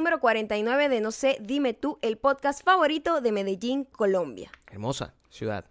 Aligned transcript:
número 0.00 0.18
49 0.18 0.88
de 0.88 1.00
No 1.02 1.12
sé, 1.12 1.36
dime 1.42 1.74
tú, 1.74 1.98
el 2.00 2.16
podcast 2.16 2.64
favorito 2.64 3.20
de 3.20 3.32
Medellín, 3.32 3.84
Colombia. 3.84 4.50
Hermosa 4.70 5.12
ciudad. 5.28 5.66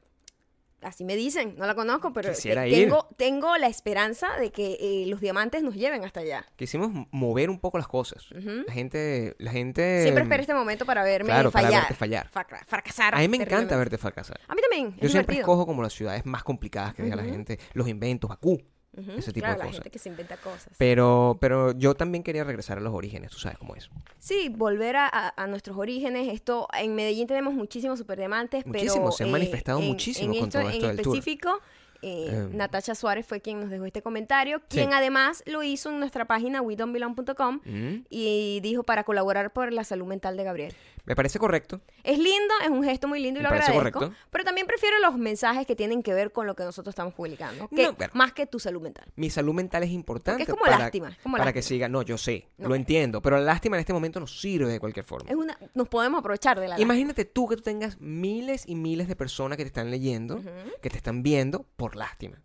Así 0.82 1.04
me 1.04 1.16
dicen, 1.16 1.56
no 1.58 1.66
la 1.66 1.74
conozco, 1.74 2.14
pero 2.14 2.30
Quisiera 2.30 2.62
te- 2.62 2.70
ir. 2.70 2.76
tengo, 2.76 3.08
tengo 3.18 3.58
la 3.58 3.66
esperanza 3.68 4.38
de 4.40 4.52
que 4.52 4.78
eh, 4.80 5.06
los 5.08 5.20
diamantes 5.20 5.64
nos 5.64 5.74
lleven 5.74 6.06
hasta 6.06 6.20
allá. 6.20 6.46
Quisimos 6.56 6.92
mover 7.12 7.50
un 7.50 7.60
poco 7.60 7.80
las 7.80 7.88
cosas. 7.88 8.28
La 8.32 8.72
gente, 8.72 9.36
la 9.40 9.52
gente. 9.52 10.04
Siempre 10.04 10.24
espero 10.24 10.42
este 10.42 10.54
momento 10.54 10.86
para 10.86 11.04
verme 11.04 11.30
claro, 11.32 11.50
para 11.52 11.66
fallar. 11.68 11.82
verte 11.82 11.96
fallar. 11.96 12.30
Fraca- 12.30 12.64
fracasar. 12.68 13.16
A 13.16 13.18
mí 13.20 13.28
me 13.28 13.38
encanta 13.38 13.76
verte 13.78 13.98
fracasar. 13.98 14.40
A 14.48 14.54
mí 14.54 14.62
también, 14.62 14.96
Yo 15.02 15.10
siempre 15.10 15.40
escojo 15.40 15.66
como 15.66 15.82
las 15.82 15.92
ciudades 15.94 16.24
más 16.28 16.44
complicadas 16.44 16.94
que 16.94 17.02
diga 17.04 17.16
la 17.16 17.24
gente, 17.24 17.60
los 17.74 17.88
inventos, 17.90 18.30
Bakú, 18.30 18.62
Ujú, 19.00 19.12
ese 19.20 19.32
tipo 19.34 19.46
claro, 19.46 19.54
de 19.54 19.60
la 19.60 19.66
cosas. 19.66 19.76
gente 19.78 19.90
que 19.92 20.00
se 20.00 20.10
inventa 20.10 20.38
cosas. 20.38 20.74
Pero, 20.78 21.38
pero 21.42 21.72
yo 21.78 21.96
también 21.96 22.24
quería 22.24 22.44
regresar 22.44 22.78
a 22.78 22.82
los 22.82 22.94
orígenes, 22.94 23.32
tú 23.32 23.40
sabes 23.40 23.58
cómo 23.58 23.76
es. 23.76 23.90
Sí, 24.20 24.50
volver 24.50 24.96
a, 24.98 25.08
a- 25.08 25.34
a 25.36 25.48
nuestros 25.48 25.78
orígenes. 25.78 26.28
Esto 26.34 26.68
en 26.78 26.96
Medellín 26.96 27.28
tenemos 27.28 27.54
muchísimos 27.54 27.98
superdiamantes, 28.00 28.64
pero 28.64 28.80
Muchísimos, 28.80 29.18
se 29.18 29.24
han 29.24 29.30
eh, 29.30 29.34
manifestado 29.34 29.80
en- 29.80 29.88
muchísimo 29.88 30.34
en 30.34 30.40
con 30.42 30.50
todo 30.50 30.62
esto 30.70 30.90
en 30.90 30.96
del 30.98 31.04
tour. 31.04 31.16
específico. 31.18 31.60
eh, 32.02 32.30
Em. 32.32 32.56
Natacha 32.56 32.96
Suárez 32.96 33.26
fue 33.26 33.42
quien 33.42 33.60
nos 33.60 33.70
dejó 33.70 33.86
este 33.86 34.02
comentario, 34.02 34.62
quien 34.70 34.88
Sí. 34.88 34.94
además 34.96 35.44
lo 35.46 35.64
hizo 35.64 35.90
en 35.90 36.00
nuestra 36.00 36.24
página 36.26 36.62
wedonbelong.com 36.62 37.60
Mm, 37.66 38.06
y 38.10 38.60
dijo 38.62 38.84
para 38.84 39.04
colaborar 39.04 39.52
por 39.52 39.74
la 39.74 39.84
salud 39.84 40.06
mental 40.08 40.38
de 40.38 40.44
Gabriel. 40.46 40.74
Me 41.06 41.16
parece 41.16 41.40
correcto. 41.40 41.82
Es 42.04 42.18
lindo, 42.18 42.54
es 42.64 42.70
un 42.70 42.84
gesto 42.84 43.08
muy 43.08 43.20
lindo 43.20 43.40
y 43.40 43.44
Me 43.44 43.50
lo 43.50 43.56
parece 43.56 43.72
agradezco, 43.72 44.00
correcto. 44.00 44.18
pero 44.30 44.44
también 44.44 44.68
prefiero 44.68 45.00
los 45.00 45.18
mensajes 45.18 45.66
que 45.66 45.76
tienen 45.76 46.04
que 46.04 46.14
ver 46.14 46.32
con 46.32 46.46
lo 46.48 46.56
que 46.56 46.64
nosotros 46.64 46.92
estamos 46.92 47.14
publicando, 47.14 47.68
que, 47.70 47.84
No, 47.84 47.96
claro. 47.96 48.12
más 48.16 48.34
que 48.34 48.46
tu 48.46 48.60
salud 48.60 48.82
mental. 48.82 49.06
Mi 49.16 49.30
salud 49.30 49.54
mental 49.54 49.84
es 49.84 49.90
importante. 49.92 50.44
Porque 50.46 50.52
es 50.52 50.56
como 50.58 50.66
para, 50.66 50.78
lástima, 50.84 51.18
como 51.24 51.38
para 51.38 51.52
que 51.54 51.62
siga. 51.62 51.90
No, 51.90 52.02
yo 52.04 52.18
sé, 52.18 52.48
No. 52.58 52.70
lo 52.70 52.76
entiendo. 52.76 53.22
Pero 53.22 53.38
la 53.38 53.44
lástima 53.44 53.76
en 53.78 53.82
este 53.82 53.94
momento 53.94 54.20
nos 54.20 54.40
sirve 54.40 54.72
de 54.72 54.80
cualquier 54.80 55.06
forma. 55.06 55.30
Es 55.30 55.36
una, 55.36 55.58
nos 55.74 55.88
podemos 55.90 56.20
aprovechar 56.20 56.60
de 56.60 56.68
la 56.68 56.80
Imagínate 56.80 57.26
tú 57.26 57.48
que 57.48 57.56
tú 57.56 57.64
tengas 57.64 58.00
miles 58.00 58.64
y 58.68 58.76
miles 58.76 59.08
de 59.08 59.16
personas 59.16 59.58
que 59.58 59.64
te 59.64 59.68
están 59.70 59.90
leyendo, 59.92 60.42
que 60.82 60.90
te 60.90 60.98
están 60.98 61.24
viendo 61.24 61.66
por 61.76 61.96
lástima. 61.96 62.40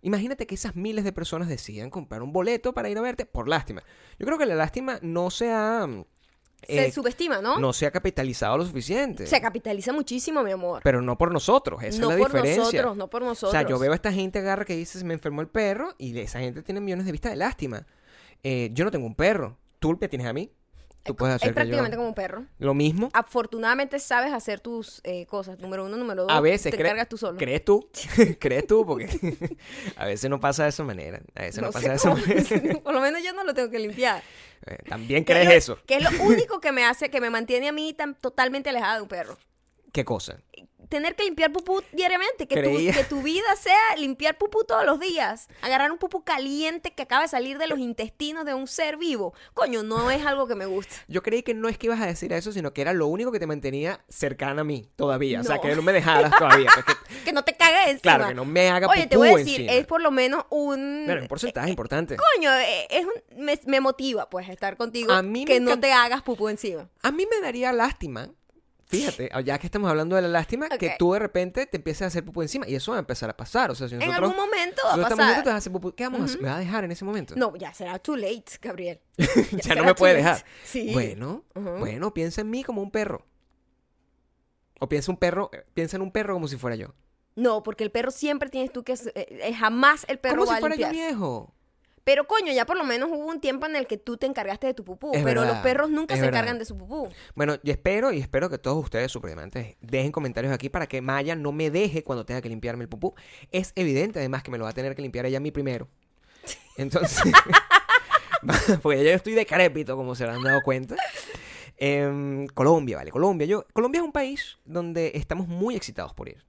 Imagínate 0.00 0.46
que 0.46 0.54
esas 0.54 0.76
miles 0.76 1.04
de 1.04 1.12
personas 1.12 1.48
decidan 1.48 1.90
comprar 1.90 2.22
un 2.22 2.32
boleto 2.32 2.72
para 2.72 2.88
ir 2.88 2.96
a 2.98 3.00
verte 3.00 3.26
por 3.26 3.48
lástima. 3.48 3.82
Yo 4.18 4.26
creo 4.26 4.38
que 4.38 4.46
la 4.46 4.54
lástima 4.54 5.00
no 5.02 5.28
se 5.30 5.50
ha, 5.50 5.88
Se 6.66 6.86
eh, 6.86 6.92
subestima, 6.92 7.40
¿no? 7.40 7.58
no 7.58 7.72
se 7.72 7.86
ha 7.86 7.90
capitalizado 7.90 8.58
lo 8.58 8.64
suficiente. 8.64 9.26
Se 9.26 9.40
capitaliza 9.40 9.92
muchísimo, 9.92 10.42
mi 10.42 10.50
amor. 10.50 10.80
Pero 10.82 11.00
no 11.00 11.16
por 11.16 11.32
nosotros, 11.32 11.82
esa 11.82 12.00
no 12.00 12.10
es 12.10 12.16
la 12.16 12.22
por 12.22 12.32
diferencia. 12.32 12.62
nosotros, 12.62 12.96
no 12.96 13.08
por 13.08 13.22
O 13.22 13.26
nosotros. 13.26 13.52
sea, 13.52 13.62
yo 13.62 13.78
veo 13.78 13.92
a 13.92 13.94
esta 13.94 14.12
gente 14.12 14.40
agarra 14.40 14.64
que 14.64 14.74
dice, 14.76 15.02
me 15.04 15.14
enfermó 15.14 15.40
el 15.40 15.48
perro, 15.48 15.94
y 15.98 16.18
esa 16.18 16.40
gente 16.40 16.62
tiene 16.62 16.80
millones 16.80 17.06
de 17.06 17.12
vistas 17.12 17.32
de 17.32 17.36
lástima. 17.36 17.86
Eh, 18.42 18.70
yo 18.72 18.84
no 18.84 18.90
tengo 18.90 19.06
un 19.06 19.14
perro. 19.14 19.56
Tú 19.78 19.96
me 20.00 20.08
tienes 20.08 20.26
a 20.26 20.32
mí. 20.32 20.50
Tú 21.04 21.16
puedes 21.16 21.36
hacer 21.36 21.48
es 21.48 21.52
yo- 21.52 21.54
prácticamente 21.54 21.96
como 21.96 22.08
un 22.08 22.14
perro. 22.14 22.44
lo 22.58 22.74
mismo. 22.74 23.08
Afortunadamente 23.14 23.98
sabes 23.98 24.32
hacer 24.32 24.60
tus 24.60 25.00
eh, 25.04 25.24
cosas. 25.26 25.58
Número 25.58 25.84
uno, 25.86 25.96
número 25.96 26.22
dos. 26.24 26.32
A 26.32 26.40
veces 26.40 26.70
te 26.74 26.82
cargas 26.82 27.08
tú 27.08 27.16
solo. 27.16 27.38
¿Crees 27.38 27.64
tú? 27.64 27.88
¿Crees 28.38 28.66
tú? 28.66 28.84
Porque 28.84 29.08
a 29.96 30.04
veces 30.06 30.28
no 30.28 30.38
pasa 30.38 30.64
de 30.64 30.68
esa 30.70 30.84
manera. 30.84 31.20
A 31.34 31.42
veces 31.42 31.60
no, 31.62 31.68
No 31.68 31.72
pasa 31.72 31.88
de 31.88 31.94
esa 31.96 32.14
manera. 32.14 32.80
Por 32.84 32.92
lo 32.92 33.00
menos 33.00 33.22
yo 33.22 33.32
no 33.32 33.44
lo 33.44 33.54
tengo 33.54 33.70
que 33.70 33.78
limpiar. 33.78 34.22
Eh, 34.66 34.76
También 34.88 35.24
Que 35.24 35.32
crees 35.32 35.50
eso. 35.52 35.78
Que 35.86 35.96
es 35.96 36.02
lo 36.02 36.24
único 36.24 36.60
que 36.60 36.72
me 36.72 36.84
hace, 36.84 37.10
que 37.10 37.20
me 37.20 37.30
mantiene 37.30 37.68
a 37.68 37.72
mí 37.72 37.94
tan 37.94 38.14
totalmente 38.14 38.68
alejada 38.70 38.96
de 38.96 39.02
un 39.02 39.08
perro. 39.08 39.38
¿Qué 39.92 40.04
cosa? 40.04 40.38
Tener 40.88 41.14
que 41.14 41.24
limpiar 41.24 41.52
pupú 41.52 41.82
diariamente. 41.92 42.46
Que, 42.48 42.62
tu, 42.62 42.70
que 42.76 43.04
tu 43.08 43.22
vida 43.22 43.54
sea 43.60 43.78
limpiar 43.96 44.38
pupú 44.38 44.64
todos 44.64 44.84
los 44.86 44.98
días. 45.00 45.48
Agarrar 45.62 45.92
un 45.92 45.98
pupú 45.98 46.22
caliente 46.24 46.92
que 46.92 47.02
acaba 47.02 47.22
de 47.22 47.28
salir 47.28 47.58
de 47.58 47.66
los 47.66 47.78
intestinos 47.78 48.44
de 48.44 48.54
un 48.54 48.66
ser 48.66 48.96
vivo. 48.96 49.34
Coño, 49.54 49.82
no 49.82 50.10
es 50.10 50.24
algo 50.24 50.46
que 50.46 50.54
me 50.54 50.66
gusta. 50.66 50.94
Yo 51.08 51.22
creí 51.22 51.42
que 51.42 51.54
no 51.54 51.68
es 51.68 51.76
que 51.78 51.86
ibas 51.88 52.00
a 52.00 52.06
decir 52.06 52.32
eso, 52.32 52.52
sino 52.52 52.72
que 52.72 52.80
era 52.80 52.92
lo 52.92 53.06
único 53.06 53.32
que 53.32 53.38
te 53.38 53.46
mantenía 53.46 54.00
cercana 54.08 54.62
a 54.62 54.64
mí 54.64 54.88
todavía. 54.96 55.40
O 55.40 55.44
sea, 55.44 55.58
que 55.60 55.74
no 55.74 55.82
me 55.82 55.92
dejaras 55.92 56.32
todavía. 56.38 56.70
pues 56.72 56.84
que- 56.86 57.08
Que 57.24 57.32
no 57.32 57.42
te 57.44 57.56
cagues 57.56 57.80
encima. 57.88 58.00
claro, 58.00 58.28
que 58.28 58.34
no 58.34 58.44
me 58.44 58.68
haga 58.70 58.86
Oye, 58.88 59.06
te 59.06 59.16
voy 59.16 59.28
a 59.28 59.36
decir, 59.36 59.60
encima. 59.62 59.72
es 59.78 59.86
por 59.86 60.00
lo 60.00 60.10
menos 60.10 60.44
un... 60.50 61.02
Claro, 61.04 61.22
un 61.22 61.28
porcentaje 61.28 61.68
importante. 61.70 62.16
Coño, 62.16 62.50
eh, 62.54 62.86
es 62.90 63.04
un- 63.04 63.44
me, 63.44 63.58
me 63.66 63.80
motiva 63.80 64.28
pues 64.30 64.48
estar 64.48 64.76
contigo 64.76 65.12
A 65.12 65.22
mí 65.22 65.40
me 65.40 65.44
que 65.46 65.60
no 65.60 65.78
te 65.78 65.92
hagas 65.92 66.22
pupú 66.22 66.48
encima. 66.48 66.88
A 67.02 67.10
mí 67.12 67.26
me 67.30 67.40
daría 67.40 67.72
lástima, 67.72 68.30
fíjate, 68.88 69.30
ya 69.44 69.58
que 69.58 69.66
estamos 69.66 69.88
hablando 69.90 70.16
de 70.16 70.22
la 70.22 70.28
lástima, 70.28 70.68
que 70.70 70.96
tú 70.98 71.12
de 71.12 71.18
repente 71.18 71.66
te 71.66 71.76
empieces 71.76 72.02
a 72.02 72.06
hacer 72.06 72.24
pupú 72.24 72.42
encima. 72.42 72.66
Y 72.68 72.74
eso 72.74 72.92
va 72.92 72.98
a 72.98 73.00
empezar 73.00 73.30
a 73.30 73.36
pasar. 73.36 73.70
O 73.70 73.74
sea, 73.74 73.88
si 73.88 73.94
En 73.94 74.02
algún 74.02 74.34
momento 74.34 74.82
va 74.86 74.94
a 74.94 74.96
pasar. 75.08 75.18
juntos, 75.26 75.42
te 75.44 75.48
vas 75.50 75.54
a 75.54 75.56
hacer 75.56 75.72
pupú. 75.72 75.92
¿Qué 75.94 76.04
vamos 76.04 76.20
a 76.22 76.24
hacer? 76.24 76.40
¿Me 76.40 76.48
vas 76.48 76.56
a 76.56 76.60
dejar 76.60 76.84
en 76.84 76.90
ese 76.92 77.04
momento? 77.04 77.34
No, 77.36 77.54
ya 77.56 77.72
será 77.74 77.98
too 77.98 78.16
late, 78.16 78.44
Gabriel. 78.60 79.00
ya 79.62 79.74
no 79.74 79.84
me 79.84 79.94
puede 79.94 80.14
late. 80.14 80.24
dejar. 80.24 80.44
Sí. 80.64 80.90
Bueno, 80.92 81.44
bueno, 81.54 82.12
piensa 82.14 82.40
en 82.40 82.50
mí 82.50 82.64
como 82.64 82.82
un 82.82 82.90
perro. 82.90 83.26
O 84.80 84.88
piensa 84.88 85.10
un 85.10 85.16
perro, 85.18 85.50
eh, 85.52 85.64
piensa 85.74 85.96
en 85.96 86.02
un 86.02 86.12
perro 86.12 86.34
como 86.34 86.46
si 86.48 86.56
fuera 86.56 86.76
yo. 86.76 86.94
No, 87.34 87.62
porque 87.62 87.84
el 87.84 87.90
perro 87.90 88.10
siempre 88.10 88.48
tienes 88.48 88.72
tú 88.72 88.82
que... 88.84 88.92
eh, 88.92 88.98
eh, 89.14 89.54
jamás 89.54 90.04
el 90.08 90.18
perro 90.18 90.38
como 90.44 90.46
va 90.46 90.54
si 90.54 90.58
a 90.58 90.60
fuera 90.60 90.76
yo 90.76 90.90
viejo. 90.90 91.54
Pero 92.08 92.26
coño, 92.26 92.54
ya 92.54 92.64
por 92.64 92.78
lo 92.78 92.84
menos 92.84 93.10
hubo 93.12 93.26
un 93.26 93.38
tiempo 93.38 93.66
en 93.66 93.76
el 93.76 93.86
que 93.86 93.98
tú 93.98 94.16
te 94.16 94.24
encargaste 94.24 94.66
de 94.66 94.72
tu 94.72 94.82
pupú. 94.82 95.10
Es 95.12 95.22
pero 95.22 95.42
verdad, 95.42 95.56
los 95.56 95.62
perros 95.62 95.90
nunca 95.90 96.14
se 96.14 96.22
verdad. 96.22 96.40
encargan 96.40 96.58
de 96.58 96.64
su 96.64 96.74
pupú. 96.74 97.06
Bueno, 97.34 97.58
y 97.62 97.70
espero, 97.70 98.14
y 98.14 98.18
espero 98.18 98.48
que 98.48 98.56
todos 98.56 98.82
ustedes, 98.82 99.12
superdiamantes, 99.12 99.76
dejen 99.82 100.10
comentarios 100.10 100.50
aquí 100.50 100.70
para 100.70 100.86
que 100.86 101.02
Maya 101.02 101.34
no 101.34 101.52
me 101.52 101.70
deje 101.70 102.02
cuando 102.02 102.24
tenga 102.24 102.40
que 102.40 102.48
limpiarme 102.48 102.84
el 102.84 102.88
pupú. 102.88 103.14
Es 103.52 103.72
evidente, 103.74 104.20
además, 104.20 104.42
que 104.42 104.50
me 104.50 104.56
lo 104.56 104.64
va 104.64 104.70
a 104.70 104.72
tener 104.72 104.94
que 104.94 105.02
limpiar 105.02 105.26
ella 105.26 105.36
a 105.36 105.40
mí 105.40 105.50
primero. 105.50 105.86
Entonces, 106.78 107.30
porque 108.82 109.04
yo 109.04 109.10
estoy 109.10 109.34
decrépito, 109.34 109.94
como 109.94 110.14
se 110.14 110.24
han 110.24 110.42
dado 110.42 110.62
cuenta. 110.62 110.96
Em, 111.76 112.46
Colombia, 112.46 112.96
vale, 112.96 113.10
Colombia. 113.10 113.46
Yo, 113.46 113.66
Colombia 113.74 113.98
es 113.98 114.04
un 114.06 114.12
país 114.12 114.56
donde 114.64 115.12
estamos 115.14 115.46
muy 115.46 115.76
excitados 115.76 116.14
por 116.14 116.30
ir. 116.30 116.42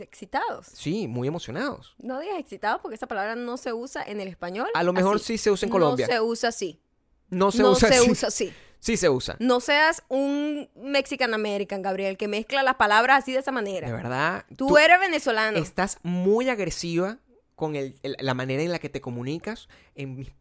Excitados. 0.00 0.66
Sí, 0.72 1.06
muy 1.08 1.28
emocionados. 1.28 1.94
No 1.98 2.20
digas 2.20 2.38
excitados 2.38 2.80
porque 2.80 2.94
esa 2.96 3.06
palabra 3.06 3.34
no 3.36 3.56
se 3.56 3.72
usa 3.72 4.02
en 4.02 4.20
el 4.20 4.28
español. 4.28 4.68
A 4.74 4.82
lo 4.82 4.92
mejor 4.92 5.16
así. 5.16 5.24
sí 5.24 5.38
se 5.38 5.50
usa 5.50 5.66
en 5.66 5.70
Colombia. 5.70 6.06
No 6.06 6.12
se 6.12 6.20
usa 6.20 6.48
así. 6.48 6.80
No 7.30 7.50
se 7.52 7.62
no 7.62 7.70
usa 7.72 7.88
se 7.88 7.94
así. 7.96 8.10
usa 8.10 8.28
así. 8.28 8.52
Sí 8.82 8.96
se 8.96 9.08
usa. 9.08 9.36
No 9.38 9.60
seas 9.60 10.02
un 10.08 10.68
Mexican 10.74 11.34
American, 11.34 11.82
Gabriel, 11.82 12.16
que 12.16 12.26
mezcla 12.26 12.64
las 12.64 12.74
palabras 12.74 13.22
así 13.22 13.32
de 13.32 13.38
esa 13.38 13.52
manera. 13.52 13.86
De 13.86 13.92
verdad. 13.94 14.44
Tú, 14.56 14.76
eres 14.76 14.98
venezolano. 14.98 15.56
estás 15.58 15.98
muy 16.02 16.48
agresiva 16.48 17.18
con 17.54 17.76
el- 17.76 17.94
el- 18.02 18.16
la 18.18 18.34
manera 18.34 18.60
en 18.60 18.72
la 18.72 18.80
que 18.80 18.88
te 18.88 19.00
comunicas 19.00 19.68
en 19.94 20.16
mis 20.16 20.32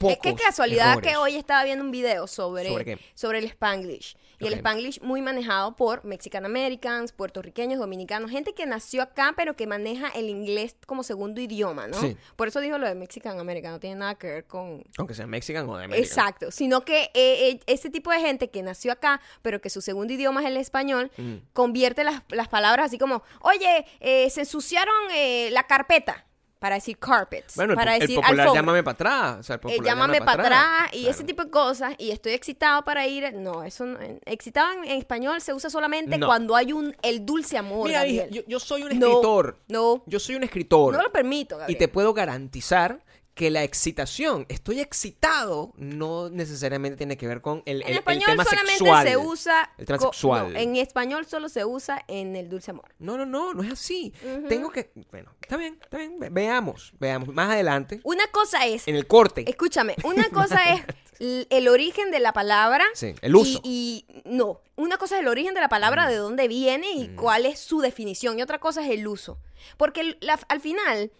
Es 0.00 0.18
que 0.18 0.34
casualidad 0.34 0.92
errores. 0.92 1.10
que 1.12 1.16
hoy 1.16 1.36
estaba 1.36 1.64
viendo 1.64 1.84
un 1.84 1.90
video 1.90 2.26
sobre, 2.26 2.98
¿Sobre 3.14 3.38
el 3.38 3.44
Spanglish. 3.46 4.16
Y 4.40 4.46
el. 4.48 4.54
Spanglish 4.54 5.00
muy 5.00 5.22
manejado 5.22 5.76
por 5.76 6.04
Mexican 6.04 6.44
Americans, 6.44 7.12
puertorriqueños, 7.12 7.78
dominicanos, 7.78 8.30
gente 8.30 8.52
que 8.52 8.66
nació 8.66 9.02
acá 9.02 9.32
pero 9.36 9.54
que 9.56 9.66
maneja 9.66 10.08
el 10.08 10.28
inglés 10.28 10.76
como 10.86 11.02
segundo 11.04 11.40
idioma, 11.40 11.86
¿no? 11.86 11.98
Sí. 12.00 12.16
Por 12.36 12.48
eso 12.48 12.60
dijo 12.60 12.76
lo 12.76 12.86
de 12.88 12.94
Mexican 12.96 13.38
American, 13.38 13.72
no 13.72 13.80
tiene 13.80 13.96
nada 13.96 14.16
que 14.16 14.26
ver 14.26 14.46
con... 14.46 14.82
Aunque 14.98 15.14
sea 15.14 15.26
mexican 15.26 15.68
o 15.70 15.76
de 15.78 15.84
América. 15.84 16.06
Exacto, 16.06 16.50
sino 16.50 16.84
que 16.84 17.04
eh, 17.14 17.50
eh, 17.50 17.60
ese 17.66 17.88
tipo 17.88 18.10
de 18.10 18.20
gente 18.20 18.50
que 18.50 18.62
nació 18.62 18.92
acá, 18.92 19.20
pero 19.42 19.60
que 19.60 19.70
su 19.70 19.80
segundo 19.80 20.12
idioma 20.12 20.40
es 20.40 20.46
el 20.48 20.56
español, 20.56 21.10
Mm. 21.16 21.36
convierte 21.52 22.02
las, 22.04 22.22
las 22.28 22.48
palabras 22.48 22.86
así 22.86 22.98
como, 22.98 23.22
oye, 23.40 23.86
eh, 24.00 24.28
se 24.30 24.40
ensuciaron 24.40 24.94
eh, 25.14 25.48
la 25.52 25.66
carpeta, 25.66 26.26
para 26.64 26.76
decir 26.76 26.96
carpets, 26.98 27.56
Bueno, 27.56 27.74
para 27.74 27.90
po- 27.90 27.94
el 27.96 28.00
decir 28.00 28.16
popular 28.16 28.40
alfombra. 28.40 28.58
llámame 28.62 28.82
para 28.82 28.92
atrás. 28.94 29.36
O 29.40 29.42
sea, 29.42 29.54
el 29.56 29.58
Eh, 29.58 29.62
popular 29.62 29.84
llámame 29.84 30.18
para 30.22 30.42
atrás 30.42 30.88
y 30.92 31.00
Claro. 31.00 31.10
ese 31.10 31.24
tipo 31.24 31.44
de 31.44 31.50
cosas 31.50 31.94
y 31.98 32.10
estoy 32.10 32.32
excitado 32.32 32.82
para 32.86 33.06
ir 33.06 33.34
no 33.34 33.62
eso 33.64 33.84
no, 33.84 33.98
excitado 34.24 34.72
en, 34.72 34.84
en 34.84 34.96
español 34.98 35.42
se 35.42 35.52
usa 35.52 35.68
solamente 35.68 36.16
No. 36.16 36.26
cuando 36.26 36.56
hay 36.56 36.72
un 36.72 36.96
el 37.02 37.26
dulce 37.26 37.58
amor 37.58 37.86
Mira, 37.88 37.98
Gabriel. 37.98 38.30
yo, 38.30 38.42
yo 38.48 38.58
soy 38.58 38.82
un 38.82 38.92
escritor. 38.92 39.58
no 39.68 40.02
Yo 40.06 40.18
soy 40.18 40.36
un 40.36 40.44
escritor. 40.44 40.94
no 40.94 41.02
lo 41.02 41.12
permito 41.12 41.56
y 41.56 41.58
Gabriel. 41.58 41.78
te 41.78 41.88
puedo 41.88 42.14
garantizar 42.14 43.04
que 43.34 43.50
la 43.50 43.64
excitación, 43.64 44.46
estoy 44.48 44.78
excitado, 44.80 45.72
no 45.76 46.30
necesariamente 46.30 46.96
tiene 46.96 47.16
que 47.16 47.26
ver 47.26 47.40
con 47.40 47.62
el, 47.66 47.82
en 47.82 47.88
el 47.88 47.94
español 47.98 48.30
tema 48.30 48.44
solamente 48.44 48.78
sexual. 48.78 49.08
se 49.08 49.16
usa 49.16 49.70
El 49.76 49.86
tema 49.86 49.98
co- 49.98 50.04
sexual. 50.12 50.52
no, 50.52 50.58
en 50.58 50.76
español 50.76 51.26
solo 51.26 51.48
se 51.48 51.64
usa 51.64 52.04
en 52.06 52.36
el 52.36 52.48
dulce 52.48 52.70
amor 52.70 52.94
No, 53.00 53.16
no, 53.18 53.26
no, 53.26 53.52
no 53.52 53.62
es 53.64 53.72
así. 53.72 54.12
Tengo 54.48 54.70
que... 54.70 54.92
Bueno, 55.10 55.32
está 55.40 55.56
bien, 55.56 55.78
está 55.82 55.98
bien. 55.98 56.18
ve- 56.20 56.28
Veamos, 56.30 56.92
veamos. 57.00 57.28
Más 57.34 57.50
adelante, 57.50 58.00
una 58.04 58.26
cosa 58.28 58.66
es 58.66 58.86
en 58.86 58.94
el 58.94 59.06
corte. 59.08 59.44
escúchame 59.48 59.96
una 60.04 60.28
cosa 60.30 60.60
es 60.72 60.82
el 61.18 61.68
origen 61.68 62.10
de 62.10 62.20
la 62.20 62.32
palabra 62.32 62.84
Sí, 62.94 63.14
el 63.20 63.34
uso. 63.36 63.60
y, 63.64 64.04
y- 64.08 64.22
no 64.26 64.60
una 64.76 64.96
cosa 64.96 65.14
es 65.16 65.20
el 65.22 65.28
origen 65.28 65.54
de 65.54 65.60
la 65.60 65.68
palabra 65.68 66.08
de 66.08 66.16
dónde 66.16 66.48
viene 66.48 66.90
y 66.92 67.08
cuál 67.14 67.46
es 67.46 67.58
su 67.60 67.80
definición 67.80 68.38
y 68.38 68.42
otra 68.42 68.58
cosa 68.58 68.84
es 68.84 68.90
el 68.90 69.06
uso 69.06 69.38
porque 69.76 70.16
la- 70.20 70.38
al 70.48 70.60
final 70.60 71.12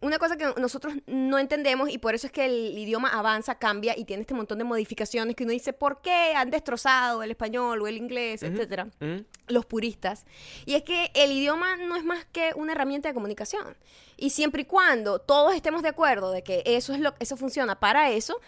una 0.00 0.18
cosa 0.18 0.36
que 0.36 0.52
nosotros 0.58 0.94
no 1.06 1.38
entendemos 1.38 1.90
y 1.90 1.98
por 1.98 2.14
eso 2.14 2.26
es 2.26 2.32
que 2.32 2.46
el 2.46 2.78
idioma 2.78 3.08
avanza, 3.10 3.56
cambia 3.56 3.96
y 3.98 4.04
tiene 4.04 4.22
este 4.22 4.34
montón 4.34 4.58
de 4.58 4.64
modificaciones 4.64 5.36
que 5.36 5.44
uno 5.44 5.52
dice, 5.52 5.72
¿por 5.72 6.00
qué 6.00 6.32
han 6.34 6.50
destrozado 6.50 7.22
el 7.22 7.30
español 7.30 7.82
o 7.82 7.86
el 7.86 7.96
inglés, 7.96 8.42
etcétera? 8.42 8.86
¿Mm? 9.00 9.24
Los 9.48 9.66
puristas. 9.66 10.24
Y 10.64 10.74
es 10.74 10.82
que 10.84 11.10
el 11.14 11.32
idioma 11.32 11.76
no 11.76 11.96
es 11.96 12.04
más 12.04 12.24
que 12.32 12.52
una 12.56 12.72
herramienta 12.72 13.08
de 13.08 13.14
comunicación. 13.14 13.76
Y 14.16 14.30
siempre 14.30 14.62
y 14.62 14.64
cuando 14.64 15.18
todos 15.18 15.54
estemos 15.54 15.82
de 15.82 15.88
acuerdo 15.88 16.30
de 16.30 16.42
que 16.42 16.62
eso 16.64 16.92
es 16.92 17.00
lo 17.00 17.14
eso 17.18 17.36
funciona 17.36 17.80
para 17.80 18.10
eso, 18.10 18.40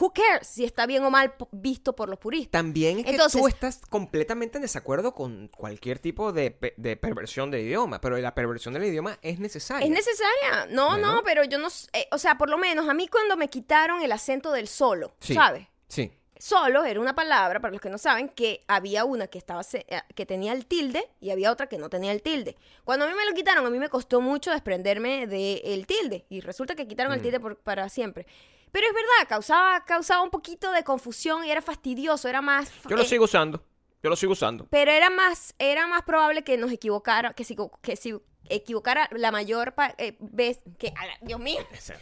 who 0.00 0.12
cares 0.12 0.46
si 0.46 0.64
está 0.64 0.86
bien 0.86 1.02
o 1.04 1.10
mal 1.10 1.34
visto 1.52 1.94
por 1.96 2.08
los 2.08 2.18
puristas. 2.18 2.50
También 2.52 2.98
es 2.98 3.04
que 3.04 3.10
Entonces- 3.12 3.40
tú 3.40 3.48
estás 3.48 3.80
completamente 3.88 4.58
en 4.58 4.62
desacuerdo 4.62 5.14
con 5.14 5.48
cualquier 5.48 5.98
tipo 5.98 6.32
de, 6.32 6.50
pe- 6.50 6.74
de 6.76 6.96
perversión 6.96 7.50
del 7.50 7.62
idioma, 7.62 8.00
pero 8.00 8.16
la 8.18 8.34
perversión 8.34 8.74
del 8.74 8.84
idioma 8.84 9.18
es 9.22 9.38
necesaria. 9.40 9.84
Es 9.86 9.90
necesaria. 9.92 10.66
No, 10.70 10.90
Bueno. 10.90 11.12
no, 11.16 11.22
pero 11.24 11.44
yo 11.44 11.58
no. 11.58 11.68
eh, 11.92 12.06
o 12.12 12.18
sea, 12.18 12.36
por 12.38 12.48
lo 12.50 12.58
menos 12.58 12.88
a 12.88 12.94
mí 12.94 13.08
cuando 13.08 13.36
me 13.36 13.48
quitaron 13.48 14.02
el 14.02 14.12
acento 14.12 14.52
del 14.52 14.68
solo, 14.68 15.14
Sí. 15.20 15.34
¿sabes? 15.34 15.66
Sí. 15.88 16.12
Solo 16.40 16.84
era 16.84 17.00
una 17.00 17.16
palabra, 17.16 17.58
para 17.58 17.72
los 17.72 17.80
que 17.80 17.90
no 17.90 17.98
saben, 17.98 18.28
que 18.28 18.62
había 18.68 19.04
una 19.04 19.26
que 19.26 19.38
estaba 19.38 19.60
eh, 19.72 19.84
que 20.14 20.24
tenía 20.24 20.52
el 20.52 20.66
tilde 20.66 21.04
y 21.20 21.30
había 21.30 21.50
otra 21.50 21.66
que 21.66 21.78
no 21.78 21.90
tenía 21.90 22.12
el 22.12 22.22
tilde. 22.22 22.54
Cuando 22.84 23.06
a 23.06 23.08
mí 23.08 23.14
me 23.16 23.26
lo 23.26 23.34
quitaron, 23.34 23.66
a 23.66 23.70
mí 23.70 23.78
me 23.80 23.88
costó 23.88 24.20
mucho 24.20 24.52
desprenderme 24.52 25.26
del 25.26 25.84
tilde. 25.88 26.26
Y 26.28 26.40
resulta 26.40 26.76
que 26.76 26.86
quitaron 26.86 27.10
Mm. 27.10 27.14
el 27.16 27.22
tilde 27.22 27.40
por- 27.40 27.56
para 27.58 27.88
siempre. 27.88 28.24
Pero 28.72 28.86
es 28.86 28.92
verdad, 28.92 29.28
causaba, 29.28 29.84
causaba 29.84 30.22
un 30.22 30.30
poquito 30.30 30.70
de 30.72 30.84
confusión 30.84 31.44
y 31.44 31.50
era 31.50 31.62
fastidioso, 31.62 32.28
era 32.28 32.40
más... 32.42 32.70
Yo 32.88 32.96
lo 32.96 33.02
eh, 33.02 33.06
sigo 33.06 33.24
usando. 33.24 33.62
Yo 34.02 34.10
lo 34.10 34.16
sigo 34.16 34.32
usando. 34.32 34.66
Pero 34.70 34.90
era 34.92 35.10
más, 35.10 35.54
era 35.58 35.86
más 35.86 36.02
probable 36.02 36.42
que 36.44 36.56
nos 36.56 36.70
equivocara, 36.70 37.32
que 37.34 37.44
si, 37.44 37.56
que 37.82 37.96
si 37.96 38.14
equivocara 38.50 39.08
la 39.12 39.30
mayor 39.32 39.74
eh, 39.98 40.16
vez 40.20 40.60
que... 40.78 40.88
la- 40.88 41.18
Dios 41.26 41.40
mío. 41.40 41.60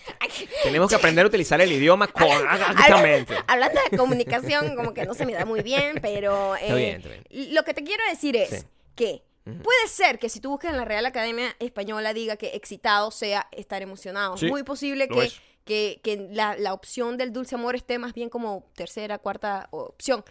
Tenemos 0.62 0.88
que 0.90 0.94
aprender 0.96 1.24
a 1.24 1.28
utilizar 1.28 1.60
el 1.60 1.72
idioma 1.72 2.06
correctamente. 2.12 3.34
Habla- 3.34 3.44
Hablando 3.48 3.80
de 3.90 3.96
comunicación, 3.96 4.76
como 4.76 4.92
que 4.94 5.04
no 5.06 5.14
se 5.14 5.26
me 5.26 5.32
da 5.32 5.44
muy 5.44 5.62
bien, 5.62 5.98
pero 6.02 6.54
Está 6.56 6.66
eh, 6.74 6.76
bien, 6.76 6.96
está 6.96 7.08
bien. 7.08 7.54
lo 7.54 7.62
que 7.64 7.74
te 7.74 7.82
quiero 7.84 8.04
decir 8.08 8.36
es 8.36 8.50
Sí. 8.50 8.56
que 8.94 9.22
puede 9.44 9.86
ser 9.88 10.18
que 10.18 10.28
si 10.28 10.40
tú 10.40 10.50
buscas 10.50 10.72
en 10.72 10.76
la 10.76 10.84
Real 10.84 11.06
Academia 11.06 11.54
Española 11.60 12.12
diga 12.12 12.36
que 12.36 12.48
excitado 12.48 13.10
sea 13.10 13.46
estar 13.52 13.80
emocionado. 13.80 14.36
Sí, 14.36 14.46
muy 14.46 14.62
posible 14.64 15.06
que, 15.08 15.24
es. 15.24 15.40
Que, 15.66 16.00
que 16.02 16.28
la, 16.30 16.56
la 16.56 16.72
opción 16.72 17.18
del 17.18 17.32
dulce 17.34 17.54
amor 17.56 17.76
esté 17.76 17.98
más 17.98 18.14
bien 18.14 18.30
como 18.30 18.70
tercera, 18.74 19.18
cuarta 19.18 19.68
opción. 19.72 20.24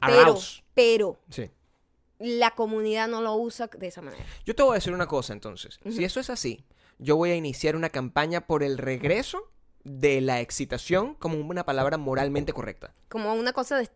Pero, 0.00 0.36
pero 0.74 1.18
Sí. 1.30 1.50
la 2.18 2.52
comunidad 2.56 3.06
no 3.06 3.20
lo 3.22 3.34
usa 3.36 3.68
de 3.68 3.86
esa 3.86 4.00
manera. 4.02 4.24
Yo 4.44 4.54
te 4.56 4.62
voy 4.64 4.72
a 4.72 4.74
decir 4.76 4.92
una 4.92 5.06
cosa 5.06 5.32
entonces. 5.32 5.78
Si 5.90 6.02
eso 6.04 6.18
es 6.18 6.30
así, 6.30 6.64
yo 6.98 7.16
voy 7.16 7.30
a 7.30 7.36
iniciar 7.36 7.76
una 7.76 7.90
campaña 7.90 8.46
por 8.46 8.62
el 8.64 8.78
regreso 8.78 9.52
de 9.84 10.20
la 10.20 10.40
excitación 10.40 11.14
como 11.14 11.38
una 11.38 11.64
palabra 11.64 11.96
moralmente 11.98 12.52
correcta. 12.52 12.92
Como 13.08 13.32
una 13.34 13.52
cosa 13.52 13.76
de, 13.78 13.88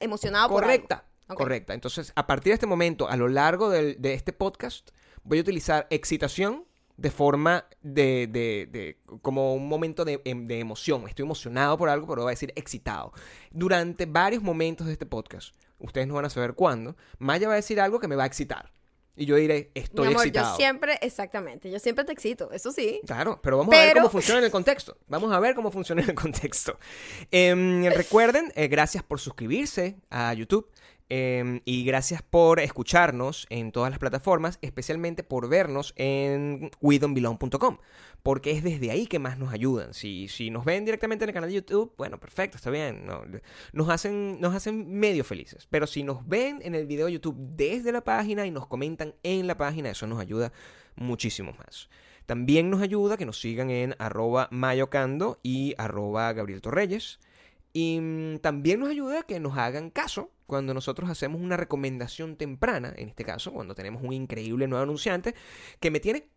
emocionado 0.00 0.48
por 0.48 0.64
algo. 0.64 0.66
Correcta. 0.74 1.04
Ok. 1.28 1.36
Correcta. 1.38 1.74
Entonces, 1.74 2.12
a 2.16 2.26
partir 2.26 2.50
de 2.50 2.54
este 2.54 2.66
momento, 2.66 3.08
a 3.08 3.16
lo 3.16 3.28
largo 3.28 3.70
del- 3.70 4.00
de, 4.00 4.14
este 4.14 4.32
podcast, 4.32 4.90
voy 5.22 5.38
a 5.38 5.40
utilizar 5.40 5.86
excitación 5.90 6.66
de 6.96 7.10
forma 7.10 7.66
de, 7.82 8.28
de- 8.30 8.68
de- 8.70 8.98
como 9.22 9.54
un 9.54 9.68
momento 9.68 10.04
de, 10.04 10.20
em- 10.24 10.46
de 10.46 10.60
emoción. 10.60 11.08
Estoy 11.08 11.24
emocionado 11.24 11.76
por 11.76 11.88
algo, 11.88 12.06
pero 12.06 12.22
voy 12.22 12.30
a 12.30 12.36
decir 12.36 12.52
excitado. 12.56 13.12
Durante 13.50 14.06
varios 14.06 14.42
momentos 14.42 14.86
de 14.86 14.92
este 14.92 15.06
podcast, 15.06 15.54
ustedes 15.78 16.06
no 16.06 16.14
van 16.14 16.24
a 16.26 16.30
saber 16.30 16.54
cuándo, 16.54 16.96
Maya 17.18 17.48
va 17.48 17.54
a 17.54 17.56
decir 17.56 17.80
algo 17.80 17.98
que 18.00 18.08
me 18.08 18.16
va 18.16 18.22
a 18.24 18.26
excitar. 18.26 18.72
Y 19.16 19.26
yo 19.26 19.36
diré, 19.36 19.70
estoy 19.74 20.06
Mi 20.08 20.12
amor, 20.14 20.22
excitado. 20.22 20.50
yo 20.52 20.56
siempre, 20.56 20.98
exactamente, 21.00 21.70
yo 21.70 21.78
siempre 21.78 22.04
te 22.04 22.12
excito, 22.12 22.50
eso 22.50 22.72
sí. 22.72 23.00
Claro, 23.06 23.38
pero 23.42 23.58
vamos 23.58 23.72
a 23.72 23.78
ver 23.78 23.94
cómo 23.94 24.10
funciona 24.10 24.38
en 24.40 24.44
el 24.46 24.50
contexto. 24.50 24.96
Vamos 25.06 25.32
a 25.32 25.38
ver 25.38 25.54
cómo 25.54 25.70
funciona 25.70 26.02
en 26.02 26.08
el 26.10 26.14
contexto. 26.16 26.78
Em, 27.30 27.84
recuerden, 27.92 28.52
eh, 28.56 28.66
gracias 28.66 29.04
por 29.04 29.20
suscribirse 29.20 29.96
a 30.10 30.34
YouTube. 30.34 30.68
Em, 31.08 31.60
y 31.64 31.84
gracias 31.84 32.22
por 32.22 32.60
escucharnos 32.60 33.46
en 33.50 33.72
todas 33.72 33.90
las 33.90 33.98
plataformas, 33.98 34.58
especialmente 34.62 35.22
por 35.22 35.48
vernos 35.48 35.92
en 35.96 36.70
widonbelong.com, 36.80 37.78
porque 38.22 38.52
es 38.52 38.62
desde 38.62 38.90
ahí 38.90 39.06
que 39.06 39.18
más 39.18 39.38
nos 39.38 39.52
ayudan. 39.52 39.94
Si, 39.94 40.28
si 40.28 40.50
nos 40.50 40.64
ven 40.64 40.84
directamente 40.84 41.24
en 41.24 41.30
el 41.30 41.34
canal 41.34 41.50
de 41.50 41.56
YouTube, 41.56 41.92
bueno, 41.96 42.18
perfecto, 42.18 42.56
está 42.56 42.70
bien. 42.70 43.06
no, 43.06 43.22
nos, 43.72 43.88
hacen, 43.88 44.40
nos 44.40 44.54
hacen 44.54 44.98
medio 44.98 45.24
felices. 45.24 45.66
Pero 45.70 45.86
si 45.86 46.02
nos 46.02 46.26
ven 46.26 46.60
en 46.62 46.74
el 46.74 46.86
video 46.86 47.06
de 47.06 47.12
YouTube 47.12 47.36
desde 47.38 47.92
la 47.92 48.02
página 48.02 48.46
y 48.46 48.50
nos 48.50 48.66
comentan 48.66 49.14
en 49.22 49.46
la 49.46 49.56
página, 49.56 49.90
eso 49.90 50.06
nos 50.06 50.20
ayuda 50.20 50.52
muchísimo 50.96 51.52
más. 51.52 51.88
También 52.26 52.70
nos 52.70 52.80
ayuda 52.80 53.16
que 53.16 53.26
nos 53.26 53.40
sigan 53.40 53.70
en 53.70 53.94
arroba 53.98 54.48
mayocando 54.50 55.38
y 55.42 55.74
arroba 55.76 56.32
Gabriel. 56.32 56.62
Y 57.76 57.98
mm, 58.00 58.38
también 58.38 58.80
nos 58.80 58.88
ayuda 58.88 59.24
que 59.24 59.38
nos 59.40 59.58
hagan 59.58 59.90
caso 59.90 60.30
cuando 60.46 60.72
nosotros 60.72 61.10
hacemos 61.10 61.40
una 61.42 61.56
recomendación 61.56 62.36
temprana, 62.36 62.94
en 62.96 63.08
este 63.08 63.24
caso, 63.24 63.52
cuando 63.52 63.74
tenemos 63.74 64.02
un 64.02 64.12
increíble 64.12 64.66
nuevo 64.68 64.84
anunciante 64.84 65.34
que 65.80 65.90
me 65.90 65.98
tiene 66.00 66.28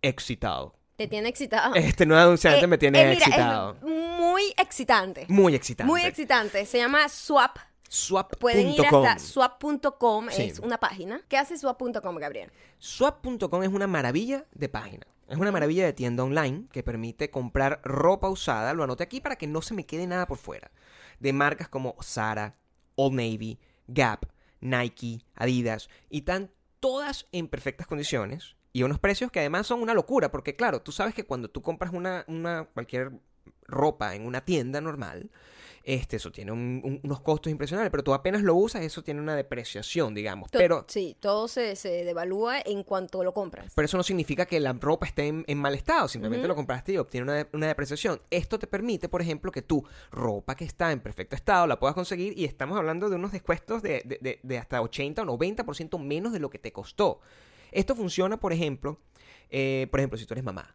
excitado. 0.00 0.76
Te 0.96 1.08
tiene 1.08 1.28
excitado. 1.28 1.74
Este 1.74 2.06
nuevo 2.06 2.22
anunciante 2.22 2.64
Eh, 2.64 2.68
me 2.68 2.78
tiene 2.78 3.00
eh, 3.00 3.04
mira, 3.08 3.12
es 3.18 3.26
excitado. 3.26 3.74
muy 3.82 4.54
excitante. 4.56 5.26
Muy 5.28 5.54
excitante. 5.54 5.90
Muy 5.90 6.02
excitante. 6.04 6.64
Se 6.64 6.78
llama 6.78 7.08
Swap. 7.08 7.58
Swap.com. 7.88 8.38
Pueden 8.40 8.68
ir 8.70 8.80
hasta 8.84 9.18
swap.com, 9.18 10.28
Sí. 10.30 10.42
es 10.44 10.58
una 10.60 10.78
página. 10.78 11.20
¿Qué 11.28 11.36
hace 11.36 11.56
swap.com, 11.58 12.16
Gabriel? 12.16 12.50
Swap.com 12.78 13.62
es 13.62 13.68
una 13.68 13.86
maravilla 13.86 14.44
de 14.52 14.68
página. 14.68 15.06
Es 15.28 15.38
una 15.38 15.50
maravilla 15.50 15.84
de 15.84 15.92
tienda 15.92 16.22
online 16.22 16.66
que 16.70 16.84
permite 16.84 17.30
comprar 17.30 17.80
ropa 17.82 18.28
usada. 18.28 18.74
Lo 18.74 18.84
anoté 18.84 19.02
aquí 19.02 19.20
para 19.20 19.36
que 19.36 19.48
no 19.48 19.60
se 19.60 19.74
me 19.74 19.84
quede 19.84 20.06
nada 20.06 20.26
por 20.26 20.38
fuera. 20.38 20.70
De 21.18 21.32
marcas 21.32 21.68
como 21.68 21.96
Zara, 22.02 22.56
Old 22.94 23.14
Navy, 23.14 23.58
Gap, 23.88 24.26
Nike, 24.60 25.24
Adidas. 25.34 25.88
Y 26.10 26.18
están 26.18 26.52
todas 26.78 27.26
en 27.32 27.48
perfectas 27.48 27.88
condiciones. 27.88 28.54
Y 28.72 28.84
unos 28.84 29.00
precios 29.00 29.32
que 29.32 29.40
además 29.40 29.66
son 29.66 29.82
una 29.82 29.94
locura. 29.94 30.30
Porque 30.30 30.54
claro, 30.54 30.80
tú 30.82 30.92
sabes 30.92 31.14
que 31.14 31.24
cuando 31.24 31.50
tú 31.50 31.60
compras 31.60 31.92
una, 31.92 32.24
una 32.28 32.68
cualquier 32.72 33.12
ropa 33.66 34.14
en 34.14 34.26
una 34.26 34.44
tienda 34.44 34.80
normal, 34.80 35.30
este, 35.88 36.16
eso 36.16 36.32
tiene 36.32 36.50
un- 36.50 36.82
un- 36.84 37.00
unos 37.04 37.20
costos 37.20 37.50
impresionantes. 37.50 37.90
Pero 37.92 38.02
tú 38.02 38.12
apenas 38.12 38.42
lo 38.42 38.54
usas, 38.56 38.82
eso 38.82 39.02
tiene 39.04 39.20
una 39.20 39.36
depreciación, 39.36 40.14
digamos. 40.14 40.50
To- 40.50 40.58
Pero 40.58 40.84
Sí, 40.88 41.16
todo 41.20 41.46
se, 41.48 41.76
se 41.76 42.04
devalúa 42.04 42.60
en 42.60 42.82
cuanto 42.82 43.22
lo 43.22 43.32
compras. 43.32 43.72
pero 43.74 43.86
eso 43.86 43.96
no 43.96 44.02
significa 44.02 44.46
que 44.46 44.58
la 44.58 44.72
ropa 44.72 45.06
esté 45.06 45.28
en, 45.28 45.44
en 45.46 45.58
mal 45.58 45.74
estado, 45.74 46.08
simplemente 46.08 46.48
lo 46.48 46.56
compraste 46.56 46.92
y 46.92 46.98
obtiene 46.98 47.30
una, 47.30 47.48
una 47.52 47.68
depreciación. 47.68 48.20
Esto 48.30 48.58
te 48.58 48.66
permite, 48.66 49.08
por 49.08 49.22
ejemplo, 49.22 49.52
que 49.52 49.62
tu 49.62 49.86
ropa 50.10 50.56
que 50.56 50.64
está 50.64 50.90
en 50.90 50.98
perfecto 51.00 51.36
estado 51.36 51.66
la 51.68 51.78
puedas 51.78 51.94
conseguir 51.94 52.36
y 52.36 52.44
estamos 52.44 52.76
hablando 52.76 53.08
de 53.08 53.14
unos 53.16 53.30
descuentos 53.30 53.80
de, 53.80 54.02
de- 54.04 54.18
de- 54.20 54.40
de 54.42 54.58
hasta 54.58 54.82
80 54.82 55.22
o 55.22 55.24
90% 55.24 55.98
menos 55.98 56.32
de 56.32 56.40
lo 56.40 56.50
que 56.50 56.58
te 56.58 56.72
costó. 56.72 57.20
Esto 57.70 57.94
funciona, 57.94 58.38
por 58.40 58.52
ejemplo, 58.52 58.98
eh, 59.50 59.86
por 59.90 60.00
ejemplo, 60.00 60.18
si 60.18 60.26
tú 60.26 60.34
eres 60.34 60.44
mamá. 60.44 60.74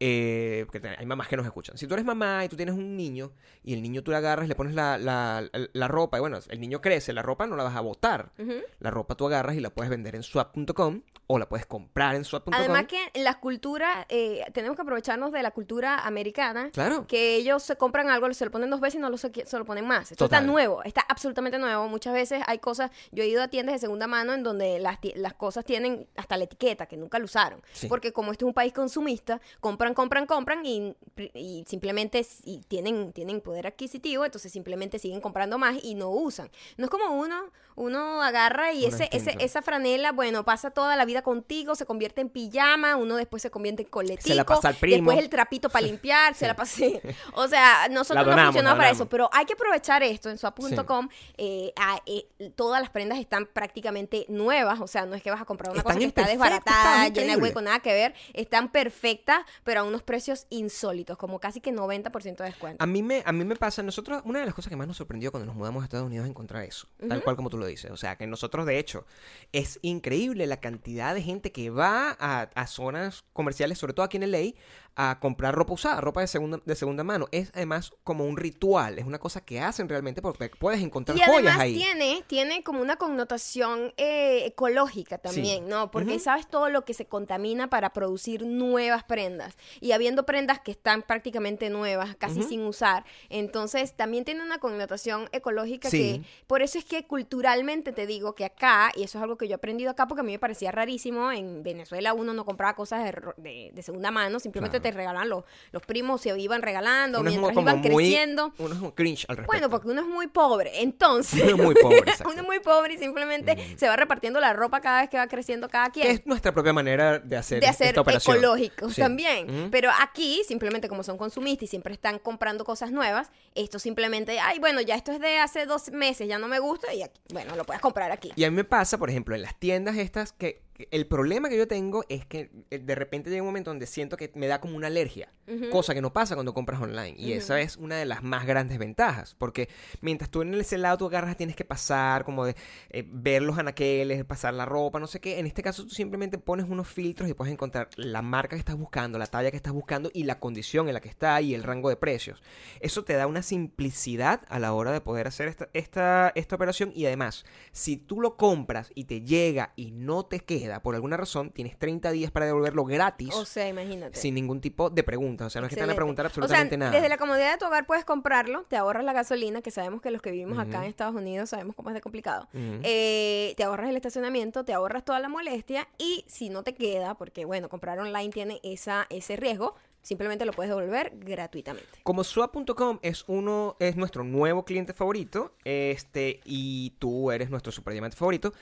Eh, 0.00 0.64
porque 0.70 0.86
hay 0.96 1.06
mamás 1.06 1.26
que 1.28 1.36
nos 1.36 1.44
escuchan. 1.44 1.76
Si 1.76 1.86
tú 1.88 1.94
eres 1.94 2.06
mamá 2.06 2.44
y 2.44 2.48
tú 2.48 2.56
tienes 2.56 2.74
un 2.76 2.96
niño 2.96 3.32
y 3.64 3.74
el 3.74 3.82
niño 3.82 4.02
tú 4.04 4.12
le 4.12 4.16
agarras, 4.18 4.46
le 4.48 4.54
pones 4.54 4.74
la, 4.74 4.96
la- 4.96 5.48
la 5.72 5.88
ropa 5.88 6.18
y 6.18 6.20
bueno, 6.20 6.38
el 6.48 6.60
niño 6.60 6.80
crece, 6.80 7.12
la 7.12 7.22
ropa 7.22 7.46
no 7.48 7.56
la 7.56 7.64
vas 7.64 7.74
a 7.76 7.80
botar. 7.80 8.30
La 8.78 8.90
ropa 8.90 9.16
tú 9.16 9.26
agarras 9.26 9.56
y 9.56 9.60
la 9.60 9.70
puedes 9.70 9.90
vender 9.90 10.14
en 10.14 10.22
swap.com 10.22 11.02
o 11.30 11.38
la 11.38 11.46
puedes 11.48 11.66
comprar 11.66 12.14
en 12.14 12.24
swap.com. 12.24 12.54
Además 12.54 12.86
que 12.86 12.98
en 13.12 13.22
la 13.22 13.38
cultura, 13.38 14.06
eh, 14.08 14.44
tenemos 14.54 14.76
que 14.76 14.82
aprovecharnos 14.82 15.30
de 15.30 15.42
la 15.42 15.50
cultura 15.50 15.98
americana. 16.06 16.70
Claro. 16.72 17.06
Que 17.06 17.36
ellos 17.36 17.62
se 17.62 17.76
compran 17.76 18.08
algo, 18.08 18.32
se 18.32 18.46
lo 18.46 18.50
ponen 18.50 18.70
dos 18.70 18.80
veces 18.80 18.96
y 18.96 18.98
no 18.98 19.10
lo 19.10 19.18
se, 19.18 19.30
se 19.46 19.58
lo 19.58 19.66
ponen 19.66 19.86
más. 19.86 20.10
Esto 20.10 20.24
está 20.24 20.40
nuevo, 20.40 20.82
está 20.84 21.02
absolutamente 21.06 21.58
nuevo. 21.58 21.86
Muchas 21.86 22.14
veces 22.14 22.42
hay 22.46 22.58
cosas, 22.58 22.90
yo 23.12 23.22
he 23.22 23.28
ido 23.28 23.42
a 23.42 23.48
tiendas 23.48 23.74
de 23.74 23.78
segunda 23.78 24.06
mano 24.06 24.32
en 24.32 24.42
donde 24.42 24.78
las, 24.78 24.98
las 25.16 25.34
cosas 25.34 25.66
tienen 25.66 26.08
hasta 26.16 26.38
la 26.38 26.44
etiqueta, 26.44 26.86
que 26.86 26.96
nunca 26.96 27.18
lo 27.18 27.26
usaron. 27.26 27.62
Sí. 27.72 27.88
Porque 27.88 28.12
como 28.12 28.32
este 28.32 28.46
es 28.46 28.48
un 28.48 28.54
país 28.54 28.72
consumista, 28.72 29.38
compran, 29.60 29.92
compran, 29.92 30.24
compran 30.24 30.64
y, 30.64 30.96
y 31.34 31.64
simplemente 31.68 32.26
y 32.44 32.60
tienen, 32.68 33.12
tienen 33.12 33.42
poder 33.42 33.66
adquisitivo, 33.66 34.24
entonces 34.24 34.50
simplemente 34.50 34.98
siguen 34.98 35.20
comprando 35.20 35.58
más 35.58 35.76
y 35.82 35.94
no 35.94 36.08
usan. 36.08 36.50
No 36.78 36.86
es 36.86 36.90
como 36.90 37.20
uno, 37.20 37.50
uno 37.76 38.22
agarra 38.22 38.72
y 38.72 38.86
Uno 38.86 38.96
ese, 38.96 39.08
es 39.12 39.26
ese, 39.26 39.36
esa 39.44 39.60
franela, 39.60 40.12
bueno, 40.12 40.44
pasa 40.44 40.70
toda 40.70 40.96
la 40.96 41.04
vida 41.04 41.17
contigo, 41.22 41.74
se 41.74 41.86
convierte 41.86 42.20
en 42.20 42.28
pijama, 42.28 42.96
uno 42.96 43.16
después 43.16 43.42
se 43.42 43.50
convierte 43.50 43.82
en 43.82 43.88
coletico, 43.88 44.28
Se 44.28 44.34
la 44.34 44.44
pasa 44.44 44.68
al 44.68 44.74
primo. 44.76 44.96
después 44.96 45.18
el 45.18 45.28
trapito 45.30 45.68
para 45.68 45.86
limpiar, 45.86 46.34
se 46.34 46.46
la 46.46 46.54
pasé. 46.56 47.00
O 47.34 47.48
sea, 47.48 47.88
nosotros 47.90 48.16
La 48.16 48.22
no 48.22 48.30
donamos, 48.30 48.46
funcionamos 48.54 48.76
para 48.78 48.88
donamos. 48.88 48.96
eso, 48.96 49.08
pero 49.08 49.30
hay 49.32 49.44
que 49.44 49.52
aprovechar 49.54 50.02
esto 50.02 50.30
en 50.30 50.38
swap.com. 50.38 51.08
eh, 51.36 51.72
eh, 52.06 52.26
todas 52.56 52.80
las 52.80 52.90
prendas 52.90 53.18
están 53.18 53.46
prácticamente 53.46 54.24
nuevas, 54.28 54.80
o 54.80 54.86
sea, 54.86 55.06
no 55.06 55.14
es 55.14 55.22
que 55.22 55.30
vas 55.30 55.40
a 55.40 55.44
comprar 55.44 55.70
una 55.70 55.78
Están 55.80 55.94
cosa 55.94 55.98
que 55.98 56.04
está 56.06 56.22
perfecto 56.22 56.44
desbaratada, 56.44 57.06
estado, 57.06 57.20
llena 57.20 57.36
de 57.36 57.42
hueco, 57.42 57.60
nada 57.62 57.80
que 57.80 57.92
ver. 57.92 58.14
Están 58.34 58.70
perfectas, 58.70 59.42
pero 59.64 59.80
a 59.80 59.84
unos 59.84 60.02
precios 60.02 60.46
insólitos, 60.50 61.16
como 61.18 61.38
casi 61.40 61.60
que 61.60 61.72
90% 61.72 62.36
de 62.36 62.44
descuento. 62.44 62.82
A 62.82 62.86
mí, 62.86 63.02
me, 63.02 63.22
a 63.24 63.32
mí 63.32 63.44
me 63.44 63.56
pasa, 63.56 63.82
nosotros, 63.82 64.22
una 64.24 64.40
de 64.40 64.46
las 64.46 64.54
cosas 64.54 64.70
que 64.70 64.76
más 64.76 64.86
nos 64.86 64.96
sorprendió 64.96 65.30
cuando 65.30 65.46
nos 65.46 65.56
mudamos 65.56 65.82
a 65.82 65.84
Estados 65.84 66.06
Unidos 66.06 66.24
es 66.24 66.30
encontrar 66.30 66.64
eso, 66.64 66.88
tal 67.08 67.22
cual 67.22 67.36
como 67.36 67.50
tú 67.50 67.58
lo 67.58 67.66
dices. 67.66 67.90
O 67.90 67.96
sea, 67.96 68.16
que 68.16 68.26
nosotros, 68.26 68.66
de 68.66 68.78
hecho, 68.78 69.04
es 69.52 69.78
increíble 69.82 70.46
la 70.46 70.58
cantidad 70.60 71.07
de 71.14 71.22
gente 71.22 71.52
que 71.52 71.70
va 71.70 72.16
a, 72.18 72.42
a 72.54 72.66
zonas 72.66 73.24
comerciales, 73.32 73.78
sobre 73.78 73.92
todo 73.92 74.04
aquí 74.04 74.16
en 74.16 74.30
LA, 74.30 74.54
a 75.00 75.18
comprar 75.20 75.54
ropa 75.54 75.72
usada, 75.74 76.00
ropa 76.00 76.20
de 76.20 76.26
segunda, 76.26 76.60
de 76.64 76.74
segunda 76.74 77.04
mano. 77.04 77.28
Es 77.30 77.50
además 77.54 77.92
como 78.02 78.26
un 78.26 78.36
ritual, 78.36 78.98
es 78.98 79.06
una 79.06 79.20
cosa 79.20 79.40
que 79.44 79.60
hacen 79.60 79.88
realmente 79.88 80.20
porque 80.20 80.50
puedes 80.58 80.82
encontrar 80.82 81.16
Y 81.16 81.20
joyas 81.22 81.56
ahí. 81.58 81.74
tiene, 81.76 82.24
tiene 82.26 82.64
como 82.64 82.82
una 82.82 82.96
connotación 82.96 83.94
eh, 83.96 84.42
ecológica 84.46 85.18
también, 85.18 85.68
¿no? 85.68 85.90
Porque 85.92 86.18
sabes 86.18 86.48
todo 86.48 86.68
lo 86.68 86.84
que 86.84 86.94
se 86.94 87.06
contamina 87.06 87.70
para 87.70 87.92
producir 87.92 88.44
nuevas 88.44 89.04
prendas. 89.04 89.56
Y 89.80 89.92
habiendo 89.92 90.26
prendas 90.26 90.58
que 90.58 90.72
están 90.72 91.02
prácticamente 91.02 91.70
nuevas, 91.70 92.16
casi 92.16 92.42
sin 92.42 92.62
usar. 92.64 93.04
Entonces 93.28 93.92
también 93.94 94.24
tiene 94.24 94.42
una 94.42 94.58
connotación 94.58 95.28
ecológica 95.30 95.90
Sí. 95.90 96.20
que, 96.22 96.28
por 96.48 96.60
eso 96.62 96.76
es 96.78 96.84
que 96.84 97.06
culturalmente 97.06 97.92
te 97.92 98.06
digo 98.06 98.34
que 98.34 98.44
acá, 98.44 98.90
y 98.96 99.04
eso 99.04 99.18
es 99.18 99.22
algo 99.22 99.36
que 99.38 99.46
yo 99.46 99.52
he 99.52 99.54
aprendido 99.54 99.90
acá 99.92 100.08
porque 100.08 100.22
a 100.22 100.24
mí 100.24 100.32
me 100.32 100.38
parecía 100.40 100.72
rarísimo, 100.72 101.30
en 101.30 101.62
Venezuela 101.62 102.14
uno 102.14 102.32
no 102.34 102.44
compraba 102.44 102.74
cosas 102.74 103.04
de, 103.04 103.12
de- 103.36 103.70
de 103.72 103.82
segunda 103.82 104.10
mano, 104.10 104.40
simplemente 104.40 104.80
Claro. 104.80 104.82
te 104.82 104.87
regalaban 104.90 105.28
los, 105.28 105.44
los 105.72 105.82
primos, 105.82 106.20
se 106.20 106.38
iban 106.38 106.62
regalando 106.62 107.20
Uno 107.20 107.30
mientras 107.30 107.56
iban 107.56 107.78
muy- 107.80 107.88
creciendo. 107.88 108.52
Uno 108.58 108.74
es 108.74 108.80
un 108.80 108.90
cringe 108.92 109.24
al 109.28 109.36
respecto. 109.36 109.52
Bueno, 109.52 109.70
porque 109.70 109.88
uno 109.88 110.00
es 110.02 110.06
muy 110.06 110.26
pobre, 110.28 110.82
entonces. 110.82 111.42
Uno 111.42 111.50
es 111.50 111.56
muy 111.56 111.74
pobre, 111.74 111.98
exacto. 111.98 112.28
uno 112.32 112.40
es 112.42 112.46
muy 112.46 112.60
pobre 112.60 112.94
y 112.94 112.98
simplemente 112.98 113.76
se 113.76 113.88
va 113.88 113.96
repartiendo 113.96 114.40
la 114.40 114.52
ropa 114.52 114.80
cada 114.80 115.00
vez 115.00 115.10
que 115.10 115.16
va 115.16 115.26
creciendo 115.26 115.68
cada 115.68 115.90
quien. 115.90 116.06
es 116.08 116.26
nuestra 116.26 116.52
propia 116.52 116.72
manera 116.72 117.18
de 117.18 117.36
hacer, 117.36 117.60
de 117.60 117.66
hacer 117.66 117.88
esta 117.88 118.00
operación. 118.00 118.36
ecológicos 118.36 118.94
Sí. 118.94 119.00
también. 119.00 119.68
Pero 119.70 119.90
aquí, 120.00 120.42
simplemente 120.46 120.88
como 120.88 121.02
son 121.02 121.16
consumistas 121.18 121.64
y 121.64 121.66
siempre 121.66 121.92
están 121.94 122.18
comprando 122.18 122.64
cosas 122.64 122.90
nuevas, 122.92 123.30
esto 123.54 123.78
simplemente, 123.78 124.38
ay, 124.40 124.58
bueno, 124.58 124.80
ya 124.80 124.94
esto 124.94 125.12
es 125.12 125.20
de 125.20 125.38
hace 125.38 125.66
dos 125.66 125.90
meses, 125.90 126.28
ya 126.28 126.38
no 126.38 126.48
me 126.48 126.58
gusta 126.58 126.92
y 126.94 127.02
aquí, 127.02 127.20
bueno, 127.32 127.56
lo 127.56 127.64
puedes 127.64 127.80
comprar 127.82 128.10
aquí. 128.10 128.32
Y 128.36 128.44
a 128.44 128.50
mí 128.50 128.56
me 128.56 128.64
pasa, 128.64 128.98
por 128.98 129.10
ejemplo, 129.10 129.34
en 129.34 129.42
las 129.42 129.58
tiendas 129.58 129.96
estas, 129.96 130.32
que 130.32 130.62
el 130.90 131.06
problema 131.06 131.48
que 131.48 131.56
yo 131.56 131.66
tengo 131.66 132.04
es 132.08 132.24
que 132.24 132.50
eh, 132.70 132.78
de 132.78 132.94
repente 132.94 133.30
llega 133.30 133.42
un 133.42 133.48
momento 133.48 133.70
donde 133.70 133.86
siento 133.86 134.16
que 134.16 134.30
me 134.34 134.46
da 134.46 134.60
como 134.60 134.76
una 134.76 134.86
alergia, 134.86 135.32
cosa 135.72 135.94
que 135.94 136.00
no 136.00 136.12
pasa 136.12 136.34
cuando 136.34 136.54
compras 136.54 136.80
online. 136.80 137.14
Y 137.16 137.32
esa 137.32 137.60
es 137.60 137.76
una 137.76 137.96
de 137.96 138.04
las 138.04 138.22
más 138.22 138.46
grandes 138.46 138.78
ventajas, 138.78 139.34
porque 139.38 139.68
mientras 140.02 140.30
tú 140.30 140.42
en 140.42 140.54
ese 140.54 140.78
lado 140.78 140.98
tú 140.98 141.06
agarras, 141.06 141.36
tienes 141.36 141.56
que 141.56 141.64
pasar, 141.64 142.24
como 142.24 142.44
de 142.44 142.54
eh, 142.90 143.04
ver 143.08 143.42
los 143.42 143.58
anaqueles, 143.58 144.24
pasar 144.24 144.54
la 144.54 144.66
ropa, 144.66 145.00
no 145.00 145.06
sé 145.06 145.20
qué. 145.20 145.38
En 145.38 145.46
este 145.46 145.62
caso 145.62 145.84
tú 145.84 145.90
simplemente 145.90 146.38
pones 146.38 146.68
unos 146.68 146.86
filtros 146.86 147.28
y 147.28 147.34
puedes 147.34 147.52
encontrar 147.52 147.88
la 147.96 148.22
marca 148.22 148.54
que 148.56 148.60
estás 148.60 148.76
buscando, 148.76 149.18
la 149.18 149.26
talla 149.26 149.50
que 149.50 149.56
estás 149.56 149.72
buscando 149.72 150.10
y 150.14 150.24
la 150.24 150.38
condición 150.38 150.86
en 150.88 150.94
la 150.94 151.00
que 151.00 151.08
está 151.08 151.40
y 151.40 151.54
el 151.54 151.64
rango 151.64 151.88
de 151.88 151.96
precios. 151.96 152.42
Eso 152.80 153.04
te 153.04 153.14
da 153.14 153.26
una 153.26 153.42
simplicidad 153.42 154.42
a 154.48 154.58
la 154.58 154.72
hora 154.72 154.92
de 154.92 155.00
poder 155.00 155.26
hacer 155.26 155.48
esta, 155.48 155.68
esta, 155.72 156.32
esta 156.36 156.54
operación 156.54 156.92
y 156.94 157.06
además, 157.06 157.44
si 157.72 157.96
tú 157.96 158.20
lo 158.20 158.36
compras 158.36 158.92
y 158.94 159.04
te 159.04 159.22
llega 159.22 159.72
y 159.74 159.90
no 159.90 160.26
te 160.26 160.40
queda 160.40 160.67
por 160.82 160.94
alguna 160.94 161.16
razón, 161.16 161.50
tienes 161.50 161.78
30 161.78 162.10
días 162.12 162.30
para 162.30 162.46
devolverlo 162.46 162.84
gratis. 162.84 163.34
O 163.34 163.44
sea, 163.44 163.68
imagínate. 163.68 164.18
sin 164.18 164.34
ningún 164.34 164.60
tipo 164.60 164.90
de 164.90 165.02
preguntas, 165.02 165.46
o 165.48 165.50
sea, 165.50 165.60
no 165.60 165.66
es 165.66 165.70
que 165.70 165.76
te 165.76 165.82
van 165.82 165.90
a 165.90 165.94
preguntar 165.94 166.26
O 166.26 166.28
absolutamente 166.28 166.70
sea, 166.70 166.78
nada. 166.78 166.90
Desde 166.92 167.08
la 167.08 167.18
comodidad 167.18 167.52
de 167.52 167.58
tu 167.58 167.66
hogar 167.66 167.86
puedes 167.86 168.04
comprarlo, 168.04 168.64
te 168.68 168.76
ahorras 168.76 169.04
la 169.04 169.12
gasolina, 169.12 169.62
que 169.62 169.70
sabemos 169.70 170.00
que 170.00 170.10
los 170.10 170.22
que 170.22 170.30
vivimos 170.30 170.58
acá 170.58 170.78
en 170.78 170.84
Estados 170.84 171.14
Unidos 171.14 171.50
sabemos 171.50 171.74
cómo 171.74 171.90
es 171.90 171.94
de 171.94 172.00
complicado. 172.00 172.48
Eh, 172.52 173.54
te 173.56 173.64
ahorras 173.64 173.88
el 173.88 173.96
estacionamiento, 173.96 174.64
te 174.64 174.72
ahorras 174.72 175.04
toda 175.04 175.18
la 175.20 175.28
molestia 175.28 175.88
y 175.98 176.24
si 176.26 176.48
no 176.48 176.62
te 176.62 176.74
queda, 176.74 177.14
porque 177.14 177.44
bueno, 177.44 177.68
comprar 177.68 177.98
online 177.98 178.30
tiene 178.30 178.60
esa, 178.62 179.06
ese 179.10 179.36
riesgo, 179.36 179.74
simplemente 180.02 180.44
lo 180.44 180.52
puedes 180.52 180.70
devolver 180.70 181.12
gratuitamente. 181.16 182.00
Como 182.02 182.24
swap.com 182.24 182.98
es 183.02 183.24
uno 183.26 183.76
es 183.78 183.96
nuestro 183.96 184.24
nuevo 184.24 184.64
cliente 184.64 184.92
favorito, 184.92 185.52
este 185.64 186.40
y 186.44 186.94
tú 186.98 187.30
eres 187.30 187.50
nuestro 187.50 187.72
super 187.72 187.92
diamante 187.92 188.16
favorito, 188.16 188.52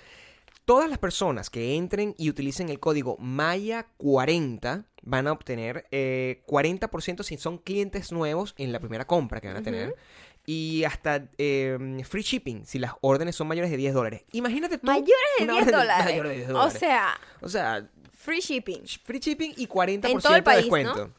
todas 0.66 0.90
las 0.90 0.99
personas 0.99 1.49
que 1.49 1.76
entren 1.76 2.14
y 2.18 2.28
utilicen 2.28 2.68
el 2.68 2.78
código 2.78 3.16
Maya40 3.18 4.85
van 5.02 5.26
a 5.28 5.32
obtener 5.32 5.87
eh, 5.92 6.42
40% 6.46 7.23
si 7.23 7.38
son 7.38 7.58
clientes 7.58 8.12
nuevos 8.12 8.54
en 8.58 8.73
la 8.73 8.80
primera 8.80 9.06
compra 9.06 9.40
que 9.40 9.49
van 9.49 9.56
a 9.56 9.62
tener. 9.62 9.94
Y 10.44 10.85
hasta 10.85 11.28
eh, 11.38 11.76
free 12.08 12.23
shipping 12.23 12.66
si 12.66 12.78
las 12.78 12.92
órdenes 13.00 13.35
son 13.35 13.49
mayores 13.49 13.70
de 13.70 13.76
10 13.76 13.94
dólares. 13.94 14.25
Imagínate 14.32 14.78
tú. 14.78 14.87
Mayores 14.87 15.14
de 15.38 15.44
una 15.44 15.52
10 15.54 15.62
orden 15.66 15.75
dólares. 15.80 16.04
mayor 16.04 16.28
de 16.28 16.35
10 16.37 16.49
O 16.49 16.52
dólares. 16.52 16.78
sea, 16.78 17.20
o 17.40 17.49
sea, 17.49 17.88
free 18.16 18.40
shipping. 18.40 18.82
Free 19.04 19.18
shipping 19.18 19.54
y 19.56 19.66
40% 19.66 20.08
En 20.11 20.18
todo 20.20 20.37
el 20.37 20.42
país, 20.44 20.56
de 20.58 20.62
descuento. 20.62 21.11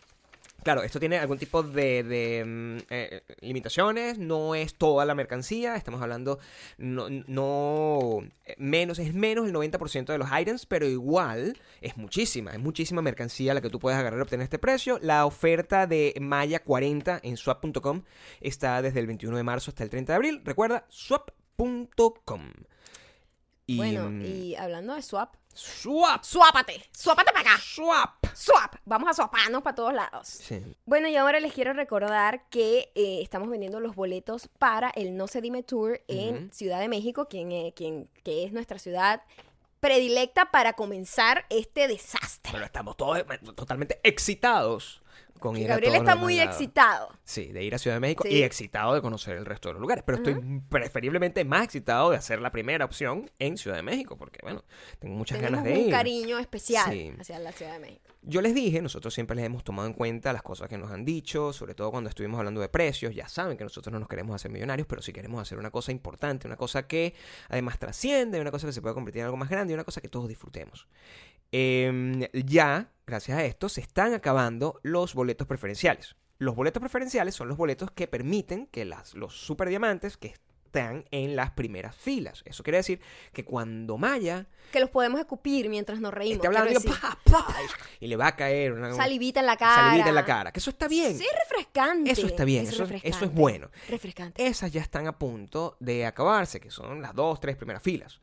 Claro, 0.68 0.84
esto 0.84 1.00
tiene 1.00 1.18
algún 1.18 1.38
tipo 1.38 1.64
de, 1.64 2.04
de, 2.04 2.44
mm, 2.46 2.78
eh, 2.90 3.22
limitaciones, 3.40 4.18
no 4.18 4.54
es 4.54 4.74
toda 4.74 5.06
la 5.06 5.16
mercancía, 5.16 5.78
estamos 5.78 6.02
hablando, 6.02 6.40
no, 6.78 7.08
no 7.10 8.20
menos, 8.58 9.00
es 9.00 9.14
menos 9.14 9.48
el 9.48 9.54
90% 9.54 10.08
de 10.08 10.18
los 10.18 10.28
items, 10.38 10.66
pero 10.66 10.86
igual 10.86 11.58
es 11.80 11.96
muchísima, 11.96 12.52
es 12.52 12.60
muchísima 12.60 13.02
mercancía 13.02 13.54
la 13.54 13.62
que 13.62 13.70
tú 13.70 13.80
puedes 13.80 13.98
agarrar 13.98 14.20
y 14.20 14.24
obtener 14.24 14.44
este 14.44 14.60
precio. 14.60 15.00
La 15.02 15.26
oferta 15.26 15.88
de 15.88 16.14
Maya 16.20 16.62
40 16.62 17.22
en 17.24 17.38
swap.com 17.38 18.04
está 18.42 18.82
desde 18.82 19.00
el 19.00 19.08
21 19.08 19.38
de 19.38 19.44
marzo 19.44 19.72
hasta 19.72 19.86
el 19.86 19.90
30 19.90 20.12
de 20.12 20.16
abril. 20.18 20.42
Recuerda, 20.44 20.86
swap.com. 20.90 22.42
Y, 23.68 23.78
Bueno, 23.78 24.10
mm, 24.10 24.22
y 24.22 24.56
hablando 24.56 24.96
de 24.96 25.02
swap, 25.02 25.34
swap, 25.54 26.26
swapate, 26.26 26.84
swapate 26.92 27.32
para 27.32 27.52
acá, 27.52 27.62
swap. 27.62 28.27
Swap, 28.40 28.76
vamos 28.86 29.10
a 29.10 29.14
swaparnos 29.14 29.64
para 29.64 29.76
todos 29.76 29.94
lados. 29.94 30.28
Sí. 30.28 30.62
Bueno, 30.86 31.08
y 31.08 31.16
ahora 31.16 31.40
les 31.40 31.54
quiero 31.54 31.74
recordar 31.74 32.48
que 32.50 32.92
eh, 32.94 33.20
estamos 33.22 33.50
vendiendo 33.50 33.80
los 33.80 33.96
boletos 33.96 34.48
para 34.60 34.90
el 34.92 35.18
No 35.18 35.28
Se 35.28 35.42
Dime 35.42 35.64
Tour 35.64 36.02
en. 36.08 36.52
Ciudad 36.54 36.80
de 36.80 36.88
México, 36.88 37.28
quien, 37.28 37.52
eh, 37.52 37.74
quien, 37.76 38.10
que 38.24 38.44
es 38.46 38.54
nuestra 38.54 38.78
ciudad 38.80 39.24
predilecta 39.80 40.52
para 40.52 40.74
comenzar 40.74 41.46
este 41.50 41.88
desastre. 41.88 42.52
Pero 42.52 42.66
estamos 42.66 42.96
todos 42.98 43.20
eh, 43.20 43.26
totalmente 43.56 44.00
excitados 44.04 45.02
con 45.40 45.56
ir 45.56 45.68
Gabriel 45.68 45.94
a 45.94 45.98
está 45.98 46.16
muy 46.16 46.38
lados. 46.38 46.56
excitado. 46.56 47.10
Sí, 47.24 47.52
de 47.52 47.64
ir 47.64 47.76
a 47.76 47.78
Ciudad 47.78 47.96
de 47.98 48.00
México 48.02 48.24
Sí. 48.24 48.36
y 48.38 48.44
excitado 48.44 48.96
de 48.96 49.02
conocer 49.02 49.38
el 49.38 49.46
resto 49.46 49.70
de 49.70 49.74
los 49.74 49.82
lugares. 49.82 50.04
Pero 50.06 50.18
estoy 50.18 50.62
preferiblemente 50.70 51.46
más 51.46 51.64
excitado 51.64 52.10
de 52.10 52.18
hacer 52.18 52.40
la 52.42 52.52
primera 52.52 52.86
opción 52.86 53.30
en 53.38 53.56
Ciudad 53.58 53.78
de 53.78 53.84
México, 53.84 54.18
porque 54.18 54.40
bueno, 54.42 54.64
tengo 55.00 55.16
muchas 55.16 55.38
Tenemos 55.40 55.60
ganas 55.64 55.74
de 55.76 55.80
un 55.80 55.86
ir. 55.88 55.92
cariño 55.92 56.40
especial 56.40 56.92
Sí. 56.92 57.14
hacia 57.20 57.38
la 57.40 57.52
Ciudad 57.52 57.74
de 57.74 57.80
México. 57.80 58.07
Yo 58.30 58.42
les 58.42 58.54
dije, 58.54 58.82
nosotros 58.82 59.14
siempre 59.14 59.38
les 59.38 59.46
hemos 59.46 59.64
tomado 59.64 59.88
en 59.88 59.94
cuenta 59.94 60.34
las 60.34 60.44
cosas 60.44 60.68
que 60.68 60.78
nos 60.78 60.92
han 60.92 61.06
dicho, 61.06 61.54
sobre 61.54 61.74
todo 61.76 61.92
cuando 61.92 62.10
estuvimos 62.10 62.38
hablando 62.38 62.60
de 62.60 62.68
precios. 62.68 63.16
Ya 63.16 63.30
saben 63.30 63.56
que 63.58 63.64
nosotros 63.64 63.94
no 63.94 64.00
nos 64.00 64.10
queremos 64.10 64.36
hacer 64.36 64.52
millonarios, 64.52 64.86
pero 64.86 65.02
sí 65.02 65.14
queremos 65.14 65.42
hacer 65.42 65.58
una 65.58 65.72
cosa 65.72 65.94
importante, 65.94 66.46
una 66.46 66.58
cosa 66.58 66.88
que 66.88 67.14
además 67.48 67.80
trasciende, 67.80 68.42
una 68.42 68.52
cosa 68.52 68.68
que 68.68 68.74
se 68.74 68.82
puede 68.82 68.96
convertir 68.96 69.22
en 69.22 69.28
algo 69.28 69.38
más 69.38 69.50
grande 69.50 69.74
una 69.74 69.86
cosa 69.86 70.02
que 70.02 70.10
todos 70.10 70.28
disfrutemos. 70.28 70.90
Em, 71.54 72.20
ya, 72.34 72.92
gracias 73.06 73.38
a 73.38 73.46
esto, 73.46 73.70
se 73.70 73.80
están 73.80 74.14
acabando 74.14 74.82
los 74.84 75.14
boletos 75.14 75.48
preferenciales. 75.48 76.18
Los 76.38 76.54
boletos 76.54 76.82
preferenciales 76.82 77.34
son 77.34 77.48
los 77.48 77.56
boletos 77.56 77.92
que 77.92 78.08
permiten 78.08 78.68
que 78.68 78.84
las, 78.84 79.16
los 79.16 79.40
superdiamantes 79.40 80.18
que 80.18 80.28
están 80.68 81.06
en 81.12 81.36
las 81.36 81.52
primeras 81.52 81.96
filas. 81.96 82.44
Eso 82.46 82.62
quiere 82.64 82.78
decir 82.78 83.00
que 83.34 83.44
cuando 83.46 83.98
Maya 83.98 84.46
Que 84.72 84.80
los 84.80 84.90
podemos 84.90 85.20
escupir 85.20 85.70
mientras 85.70 86.00
nos 86.00 86.14
reímos. 86.14 86.46
hablando 86.46 86.70
y, 86.72 88.06
y 88.06 88.08
le 88.08 88.16
va 88.16 88.28
a 88.28 88.36
caer 88.36 88.74
una 88.74 88.94
Salivita 88.94 89.40
en 89.40 89.46
la 89.46 89.58
cara. 89.58 89.76
salivita 89.90 90.10
en 90.10 90.16
la 90.16 90.26
cara. 90.26 90.52
Que 90.52 90.60
eso 90.60 90.70
está 90.70 90.88
bien. 90.88 91.18
Sí, 91.18 91.26
refrescante. 91.44 92.12
Eso 92.12 92.28
está 92.28 92.44
bien, 92.44 92.66
Es 92.68 92.74
eso- 92.74 92.84
eso 93.04 93.26
es 93.26 93.34
bueno. 93.34 93.70
Refrescante. 93.90 94.46
Esas 94.46 94.72
ya 94.72 94.82
están 94.82 95.08
a 95.08 95.18
punto 95.18 95.78
de 95.80 96.06
acabarse, 96.06 96.60
que 96.60 96.70
son 96.70 97.02
las 97.02 97.16
dos, 97.16 97.40
tres 97.40 97.56
primeras 97.56 97.82
filas. 97.82 98.20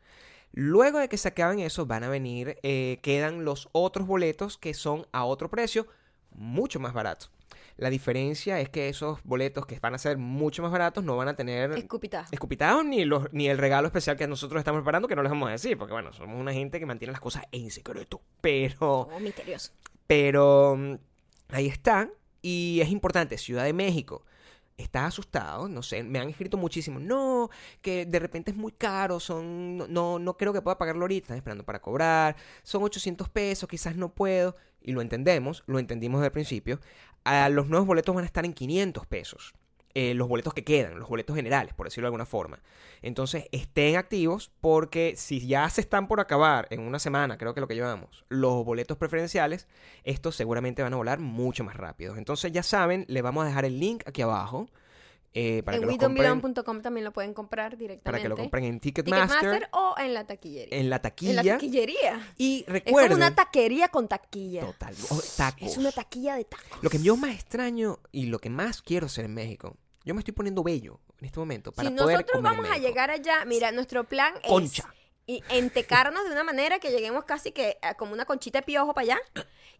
Luego 0.52 0.98
de 1.00 1.08
que 1.08 1.16
se 1.16 1.28
acaben 1.28 1.58
esos, 1.58 1.86
van 1.88 2.04
a 2.04 2.08
venir, 2.08 2.58
eh, 2.62 3.00
quedan 3.02 3.44
los 3.44 3.68
otros 3.72 4.06
boletos 4.06 4.56
que 4.56 4.72
son 4.74 5.06
a 5.12 5.24
otro 5.24 5.50
precio, 5.50 5.88
mucho 6.30 6.78
más 6.78 6.92
barato. 6.92 7.26
La 7.76 7.90
diferencia 7.90 8.60
es 8.60 8.68
que 8.68 8.88
esos 8.88 9.18
boletos 9.24 9.66
que 9.66 9.78
van 9.80 9.94
a 9.94 9.98
ser 9.98 10.16
mucho 10.16 10.62
más 10.62 10.70
baratos 10.70 11.02
no 11.02 11.16
van 11.16 11.28
a 11.28 11.34
tener 11.34 11.72
Escupitajo. 11.72 12.28
escupitados 12.30 12.84
ni, 12.84 13.04
los, 13.04 13.32
ni 13.32 13.48
el 13.48 13.58
regalo 13.58 13.86
especial 13.88 14.16
que 14.16 14.28
nosotros 14.28 14.60
estamos 14.60 14.80
preparando, 14.80 15.08
que 15.08 15.16
no 15.16 15.22
les 15.22 15.30
vamos 15.30 15.48
a 15.48 15.52
decir, 15.52 15.76
porque 15.76 15.92
bueno, 15.92 16.12
somos 16.12 16.38
una 16.40 16.52
gente 16.52 16.78
que 16.78 16.86
mantiene 16.86 17.10
las 17.12 17.20
cosas 17.20 17.44
en 17.50 17.70
secreto. 17.70 18.20
Pero 18.40 19.08
Oh, 19.12 19.20
misterioso. 19.20 19.72
pero 20.06 20.76
mm, 20.76 20.94
ahí 21.50 21.66
está. 21.66 22.08
Y 22.42 22.80
es 22.82 22.90
importante, 22.90 23.38
Ciudad 23.38 23.64
de 23.64 23.72
México. 23.72 24.24
¿Estás 24.76 25.04
asustado? 25.04 25.68
No 25.68 25.82
sé, 25.82 26.02
me 26.02 26.18
han 26.18 26.28
escrito 26.28 26.56
muchísimo. 26.56 26.98
No, 26.98 27.48
que 27.80 28.06
de 28.06 28.18
repente 28.18 28.50
es 28.50 28.56
muy 28.56 28.72
caro, 28.72 29.20
son. 29.20 29.76
No, 29.78 29.86
no, 29.88 30.18
no 30.18 30.36
creo 30.36 30.52
que 30.52 30.62
pueda 30.62 30.76
pagarlo 30.78 31.02
ahorita, 31.02 31.26
están 31.26 31.36
esperando 31.38 31.64
para 31.64 31.80
cobrar. 31.80 32.34
Son 32.64 32.82
800 32.82 33.28
pesos, 33.28 33.68
quizás 33.68 33.96
no 33.96 34.12
puedo. 34.12 34.56
Y 34.82 34.92
lo 34.92 35.00
entendemos, 35.00 35.62
lo 35.66 35.78
entendimos 35.78 36.20
desde 36.20 36.26
el 36.26 36.32
principio. 36.32 36.80
Ah, 37.24 37.48
los 37.48 37.68
nuevos 37.68 37.86
boletos 37.86 38.14
van 38.14 38.24
a 38.24 38.26
estar 38.26 38.44
en 38.44 38.52
500 38.52 39.06
pesos. 39.06 39.54
Eh, 39.96 40.12
los 40.14 40.26
boletos 40.26 40.52
que 40.52 40.64
quedan, 40.64 40.98
los 40.98 41.08
boletos 41.08 41.36
generales, 41.36 41.72
por 41.72 41.86
decirlo 41.86 42.06
de 42.06 42.08
alguna 42.08 42.26
forma. 42.26 42.58
Entonces, 43.00 43.44
estén 43.52 43.94
activos 43.94 44.50
porque 44.60 45.14
si 45.16 45.46
ya 45.46 45.68
se 45.70 45.80
están 45.80 46.08
por 46.08 46.18
acabar 46.18 46.66
en 46.70 46.80
una 46.80 46.98
semana, 46.98 47.38
creo 47.38 47.54
que 47.54 47.60
lo 47.60 47.68
que 47.68 47.76
llevamos, 47.76 48.24
los 48.28 48.64
boletos 48.64 48.98
preferenciales, 48.98 49.68
estos 50.02 50.34
seguramente 50.34 50.82
van 50.82 50.94
a 50.94 50.96
volar 50.96 51.20
mucho 51.20 51.62
más 51.62 51.76
rápido. 51.76 52.16
Entonces, 52.16 52.50
ya 52.50 52.64
saben, 52.64 53.04
le 53.08 53.22
vamos 53.22 53.44
a 53.44 53.46
dejar 53.46 53.64
el 53.64 53.78
link 53.78 54.02
aquí 54.04 54.20
abajo. 54.22 54.68
Eh, 55.36 55.64
para, 55.64 55.78
en 55.78 55.84
WeDon'tBelong.com 55.84 56.80
también 56.80 57.04
lo 57.04 57.12
pueden 57.12 57.34
comprar 57.34 57.76
directamente. 57.76 58.04
para 58.04 58.22
que 58.22 58.28
lo 58.28 58.36
compren 58.36 58.64
en 58.64 58.78
Ticketmaster, 58.78 59.40
Ticketmaster 59.40 59.68
o 59.72 59.94
en 59.98 60.14
la 60.14 60.24
taquillería. 60.26 60.78
en 60.78 60.88
la 60.90 60.96
En 60.96 61.02
taquilla. 61.02 61.42
la 61.42 61.52
taquillería. 61.54 62.34
Y 62.38 62.60
Es 62.60 62.64
como 62.66 62.72
recuerden... 62.72 63.16
una 63.16 63.34
taquería 63.34 63.88
con 63.88 64.06
taquilla. 64.06 64.60
Total. 64.64 64.94
oh, 65.10 65.20
tacos. 65.36 65.62
Es 65.68 65.76
una 65.76 65.90
taquilla 65.90 66.36
de 66.36 66.44
tacos. 66.44 66.78
Lo 66.82 66.88
que 66.88 67.02
yo 67.02 67.16
más 67.16 67.34
extraño 67.34 67.98
y 68.12 68.26
lo 68.26 68.38
que 68.38 68.48
más 68.48 68.80
quiero 68.80 69.06
hacer 69.06 69.24
en 69.24 69.34
México, 69.34 69.76
yo 70.04 70.14
me 70.14 70.20
estoy 70.20 70.34
poniendo 70.34 70.62
bello 70.62 71.00
en 71.18 71.26
este 71.26 71.40
momento 71.40 71.72
para 71.72 71.88
si 71.88 71.94
poder 71.96 72.16
nosotros 72.18 72.40
comer 72.40 72.52
en 72.52 72.58
vamos 72.58 72.76
a 72.76 72.78
llegar 72.78 73.10
allá, 73.10 73.44
mira, 73.44 73.72
nuestro 73.72 74.04
plan 74.04 74.34
Concha. 74.46 74.84
es 74.88 75.04
y 75.26 75.42
entecarnos 75.48 76.24
de 76.26 76.32
una 76.32 76.44
manera 76.44 76.78
que 76.78 76.90
lleguemos 76.90 77.24
casi 77.24 77.50
que 77.50 77.78
a 77.82 77.94
como 77.94 78.12
una 78.12 78.26
conchita 78.26 78.58
de 78.60 78.66
piojo 78.66 78.92
para 78.92 79.04
allá 79.14 79.18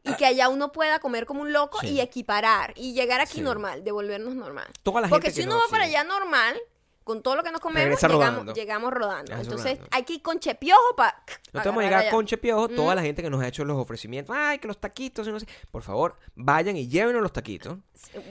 y 0.05 0.15
que 0.15 0.27
allá 0.27 0.49
uno 0.49 0.71
pueda 0.73 0.99
comer 1.01 1.27
como 1.27 1.43
un 1.43 1.53
loco 1.53 1.79
Sí. 1.81 1.89
y 1.89 2.01
equiparar 2.01 2.73
y 2.77 2.93
llegar 2.93 3.21
aquí 3.21 3.39
Sí. 3.39 3.41
normal, 3.41 3.85
devolvernos 3.85 4.35
normal. 4.35 4.67
Toda 4.83 5.01
la 5.01 5.09
Porque 5.09 5.29
gente 5.29 5.43
si 5.43 5.47
uno 5.47 5.57
no- 5.57 5.63
va 5.63 5.69
para 5.71 5.85
allá 5.85 6.05
normal, 6.05 6.59
con 7.05 7.23
todo 7.23 7.37
lo 7.37 7.43
que 7.43 7.51
nos 7.51 7.61
comemos, 7.61 8.01
llegamos 8.01 8.19
rodando. 8.33 8.55
llegamos 8.55 8.91
rodando. 8.91 9.31
Regresa 9.33 9.43
Entonces 9.43 9.73
rodando. 9.73 9.89
hay 9.95 10.03
que 10.05 10.13
ir 10.15 10.23
con 10.23 10.39
chepiojo 10.41 10.97
para 10.97 11.15
No 11.53 11.61
te 11.61 11.69
vamos 11.69 11.83
a 11.83 11.85
llegar 11.87 12.09
con 12.11 12.25
Chepiojo, 12.25 12.69
toda 12.71 12.95
la 12.95 13.03
gente 13.03 13.23
que 13.23 13.29
nos 13.29 13.43
ha 13.43 13.49
hecho 13.49 13.63
los 13.67 13.77
ofrecimientos, 13.77 14.35
ay, 14.39 14.59
que 14.59 14.67
los 14.69 14.79
taquitos 14.81 15.29
y 15.29 15.31
no 15.33 15.39
sé. 15.39 15.47
Por 15.71 15.83
favor, 15.83 16.17
vayan 16.35 16.79
y 16.79 16.89
llévenos 16.89 17.21
los 17.21 17.31
taquitos. 17.33 17.77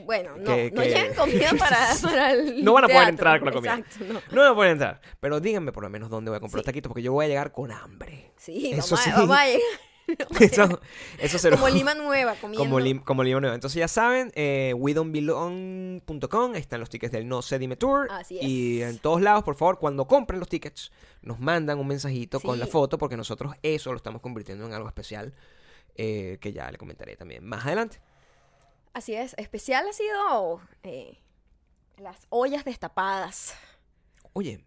Bueno, 0.05 0.31
no, 0.37 0.43
que- 0.55 0.71
no 0.71 0.81
que- 0.81 0.89
lleven 0.89 1.13
comida 1.13 1.49
para, 1.59 1.87
para 2.01 2.31
el 2.31 2.63
No 2.65 2.73
van 2.73 2.85
a 2.85 2.87
poder 2.87 3.09
entrar 3.09 3.39
con 3.39 3.45
la 3.49 3.53
comida. 3.53 3.75
Exacto, 3.77 4.05
no. 4.11 4.21
No 4.43 4.49
me 4.49 4.55
pueden 4.55 4.71
entrar. 4.73 5.01
Pero 5.19 5.39
díganme 5.39 5.71
por 5.71 5.83
lo 5.83 5.89
menos 5.91 6.09
dónde 6.09 6.31
voy 6.31 6.37
a 6.37 6.39
comprar 6.39 6.57
los 6.59 6.65
taquitos, 6.65 6.89
porque 6.89 7.03
yo 7.03 7.13
voy 7.13 7.25
a 7.25 7.27
llegar 7.27 7.51
con 7.51 7.71
hambre. 7.71 8.31
Sí, 8.37 8.71
Eso 8.73 8.95
vamos, 8.95 9.03
sí. 9.05 9.09
A, 9.11 9.15
vamos 9.17 9.37
a 9.37 9.45
llegar. 9.45 9.61
Eso, 10.39 10.79
eso 11.17 11.39
se 11.39 11.49
lo- 11.49 11.57
Como 11.57 11.69
Lima 11.73 11.95
Nueva, 11.95 12.35
comiendo. 12.35 12.63
Como, 12.63 13.05
como 13.05 13.23
Lima 13.23 13.39
Nueva. 13.39 13.55
Entonces 13.55 13.79
ya 13.79 13.87
saben, 13.87 14.31
eh, 14.35 14.73
están 16.55 16.79
los 16.79 16.89
tickets 16.89 17.11
del 17.11 17.27
No 17.27 17.41
Se 17.41 17.59
Dime 17.59 17.75
Tour. 17.75 18.07
Así 18.11 18.37
es. 18.39 18.43
Y 18.43 18.81
en 18.83 18.99
todos 18.99 19.21
lados, 19.21 19.43
por 19.43 19.55
favor, 19.55 19.79
cuando 19.79 20.07
compren 20.07 20.39
los 20.39 20.49
tickets, 20.49 20.91
nos 21.21 21.39
mandan 21.39 21.79
un 21.79 21.87
mensajito 21.87 22.39
con 22.39 22.59
la 22.59 22.67
foto, 22.67 22.97
porque 22.97 23.17
nosotros 23.17 23.55
eso 23.63 23.91
lo 23.91 23.97
estamos 23.97 24.21
convirtiendo 24.21 24.65
en 24.65 24.73
algo 24.73 24.87
especial, 24.87 25.33
eh, 25.95 26.37
que 26.41 26.51
ya 26.51 26.69
le 26.71 26.77
comentaré 26.77 27.15
también 27.15 27.45
más 27.45 27.65
adelante. 27.65 28.01
Así 28.93 29.15
es, 29.15 29.33
especial 29.37 29.87
ha 29.89 29.93
sido 29.93 30.61
eh, 30.83 31.17
las 31.97 32.27
ollas 32.29 32.63
destapadas. 32.65 33.55
Oye, 34.33 34.63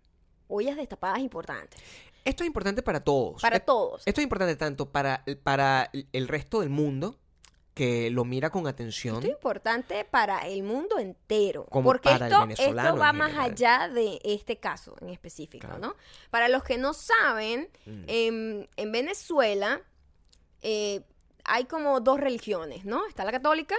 Ollas 0.49 0.77
destapadas 0.77 1.19
importantes. 1.19 1.81
Esto 2.27 2.43
es 2.45 2.47
importante 2.49 2.83
para 2.83 3.01
todos. 3.03 3.41
Para 3.41 3.61
todos. 3.61 4.03
Esto 4.05 4.21
es 4.21 4.23
importante 4.25 4.57
tanto 4.57 4.91
para, 4.91 5.25
para 5.43 5.91
el 6.13 6.29
resto 6.29 6.61
del 6.61 6.69
mundo, 6.71 7.19
que 7.75 8.09
lo 8.11 8.25
mira 8.25 8.49
con 8.51 8.67
atención. 8.67 9.17
Esto 9.17 9.27
es 9.29 9.33
importante 9.35 10.05
para 10.05 10.47
el 10.49 10.63
mundo 10.63 10.99
entero. 10.99 11.67
Como 11.67 11.85
porque 11.91 12.09
para 12.09 12.27
el 12.27 12.33
esto, 12.33 12.41
venezolano 12.47 12.89
esto 12.89 13.01
va 13.01 13.13
más 13.13 13.35
allá 13.37 13.89
de 13.89 14.19
este 14.25 14.57
caso 14.59 14.97
en 15.01 15.11
específico, 15.11 15.67
Claro. 15.67 15.81
¿no? 15.83 15.97
Para 16.31 16.49
los 16.49 16.63
que 16.65 16.79
no 16.79 16.95
saben, 16.95 17.69
Mm. 17.85 18.05
en, 18.07 18.69
en 18.77 18.93
Venezuela 18.93 19.81
eh, 20.63 21.03
hay 21.45 21.67
como 21.67 22.01
dos 22.01 22.19
religiones, 22.19 22.85
¿no? 22.87 23.07
Está 23.07 23.25
la 23.25 23.31
católica 23.33 23.77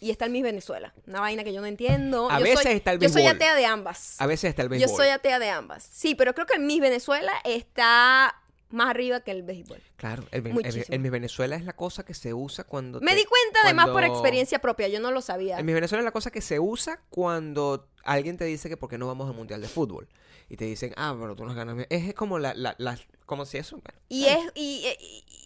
y 0.00 0.10
está 0.10 0.24
el 0.26 0.30
Miss 0.32 0.42
Venezuela. 0.42 0.92
Una 1.06 1.20
vaina 1.20 1.44
que 1.44 1.52
yo 1.52 1.60
no 1.60 1.66
entiendo. 1.66 2.30
A 2.30 2.38
Yo 2.38 2.44
veces 2.44 2.62
soy- 2.62 2.72
está 2.72 2.92
el 2.92 3.00
Yo 3.00 3.08
soy 3.08 3.26
atea 3.26 3.54
de 3.54 3.66
ambas. 3.66 4.20
A 4.20 4.26
veces 4.26 4.50
está 4.50 4.62
el 4.62 4.68
Yo 4.68 4.70
béisbol. 4.70 4.96
soy 4.96 5.08
atea 5.08 5.38
de 5.38 5.50
ambas. 5.50 5.82
Sí, 5.90 6.14
pero 6.14 6.34
creo 6.34 6.46
que 6.46 6.54
el 6.54 6.60
Miss 6.62 6.80
Venezuela 6.80 7.32
está 7.44 8.34
más 8.70 8.88
arriba 8.90 9.20
que 9.20 9.30
el 9.30 9.42
béisbol. 9.44 9.80
Claro, 9.96 10.24
el, 10.32 10.46
el, 10.46 10.52
Muchísimo. 10.52 10.84
el 10.88 10.98
Miss 11.00 11.10
Venezuela 11.12 11.54
es 11.56 11.64
la 11.64 11.74
cosa 11.76 12.04
que 12.04 12.12
se 12.14 12.34
usa 12.34 12.64
cuando... 12.64 13.00
Me 13.00 13.12
te- 13.12 13.18
di 13.18 13.24
cuenta 13.24 13.60
además 13.64 13.88
por 13.90 14.02
experiencia 14.02 14.58
propia, 14.58 14.88
yo 14.88 14.98
no 15.00 15.12
lo 15.12 15.20
sabía. 15.20 15.58
El 15.58 15.64
Miss 15.64 15.74
Venezuela 15.76 16.00
es 16.00 16.04
la 16.04 16.10
cosa 16.12 16.30
que 16.32 16.40
se 16.40 16.58
usa 16.58 17.00
cuando 17.08 17.88
alguien 18.04 18.36
te 18.36 18.44
dice 18.46 18.68
que 18.68 18.76
por 18.76 18.90
qué 18.90 18.98
no 18.98 19.06
vamos 19.06 19.28
al 19.28 19.36
Mundial 19.36 19.60
de 19.60 19.68
Fútbol. 19.68 20.08
Y 20.48 20.56
te 20.56 20.64
dicen, 20.64 20.92
ah, 20.96 21.16
pero 21.18 21.36
tú 21.36 21.44
nos 21.44 21.54
ganas. 21.54 21.86
Es 21.88 22.14
como 22.14 22.38
la... 22.38 22.52
la, 22.54 22.74
la- 22.78 22.98
como 23.26 23.46
si 23.46 23.56
eso... 23.58 23.76
bueno, 23.76 23.98
Y 24.08 24.26
es 24.26 24.38
y, 24.54 24.86
y- 25.00 25.43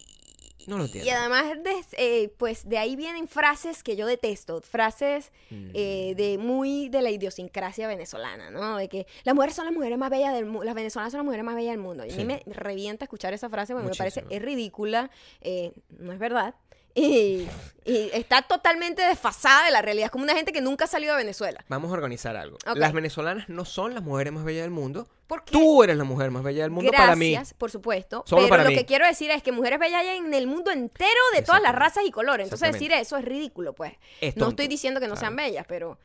no 0.69 0.77
lo 0.77 0.83
y 0.83 0.87
entiendo. 0.87 1.11
además 1.19 1.63
de, 1.63 1.75
eh, 1.97 2.29
pues 2.37 2.67
de 2.69 2.77
ahí 2.77 2.95
vienen 2.95 3.27
frases 3.27 3.83
que 3.83 3.95
yo 3.97 4.05
detesto, 4.07 4.61
frases 4.61 5.31
Mm. 5.49 5.71
eh, 5.73 6.13
de 6.15 6.37
muy 6.37 6.89
de 6.89 7.01
la 7.01 7.09
idiosincrasia 7.09 7.87
venezolana, 7.87 8.49
¿no? 8.51 8.77
De 8.77 8.87
que 8.87 9.07
las 9.23 9.35
mujeres 9.35 9.55
son 9.55 9.65
las 9.65 9.73
mujeres 9.73 9.97
más 9.97 10.09
bellas 10.09 10.33
del 10.33 10.45
mundo, 10.45 10.63
las 10.63 10.75
venezolanas 10.75 11.11
son 11.11 11.19
las 11.19 11.25
mujeres 11.25 11.43
más 11.43 11.55
bellas 11.55 11.71
del 11.73 11.81
mundo. 11.81 12.05
Y 12.05 12.11
a 12.11 12.15
mí 12.15 12.23
me 12.25 12.41
revienta 12.45 13.05
escuchar 13.05 13.33
esa 13.33 13.49
frase 13.49 13.73
porque 13.73 13.89
me 13.89 13.95
parece 13.95 14.23
es 14.29 14.41
ridícula, 14.41 15.09
eh, 15.41 15.73
no 15.97 16.13
es 16.13 16.19
verdad. 16.19 16.55
Y, 16.95 17.47
y 17.85 18.09
está 18.13 18.41
totalmente 18.41 19.01
desfasada 19.03 19.65
de 19.65 19.71
la 19.71 19.81
realidad. 19.81 20.05
Es 20.07 20.11
como 20.11 20.23
una 20.23 20.33
gente 20.35 20.51
que 20.51 20.61
nunca 20.61 20.85
ha 20.85 20.87
salido 20.87 21.13
de 21.15 21.19
Venezuela. 21.23 21.63
Vamos 21.69 21.89
a 21.91 21.93
organizar 21.93 22.35
algo. 22.35 22.57
Ok. 22.67 22.75
Las 22.77 22.93
venezolanas 22.93 23.47
no 23.49 23.63
son 23.65 23.93
las 23.93 24.03
mujeres 24.03 24.33
más 24.33 24.43
bellas 24.43 24.63
del 24.63 24.71
mundo. 24.71 25.07
Porque 25.27 25.51
Tú 25.51 25.83
eres 25.83 25.95
la 25.95 26.03
mujer 26.03 26.31
más 26.31 26.41
bella 26.43 26.63
del 26.63 26.71
mundo 26.71 26.89
Gracias, 26.91 27.05
para 27.07 27.15
mí. 27.15 27.37
por 27.59 27.69
supuesto. 27.71 28.23
Solo 28.25 28.41
pero 28.41 28.49
para 28.49 28.63
lo 28.63 28.69
mí. 28.69 28.75
que 28.75 28.85
quiero 28.85 29.05
decir 29.05 29.29
es 29.31 29.43
que 29.43 29.51
mujeres 29.51 29.77
bellas 29.79 30.01
hay 30.01 30.17
en 30.17 30.33
el 30.33 30.47
mundo 30.47 30.71
entero 30.71 31.09
de 31.33 31.43
todas 31.43 31.61
las 31.61 31.69
Exactamente. 31.71 31.79
razas 31.79 32.03
y 32.05 32.11
colores. 32.11 32.45
Entonces 32.47 32.73
decir 32.73 32.91
Exactamente. 32.91 33.07
eso 33.07 33.17
es 33.17 33.25
ridículo, 33.25 33.73
pues. 33.73 33.93
Es 34.21 34.35
no 34.35 34.45
tonto. 34.45 34.63
estoy 34.63 34.67
diciendo 34.67 34.99
que 34.99 35.07
no 35.07 35.15
sean 35.15 35.35
bellas, 35.35 35.65
pero 35.67 35.99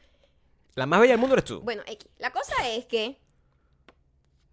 La 0.75 0.85
más 0.87 1.01
bella 1.01 1.14
del 1.14 1.20
mundo 1.20 1.35
eres 1.35 1.47
tú. 1.47 1.61
bueno, 1.62 1.83
X. 1.87 2.07
La 2.18 2.31
cosa 2.31 2.53
es 2.68 2.85
que 2.87 3.18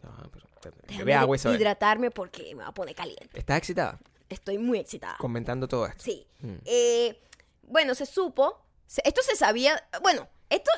Ah, 0.03 0.23
pero, 0.61 0.75
déjame 0.87 1.13
agua 1.13 1.35
y 1.35 1.39
se 1.39 1.49
ve. 1.49 1.55
hidratarme 1.55 2.09
porque 2.11 2.55
me 2.55 2.63
va 2.63 2.69
a 2.69 2.73
poner 2.73 2.95
caliente. 2.95 3.29
¿Estás 3.37 3.57
excitada? 3.57 3.99
Estoy 4.33 4.57
muy 4.57 4.79
excitada. 4.79 5.17
Comentando 5.19 5.67
todo 5.67 5.85
esto. 5.85 6.03
Sí. 6.03 6.27
Mm. 6.39 6.55
Eh, 6.65 7.21
bueno, 7.63 7.95
se 7.95 8.05
supo, 8.05 8.61
se- 8.87 9.01
esto 9.05 9.21
se 9.23 9.35
sabía, 9.35 9.87
bueno, 10.01 10.27
esto, 10.49 10.71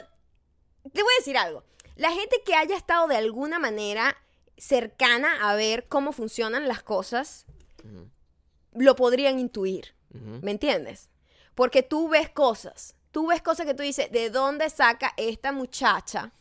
te 0.92 1.02
voy 1.04 1.14
a 1.14 1.20
decir 1.20 1.38
algo. 1.38 1.64
La 1.96 2.12
gente 2.12 2.42
que 2.46 2.56
haya 2.56 2.76
estado 2.76 3.08
de 3.08 3.16
alguna 3.18 3.60
manera 3.60 4.16
cercana 4.58 5.50
a 5.50 5.56
ver 5.56 5.88
cómo 5.88 6.12
funcionan 6.12 6.68
las 6.68 6.84
cosas, 6.84 7.46
lo 8.74 8.96
podrían 8.96 9.40
intuir. 9.40 9.94
¿Me 10.12 10.52
entiendes? 10.52 11.10
Porque 11.56 11.82
tú 11.84 12.08
ves 12.10 12.30
cosas. 12.30 12.96
Tú 13.12 13.28
ves 13.28 13.42
cosas 13.42 13.66
que 13.66 13.74
tú 13.74 13.84
dices, 13.84 14.12
¿de 14.12 14.30
dónde 14.30 14.70
saca 14.70 15.14
esta 15.18 15.52
muchacha 15.52 16.32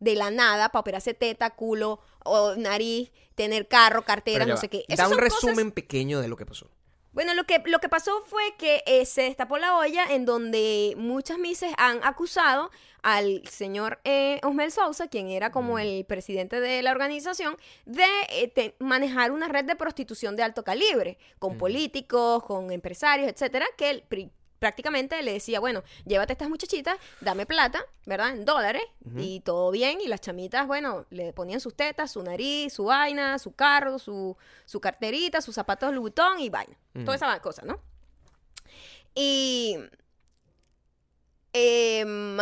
de 0.00 0.14
la 0.14 0.30
nada 0.30 0.68
para 0.70 0.80
operarse 0.80 1.12
teta, 1.14 1.50
culo 1.50 2.00
o 2.24 2.54
nariz, 2.56 3.10
tener 3.38 3.66
carro, 3.68 4.02
cartera, 4.02 4.44
no 4.44 4.54
va. 4.56 4.60
sé 4.60 4.68
qué? 4.68 4.84
Da 4.88 4.94
Esas 4.94 5.06
un 5.08 5.14
son 5.14 5.24
cosas- 5.28 5.42
resumen 5.42 5.72
pequeño 5.72 6.20
de 6.20 6.28
lo 6.28 6.36
que 6.36 6.44
pasó. 6.44 6.68
Bueno, 7.12 7.34
lo 7.34 7.44
que, 7.44 7.60
lo 7.64 7.78
que 7.80 7.88
pasó 7.88 8.20
fue 8.26 8.42
que 8.58 8.82
eh, 8.86 9.04
se 9.06 9.22
destapó 9.22 9.56
la 9.58 9.76
olla 9.76 10.04
en 10.10 10.24
donde 10.26 10.94
muchas 10.98 11.38
mises 11.38 11.72
han 11.78 11.98
acusado 12.04 12.70
al 13.02 13.42
señor 13.48 13.98
eh, 14.04 14.38
Osmel 14.44 14.70
Sousa, 14.70 15.08
quien 15.08 15.28
era 15.28 15.50
como 15.50 15.78
el 15.78 16.04
presidente 16.04 16.60
de 16.60 16.82
la 16.82 16.92
organización, 16.92 17.56
de 17.86 18.04
eh, 18.30 18.74
manejar 18.78 19.32
una 19.32 19.48
red 19.48 19.64
de 19.64 19.74
prostitución 19.74 20.36
de 20.36 20.42
alto 20.44 20.62
calibre, 20.62 21.16
con 21.38 21.56
políticos, 21.58 22.44
con 22.44 22.70
empresarios, 22.70 23.28
etcétera, 23.28 23.66
que 23.76 24.04
pri- 24.08 24.30
prácticamente 24.58 25.22
le 25.22 25.32
decía, 25.32 25.60
bueno, 25.60 25.82
llévate 26.04 26.32
a 26.32 26.34
estas 26.34 26.48
muchachitas, 26.48 26.96
dame 27.20 27.46
plata, 27.46 27.84
¿verdad? 28.06 28.30
En 28.30 28.44
dólares, 28.44 28.82
y 29.16 29.40
todo 29.40 29.70
bien, 29.70 30.00
y 30.00 30.08
las 30.08 30.20
chamitas, 30.20 30.66
bueno, 30.66 31.06
le 31.10 31.32
ponían 31.32 31.60
sus 31.60 31.74
tetas, 31.74 32.10
su 32.12 32.22
nariz, 32.22 32.72
su 32.72 32.84
vaina, 32.84 33.38
su 33.38 33.52
carro, 33.54 33.98
su, 33.98 34.36
su 34.64 34.80
carterita, 34.80 35.40
sus 35.40 35.54
zapatos 35.54 35.92
Louboutin 35.94 36.40
y 36.40 36.50
vaina. 36.50 36.76
Toda 37.04 37.16
esa 37.16 37.40
cosa, 37.40 37.62
¿no? 37.64 37.80
Y... 39.14 39.76
em, 41.52 42.36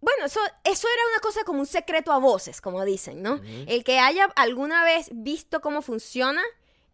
bueno, 0.00 0.26
eso, 0.26 0.40
eso 0.62 0.86
era 0.86 1.02
una 1.12 1.20
cosa 1.20 1.42
como 1.44 1.58
un 1.60 1.66
secreto 1.66 2.12
a 2.12 2.18
voces, 2.18 2.60
como 2.60 2.84
dicen, 2.84 3.20
¿no? 3.20 3.40
El 3.66 3.82
que 3.82 3.98
haya 3.98 4.26
alguna 4.36 4.84
vez 4.84 5.08
visto 5.12 5.60
cómo 5.60 5.82
funciona, 5.82 6.40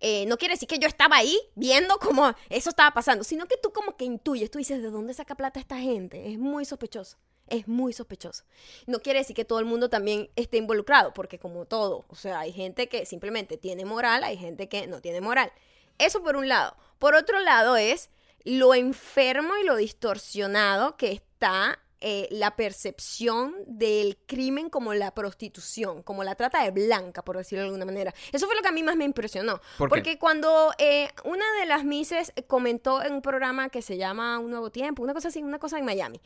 eh, 0.06 0.26
no 0.26 0.36
quiere 0.36 0.52
decir 0.52 0.68
que 0.68 0.78
yo 0.78 0.86
estaba 0.86 1.16
ahí 1.16 1.40
viendo 1.54 1.96
cómo 1.98 2.34
eso 2.50 2.68
estaba 2.68 2.90
pasando, 2.90 3.24
sino 3.24 3.46
que 3.46 3.56
tú 3.56 3.72
como 3.72 3.96
que 3.96 4.04
intuyes, 4.04 4.50
tú 4.50 4.58
dices, 4.58 4.82
¿de 4.82 4.90
dónde 4.90 5.14
saca 5.14 5.34
plata 5.34 5.58
esta 5.58 5.78
gente? 5.78 6.30
Es 6.30 6.38
muy 6.38 6.66
sospechoso. 6.66 7.16
Es 7.48 7.68
muy 7.68 7.94
sospechoso. 7.94 8.44
No 8.86 9.00
quiere 9.00 9.20
decir 9.20 9.34
que 9.34 9.46
todo 9.46 9.60
el 9.60 9.64
mundo 9.64 9.88
también 9.88 10.28
esté 10.36 10.58
involucrado, 10.58 11.14
porque 11.14 11.38
como 11.38 11.64
todo, 11.64 12.04
o 12.08 12.16
sea, 12.16 12.40
hay 12.40 12.52
gente 12.52 12.86
que 12.86 13.06
simplemente 13.06 13.56
tiene 13.56 13.86
moral, 13.86 14.24
hay 14.24 14.36
gente 14.36 14.68
que 14.68 14.86
no 14.86 15.00
tiene 15.00 15.22
moral. 15.22 15.50
Eso 15.96 16.22
por 16.22 16.36
un 16.36 16.48
lado. 16.48 16.76
Por 16.98 17.14
otro 17.14 17.38
lado 17.38 17.78
es 17.78 18.10
lo 18.44 18.74
enfermo 18.74 19.56
y 19.56 19.64
lo 19.64 19.74
distorsionado 19.76 20.98
que 20.98 21.12
está 21.12 21.78
eh, 22.06 22.28
la 22.30 22.54
percepción 22.54 23.54
del 23.66 24.18
crimen 24.26 24.68
como 24.68 24.92
la 24.92 25.14
prostitución, 25.14 26.02
como 26.02 26.22
la 26.22 26.34
trata 26.34 26.62
de 26.62 26.70
blanca, 26.70 27.24
por 27.24 27.38
decirlo 27.38 27.62
de 27.62 27.68
alguna 27.68 27.86
manera. 27.86 28.12
Eso 28.30 28.44
fue 28.44 28.54
lo 28.54 28.60
que 28.60 28.68
a 28.68 28.72
mí 28.72 28.82
más 28.82 28.94
me 28.94 29.06
impresionó. 29.06 29.58
¿Por 29.78 29.88
qué? 29.88 29.94
Porque 29.94 30.18
cuando 30.18 30.72
eh, 30.76 31.08
una 31.24 31.46
de 31.58 31.64
las 31.64 31.82
Mises 31.82 32.34
comentó 32.46 33.02
en 33.02 33.14
un 33.14 33.22
programa 33.22 33.70
que 33.70 33.80
se 33.80 33.96
llama 33.96 34.38
Un 34.38 34.50
Nuevo 34.50 34.70
Tiempo, 34.70 35.02
una 35.02 35.14
cosa 35.14 35.28
así, 35.28 35.42
una 35.42 35.58
cosa 35.58 35.78
en 35.78 35.86
Miami, 35.86 36.20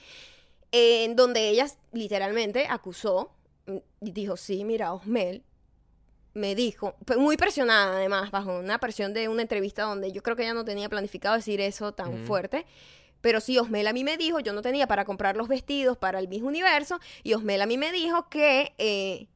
eh, 0.73 1.05
en 1.05 1.15
donde 1.15 1.49
ella 1.49 1.69
literalmente 1.93 2.67
acusó 2.69 3.31
mm, 3.67 3.77
y 4.01 4.11
dijo, 4.11 4.37
sí, 4.37 4.65
mira, 4.65 4.93
Osmel 4.93 5.45
me 6.35 6.57
dijo, 6.57 6.97
muy 7.17 7.37
presionada 7.37 7.99
además, 7.99 8.33
bajo 8.33 8.59
una 8.59 8.81
presión 8.81 9.15
de 9.15 9.29
una 9.29 9.43
entrevista 9.43 9.85
donde 9.85 10.11
yo 10.11 10.25
creo 10.25 10.35
que 10.35 10.43
ella 10.43 10.55
no 10.55 10.65
tenía 10.65 10.89
planificado 10.89 11.37
decir 11.37 11.61
eso 11.61 11.93
tan 11.93 12.27
fuerte, 12.27 12.67
Pero 13.21 13.41
sí, 13.41 13.59
Osmel 13.59 13.87
a 13.87 13.93
mí 13.93 14.05
me 14.05 14.17
dijo, 14.17 14.41
yo 14.41 14.53
no 14.53 14.63
tenía 14.63 14.87
para 14.87 15.05
comprar 15.05 15.37
los 15.37 15.49
vestidos 15.49 15.97
para 15.97 16.19
el 16.19 16.29
mismo 16.29 16.49
universo, 16.49 17.01
y 17.23 17.35
Osmel 17.35 17.61
a 17.63 17.67
mí 17.67 17.79
me 17.79 17.93
dijo 17.93 18.29
que, 18.29 18.75
eh, 18.79 19.27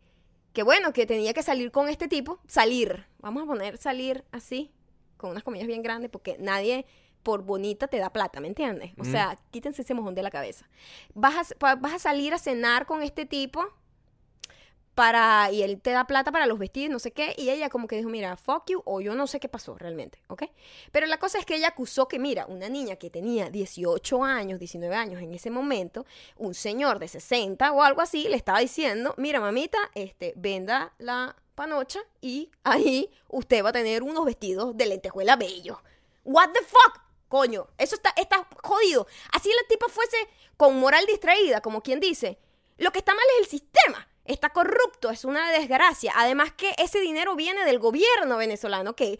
que 0.52 0.62
bueno, 0.62 0.92
que 0.92 1.06
tenía 1.06 1.32
que 1.32 1.42
salir 1.42 1.70
con 1.70 1.88
este 1.88 2.08
tipo, 2.08 2.40
salir, 2.46 3.06
vamos 3.18 3.42
a 3.42 3.46
poner 3.46 3.78
salir 3.78 4.24
así, 4.32 4.70
con 5.16 5.30
unas 5.30 5.42
comillas 5.42 5.66
bien 5.66 5.82
grandes, 5.82 6.10
porque 6.10 6.36
nadie 6.38 6.86
por 7.22 7.42
bonita 7.42 7.86
te 7.86 7.98
da 7.98 8.10
plata, 8.10 8.40
¿me 8.40 8.48
entiendes? 8.48 8.92
O 8.98 9.04
sea, 9.04 9.38
quítense 9.50 9.82
ese 9.82 9.94
mojón 9.94 10.14
de 10.14 10.22
la 10.22 10.30
cabeza. 10.30 10.68
Vas 11.14 11.54
a, 11.60 11.74
vas 11.76 11.94
a 11.94 11.98
salir 11.98 12.34
a 12.34 12.38
cenar 12.38 12.84
con 12.86 13.02
este 13.02 13.26
tipo 13.26 13.64
para 14.94 15.50
y 15.50 15.62
él 15.62 15.80
te 15.80 15.90
da 15.90 16.06
plata 16.06 16.32
para 16.32 16.46
los 16.46 16.58
vestidos, 16.58 16.90
no 16.90 16.98
sé 16.98 17.12
qué, 17.12 17.34
y 17.38 17.50
ella 17.50 17.70
como 17.70 17.88
que 17.88 17.96
dijo, 17.96 18.08
mira, 18.08 18.36
fuck 18.36 18.64
you, 18.68 18.82
o 18.84 19.00
yo 19.00 19.14
no 19.14 19.26
sé 19.26 19.40
qué 19.40 19.48
pasó 19.48 19.76
realmente, 19.76 20.22
¿ok? 20.28 20.44
Pero 20.90 21.06
la 21.06 21.18
cosa 21.18 21.38
es 21.38 21.46
que 21.46 21.56
ella 21.56 21.68
acusó 21.68 22.08
que, 22.08 22.18
mira, 22.18 22.46
una 22.46 22.68
niña 22.68 22.96
que 22.96 23.10
tenía 23.10 23.48
18 23.48 24.24
años, 24.24 24.58
19 24.58 24.94
años 24.94 25.22
en 25.22 25.32
ese 25.32 25.50
momento, 25.50 26.04
un 26.36 26.54
señor 26.54 26.98
de 26.98 27.08
60 27.08 27.72
o 27.72 27.82
algo 27.82 28.02
así, 28.02 28.28
le 28.28 28.36
estaba 28.36 28.60
diciendo, 28.60 29.14
mira, 29.16 29.40
mamita, 29.40 29.78
este, 29.94 30.34
venda 30.36 30.92
la 30.98 31.36
panocha 31.54 32.00
y 32.20 32.50
ahí 32.64 33.10
usted 33.28 33.64
va 33.64 33.70
a 33.70 33.72
tener 33.72 34.02
unos 34.02 34.24
vestidos 34.24 34.76
de 34.76 34.86
lentejuela 34.86 35.36
bellos. 35.36 35.78
What 36.24 36.50
the 36.52 36.60
fuck? 36.60 37.00
Coño, 37.28 37.66
eso 37.78 37.94
está, 37.94 38.12
está 38.16 38.46
jodido. 38.62 39.06
Así 39.32 39.48
la 39.48 39.66
tipa 39.68 39.88
fuese 39.88 40.16
con 40.56 40.78
moral 40.78 41.06
distraída, 41.06 41.62
como 41.62 41.82
quien 41.82 41.98
dice. 41.98 42.38
Lo 42.76 42.90
que 42.92 42.98
está 42.98 43.14
mal 43.14 43.24
es 43.34 43.44
el 43.44 43.50
sistema. 43.50 44.06
Está 44.24 44.50
corrupto, 44.50 45.10
es 45.10 45.24
una 45.24 45.50
desgracia. 45.50 46.12
Además 46.16 46.52
que 46.52 46.74
ese 46.78 47.00
dinero 47.00 47.34
viene 47.34 47.64
del 47.64 47.80
gobierno 47.80 48.36
venezolano 48.36 48.94
que 48.94 49.18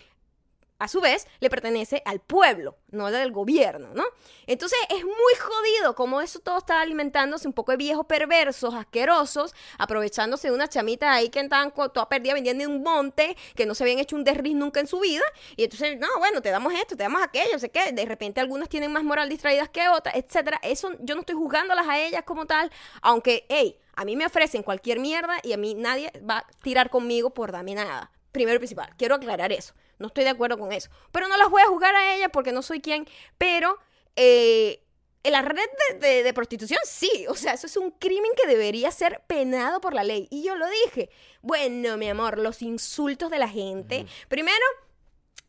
a 0.83 0.89
su 0.89 1.01
vez 1.01 1.29
le 1.39 1.49
pertenece 1.49 2.03
al 2.05 2.19
pueblo, 2.19 2.77
no 2.91 3.11
del 3.11 3.31
gobierno, 3.31 3.91
¿no? 3.95 4.05
Entonces 4.47 4.79
es 4.89 5.05
muy 5.05 5.35
jodido 5.41 5.95
como 5.95 6.21
eso 6.21 6.41
todo 6.41 6.59
está 6.59 6.81
alimentándose 6.81 7.47
un 7.47 7.53
poco 7.53 7.71
de 7.71 7.79
viejos 7.79 8.05
perversos, 8.07 8.75
asquerosos, 8.75 9.55
aprovechándose 9.79 10.49
de 10.49 10.55
una 10.55 10.69
chamita 10.69 11.13
ahí 11.13 11.29
que 11.29 11.39
estaban 11.39 11.73
toda 11.73 12.09
perdida 12.09 12.35
vendiendo 12.35 12.65
en 12.65 12.71
un 12.71 12.83
monte, 12.83 13.37
que 13.55 13.65
no 13.65 13.77
se 13.77 13.85
habían 13.85 14.01
hecho 14.01 14.17
un 14.17 14.25
desriz 14.25 14.57
nunca 14.57 14.81
en 14.81 14.89
su 14.89 14.99
vida, 14.99 15.25
y 15.57 15.65
entonces, 15.65 16.01
no, 16.01 16.09
bueno, 16.19 16.43
te 16.43 16.51
damos 16.51 16.73
esto, 16.75 16.97
te 16.97 17.05
damos 17.05 17.23
aquello, 17.23 17.59
sé 17.61 17.71
qué, 17.71 17.93
de 17.93 18.05
repente 18.05 18.41
algunas 18.41 18.69
tienen 18.69 18.93
más 18.93 19.05
moral 19.05 19.29
distraídas 19.29 19.69
que 19.69 19.89
otras, 19.89 20.17
etcétera. 20.17 20.59
Eso 20.63 20.91
yo 20.99 21.15
no 21.15 21.21
estoy 21.21 21.37
juzgándolas 21.37 21.87
a 21.87 22.01
ellas 22.01 22.25
como 22.25 22.47
tal, 22.47 22.73
aunque, 23.03 23.47
hey, 23.49 23.79
a 23.95 24.05
mí 24.05 24.17
me 24.17 24.27
ofrecen 24.27 24.65
cualquier 24.65 24.99
mierda 24.99 25.37
y 25.45 25.53
a 25.53 25.57
mí 25.57 25.75
nadie 25.75 26.13
va 26.29 26.39
a 26.39 26.47
tirar 26.63 26.91
conmigo 26.91 27.31
por 27.31 27.53
darme 27.53 27.77
nada. 27.77 28.11
Primero 28.33 28.57
y 28.57 28.59
principal, 28.59 28.91
quiero 28.97 29.15
aclarar 29.15 29.53
eso. 29.53 29.75
No 30.03 30.09
estoy 30.09 30.25
de 30.25 30.31
acuerdo 30.31 30.59
con 30.59 30.73
eso. 30.73 30.91
Pero 31.13 31.29
no 31.29 31.37
las 31.39 31.49
voy 31.49 31.63
a 31.63 31.67
juzgar 31.69 31.95
a 31.97 32.15
ellas 32.15 32.29
porque 32.33 32.53
no 32.53 32.61
soy 32.61 32.81
quien. 32.83 33.09
Pero 33.39 33.79
eh, 34.17 34.85
en 35.23 35.33
la 35.33 35.41
red 35.43 35.57
de, 35.93 35.99
de- 35.99 36.23
de 36.23 36.35
prostitución, 36.35 36.81
sí. 36.85 37.27
O 37.29 37.35
sea, 37.35 37.55
eso 37.55 37.67
es 37.67 37.77
un 37.79 37.91
crimen 37.93 38.31
que 38.37 38.47
debería 38.47 38.91
ser 38.91 39.23
penado 39.27 39.81
por 39.81 39.95
la 39.95 40.05
ley. 40.05 40.29
Y 40.31 40.43
yo 40.45 40.57
lo 40.57 40.67
dije. 40.69 41.09
Bueno, 41.41 41.97
mi 41.97 42.09
amor, 42.09 42.37
los 42.39 42.61
insultos 42.61 43.31
de 43.31 43.39
la 43.39 43.49
gente. 43.49 44.07
Primero, 44.29 44.65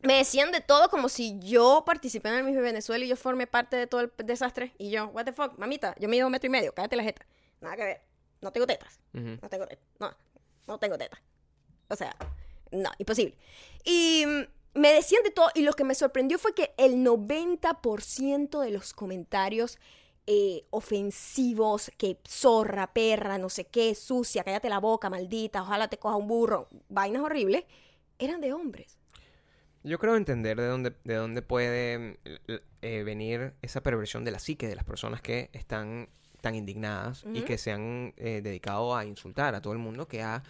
me 0.00 0.14
decían 0.16 0.52
de 0.52 0.60
todo 0.60 0.90
como 0.90 1.08
si 1.08 1.38
yo 1.40 1.82
participé 1.86 2.28
en 2.28 2.34
el 2.36 2.44
Miss 2.44 2.56
Venezuela 2.56 3.04
y 3.04 3.08
yo 3.08 3.16
formé 3.16 3.46
parte 3.46 3.76
de 3.76 3.86
todo 3.86 4.00
el 4.02 4.12
desastre. 4.18 4.74
Y 4.78 4.90
yo, 4.90 5.06
what 5.08 5.24
the 5.24 5.32
fuck, 5.32 5.56
mamita, 5.58 5.94
yo 5.98 6.08
mido 6.08 6.26
un 6.26 6.32
metro 6.32 6.46
y 6.46 6.50
medio, 6.50 6.74
cállate 6.74 6.96
la 6.96 7.02
jeta. 7.04 7.26
Nada 7.60 7.76
que 7.76 7.84
ver. 7.84 8.02
No 8.42 8.52
tengo 8.52 8.66
tetas. 8.66 9.00
No 9.12 9.48
tengo 9.48 9.66
tetas. 9.66 9.86
No, 9.98 10.14
no 10.66 10.78
tengo 10.78 10.98
tetas. 10.98 11.18
O 11.88 11.96
sea, 11.96 12.14
no, 12.74 12.90
imposible. 12.98 13.36
Y 13.84 14.24
mm, 14.26 14.80
me 14.80 14.92
decían 14.92 15.22
de 15.22 15.30
todo. 15.30 15.48
Y 15.54 15.62
lo 15.62 15.72
que 15.72 15.84
me 15.84 15.94
sorprendió 15.94 16.38
fue 16.38 16.54
que 16.54 16.74
el 16.76 16.96
90% 16.96 18.60
de 18.60 18.70
los 18.70 18.92
comentarios 18.92 19.78
eh, 20.26 20.64
ofensivos, 20.70 21.92
que 21.98 22.18
zorra, 22.26 22.92
perra, 22.92 23.36
no 23.38 23.50
sé 23.50 23.66
qué, 23.66 23.94
sucia, 23.94 24.42
cállate 24.42 24.68
la 24.70 24.78
boca, 24.78 25.10
maldita, 25.10 25.62
ojalá 25.62 25.88
te 25.88 25.98
coja 25.98 26.16
un 26.16 26.26
burro, 26.26 26.68
vainas 26.88 27.22
horribles, 27.22 27.64
eran 28.18 28.40
de 28.40 28.54
hombres. 28.54 28.98
Yo 29.82 29.98
creo 29.98 30.16
entender 30.16 30.56
de 30.56 30.66
dónde, 30.66 30.94
de 31.04 31.14
dónde 31.16 31.42
puede 31.42 32.18
eh, 32.24 33.02
venir 33.04 33.52
esa 33.60 33.82
perversión 33.82 34.24
de 34.24 34.30
la 34.30 34.38
psique 34.38 34.66
de 34.66 34.74
las 34.74 34.84
personas 34.84 35.20
que 35.20 35.50
están 35.52 36.08
tan 36.40 36.54
indignadas 36.54 37.24
y 37.34 37.42
que 37.42 37.58
se 37.58 37.72
han 37.72 38.14
eh, 38.16 38.40
dedicado 38.42 38.96
a 38.96 39.04
insultar 39.04 39.54
a 39.54 39.60
todo 39.60 39.74
el 39.74 39.78
mundo 39.78 40.08
que 40.08 40.22
ha 40.22 40.42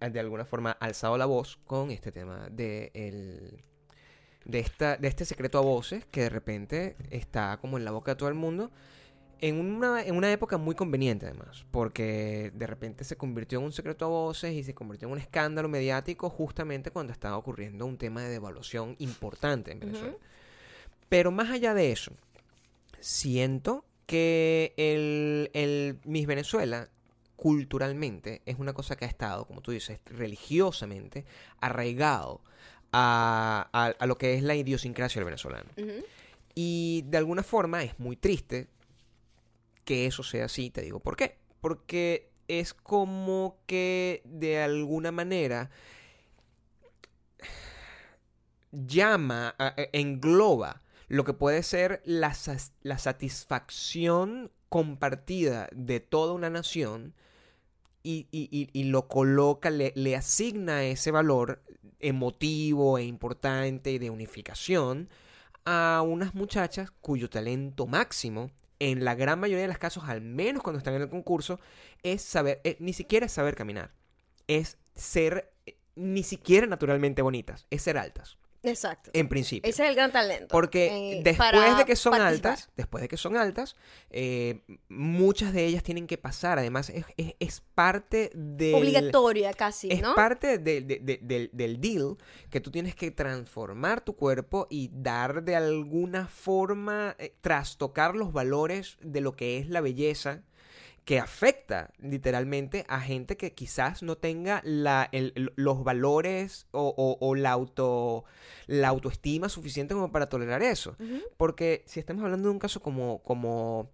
de 0.00 0.20
alguna 0.20 0.44
forma 0.44 0.72
alzado 0.72 1.16
la 1.18 1.26
voz 1.26 1.58
con 1.66 1.90
este 1.90 2.12
tema 2.12 2.48
de 2.50 2.90
el- 2.94 3.62
de 4.44 4.58
esta 4.58 4.96
de 4.98 5.08
este 5.08 5.24
secreto 5.24 5.58
a 5.58 5.62
voces 5.62 6.04
que 6.06 6.22
de 6.22 6.28
repente 6.28 6.96
está 7.10 7.56
como 7.60 7.78
en 7.78 7.84
la 7.84 7.90
boca 7.92 8.12
de 8.12 8.16
todo 8.16 8.28
el 8.28 8.34
mundo 8.34 8.70
en 9.40 9.58
una, 9.60 10.02
en 10.02 10.16
una 10.16 10.30
época 10.32 10.56
muy 10.58 10.74
conveniente 10.74 11.26
además, 11.26 11.66
porque 11.70 12.50
de 12.54 12.66
repente 12.66 13.04
se 13.04 13.16
convirtió 13.16 13.58
en 13.58 13.64
un 13.66 13.72
secreto 13.72 14.04
a 14.06 14.08
voces 14.08 14.52
y 14.54 14.62
se 14.64 14.74
convirtió 14.74 15.08
en 15.08 15.12
un 15.12 15.18
escándalo 15.18 15.68
mediático 15.68 16.30
justamente 16.30 16.90
cuando 16.90 17.12
estaba 17.12 17.36
ocurriendo 17.36 17.84
un 17.84 17.98
tema 17.98 18.22
de 18.22 18.28
devaluación 18.30 18.96
importante 19.00 19.72
en 19.72 19.80
Venezuela. 19.80 20.16
Pero 21.10 21.30
más 21.30 21.50
allá 21.50 21.74
de 21.74 21.92
eso, 21.92 22.12
siento 23.00 23.84
que 24.06 24.72
el, 24.76 25.50
el 25.54 25.98
Miss 26.04 26.26
Venezuela 26.26 26.88
culturalmente 27.36 28.42
es 28.46 28.58
una 28.58 28.72
cosa 28.72 28.96
que 28.96 29.04
ha 29.04 29.08
estado, 29.08 29.44
como 29.46 29.60
tú 29.60 29.70
dices, 29.72 30.00
religiosamente 30.06 31.24
arraigado 31.60 32.42
a, 32.92 33.68
a- 33.72 33.86
a 33.98 34.06
lo 34.06 34.16
que 34.18 34.34
es 34.34 34.42
la 34.42 34.54
idiosincrasia 34.54 35.18
del 35.20 35.26
venezolano. 35.26 35.70
Y 36.54 37.02
de 37.06 37.18
alguna 37.18 37.42
forma 37.42 37.82
es 37.82 37.98
muy 37.98 38.16
triste 38.16 38.68
que 39.84 40.06
eso 40.06 40.22
sea 40.22 40.44
así, 40.46 40.70
te 40.70 40.82
digo 40.82 41.00
por 41.00 41.16
qué. 41.16 41.38
Porque 41.60 42.30
es 42.46 42.72
como 42.74 43.58
que 43.66 44.22
de 44.24 44.60
alguna 44.62 45.10
manera 45.12 45.70
llama, 48.72 49.54
a- 49.58 49.74
engloba 49.92 50.82
lo 51.08 51.24
que 51.24 51.32
puede 51.34 51.62
ser 51.62 52.02
la, 52.04 52.34
la 52.82 52.98
satisfacción 52.98 54.50
compartida 54.74 55.68
de 55.72 56.00
toda 56.00 56.32
una 56.32 56.50
nación 56.50 57.14
y, 58.02 58.26
y- 58.32 58.48
y- 58.50 58.68
y 58.72 58.84
lo 58.84 59.06
coloca, 59.06 59.70
le, 59.70 60.16
asigna 60.16 60.82
ese 60.82 61.12
valor 61.12 61.62
emotivo 62.00 62.98
e 62.98 63.04
importante 63.04 64.00
de 64.00 64.10
unificación 64.10 65.08
a 65.64 66.02
unas 66.04 66.34
muchachas 66.34 66.90
cuyo 66.90 67.30
talento 67.30 67.86
máximo, 67.86 68.50
en 68.80 69.04
la 69.04 69.14
gran 69.14 69.38
mayoría 69.38 69.62
de 69.62 69.68
los 69.68 69.78
casos, 69.78 70.02
al 70.08 70.22
menos 70.22 70.64
cuando 70.64 70.78
están 70.78 70.94
en 70.94 71.02
el 71.02 71.08
concurso, 71.08 71.60
es 72.02 72.20
saber, 72.22 72.60
eh, 72.64 72.76
ni 72.80 72.92
siquiera 72.94 73.26
es 73.26 73.32
saber 73.32 73.54
caminar, 73.54 73.92
es 74.48 74.76
ser 74.96 75.52
eh, 75.66 75.76
ni 75.94 76.24
siquiera 76.24 76.66
naturalmente 76.66 77.22
bonitas, 77.22 77.68
es 77.70 77.82
ser 77.82 77.96
altas, 77.96 78.38
Exacto. 78.64 79.10
en 79.12 79.28
principio. 79.28 79.68
Ese 79.70 79.84
es 79.84 79.88
el 79.90 79.94
gran 79.94 80.10
talento. 80.10 80.48
Porque 80.48 81.18
eh, 81.18 81.20
después 81.22 81.76
de 81.76 81.84
que 81.84 81.96
son 81.96 82.14
altas, 82.14 82.70
después 82.76 83.02
de 83.02 83.08
que 83.08 83.16
son 83.16 83.36
altas, 83.36 83.76
eh, 84.10 84.62
muchas 84.88 85.52
de 85.52 85.64
ellas 85.66 85.82
tienen 85.82 86.06
que 86.06 86.18
pasar. 86.18 86.58
Además, 86.58 86.90
es, 86.90 87.04
es- 87.16 87.34
es 87.38 87.60
parte 87.74 88.30
del... 88.34 88.74
Obligatoria 88.74 89.52
casi, 89.52 89.90
Es 89.90 90.00
¿no? 90.02 90.14
parte 90.14 90.58
de- 90.58 90.80
de- 90.80 90.98
de- 90.98 91.18
del, 91.22 91.50
del 91.52 91.80
deal 91.80 92.16
que 92.50 92.60
tú 92.60 92.70
tienes 92.70 92.94
que 92.94 93.10
transformar 93.10 94.00
tu 94.00 94.16
cuerpo 94.16 94.66
y 94.70 94.90
dar 94.92 95.42
de 95.44 95.56
alguna 95.56 96.26
forma, 96.28 97.14
eh, 97.18 97.34
trastocar 97.40 98.14
los 98.16 98.32
valores 98.32 98.96
de 99.02 99.20
lo 99.20 99.32
que 99.32 99.58
es 99.58 99.68
la 99.68 99.80
belleza 99.80 100.42
que 101.04 101.18
afecta 101.18 101.90
literalmente 101.98 102.86
a 102.88 102.98
gente 103.00 103.36
que 103.36 103.52
quizás 103.52 104.02
no 104.02 104.16
tenga 104.16 104.62
la, 104.64 105.08
el- 105.12 105.52
los 105.56 105.84
valores 105.84 106.66
o, 106.70 106.94
o- 106.96 107.18
o 107.20 107.34
la, 107.34 107.50
auto, 107.52 108.24
la 108.66 108.88
autoestima 108.88 109.48
suficiente 109.50 109.92
como 109.94 110.10
para 110.12 110.28
tolerar 110.30 110.62
eso. 110.62 110.96
Porque 111.36 111.82
si 111.86 112.00
estamos 112.00 112.24
hablando 112.24 112.48
de 112.48 112.52
un 112.54 112.58
caso 112.58 112.80
como, 112.80 113.22
como 113.22 113.90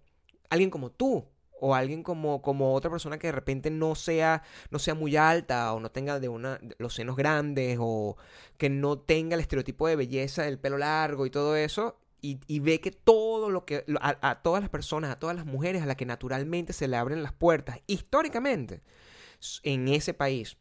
alguien 0.49 0.69
como 0.69 0.89
tú, 0.91 1.25
o 1.63 1.75
alguien 1.75 2.01
como, 2.01 2.41
como 2.41 2.73
otra 2.73 2.89
persona 2.89 3.19
que 3.19 3.27
de 3.27 3.33
repente 3.33 3.69
no 3.69 3.93
sea, 3.93 4.41
no 4.71 4.79
sea 4.79 4.95
muy 4.95 5.15
alta, 5.15 5.73
o 5.73 5.79
no 5.79 5.91
tenga 5.91 6.19
de 6.19 6.27
una, 6.27 6.59
los 6.79 6.95
senos 6.95 7.15
grandes, 7.15 7.77
o 7.79 8.17
que 8.57 8.67
no 8.69 8.97
tenga 8.97 9.35
el 9.35 9.41
estereotipo 9.41 9.87
de 9.87 9.95
belleza 9.95 10.41
del 10.41 10.57
pelo 10.57 10.79
largo 10.79 11.27
y 11.27 11.29
todo 11.29 11.55
eso, 11.55 11.99
y, 12.21 12.39
y 12.47 12.59
ve 12.59 12.79
que 12.79 12.91
todo 12.91 13.49
lo 13.49 13.65
que, 13.65 13.83
a, 13.99 14.29
a 14.29 14.41
todas 14.41 14.61
las 14.61 14.69
personas, 14.69 15.11
a 15.11 15.19
todas 15.19 15.35
las 15.35 15.45
mujeres 15.45 15.81
a 15.81 15.85
las 15.85 15.95
que 15.95 16.05
naturalmente 16.05 16.71
se 16.73 16.87
le 16.87 16.95
abren 16.97 17.23
las 17.23 17.33
puertas, 17.33 17.79
históricamente, 17.87 18.81
en 19.63 19.87
ese 19.87 20.13
país, 20.13 20.57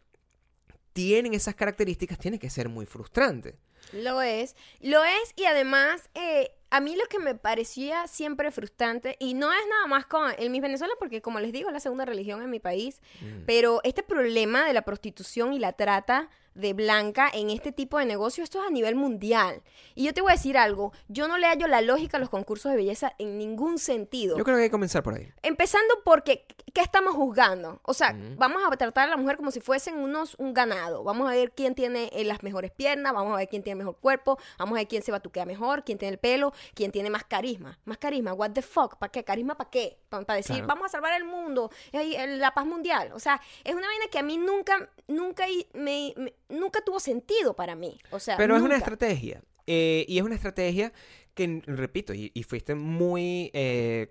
tienen 0.93 1.35
esas 1.35 1.55
características, 1.55 2.19
tiene 2.19 2.39
que 2.39 2.51
ser 2.51 2.69
muy 2.69 2.87
frustrante. 2.87 3.59
Lo 3.93 4.21
es, 4.23 4.57
lo 4.81 5.03
es 5.05 5.33
y 5.37 5.45
además 5.47 6.11
eh, 6.15 6.53
a 6.71 6.81
mí 6.81 6.97
lo 6.97 7.05
que 7.07 7.19
me 7.19 7.35
parecía 7.35 8.07
siempre 8.07 8.51
frustrante 8.51 9.17
y 9.19 9.35
no 9.35 9.53
es 9.53 9.61
nada 9.69 9.87
más 9.87 10.07
con 10.07 10.31
el 10.39 10.51
Miss 10.51 10.61
Venezuela 10.63 10.93
porque 10.99 11.23
como 11.23 11.41
les 11.41 11.51
digo 11.53 11.69
es 11.69 11.73
la 11.73 11.81
segunda 11.81 12.05
religión 12.05 12.43
en 12.43 12.51
mi 12.51 12.61
país, 12.61 13.01
Mm. 13.21 13.45
pero 13.47 13.81
este 13.83 14.03
problema 14.03 14.67
de 14.67 14.75
la 14.75 14.83
prostitución 14.83 15.53
y 15.55 15.59
la 15.59 15.73
trata 15.73 16.29
de 16.55 16.73
blanca 16.73 17.31
en 17.33 17.51
este 17.51 17.73
tipo 17.73 17.99
de 17.99 18.05
negocio, 18.07 18.43
esto 18.45 18.61
es 18.61 18.67
a 18.67 18.71
nivel 18.71 18.95
mundial. 18.95 19.63
Y 19.95 20.05
yo 20.05 20.15
te 20.15 20.21
voy 20.21 20.33
a 20.33 20.35
decir 20.35 20.59
algo, 20.59 20.93
yo 21.09 21.29
no 21.29 21.39
le 21.39 21.47
hallo 21.47 21.67
la 21.67 21.81
lógica 21.81 22.17
a 22.17 22.21
los 22.21 22.29
concursos 22.31 22.71
de 22.71 22.77
belleza 22.77 23.13
en 23.19 23.39
ningún 23.39 23.79
sentido. 23.79 24.37
Yo 24.37 24.45
creo 24.45 24.57
que 24.57 24.63
hay 24.65 24.69
que 24.69 24.73
comenzar 24.73 25.03
por 25.03 25.15
ahí. 25.15 25.33
Empezando 25.43 25.95
porque, 26.05 26.47
¿qué 26.73 26.81
estamos 26.81 27.15
juzgando? 27.15 27.81
O 27.85 27.95
sea, 27.95 28.17
vamos 28.37 28.63
a 28.67 28.77
tratar 28.77 29.07
a 29.09 29.11
la 29.11 29.17
mujer 29.17 29.37
como 29.37 29.51
si 29.51 29.61
fuesen 29.61 29.97
unos, 29.97 30.35
un 30.39 30.55
ganado. 30.55 31.05
Vamos 31.05 31.29
a 31.31 31.35
ver 31.35 31.53
quién 31.53 31.75
tiene 31.75 32.11
eh, 32.13 32.25
las 32.25 32.43
mejores 32.43 32.71
piernas, 32.71 33.13
vamos 33.13 33.33
a 33.35 33.37
ver 33.37 33.49
quién 33.49 33.63
tiene 33.63 33.77
mejor 33.79 33.97
cuerpo, 33.99 34.39
vamos 34.59 34.77
a 34.77 34.81
ver 34.81 34.89
quién 34.89 35.03
se 35.03 35.13
batuquea 35.13 35.45
mejor, 35.47 35.85
quién 35.85 35.99
tiene 35.99 36.13
el 36.15 36.19
pelo, 36.19 36.53
quién 36.75 36.91
tiene 36.93 37.11
más 37.11 37.25
carisma. 37.25 37.79
Más 37.85 37.99
carisma, 37.99 38.33
what 38.33 38.51
the 38.53 38.63
fuck, 38.63 38.97
¿para 38.97 39.11
qué? 39.13 39.25
¿Carisma 39.25 39.57
para 39.57 39.71
qué? 39.71 39.99
Para 40.09 40.35
decir, 40.35 40.57
Claro. 40.57 40.67
vamos 40.67 40.87
a 40.87 40.89
salvar 40.89 41.13
el 41.15 41.25
mundo, 41.25 41.71
eh, 41.93 42.15
eh, 42.17 42.27
la 42.37 42.53
paz 42.53 42.67
mundial. 42.67 43.13
O 43.15 43.21
sea, 43.21 43.41
es 43.65 43.75
una 43.75 43.87
vaina 43.87 44.07
que 44.11 44.19
a 44.19 44.23
mí 44.23 44.37
nunca, 44.37 44.89
nunca, 45.09 45.45
me, 45.75 46.15
me- 46.17 46.35
nunca 46.51 46.81
tuvo 46.85 47.01
sentido 47.01 47.55
para 47.55 47.75
mí. 47.75 47.99
O 48.11 48.19
sea, 48.21 48.37
Pero 48.37 48.57
es 48.57 48.63
una 48.63 48.77
estrategia. 48.77 49.43
eh, 49.67 50.05
y 50.09 50.19
es 50.19 50.25
una 50.25 50.35
estrategia 50.35 50.93
que, 51.35 51.63
repito, 51.67 52.13
y, 52.13 52.31
y 52.35 52.43
fuiste 52.43 52.75
muy 52.75 53.51
eh, 53.55 54.11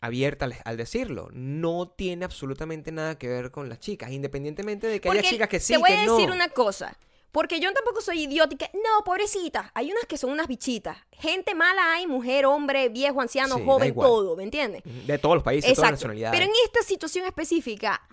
abierta 0.00 0.44
al, 0.46 0.54
al 0.64 0.76
decirlo, 0.76 1.28
no 1.32 1.88
tiene 1.88 2.24
absolutamente 2.24 2.92
nada 2.92 3.16
que 3.18 3.28
ver 3.28 3.50
con 3.50 3.68
las 3.68 3.78
chicas, 3.78 4.10
independientemente 4.10 4.86
de 4.86 5.00
que 5.00 5.08
haya 5.08 5.22
chicas 5.22 5.48
que 5.48 5.60
sí, 5.60 5.72
Te 5.74 5.78
voy 5.78 5.90
que 5.90 5.96
a 5.96 6.04
no. 6.06 6.16
decir 6.16 6.30
una 6.30 6.48
cosa. 6.48 6.98
Porque 7.32 7.58
yo 7.58 7.72
tampoco 7.72 8.00
soy 8.00 8.22
idiótica. 8.24 8.70
No, 8.74 9.02
pobrecita. 9.04 9.72
Hay 9.74 9.90
unas 9.90 10.04
que 10.06 10.16
son 10.16 10.30
unas 10.30 10.46
bichitas. 10.46 10.98
Gente 11.10 11.52
mala 11.56 11.94
hay, 11.94 12.06
mujer, 12.06 12.46
hombre, 12.46 12.88
viejo, 12.90 13.20
anciano, 13.20 13.56
Sí, 13.56 13.62
joven, 13.64 13.92
todo, 13.92 14.36
¿me 14.36 14.44
entiendes? 14.44 14.82
De 15.06 15.18
todos 15.18 15.34
los 15.34 15.42
países, 15.42 15.68
de 15.68 15.74
todas 15.74 15.90
las 15.90 15.98
nacionalidades. 15.98 16.38
Pero 16.38 16.48
en 16.52 16.56
esta 16.64 16.82
situación 16.82 17.26
específica, 17.26 18.06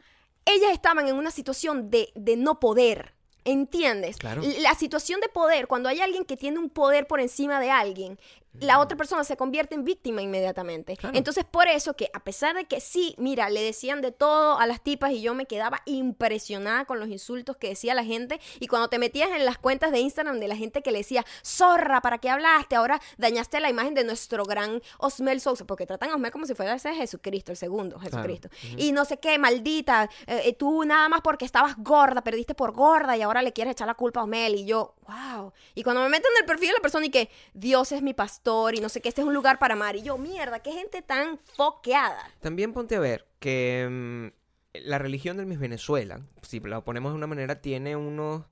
ellas 0.43 0.71
estaban 0.71 1.07
en 1.07 1.15
una 1.17 1.29
situación 1.29 1.91
de, 1.91 2.09
de 2.15 2.35
no 2.35 2.59
poder. 2.59 3.13
¿Entiendes? 3.43 4.17
Claro. 4.17 4.43
La 4.59 4.75
situación 4.75 5.19
de 5.19 5.27
poder, 5.27 5.67
cuando 5.67 5.89
hay 5.89 5.99
alguien 5.99 6.25
que 6.25 6.37
tiene 6.37 6.59
un 6.59 6.69
poder 6.69 7.07
por 7.07 7.19
encima 7.19 7.59
de 7.59 7.71
alguien, 7.71 8.19
la 8.59 8.79
otra 8.79 8.97
persona 8.97 9.23
se 9.23 9.37
convierte 9.37 9.75
en 9.75 9.83
víctima 9.83 10.21
inmediatamente. 10.21 10.97
Claro. 10.97 11.17
Entonces, 11.17 11.45
por 11.45 11.67
eso 11.67 11.95
que 11.95 12.09
a 12.13 12.23
pesar 12.23 12.55
de 12.55 12.65
que 12.65 12.81
sí, 12.81 13.15
mira, 13.17 13.49
le 13.49 13.61
decían 13.63 14.01
de 14.01 14.11
todo 14.11 14.59
a 14.59 14.67
las 14.67 14.81
tipas 14.81 15.11
y 15.11 15.21
yo 15.21 15.33
me 15.33 15.45
quedaba 15.45 15.81
impresionada 15.85 16.85
con 16.85 16.99
los 16.99 17.09
insultos 17.09 17.55
que 17.57 17.69
decía 17.69 17.93
la 17.93 18.03
gente. 18.03 18.39
Y 18.59 18.67
cuando 18.67 18.89
te 18.89 18.99
metías 18.99 19.29
en 19.31 19.45
las 19.45 19.57
cuentas 19.57 19.91
de 19.91 19.99
Instagram 19.99 20.39
de 20.39 20.47
la 20.47 20.55
gente 20.55 20.81
que 20.81 20.91
le 20.91 20.99
decía, 20.99 21.25
zorra, 21.45 22.01
¿para 22.01 22.17
qué 22.17 22.29
hablaste? 22.29 22.75
Ahora 22.75 23.01
dañaste 23.17 23.59
la 23.61 23.69
imagen 23.69 23.93
de 23.93 24.03
nuestro 24.03 24.43
gran 24.43 24.81
Osmel 24.97 25.39
Sousa, 25.39 25.65
porque 25.65 25.85
tratan 25.85 26.09
a 26.09 26.15
Osmel 26.15 26.31
como 26.31 26.45
si 26.45 26.53
fuera 26.53 26.75
ese 26.75 26.93
Jesucristo, 26.93 27.51
el 27.51 27.57
segundo 27.57 27.99
Jesucristo. 27.99 28.49
Y 28.77 28.91
no 28.91 29.05
sé 29.05 29.17
qué, 29.17 29.37
maldita, 29.37 30.09
eh, 30.27 30.41
eh, 30.45 30.53
tú 30.53 30.83
nada 30.83 31.07
más 31.07 31.21
porque 31.21 31.45
estabas 31.45 31.75
gorda, 31.77 32.21
perdiste 32.21 32.53
por 32.53 32.73
gorda 32.73 33.15
y 33.15 33.21
ahora 33.21 33.41
le 33.41 33.53
quieres 33.53 33.71
echar 33.71 33.87
la 33.87 33.95
culpa 33.95 34.19
a 34.19 34.23
Osmel. 34.23 34.55
Y 34.55 34.65
yo, 34.65 34.95
wow. 35.07 35.53
Y 35.73 35.83
cuando 35.83 36.01
me 36.01 36.09
meto 36.09 36.27
en 36.35 36.41
el 36.41 36.45
perfil 36.45 36.69
de 36.69 36.73
la 36.73 36.81
persona 36.81 37.05
y 37.05 37.09
que 37.09 37.29
Dios 37.53 37.91
es 37.91 38.01
mi 38.01 38.13
pastor 38.13 38.40
y 38.43 38.81
no 38.81 38.89
sé 38.89 39.01
qué, 39.01 39.09
este 39.09 39.21
es 39.21 39.27
un 39.27 39.33
lugar 39.33 39.59
para 39.59 39.73
amar. 39.75 39.95
Y 39.95 40.01
yo, 40.01 40.17
mierda, 40.17 40.59
qué 40.59 40.71
gente 40.71 41.01
tan 41.01 41.37
foqueada. 41.37 42.29
También 42.39 42.73
ponte 42.73 42.95
a 42.95 42.99
ver 42.99 43.27
que 43.39 43.87
mm, 43.89 44.77
la 44.85 44.97
religión 44.97 45.37
del 45.37 45.45
Miss 45.45 45.59
Venezuela, 45.59 46.21
si 46.41 46.59
lo 46.59 46.83
ponemos 46.83 47.11
de 47.11 47.17
una 47.17 47.27
manera, 47.27 47.61
tiene 47.61 47.95
unos 47.95 48.43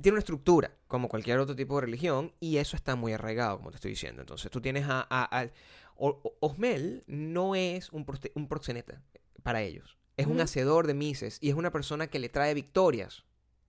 tiene 0.00 0.14
una 0.14 0.20
estructura 0.20 0.70
como 0.86 1.08
cualquier 1.08 1.38
otro 1.38 1.56
tipo 1.56 1.74
de 1.76 1.82
religión 1.82 2.32
y 2.40 2.58
eso 2.58 2.76
está 2.76 2.94
muy 2.96 3.12
arraigado, 3.12 3.58
como 3.58 3.70
te 3.70 3.76
estoy 3.76 3.90
diciendo. 3.90 4.22
Entonces 4.22 4.50
tú 4.50 4.60
tienes 4.60 4.86
a, 4.88 5.06
a- 5.10 5.40
a- 5.40 5.50
O- 5.96 6.20
O- 6.22 6.36
Osmel 6.40 7.02
no 7.06 7.54
es 7.54 7.90
un, 7.92 8.06
proste- 8.06 8.32
un 8.34 8.48
proxeneta 8.48 9.02
para 9.42 9.60
ellos. 9.62 9.98
Es 10.16 10.26
un 10.26 10.40
hacedor 10.40 10.86
de 10.86 10.94
mises 10.94 11.38
y 11.40 11.48
es 11.50 11.54
una 11.56 11.70
persona 11.72 12.06
que 12.06 12.18
le 12.18 12.28
trae 12.28 12.54
victorias 12.54 13.24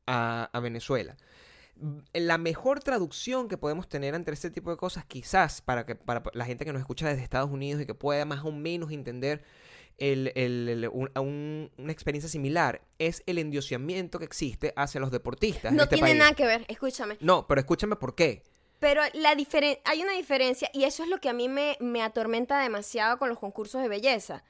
a, 0.05 0.49
a 0.53 0.59
Venezuela. 0.59 1.17
La 2.13 2.37
mejor 2.37 2.79
traducción 2.81 3.47
que 3.49 3.57
podemos 3.57 3.89
tener 3.89 4.13
entre 4.15 4.33
este 4.33 4.49
tipo 4.51 4.69
de 4.69 4.77
cosas, 4.77 5.05
quizás 5.05 5.61
para, 5.61 5.85
que, 5.85 5.95
para 5.95 6.23
la 6.33 6.45
gente 6.45 6.65
que 6.65 6.71
nos 6.73 6.79
escucha 6.81 7.07
desde 7.09 7.23
Estados 7.23 7.49
Unidos 7.49 7.81
y 7.81 7.85
que 7.85 7.95
pueda 7.95 8.25
más 8.25 8.45
o 8.45 8.51
menos 8.51 8.91
entender 8.91 9.43
el- 9.97 10.31
el- 10.35 10.69
el- 10.69 10.87
un- 10.89 11.71
una 11.77 11.91
experiencia 11.91 12.29
similar, 12.29 12.81
es 12.99 13.21
el 13.25 13.37
endiosamiento 13.37 14.19
que 14.19 14.25
existe 14.25 14.73
hacia 14.75 15.01
los 15.01 15.11
deportistas. 15.11 15.71
en 15.71 15.77
No 15.77 15.83
este 15.83 15.95
tiene 15.95 16.09
país. 16.09 16.19
nada 16.19 16.33
que 16.33 16.45
ver, 16.45 16.65
escúchame. 16.67 17.17
No, 17.19 17.47
pero 17.47 17.59
escúchame 17.61 17.95
por 17.95 18.15
qué. 18.15 18.43
Pero 18.79 19.01
la 19.13 19.35
diferen- 19.35 19.79
hay 19.85 20.01
una 20.03 20.13
diferencia 20.13 20.69
y 20.73 20.83
eso 20.83 21.03
es 21.03 21.09
lo 21.09 21.19
que 21.19 21.29
a 21.29 21.33
mí 21.33 21.47
me, 21.47 21.77
me 21.79 22.01
atormenta 22.01 22.59
demasiado 22.59 23.17
con 23.17 23.29
los 23.29 23.39
concursos 23.39 23.81
de 23.81 23.87
belleza. 23.87 24.43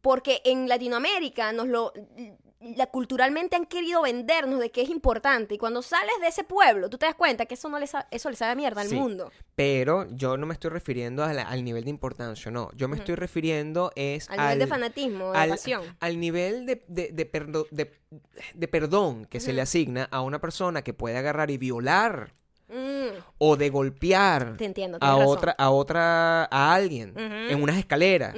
Porque 0.00 0.42
en 0.44 0.68
Latinoamérica 0.68 1.52
nos 1.52 1.68
lo 1.68 1.92
la, 2.76 2.86
culturalmente 2.86 3.56
han 3.56 3.66
querido 3.66 4.02
vendernos 4.02 4.60
de 4.60 4.70
que 4.70 4.82
es 4.82 4.88
importante 4.90 5.54
y 5.54 5.58
cuando 5.58 5.82
sales 5.82 6.14
de 6.20 6.28
ese 6.28 6.44
pueblo 6.44 6.88
tú 6.90 6.98
te 6.98 7.06
das 7.06 7.14
cuenta 7.14 7.46
que 7.46 7.54
eso 7.54 7.68
no 7.68 7.78
le 7.78 7.86
eso 8.10 8.30
le 8.30 8.36
sabe 8.36 8.52
a 8.52 8.54
mierda 8.54 8.80
al 8.82 8.88
Sí. 8.88 8.94
mundo 8.94 9.30
Pero 9.54 10.06
yo 10.10 10.36
no 10.36 10.46
me 10.46 10.54
estoy 10.54 10.70
refiriendo 10.70 11.24
a 11.24 11.32
la- 11.32 11.42
al 11.42 11.64
nivel 11.64 11.84
de 11.84 11.90
importancia, 11.90 12.50
no. 12.50 12.70
Yo 12.74 12.88
me 12.88 12.96
estoy 12.96 13.14
refiriendo 13.16 13.92
es 13.96 14.28
al 14.30 14.38
nivel 14.38 14.58
de 14.60 14.66
fanatismo 14.66 15.32
de 15.32 15.38
al, 15.38 15.48
pasión 15.50 15.82
al 16.00 16.20
nivel 16.20 16.66
de, 16.66 16.84
de- 16.88 17.10
de 17.12 17.26
perdo- 17.32 17.66
de- 17.70 18.68
perdón 18.68 19.26
que 19.26 19.40
se 19.40 19.52
le 19.52 19.60
asigna 19.60 20.04
a 20.10 20.20
una 20.22 20.40
persona 20.40 20.82
que 20.82 20.94
puede 20.94 21.16
agarrar 21.18 21.50
y 21.50 21.58
violar 21.58 22.32
Mm, 22.72 23.18
o 23.38 23.56
de 23.56 23.68
golpear 23.68 24.56
te 24.56 24.64
entiendo 24.64 24.96
a 25.00 25.06
razón. 25.18 25.26
otra, 25.26 25.54
a 25.58 25.70
otra, 25.70 26.44
a 26.50 26.74
alguien 26.74 27.12
en 27.18 27.62
unas 27.62 27.76
escaleras 27.76 28.34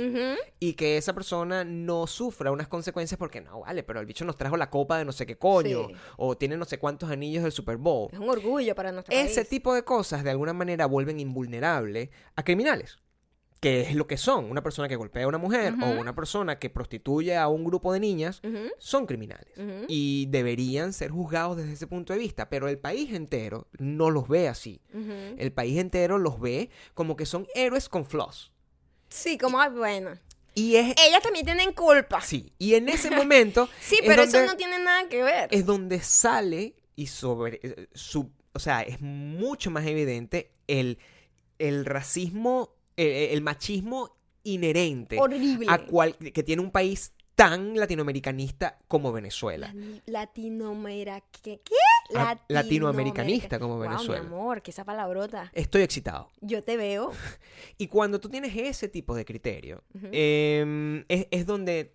y 0.59 0.73
que 0.75 0.97
esa 0.97 1.13
persona 1.13 1.63
no 1.65 2.07
sufra 2.09 2.51
unas 2.51 2.67
consecuencias 2.67 3.17
porque 3.17 3.41
no 3.41 3.61
vale, 3.61 3.83
pero 3.85 4.01
el 4.01 4.07
bicho 4.07 4.25
nos 4.25 4.37
trajo 4.37 4.57
la 4.57 4.71
copa 4.71 4.99
de 4.99 5.05
no 5.05 5.13
sé 5.13 5.25
qué 5.27 5.37
coño 5.39 5.87
Sí. 5.89 5.95
o 6.17 6.37
tiene 6.37 6.57
no 6.57 6.65
sé 6.65 6.79
cuántos 6.79 7.11
anillos 7.11 7.45
del 7.45 7.53
Super 7.53 7.77
Bowl. 7.77 8.09
es 8.13 8.19
un 8.19 8.29
orgullo 8.29 8.75
para 8.75 8.91
nuestro 8.91 9.15
Ese 9.15 9.37
país. 9.43 9.49
tipo 9.49 9.73
de 9.75 9.85
cosas 9.85 10.25
de 10.25 10.31
alguna 10.31 10.53
manera 10.53 10.87
vuelven 10.87 11.21
invulnerable 11.21 12.11
a 12.35 12.43
criminales. 12.43 12.99
Que 13.65 13.81
es 13.81 13.95
lo 13.95 14.07
que 14.07 14.17
son. 14.19 14.51
Una 14.51 14.63
persona 14.63 14.89
que 14.89 14.97
golpea 14.97 15.25
a 15.25 15.29
una 15.29 15.39
mujer 15.39 15.75
o 15.83 15.87
una 15.99 16.15
persona 16.15 16.59
que 16.59 16.69
prostituye 16.69 17.37
a 17.37 17.49
un 17.49 17.65
grupo 17.65 17.93
de 17.93 18.01
niñas 18.01 18.43
son 18.79 19.07
criminales. 19.07 19.49
Y 19.89 20.27
deberían 20.27 20.93
ser 20.93 21.11
juzgados 21.11 21.57
desde 21.57 21.73
ese 21.73 21.87
punto 21.87 22.13
de 22.13 22.19
vista. 22.19 22.51
Pero 22.51 22.69
el 22.69 22.79
país 22.79 23.13
entero 23.13 23.67
no 23.79 24.11
los 24.11 24.29
ve 24.29 24.49
así. 24.49 24.81
El 25.39 25.53
país 25.53 25.79
entero 25.79 26.19
los 26.19 26.39
ve 26.39 26.69
como 26.93 27.17
que 27.17 27.25
son 27.27 27.47
héroes 27.55 27.89
con 27.89 28.05
flaws. 28.05 28.53
sí 29.09 29.39
como 29.39 29.61
ah, 29.61 29.69
bueno 29.69 30.19
Y 30.55 30.77
es... 30.77 30.95
ellas 31.07 31.23
también 31.23 31.45
tienen 31.47 31.73
culpa 31.73 32.21
Sí, 32.21 32.53
y 32.59 32.75
en 32.75 32.89
ese 32.89 33.11
momento... 33.11 33.69
sí 33.81 33.97
es 34.03 34.07
pero 34.07 34.23
eso 34.23 34.45
no 34.45 34.57
tiene 34.57 34.79
nada 34.79 35.09
que 35.09 35.23
ver 35.23 35.49
es 35.51 35.65
donde 35.65 36.01
sale 36.01 36.75
y 36.97 37.07
sobre 37.07 37.61
eh, 37.63 37.89
su, 37.95 38.31
o 38.53 38.59
sea, 38.59 38.83
es 38.83 39.01
mucho 39.01 39.71
más 39.71 39.87
evidente 39.87 40.53
el, 40.67 40.99
el 41.59 41.85
racismo, 41.85 42.74
el, 42.97 43.07
el 43.09 43.41
machismo 43.43 44.17
inherente 44.45 45.19
horrible 45.19 45.67
a 45.69 45.79
cual, 45.87 46.17
que 46.17 46.43
tiene 46.43 46.61
un 46.63 46.71
país 46.71 47.13
tan 47.35 47.77
latinoamericanista 47.77 48.79
como 48.87 49.11
Venezuela. 49.13 49.75
La- 49.75 50.21
Latinoamerica. 50.21 51.21
¿Qué? 51.43 51.59
Ah, 52.15 52.39
latinoamericanista 52.49 53.59
como 53.59 53.75
Wow, 53.79 53.83
Venezuela. 53.89 54.21
mi 54.23 54.27
amor, 54.29 54.63
que 54.63 54.71
esa 54.71 54.85
palabrota. 54.85 55.51
Estoy 55.55 55.83
excitado. 55.83 56.31
Yo 56.41 56.63
te 56.63 56.77
veo. 56.77 57.11
Y 57.79 57.89
cuando 57.89 58.21
tú 58.21 58.29
tienes 58.29 58.55
ese 58.57 58.89
tipo 58.89 59.17
de 59.17 59.25
criterio, 59.25 59.83
em, 60.13 61.05
es, 61.09 61.27
es 61.33 61.45
donde 61.47 61.95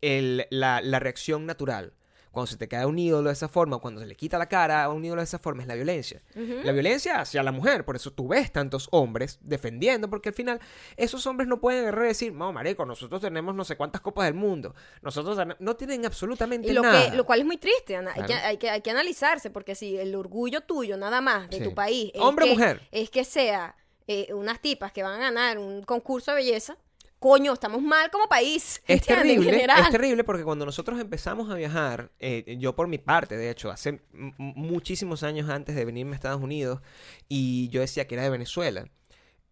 el- 0.00 0.46
la, 0.50 0.80
la 0.80 0.98
reacción 1.00 1.46
natural, 1.46 1.94
cuando 2.36 2.48
se 2.52 2.56
te 2.58 2.68
cae 2.68 2.84
un 2.84 2.98
ídolo 2.98 3.28
de 3.28 3.32
esa 3.32 3.48
forma, 3.48 3.78
cuando 3.78 4.00
se 4.00 4.06
le 4.06 4.14
quita 4.14 4.36
la 4.36 4.46
cara 4.46 4.84
a 4.84 4.90
un 4.90 5.02
ídolo 5.04 5.22
de 5.22 5.24
esa 5.24 5.38
forma, 5.38 5.62
es 5.62 5.68
la 5.68 5.74
violencia. 5.74 6.22
La 6.34 6.72
violencia 6.72 7.20
hacia 7.20 7.42
la 7.42 7.50
mujer, 7.50 7.84
por 7.86 7.96
eso 7.96 8.12
tú 8.12 8.28
ves 8.28 8.52
tantos 8.52 8.88
hombres 8.92 9.38
defendiendo, 9.40 10.10
porque 10.10 10.28
al 10.28 10.34
final 10.34 10.60
esos 10.98 11.26
hombres 11.26 11.48
no 11.48 11.60
pueden 11.60 11.82
agarrar 11.84 12.04
y 12.04 12.08
decir, 12.08 12.32
no, 12.34 12.52
marico, 12.52 12.84
nosotros 12.84 13.20
tenemos 13.22 13.54
no 13.54 13.64
sé 13.64 13.76
cuántas 13.76 14.02
copas 14.02 14.26
del 14.26 14.34
mundo, 14.34 14.74
nosotros 15.00 15.38
no 15.58 15.76
tienen 15.76 16.04
absolutamente 16.04 16.68
Y 16.68 16.72
lo, 16.72 16.82
nada. 16.82 17.10
que, 17.10 17.16
lo 17.16 17.24
cual 17.24 17.40
es 17.40 17.46
muy 17.46 17.56
triste, 17.56 17.96
Ana. 17.96 18.12
Hay, 18.14 18.22
que, 18.24 18.34
hay, 18.34 18.56
que, 18.58 18.68
hay 18.70 18.82
que 18.82 18.90
analizarse, 18.90 19.50
porque 19.50 19.74
si 19.74 19.96
el 19.96 20.14
orgullo 20.14 20.60
tuyo, 20.60 20.96
nada 20.98 21.20
más, 21.22 21.48
de 21.48 21.56
Sí. 21.56 21.64
tu 21.64 21.74
país, 21.74 22.10
es 22.14 22.20
Hombre 22.20 22.44
o 22.44 22.48
mujer. 22.48 22.82
es 22.92 23.08
que 23.08 23.24
sea 23.24 23.74
eh, 24.08 24.32
unas 24.34 24.60
tipas 24.60 24.92
que 24.92 25.02
van 25.02 25.14
a 25.14 25.18
ganar 25.18 25.58
un 25.58 25.82
concurso 25.82 26.30
de 26.32 26.36
belleza, 26.36 26.76
coño, 27.18 27.52
estamos 27.52 27.82
mal 27.82 28.10
como 28.10 28.28
país. 28.28 28.82
Es 28.86 29.02
terrible, 29.04 29.64
es 29.64 29.90
terrible 29.90 30.24
porque 30.24 30.44
cuando 30.44 30.64
nosotros 30.64 31.00
empezamos 31.00 31.50
a 31.50 31.54
viajar, 31.54 32.10
eh, 32.18 32.56
yo 32.58 32.74
por 32.76 32.88
mi 32.88 32.98
parte, 32.98 33.36
de 33.36 33.50
hecho, 33.50 33.70
hace 33.70 34.00
muchísimos 34.12 35.22
años 35.22 35.48
antes 35.48 35.74
de 35.76 35.84
venirme 35.84 36.12
a 36.12 36.16
Estados 36.16 36.42
Unidos, 36.42 36.80
y 37.28 37.68
yo 37.68 37.80
decía 37.80 38.06
que 38.06 38.14
era 38.14 38.24
de 38.24 38.30
Venezuela. 38.30 38.88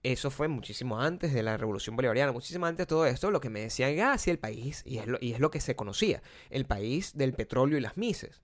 Eso 0.03 0.31
fue 0.31 0.48
muchísimo 0.48 1.00
antes 1.00 1.33
de 1.33 1.42
la 1.42 1.57
Revolución 1.57 1.96
Bolivariana, 1.96 2.31
muchísimo 2.31 2.66
antes 2.66 2.85
de 2.85 2.88
todo 2.88 3.07
esto, 3.07 3.31
lo 3.31 3.40
que 3.40 3.48
me 3.48 3.61
decían, 3.61 3.98
ah, 4.00 4.18
sí, 4.18 4.31
el 4.31 4.38
país, 4.38 4.83
y 4.85 4.98
es 4.98 5.07
lo, 5.07 5.16
y 5.18 5.33
es 5.33 5.40
lo 5.40 5.50
que 5.50 5.61
se 5.61 5.74
conocía, 5.77 6.22
el 6.50 6.66
país 6.66 7.16
del 7.16 7.33
petróleo 7.33 7.79
y 7.79 7.81
las 7.81 7.96
mises. 7.96 8.42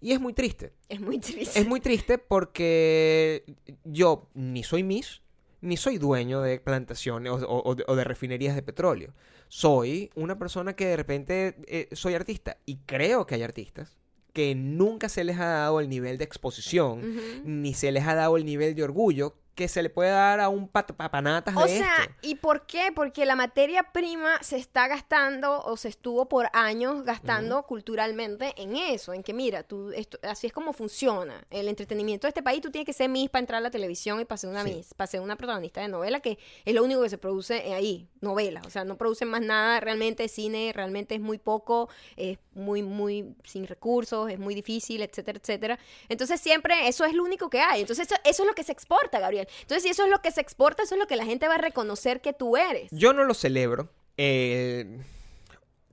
Y 0.00 0.12
es 0.12 0.20
muy 0.20 0.32
triste. 0.32 0.72
Es 0.88 1.00
muy 1.00 1.18
triste. 1.18 1.60
Es 1.60 1.66
muy 1.66 1.80
triste 1.80 2.18
porque 2.18 3.44
yo 3.84 4.28
ni 4.34 4.62
soy 4.62 4.82
Miss, 4.82 5.22
ni 5.66 5.76
soy 5.76 5.98
dueño 5.98 6.40
de 6.40 6.58
plantaciones 6.60 7.30
o, 7.32 7.36
o- 7.36 7.76
o 7.86 7.96
de 7.96 8.04
refinerías 8.04 8.54
de 8.54 8.62
petróleo. 8.62 9.12
Soy 9.48 10.10
una 10.14 10.38
persona 10.38 10.74
que 10.74 10.86
de 10.86 10.96
repente 10.96 11.56
eh, 11.66 11.88
soy 11.92 12.14
artista. 12.14 12.56
Y 12.66 12.76
creo 12.86 13.26
que 13.26 13.34
hay 13.36 13.42
artistas 13.42 13.96
que 14.32 14.54
nunca 14.54 15.08
se 15.08 15.24
les 15.24 15.38
ha 15.38 15.46
dado 15.46 15.80
el 15.80 15.88
nivel 15.88 16.18
de 16.18 16.24
exposición, 16.24 17.00
ni 17.44 17.72
se 17.74 17.90
les 17.92 18.06
ha 18.06 18.14
dado 18.14 18.36
el 18.36 18.44
nivel 18.44 18.74
de 18.74 18.82
orgullo 18.84 19.34
que 19.56 19.66
se 19.68 19.82
le 19.82 19.90
puede 19.90 20.10
dar 20.10 20.38
a 20.38 20.48
un 20.48 20.68
pat- 20.68 20.92
papanatas 20.92 21.56
O 21.56 21.62
de 21.62 21.78
sea, 21.78 21.94
esto. 22.02 22.14
¿y 22.22 22.36
por 22.36 22.66
qué? 22.66 22.92
Porque 22.94 23.24
la 23.26 23.34
materia 23.34 23.82
prima 23.92 24.38
se 24.42 24.56
está 24.58 24.86
gastando 24.86 25.62
o 25.64 25.76
se 25.76 25.88
estuvo 25.88 26.28
por 26.28 26.48
años 26.52 27.02
gastando 27.04 27.62
culturalmente 27.64 28.52
en 28.58 28.76
eso, 28.76 29.12
en 29.14 29.22
que 29.22 29.32
mira, 29.32 29.62
tú 29.62 29.90
esto, 29.92 30.18
así 30.22 30.46
es 30.46 30.52
como 30.52 30.72
funciona 30.74 31.44
el 31.50 31.68
entretenimiento 31.68 32.26
de 32.26 32.30
este 32.30 32.42
país. 32.42 32.60
Tú 32.60 32.70
tienes 32.70 32.86
que 32.86 32.92
ser 32.92 33.08
Miss 33.08 33.30
para 33.30 33.40
entrar 33.40 33.58
a 33.58 33.60
la 33.62 33.70
televisión 33.70 34.20
y 34.20 34.24
para 34.26 34.36
ser 34.36 34.50
una 34.50 34.62
Sí. 34.62 34.74
Miss, 34.74 34.92
para 34.94 35.06
ser 35.06 35.20
una 35.20 35.36
protagonista 35.36 35.80
de 35.80 35.88
novela, 35.88 36.20
que 36.20 36.38
es 36.64 36.74
lo 36.74 36.84
único 36.84 37.02
que 37.02 37.08
se 37.08 37.18
produce 37.18 37.72
ahí, 37.72 38.08
novela. 38.20 38.60
O 38.66 38.70
sea, 38.70 38.84
no 38.84 38.98
producen 38.98 39.28
más 39.28 39.40
nada 39.40 39.80
realmente 39.80 40.28
cine, 40.28 40.70
realmente 40.74 41.14
es 41.14 41.20
muy 41.22 41.38
poco, 41.38 41.88
es 42.16 42.38
muy, 42.52 42.82
muy 42.82 43.34
sin 43.44 43.66
recursos, 43.66 44.30
es 44.30 44.38
muy 44.38 44.54
difícil, 44.54 45.00
etcétera, 45.02 45.38
etcétera. 45.40 45.78
Entonces 46.10 46.40
siempre 46.40 46.88
eso 46.88 47.04
es 47.06 47.14
lo 47.14 47.24
único 47.24 47.48
que 47.48 47.60
hay. 47.60 47.80
Entonces 47.80 48.06
eso, 48.10 48.20
eso 48.24 48.42
es 48.42 48.46
lo 48.48 48.54
que 48.54 48.62
se 48.64 48.72
exporta, 48.72 49.18
Gabriel. 49.18 49.45
Entonces 49.62 49.82
si 49.82 49.88
eso 49.90 50.04
es 50.04 50.10
lo 50.10 50.20
que 50.22 50.30
se 50.30 50.40
exporta, 50.40 50.82
eso 50.82 50.94
es 50.94 51.00
lo 51.00 51.06
que 51.06 51.16
la 51.16 51.24
gente 51.24 51.48
va 51.48 51.54
a 51.54 51.58
reconocer 51.58 52.20
que 52.20 52.32
tú 52.32 52.56
eres. 52.56 52.88
Yo 52.92 53.12
no 53.12 53.24
lo 53.24 53.34
celebro. 53.34 53.88
eh, 54.18 54.98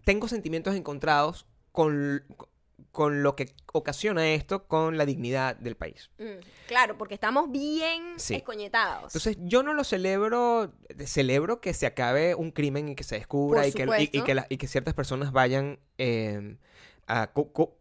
tengo 0.05 0.27
sentimientos 0.27 0.75
encontrados 0.75 1.45
con, 1.71 2.23
con 2.91 3.23
lo 3.23 3.35
que 3.35 3.53
ocasiona 3.71 4.27
esto 4.33 4.65
con 4.67 4.97
la 4.97 5.05
dignidad 5.05 5.55
del 5.55 5.75
país. 5.75 6.09
Mm, 6.19 6.39
claro, 6.67 6.97
porque 6.97 7.13
estamos 7.13 7.49
bien 7.51 8.13
Sí. 8.17 8.35
escoñetados. 8.35 9.05
Entonces, 9.15 9.37
yo 9.41 9.63
no 9.63 9.73
lo 9.73 9.83
celebro, 9.83 10.73
celebro 11.05 11.61
que 11.61 11.73
se 11.73 11.85
acabe 11.85 12.35
un 12.35 12.51
crimen 12.51 12.89
y 12.89 12.95
que 12.95 13.03
se 13.03 13.15
descubra 13.15 13.65
y 13.67 13.71
que, 13.71 13.83
y- 13.99 14.17
y, 14.17 14.21
que 14.23 14.35
la- 14.35 14.45
y 14.49 14.57
que 14.57 14.67
ciertas 14.67 14.93
personas 14.93 15.31
vayan 15.31 15.79
eh, 15.97 16.57
a 17.07 17.27
co- 17.27 17.51
co- 17.53 17.77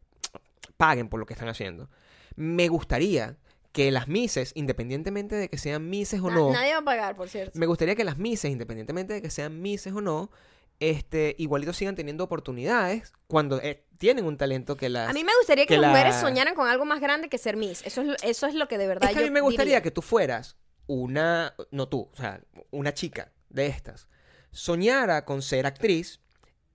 paguen 0.77 1.09
por 1.09 1.19
lo 1.21 1.27
que 1.27 1.35
están 1.35 1.49
haciendo. 1.49 1.89
Me 2.37 2.69
gustaría 2.69 3.37
que 3.73 3.91
las 3.91 4.07
mises, 4.09 4.53
independientemente 4.55 5.35
de 5.35 5.49
que 5.49 5.57
sean 5.59 5.89
mises 5.89 6.21
o 6.21 6.29
Na- 6.29 6.35
no, 6.37 6.53
Nadie 6.53 6.73
va 6.75 6.79
a 6.81 6.85
pagar, 6.85 7.17
por 7.17 7.29
cierto. 7.29 7.59
me 7.59 7.67
gustaría 7.67 7.95
que 7.95 8.05
las 8.05 8.19
mises, 8.19 8.51
independientemente 8.51 9.15
de 9.15 9.23
que 9.23 9.31
sean 9.31 9.61
mises 9.63 9.93
o 9.95 10.01
no, 10.01 10.31
este, 10.79 11.35
igualito 11.39 11.73
sigan 11.73 11.95
teniendo 11.95 12.25
oportunidades 12.25 13.13
cuando 13.29 13.61
eh, 13.63 13.85
tienen 13.99 14.25
un 14.25 14.37
talento 14.37 14.77
que 14.77 14.89
las... 14.89 15.09
A 15.09 15.13
mí 15.13 15.23
me 15.25 15.33
gustaría 15.39 15.65
que, 15.65 15.75
que 15.75 15.81
las 15.81 15.83
la- 15.83 15.89
mujeres 15.91 16.17
soñaran 16.17 16.55
con 16.55 16.69
algo 16.69 16.85
más 16.85 17.01
grande 17.01 17.29
que 17.29 17.39
ser 17.39 17.57
Miss. 17.57 17.83
Eso 17.87 18.01
es, 18.03 18.07
lo- 18.09 18.17
eso 18.23 18.47
es 18.47 18.55
lo 18.55 18.67
que 18.69 18.79
de 18.79 18.87
verdad 18.89 19.09
Es 19.09 19.15
que 19.15 19.19
a 19.21 19.23
yo 19.23 19.29
mí 19.29 19.33
me 19.33 19.41
gustaría 19.41 19.65
diría. 19.77 19.83
que 19.83 19.91
tú 19.91 20.03
fueras 20.03 20.57
una, 20.87 21.55
no 21.71 21.89
tú, 21.89 22.11
o 22.13 22.17
sea, 22.17 22.43
una 22.73 22.93
chica 22.93 23.33
de 23.49 23.67
estas, 23.69 24.09
soñara 24.51 25.25
con 25.25 25.41
ser 25.41 25.67
actriz 25.67 26.21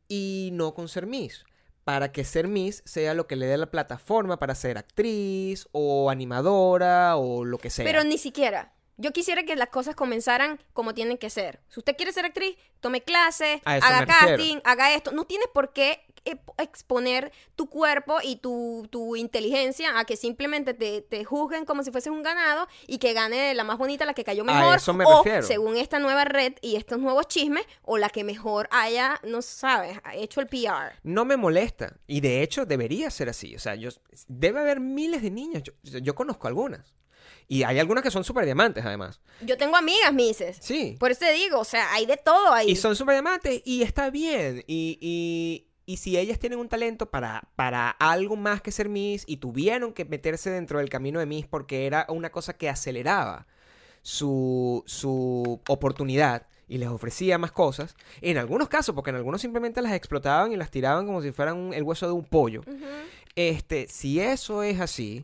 y 0.07 0.49
no 0.53 0.73
con 0.73 0.87
ser 0.87 1.05
Miss. 1.05 1.45
Para 1.87 2.11
que 2.11 2.25
ser 2.25 2.49
Miss 2.49 2.83
sea 2.85 3.13
lo 3.13 3.27
que 3.27 3.37
le 3.37 3.45
dé 3.45 3.55
la 3.55 3.71
plataforma 3.71 4.37
para 4.39 4.55
ser 4.55 4.77
actriz 4.77 5.69
o 5.71 6.09
animadora 6.09 7.15
o 7.15 7.45
lo 7.45 7.57
que 7.59 7.69
sea. 7.69 7.85
Pero 7.85 8.03
ni 8.03 8.17
siquiera. 8.17 8.73
Yo 8.97 9.13
quisiera 9.13 9.43
que 9.43 9.55
las 9.55 9.69
cosas 9.69 9.95
comenzaran 9.95 10.59
como 10.73 10.93
tienen 10.93 11.17
que 11.17 11.29
ser. 11.29 11.61
Si 11.69 11.79
usted 11.79 11.95
quiere 11.95 12.11
ser 12.11 12.25
actriz, 12.25 12.57
tome 12.81 13.03
clases, 13.03 13.61
haga 13.63 14.01
refiero. 14.01 14.35
casting, 14.35 14.57
haga 14.65 14.95
esto. 14.95 15.13
No 15.13 15.23
tienes 15.23 15.47
por 15.53 15.71
qué 15.71 16.05
exponer 16.57 17.31
tu 17.55 17.69
cuerpo 17.69 18.17
y 18.23 18.37
tu, 18.37 18.87
tu 18.89 19.15
inteligencia 19.15 19.99
a 19.99 20.05
que 20.05 20.15
simplemente 20.15 20.73
te, 20.73 21.01
te 21.01 21.23
juzguen 21.23 21.65
como 21.65 21.83
si 21.83 21.91
fueses 21.91 22.11
un 22.11 22.23
ganado 22.23 22.67
y 22.87 22.97
que 22.97 23.13
gane 23.13 23.53
la 23.53 23.63
más 23.63 23.77
bonita, 23.77 24.05
la 24.05 24.13
que 24.13 24.23
cayó 24.23 24.43
A 24.43 24.45
mejor. 24.45 24.77
eso 24.77 24.93
me 24.93 25.05
o, 25.05 25.23
refiero. 25.23 25.45
según 25.45 25.77
esta 25.77 25.99
nueva 25.99 26.25
red 26.25 26.53
y 26.61 26.75
estos 26.75 26.99
nuevos 26.99 27.27
chismes, 27.27 27.65
o 27.83 27.97
la 27.97 28.09
que 28.09 28.23
mejor 28.23 28.67
haya, 28.71 29.19
no 29.23 29.41
sabes, 29.41 29.97
ha 30.03 30.15
hecho 30.15 30.41
el 30.41 30.47
PR. 30.47 30.99
no 31.03 31.25
me 31.25 31.37
molesta. 31.37 31.97
Y 32.07 32.21
de 32.21 32.41
hecho 32.43 32.65
debería 32.65 33.09
ser 33.09 33.29
así. 33.29 33.55
O 33.55 33.59
sea, 33.59 33.75
yo, 33.75 33.89
debe 34.27 34.59
haber 34.59 34.79
miles 34.79 35.21
de 35.21 35.31
niñas. 35.31 35.63
Yo, 35.63 35.73
yo 35.83 36.15
conozco 36.15 36.47
algunas. 36.47 36.93
Y 37.49 37.63
hay 37.63 37.79
algunas 37.79 38.03
que 38.03 38.11
son 38.11 38.25
súper 38.25 38.43
diamantes, 38.43 38.85
además. 38.85 39.21
Yo 39.41 39.57
tengo 39.57 39.77
amigas, 39.77 40.13
Mises. 40.13 40.57
Sí. 40.59 40.97
Por 40.99 41.11
eso 41.11 41.21
te 41.21 41.31
digo, 41.31 41.59
o 41.59 41.65
sea, 41.65 41.93
hay 41.93 42.05
de 42.05 42.17
todo 42.17 42.51
ahí. 42.51 42.71
Y 42.71 42.75
son 42.75 42.95
súper 42.95 43.15
diamantes 43.15 43.61
y 43.63 43.83
está 43.83 44.09
bien. 44.09 44.63
Y, 44.67 44.97
y, 44.99 45.66
y 45.87 45.97
si 45.97 46.17
ellas 46.17 46.37
tienen 46.37 46.59
un 46.59 46.67
talento 46.69 47.09
para, 47.09 47.47
para 47.55 47.89
algo 47.89 48.35
más 48.35 48.61
que 48.61 48.71
ser 48.71 48.89
Miss 48.89 49.23
y 49.25 49.37
tuvieron 49.37 49.93
que 49.93 50.05
meterse 50.05 50.51
dentro 50.51 50.77
del 50.79 50.89
camino 50.89 51.19
de 51.19 51.25
Miss 51.25 51.47
porque 51.47 51.87
era 51.87 52.05
una 52.09 52.29
cosa 52.29 52.53
que 52.57 52.69
aceleraba 52.69 53.47
su, 54.03 54.83
su 54.85 55.59
oportunidad 55.67 56.45
y 56.67 56.77
les 56.77 56.89
ofrecía 56.89 57.37
más 57.37 57.53
cosas, 57.53 57.95
en 58.21 58.37
algunos 58.37 58.67
casos, 58.67 58.93
porque 58.93 59.09
en 59.11 59.15
algunos 59.15 59.39
simplemente 59.39 59.81
las 59.81 59.93
explotaban 59.93 60.51
y 60.51 60.57
las 60.57 60.69
tiraban 60.69 61.05
como 61.05 61.21
si 61.21 61.31
fueran 61.31 61.55
un- 61.57 61.73
el 61.73 61.83
hueso 61.83 62.05
de 62.05 62.11
un 62.11 62.25
pollo. 62.25 62.61
Este, 63.35 63.87
si 63.87 64.19
eso 64.19 64.63
es 64.63 64.81
así, 64.81 65.23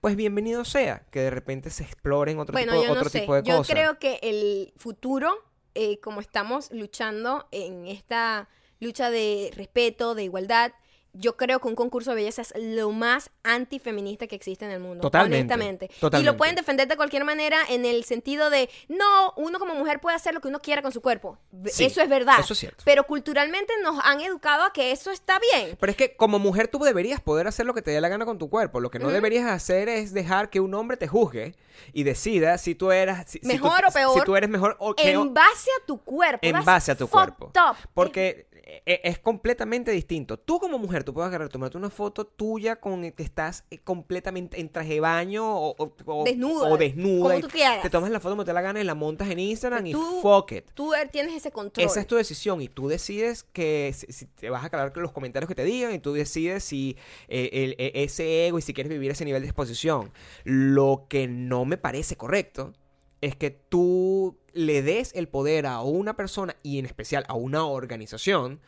pues 0.00 0.16
bienvenido 0.16 0.64
sea 0.64 1.04
que 1.12 1.20
de 1.20 1.30
repente 1.30 1.70
se 1.70 1.84
exploren 1.84 2.40
otro, 2.40 2.52
Bueno, 2.54 2.72
tipo, 2.72 2.82
yo 2.82 2.88
no 2.88 2.94
otro 2.98 3.08
sé. 3.08 3.20
tipo 3.20 3.34
de 3.36 3.42
Yo 3.44 3.58
cosas. 3.58 3.74
creo 3.76 3.98
que 4.00 4.18
el 4.22 4.72
futuro, 4.76 5.30
eh, 5.74 6.00
como 6.00 6.20
estamos 6.20 6.72
luchando 6.72 7.46
en 7.52 7.86
esta 7.86 8.48
lucha 8.80 9.10
de 9.10 9.52
respeto, 9.54 10.14
de 10.14 10.24
igualdad, 10.24 10.72
yo 11.12 11.36
creo 11.36 11.58
que 11.58 11.66
un 11.66 11.74
concurso 11.74 12.10
de 12.10 12.16
belleza 12.16 12.42
es 12.42 12.52
lo 12.56 12.92
más 12.92 13.30
antifeminista 13.42 14.28
que 14.28 14.36
existe 14.36 14.64
en 14.64 14.70
el 14.70 14.78
mundo. 14.78 15.00
Totalmente, 15.02 15.38
Honestamente. 15.54 15.86
Y 15.86 15.98
totalmente. 16.00 16.30
lo 16.30 16.36
pueden 16.36 16.54
defender 16.54 16.86
de 16.86 16.96
cualquier 16.96 17.24
manera 17.24 17.58
en 17.68 17.84
el 17.84 18.04
sentido 18.04 18.48
de, 18.48 18.70
no, 18.88 19.32
uno 19.36 19.58
como 19.58 19.74
mujer 19.74 20.00
puede 20.00 20.14
hacer 20.14 20.34
lo 20.34 20.40
que 20.40 20.46
uno 20.46 20.60
quiera 20.60 20.82
con 20.82 20.92
su 20.92 21.00
cuerpo. 21.00 21.36
Sí, 21.66 21.86
eso 21.86 22.00
es 22.00 22.08
verdad. 22.08 22.36
eso 22.38 22.52
es 22.52 22.60
cierto. 22.60 22.84
Pero 22.86 23.04
culturalmente 23.08 23.72
nos 23.82 23.98
han 24.04 24.20
educado 24.20 24.62
a 24.62 24.72
que 24.72 24.92
eso 24.92 25.10
está 25.10 25.40
bien. 25.52 25.76
Pero 25.80 25.90
es 25.90 25.96
que 25.96 26.14
como 26.14 26.38
mujer 26.38 26.68
tú 26.68 26.78
deberías 26.78 27.20
poder 27.20 27.48
hacer 27.48 27.66
lo 27.66 27.74
que 27.74 27.82
te 27.82 27.90
dé 27.90 28.00
la 28.00 28.08
gana 28.08 28.24
con 28.24 28.38
tu 28.38 28.48
cuerpo. 28.48 28.78
Lo 28.78 28.92
que 28.92 29.00
no 29.00 29.08
deberías 29.08 29.50
hacer 29.50 29.88
es 29.88 30.12
dejar 30.14 30.48
que 30.48 30.60
un 30.60 30.72
hombre 30.74 30.96
te 30.96 31.08
juzgue 31.08 31.56
y 31.92 32.04
decida 32.04 32.56
si 32.56 32.76
tú 32.76 32.92
eras 32.92 33.28
si- 33.28 33.40
si 33.40 33.46
Mejor 33.48 33.80
tú- 33.80 33.86
o 33.88 33.92
peor, 33.92 34.14
Si 34.20 34.24
tú 34.24 34.36
eres 34.36 34.48
mejor 34.48 34.76
o 34.78 34.94
que 34.94 35.10
En 35.10 35.34
base 35.34 35.70
a 35.82 35.86
tu 35.86 35.98
cuerpo. 36.02 36.38
en 36.46 36.64
base 36.64 36.92
a 36.92 36.94
tu 36.94 37.08
cuerpo. 37.08 37.46
up. 37.46 37.76
Porque 37.94 38.46
es 38.86 39.18
completamente 39.18 39.90
distinto. 39.90 40.38
Tú 40.38 40.58
como 40.58 40.78
mujer, 40.78 41.04
tú 41.04 41.12
puedes 41.14 41.28
agarrar, 41.28 41.48
tomarte 41.48 41.76
una 41.78 41.90
foto 41.90 42.26
tuya 42.26 42.76
con 42.76 43.10
que 43.12 43.22
estás 43.22 43.64
eh, 43.70 43.78
completamente 43.78 44.60
en 44.60 44.68
traje 44.68 44.94
de 44.94 45.00
baño 45.00 45.44
o, 45.46 45.74
o- 45.78 45.94
o- 46.06 46.24
Desnuda, 46.24 46.68
o 46.70 46.76
desnuda. 46.76 47.34
como 47.34 47.40
tú 47.40 47.48
quieras. 47.48 47.82
Te 47.82 47.90
tomas 47.90 48.10
la 48.10 48.20
foto 48.20 48.32
como 48.34 48.44
te 48.44 48.52
la 48.52 48.60
gana 48.60 48.80
y 48.80 48.84
la 48.84 48.94
montas 48.94 49.28
en 49.30 49.38
Instagram 49.38 49.86
y 49.86 49.92
Tú- 49.92 50.20
fuck 50.22 50.52
it. 50.52 50.70
Tú 50.74 50.92
tienes 51.10 51.34
ese 51.34 51.50
control. 51.50 51.86
Esa 51.86 52.00
es 52.00 52.06
tu 52.06 52.16
decisión 52.16 52.60
y 52.60 52.68
tú 52.68 52.88
decides 52.88 53.42
que 53.44 53.92
si, 53.96 54.06
si 54.12 54.26
te 54.26 54.50
vas 54.50 54.64
a 54.64 54.70
calar 54.70 54.92
con 54.92 55.02
los 55.02 55.12
comentarios 55.12 55.48
que 55.48 55.54
te 55.54 55.64
digan 55.64 55.94
y 55.94 55.98
tú 55.98 56.12
decides 56.12 56.64
si 56.64 56.96
eh, 57.28 57.50
el- 57.52 57.76
e- 57.78 57.92
ese 58.04 58.46
ego 58.46 58.58
y 58.58 58.62
si 58.62 58.74
quieres 58.74 58.90
vivir 58.90 59.10
ese 59.10 59.24
nivel 59.24 59.42
de 59.42 59.48
exposición. 59.48 60.10
Lo 60.44 61.06
que 61.08 61.26
no 61.28 61.64
me 61.64 61.76
parece 61.76 62.16
correcto 62.16 62.72
es 63.20 63.36
que 63.36 63.50
tú 63.50 64.38
le 64.52 64.82
des 64.82 65.12
el 65.14 65.28
poder 65.28 65.66
a 65.66 65.80
una 65.82 66.16
persona 66.16 66.56
y 66.62 66.78
en 66.78 66.86
especial 66.86 67.24
a 67.28 67.34
una 67.34 67.64
organización 67.66 68.60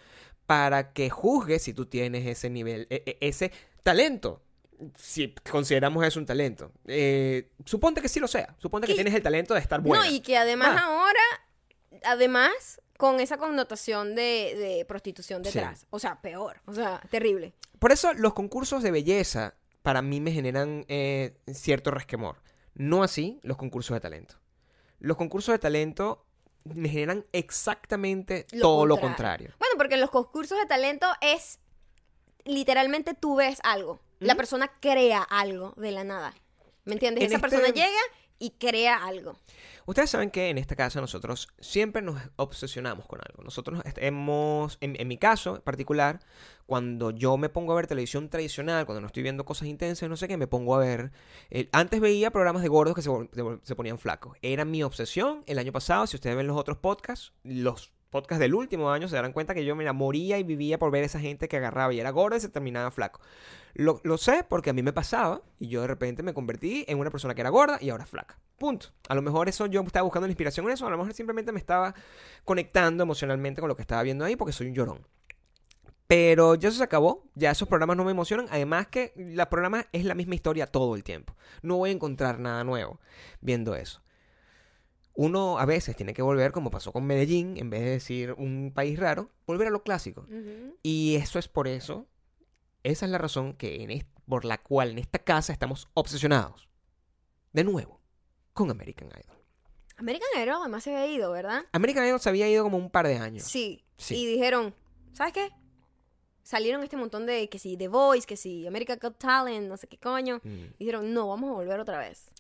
para 0.47 0.93
que 0.93 1.09
juzgue 1.11 1.59
si 1.59 1.73
tú 1.73 1.87
tienes 1.87 2.27
ese 2.27 2.51
nivel, 2.51 2.87
e- 2.91 3.03
e- 3.07 3.19
ese 3.29 3.53
talento. 3.83 4.43
Si 4.97 5.35
consideramos 5.51 6.05
eso 6.05 6.19
un 6.19 6.27
talento. 6.27 6.73
Eh, 6.87 7.51
suponte 7.65 8.03
que 8.03 8.09
sí 8.09 8.19
lo 8.21 8.27
sea. 8.29 8.55
Suponte 8.59 8.87
que 8.87 8.93
Y- 8.93 8.97
tienes 8.97 9.15
el 9.15 9.23
talento 9.23 9.55
de 9.55 9.61
estar 9.61 9.81
buena. 9.81 10.05
No, 10.05 10.11
y 10.11 10.21
que 10.21 10.37
además 10.37 10.77
Ah. 10.81 10.85
ahora, 10.87 12.01
además, 12.05 12.81
con 12.97 13.21
esa 13.21 13.37
connotación 13.39 14.15
de, 14.15 14.55
de 14.57 14.85
prostitución 14.87 15.45
Sí. 15.45 15.51
detrás. 15.53 15.87
O 15.91 15.99
sea, 15.99 16.21
peor. 16.21 16.61
O 16.67 16.73
sea, 16.75 17.01
terrible. 17.11 17.53
Por 17.79 17.93
eso 17.93 18.13
los 18.15 18.33
concursos 18.35 18.83
de 18.83 18.91
belleza 18.91 19.55
para 19.83 20.03
mí 20.03 20.21
me 20.21 20.33
generan 20.33 20.85
eh, 20.89 21.37
cierto 21.53 21.91
resquemor. 21.91 22.37
No 22.75 23.03
así 23.03 23.41
los 23.43 23.57
concursos 23.57 23.95
de 23.95 24.01
talento. 24.01 24.37
Los 25.03 25.17
concursos 25.17 25.53
de 25.53 25.59
talento 25.59 26.25
me 26.65 26.89
generan 26.89 27.27
exactamente 27.33 28.47
Lo 28.53 28.61
todo 28.63 28.87
lo 28.87 29.01
contrario. 29.01 29.51
Bueno, 29.59 29.75
porque 29.77 29.95
en 29.95 30.01
los 30.01 30.11
concursos 30.11 30.57
de 30.59 30.67
talento 30.67 31.07
es 31.21 31.59
literalmente 32.45 33.15
tú 33.15 33.37
ves 33.37 33.59
algo. 33.65 34.01
La 34.21 34.37
persona 34.37 34.69
crea 34.81 35.23
algo 35.23 35.75
de 35.77 35.91
la 35.91 36.05
nada. 36.05 36.33
¿Me 36.85 36.93
entiendes? 36.95 37.23
En 37.25 37.27
Esa 37.27 37.37
este- 37.37 37.49
persona 37.49 37.69
llega 37.75 38.01
y 38.39 38.51
crea 38.51 39.05
algo. 39.05 39.37
Ustedes 39.87 40.11
saben 40.11 40.31
que 40.31 40.51
en 40.51 40.59
esta 40.59 40.77
casa 40.77 41.01
nosotros 41.01 41.49
siempre 41.59 42.03
nos 42.03 42.21
obsesionamos 42.37 43.07
con 43.07 43.21
algo. 43.21 43.43
Nosotros 43.43 43.83
hemos, 43.97 44.79
en, 44.81 44.95
en 45.01 45.09
mi 45.09 45.19
caso 45.19 45.57
en 45.57 45.63
particular, 45.63 46.21
cuando 46.73 47.11
yo 47.11 47.37
me 47.37 47.51
pongo 47.51 47.75
a 47.75 47.77
ver 47.77 47.87
televisión 47.87 48.31
tradicional, 48.31 48.87
cuando 48.87 49.03
no 49.03 49.09
estoy 49.09 49.23
viendo 49.23 49.45
cosas 49.45 49.69
intensas, 49.69 50.09
no 50.09 50.17
sé 50.17 50.27
qué, 50.27 50.39
me 50.39 50.47
pongo 50.47 50.75
a 50.75 50.79
ver. 50.79 51.13
eh, 51.51 51.69
antes 51.71 52.01
veía 52.01 52.31
programas 52.31 52.63
de 52.63 52.69
gordos 52.69 52.95
que 52.95 53.03
se, 53.03 53.11
se 53.63 53.77
ponían 53.77 53.99
flacos. 53.99 54.39
Era 54.41 54.65
mi 54.65 54.83
obsesión 54.83 55.43
el 55.47 55.59
año 55.59 55.71
pasado. 55.71 56.07
Si 56.07 56.17
ustedes 56.17 56.35
ven 56.35 56.47
los 56.47 56.57
otros 56.57 56.79
podcasts, 56.79 57.35
los 57.45 57.93
podcast 58.09 58.41
del 58.41 58.55
último 58.55 58.91
año 58.91 59.07
se 59.07 59.17
darán 59.17 59.35
cuenta 59.35 59.55
que 59.55 59.67
yo, 59.67 59.77
mira, 59.77 59.93
moría 59.93 60.39
y 60.39 60.45
vivía 60.45 60.79
por 60.79 60.91
ver 60.91 61.05
esa 61.05 61.21
gente 61.21 61.47
que 61.47 61.59
agarraba 61.59 61.93
y 61.93 62.01
era 62.01 62.09
gorda 62.09 62.39
y 62.39 62.41
se 62.41 62.49
terminaba 62.49 62.91
flaco. 62.91 63.21
Lo, 63.75 64.01
lo 64.03 64.17
sé 64.17 64.43
porque 64.49 64.71
a 64.71 64.73
mí 64.73 64.83
me 64.83 64.95
pasaba 64.95 65.43
y 65.59 65.69
yo 65.69 65.83
de 65.83 65.89
repente 65.89 66.23
me 66.23 66.33
convertí 66.33 66.87
en 66.89 66.99
una 67.01 67.11
persona 67.11 67.35
que 67.35 67.43
era 67.43 67.51
gorda 67.51 67.77
y 67.83 67.91
ahora 67.91 68.07
flaca. 68.07 68.39
Punto. 68.57 68.87
A 69.11 69.15
lo 69.15 69.21
mejor 69.21 69.51
eso 69.51 69.67
yo 69.67 69.83
estaba 69.83 70.05
buscando 70.05 70.27
la 70.27 70.31
inspiración 70.31 70.65
en 70.65 70.73
eso, 70.73 70.87
a 70.87 70.91
lo 70.91 70.97
mejor 70.97 71.13
simplemente 71.13 71.53
me 71.53 71.59
estaba 71.59 71.95
conectando 72.47 73.03
emocionalmente 73.03 73.61
con 73.61 73.69
lo 73.69 73.77
que 73.77 73.83
estaba 73.83 74.03
viendo 74.03 74.25
ahí 74.25 74.37
porque 74.37 74.53
soy 74.53 74.69
un 74.69 74.75
llorón. 74.75 75.07
Pero 76.13 76.57
ya 76.57 76.69
eso 76.69 76.77
se 76.77 76.85
acabó, 76.85 77.25
ya 77.35 77.53
esos 77.53 77.67
programas 77.67 77.97
no 77.97 78.05
me 78.05 78.11
emocionan. 78.11 78.47
Además 78.51 78.87
que 78.89 79.15
la 79.17 79.49
programa 79.49 79.87
es 79.93 80.05
la 80.05 80.15
misma 80.15 80.35
historia 80.35 80.67
todo 80.67 80.95
el 80.95 81.05
tiempo. 81.05 81.35
No 81.63 81.79
voy 81.79 81.89
a 81.89 81.95
encontrar 81.95 82.39
nada 82.39 82.65
nuevo 82.65 83.01
viendo 83.41 83.75
eso. 83.75 84.03
Uno 85.15 85.59
a 85.59 85.65
veces 85.65 85.97
tiene 85.97 86.13
que 86.13 86.21
volver, 86.21 86.53
como 86.53 86.71
pasó 86.71 86.93
con 86.93 87.07
Medellín, 87.07 87.57
en 87.57 87.71
vez 87.71 87.81
de 87.81 87.91
decir 87.93 88.35
un 88.37 88.73
país 88.75 88.99
raro, 88.99 89.31
volver 89.47 89.69
a 89.69 89.71
lo 89.71 89.85
clásico. 89.85 90.27
Ujú. 90.29 90.77
Y 90.83 91.17
eso 91.17 91.39
es 91.39 91.49
por 91.49 91.67
eso, 91.67 92.07
esa 92.83 93.07
es 93.07 93.11
la 93.11 93.17
razón 93.17 93.55
que 93.55 93.83
en 93.83 94.07
por 94.29 94.45
la 94.45 94.59
cual 94.59 94.91
en 94.91 94.99
esta 94.99 95.19
casa 95.19 95.55
estamos 95.55 95.89
obsesionados. 95.95 96.69
De 97.55 97.65
nuevo, 97.65 98.03
con 98.53 98.71
American 98.71 99.09
Idol. 99.09 99.39
American 99.97 100.29
Idol 100.37 100.57
además 100.61 100.85
se 100.85 100.95
había 100.95 101.11
ido, 101.11 101.33
¿verdad? 101.33 101.65
American 101.73 102.07
Idol 102.07 102.21
se 102.21 102.29
había 102.29 102.51
ido 102.51 102.65
como 102.65 102.77
un 102.77 102.91
par 102.91 103.07
de 103.07 103.17
años. 103.17 103.45
Sí. 103.45 103.87
Sí. 103.97 104.15
Y 104.17 104.27
dijeron, 104.27 104.75
¿sabes 105.15 105.33
qué? 105.33 105.62
Salieron 106.43 106.83
este 106.83 106.97
montón 106.97 107.25
de 107.27 107.49
que 107.49 107.59
si 107.59 107.77
The 107.77 107.89
Voice, 107.89 108.27
que 108.27 108.37
si 108.37 108.67
American 108.67 108.99
Got 109.01 109.19
Talent, 109.19 109.69
no 109.69 109.77
sé 109.77 109.87
qué 109.87 109.97
coño. 109.99 110.41
Mm, 110.43 110.49
Y 110.49 110.75
dijeron, 110.79 111.13
no, 111.15 111.29
vamos 111.29 111.51
a 111.51 111.55
volver 111.55 111.79
otra 111.81 111.99
vez. 111.99 112.31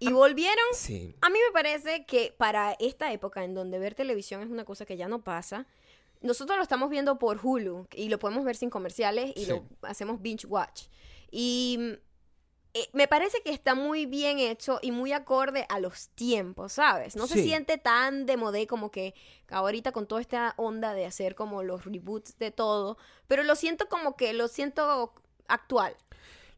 Y 0.00 0.10
volvieron. 0.12 0.64
Sí. 0.74 1.14
A 1.20 1.30
mí 1.30 1.38
me 1.46 1.52
parece 1.52 2.04
que 2.04 2.34
para 2.36 2.72
esta 2.80 3.12
época 3.12 3.44
en 3.44 3.54
donde 3.54 3.78
ver 3.78 3.94
televisión 3.94 4.42
es 4.42 4.48
una 4.48 4.64
cosa 4.64 4.84
que 4.86 4.96
ya 4.96 5.08
no 5.08 5.22
pasa, 5.22 5.66
nosotros 6.20 6.56
lo 6.56 6.62
estamos 6.62 6.88
viendo 6.90 7.18
por 7.18 7.38
Hulu 7.42 7.86
y 7.94 8.08
lo 8.08 8.18
podemos 8.18 8.44
ver 8.44 8.56
sin 8.56 8.70
comerciales 8.70 9.32
y 9.36 9.44
Sí. 9.44 9.50
lo 9.50 9.64
hacemos 9.82 10.20
binge 10.22 10.46
watch. 10.46 10.84
Y 11.30 11.98
eh, 12.76 12.88
me 12.92 13.06
parece 13.06 13.40
que 13.42 13.50
está 13.50 13.76
muy 13.76 14.04
bien 14.04 14.40
hecho 14.40 14.80
y 14.82 14.90
muy 14.90 15.12
acorde 15.12 15.64
a 15.68 15.78
los 15.78 16.08
tiempos, 16.08 16.72
¿sabes? 16.72 17.14
No 17.14 17.28
se 17.28 17.40
siente 17.40 17.78
tan 17.78 18.26
de 18.26 18.36
modé 18.36 18.66
como 18.66 18.90
que 18.90 19.14
ahorita 19.48 19.92
con 19.92 20.08
toda 20.08 20.20
esta 20.20 20.54
onda 20.56 20.92
de 20.92 21.06
hacer 21.06 21.36
como 21.36 21.62
los 21.62 21.84
reboots 21.84 22.36
de 22.38 22.50
todo, 22.50 22.98
pero 23.28 23.44
lo 23.44 23.54
siento 23.54 23.88
como 23.88 24.16
que 24.16 24.32
lo 24.32 24.48
siento 24.48 25.14
actual. 25.46 25.96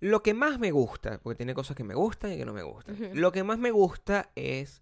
Lo 0.01 0.23
que 0.23 0.33
más 0.33 0.59
me 0.59 0.71
gusta, 0.71 1.21
porque 1.23 1.37
tiene 1.37 1.53
cosas 1.53 1.77
que 1.77 1.85
me 1.85 1.95
gustan 1.95 2.33
y 2.33 2.39
que 2.39 2.47
no 2.47 2.55
me 2.55 2.63
gustan. 2.63 3.11
Lo 3.13 3.31
que 3.31 3.45
más 3.45 3.59
me 3.59 3.71
gusta 3.71 4.31
es 4.37 4.81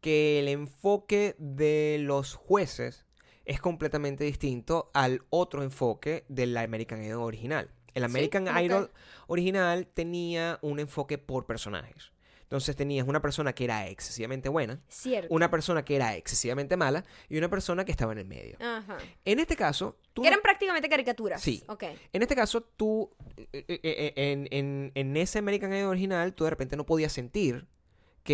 que 0.00 0.40
el 0.40 0.48
enfoque 0.48 1.36
de 1.38 1.98
los 2.00 2.34
jueces 2.34 3.04
es 3.44 3.60
completamente 3.60 4.24
distinto 4.24 4.90
al 4.94 5.24
otro 5.28 5.62
enfoque 5.62 6.24
del 6.28 6.56
American 6.56 7.02
Idol 7.02 7.22
original. 7.22 7.70
El 7.94 8.04
American 8.04 8.46
¿cómo 8.46 8.56
qué? 8.58 8.64
Idol 8.64 8.90
original 9.26 9.86
tenía 9.86 10.58
un 10.62 10.80
enfoque 10.80 11.18
por 11.18 11.46
personajes. 11.46 12.12
Entonces 12.42 12.74
tenías 12.74 13.06
una 13.06 13.22
persona 13.22 13.52
que 13.52 13.62
era 13.62 13.86
excesivamente 13.86 14.48
buena, 14.48 14.80
Cierto. 14.88 15.32
una 15.32 15.52
persona 15.52 15.84
que 15.84 15.94
era 15.94 16.16
excesivamente 16.16 16.76
mala 16.76 17.04
y 17.28 17.38
una 17.38 17.48
persona 17.48 17.84
que 17.84 17.92
estaba 17.92 18.10
en 18.10 18.18
el 18.18 18.24
medio. 18.26 18.56
Ajá. 18.58 18.98
En 19.24 19.38
este 19.38 19.54
caso, 19.54 19.96
tú 20.12 20.24
eran 20.24 20.40
prácticamente 20.42 20.88
caricaturas. 20.88 21.40
Sí. 21.40 21.62
Ok. 21.68 21.84
en 22.12 22.22
este 22.22 22.34
caso, 22.34 22.60
tú, 22.62 23.08
eh, 23.36 23.46
eh, 23.68 23.80
eh, 23.84 24.12
en, 24.16 24.48
en- 24.50 24.90
en 24.96 25.16
ese 25.16 25.38
American 25.38 25.72
Idol 25.72 25.90
original, 25.90 26.34
tú 26.34 26.42
de 26.42 26.50
repente 26.50 26.76
no 26.76 26.84
podías 26.84 27.12
sentir 27.12 27.68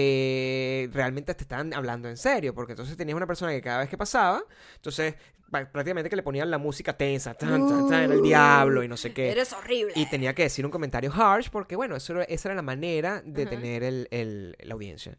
que 0.01 0.91
realmente 0.93 1.35
te 1.35 1.43
estaban 1.45 1.73
hablando 1.73 2.09
en 2.09 2.17
serio, 2.19 2.55
porque 2.55 2.73
entonces 2.73 2.97
tenías 2.97 3.17
una 3.17 3.27
persona 3.27 3.53
que 3.53 3.63
cada 3.63 3.79
vez 3.79 3.89
que 3.89 3.97
pasaba, 3.97 4.43
entonces 4.75 5.15
prácticamente 5.51 6.11
que 6.11 6.17
le 6.17 6.23
ponían 6.23 6.51
la 6.51 6.59
música 6.59 6.97
tensa, 6.97 7.33
tan, 7.35 7.67
tan, 7.67 7.87
tan, 7.87 8.13
el 8.13 8.21
diablo 8.21 8.83
y 8.83 8.89
no 8.89 8.97
sé 8.99 9.15
qué. 9.15 9.31
Eres 9.31 9.53
horrible. 9.55 9.93
Y 9.97 10.05
tenía 10.11 10.35
que 10.35 10.43
decir 10.43 10.65
un 10.67 10.71
comentario 10.71 11.11
harsh, 11.15 11.49
porque 11.51 11.77
bueno, 11.77 11.97
eso 11.97 12.21
esa 12.21 12.49
era 12.49 12.55
la 12.57 12.63
manera 12.63 13.23
de 13.25 13.47
tener 13.47 13.83
el- 13.83 14.09
el- 14.11 14.57
la 14.61 14.75
audiencia. 14.75 15.17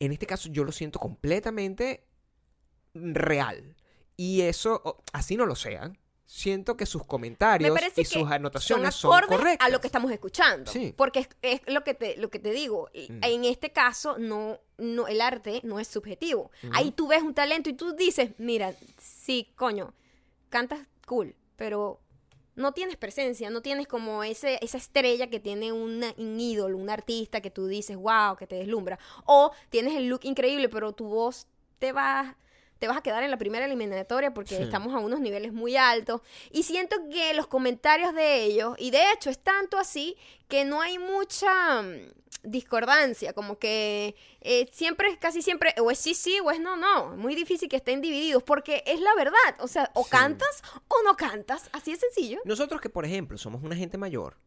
En 0.00 0.10
este 0.12 0.26
caso 0.26 0.48
yo 0.50 0.64
lo 0.64 0.72
siento 0.72 0.98
completamente 0.98 2.04
real. 2.94 3.76
Y 4.16 4.42
eso, 4.42 5.02
así 5.12 5.36
no 5.36 5.46
lo 5.46 5.54
sean, 5.54 5.96
siento 6.34 6.78
que 6.78 6.86
sus 6.86 7.04
comentarios 7.04 7.78
y 7.94 8.04
sus 8.06 8.30
anotaciones 8.30 8.94
son 8.94 9.20
son, 9.20 9.28
correctas. 9.28 9.66
a 9.66 9.70
lo 9.70 9.82
que 9.82 9.86
estamos 9.86 10.10
escuchando. 10.10 10.70
Sí. 10.72 10.94
Porque 10.96 11.18
es, 11.20 11.28
es 11.42 11.60
lo 11.66 11.84
que 11.84 11.92
te 11.92 12.16
lo 12.16 12.30
que 12.30 12.38
te 12.38 12.52
digo. 12.52 12.88
Mm. 12.94 13.18
En 13.22 13.44
este 13.44 13.70
caso 13.70 14.16
no 14.18 14.58
no 14.78 15.08
el 15.08 15.20
arte 15.20 15.60
no 15.62 15.78
es 15.78 15.88
subjetivo. 15.88 16.50
Ahí 16.72 16.90
tú 16.90 17.06
ves 17.08 17.22
un 17.22 17.34
talento 17.34 17.68
y 17.68 17.74
tú 17.74 17.92
dices, 17.94 18.30
mira, 18.38 18.74
sí, 18.98 19.52
coño, 19.56 19.92
cantas 20.48 20.80
cool, 21.06 21.36
pero 21.56 22.00
no 22.54 22.72
tienes 22.72 22.96
presencia, 22.96 23.50
no 23.50 23.60
tienes 23.60 23.86
como 23.86 24.24
ese, 24.24 24.58
esa 24.62 24.78
estrella 24.78 25.28
que 25.28 25.38
tiene 25.38 25.70
una- 25.72 26.14
un 26.16 26.40
ídolo, 26.40 26.78
un 26.78 26.88
artista 26.88 27.40
que 27.42 27.50
tú 27.50 27.66
dices, 27.66 27.96
wow, 27.96 28.36
que 28.38 28.46
te 28.46 28.56
deslumbra. 28.56 28.98
O 29.26 29.52
tienes 29.68 29.94
el 29.96 30.08
look 30.08 30.20
increíble, 30.24 30.68
pero 30.70 30.92
tu 30.92 31.06
voz 31.08 31.46
te 31.78 31.92
va, 31.92 32.36
te 32.82 32.88
vas 32.88 32.96
a 32.96 33.00
quedar 33.00 33.22
en 33.22 33.30
la 33.30 33.38
primera 33.38 33.64
eliminatoria 33.64 34.34
porque 34.34 34.56
Sí. 34.56 34.62
estamos 34.64 34.92
a 34.92 34.98
unos 34.98 35.20
niveles 35.20 35.52
muy 35.52 35.76
altos. 35.76 36.20
Y 36.50 36.64
siento 36.64 36.96
que 37.12 37.32
los 37.32 37.46
comentarios 37.46 38.12
de 38.12 38.42
ellos, 38.42 38.74
y 38.76 38.90
de 38.90 39.12
hecho 39.12 39.30
es 39.30 39.38
tanto 39.38 39.78
así 39.78 40.16
que 40.48 40.64
no 40.64 40.80
hay 40.80 40.98
mucha 40.98 41.80
mm, 41.82 42.10
discordancia, 42.42 43.34
como 43.34 43.56
que 43.56 44.16
eh, 44.40 44.68
siempre, 44.72 45.16
casi 45.20 45.42
siempre, 45.42 45.76
o 45.80 45.92
es 45.92 45.98
sí, 46.00 46.14
sí, 46.14 46.40
o 46.40 46.50
es 46.50 46.58
no, 46.58 46.76
no. 46.76 47.16
Muy 47.16 47.36
difícil 47.36 47.68
que 47.68 47.76
estén 47.76 48.00
divididos 48.00 48.42
porque 48.42 48.82
es 48.84 48.98
la 48.98 49.14
verdad. 49.14 49.54
O 49.60 49.68
sea, 49.68 49.92
o 49.94 50.02
Sí. 50.02 50.10
cantas 50.10 50.62
o 50.88 50.96
no 51.04 51.14
cantas. 51.16 51.70
Así 51.72 51.92
de 51.92 51.98
sencillo. 51.98 52.40
Nosotros 52.44 52.80
que, 52.80 52.90
por 52.90 53.04
ejemplo, 53.04 53.38
somos 53.38 53.62
una 53.62 53.76
gente 53.76 53.96
mayor, 53.96 54.38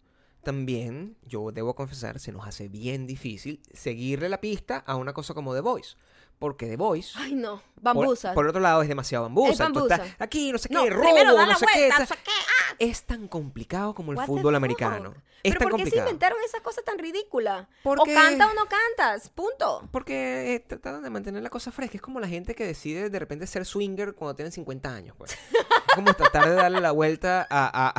también, 0.43 1.15
yo 1.23 1.51
debo 1.53 1.73
confesar, 1.73 2.19
se 2.19 2.33
nos 2.33 2.45
hace 2.45 2.67
bien 2.67 3.07
difícil 3.07 3.61
seguirle 3.73 4.27
la 4.27 4.41
pista 4.41 4.83
a 4.85 4.97
una 4.97 5.13
cosa 5.13 5.33
como 5.33 5.53
The 5.53 5.61
Voice. 5.61 5.95
Porque 6.39 6.67
The 6.67 6.75
Voice... 6.77 7.13
Ay, 7.17 7.33
no. 7.33 7.57
Por, 7.75 7.83
Bambusa. 7.95 8.33
por 8.33 8.47
otro 8.47 8.59
lado, 8.61 8.81
es 8.81 8.87
demasiado 8.87 9.23
bambusa. 9.25 9.51
Es 9.51 9.57
Tú 9.57 9.63
bambusa. 9.63 9.95
estás 9.95 10.15
aquí, 10.19 10.51
no 10.51 10.57
sé 10.57 10.69
qué, 10.69 10.73
no, 10.75 10.85
robo, 10.89 11.01
primero 11.03 11.33
da 11.35 11.45
no 11.45 11.51
la 11.51 11.55
sé 11.55 11.65
vuelta, 11.71 11.99
no 11.99 12.05
sé 12.07 12.15
qué. 12.23 12.31
Ah, 12.31 12.75
Es 12.79 13.03
tan 13.03 13.27
complicado 13.27 13.93
como 13.93 14.11
el 14.11 14.17
what 14.17 14.25
fútbol 14.25 14.55
americano. 14.55 15.13
Es 15.43 15.53
Pero 15.53 15.59
tan 15.59 15.69
¿por 15.69 15.83
qué 15.83 15.89
se 15.91 15.97
inventaron 15.97 16.37
esas 16.43 16.61
cosas 16.61 16.83
tan 16.83 16.97
ridículas? 16.97 17.67
Porque- 17.83 18.11
O 18.11 18.19
canta 18.19 18.47
o 18.49 18.53
no 18.55 18.63
cantas. 18.65 19.29
Punto. 19.29 19.87
Porque 19.91 20.55
eh, 20.55 20.59
tratan 20.61 21.03
de 21.03 21.09
mantener 21.11 21.43
la 21.43 21.49
cosa 21.51 21.71
fresca. 21.71 21.97
Es 21.97 22.01
como 22.01 22.19
la 22.19 22.27
gente 22.27 22.55
que 22.55 22.65
decide 22.65 23.09
de 23.11 23.19
repente 23.19 23.45
ser 23.45 23.63
swinger 23.65 24.15
cuando 24.15 24.35
tienen 24.35 24.51
50 24.51 24.89
años. 24.93 25.15
Pues. 25.17 25.31
Es 25.33 25.93
como 25.93 26.13
tratar 26.15 26.49
de 26.49 26.55
darle 26.55 26.81
la 26.81 26.91
vuelta 26.91 27.45
a, 27.49 27.89
a- 27.89 27.93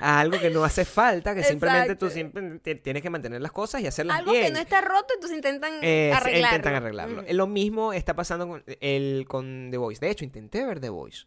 a 0.00 0.20
algo 0.20 0.38
que 0.38 0.50
no 0.50 0.64
hace 0.64 0.84
falta, 0.84 1.34
que 1.34 1.42
simplemente 1.44 1.96
tú 1.96 2.06
Exacto. 2.06 2.10
siempre 2.14 2.58
te- 2.60 2.74
tienes 2.74 3.02
que 3.02 3.10
mantener 3.10 3.40
las 3.40 3.52
cosas 3.52 3.80
y 3.82 3.86
hacerlas 3.86 4.18
Algo 4.18 4.32
bien. 4.32 4.46
que 4.46 4.50
no 4.52 4.58
está 4.58 4.80
roto, 4.80 5.14
entonces 5.14 5.36
intentan 5.36 5.72
Eh, 5.82 6.12
arreglarlo. 6.14 6.56
Intentan 6.56 6.74
arreglarlo. 6.74 7.22
Ujú. 7.22 7.32
Lo 7.34 7.46
mismo 7.46 7.92
está 7.92 8.14
pasando 8.14 8.48
con, 8.48 8.64
el, 8.80 9.24
con 9.28 9.68
The 9.70 9.76
Voice. 9.78 10.00
De 10.00 10.10
hecho, 10.10 10.24
intenté 10.24 10.64
ver 10.64 10.80
The 10.80 10.88
Voice 10.90 11.26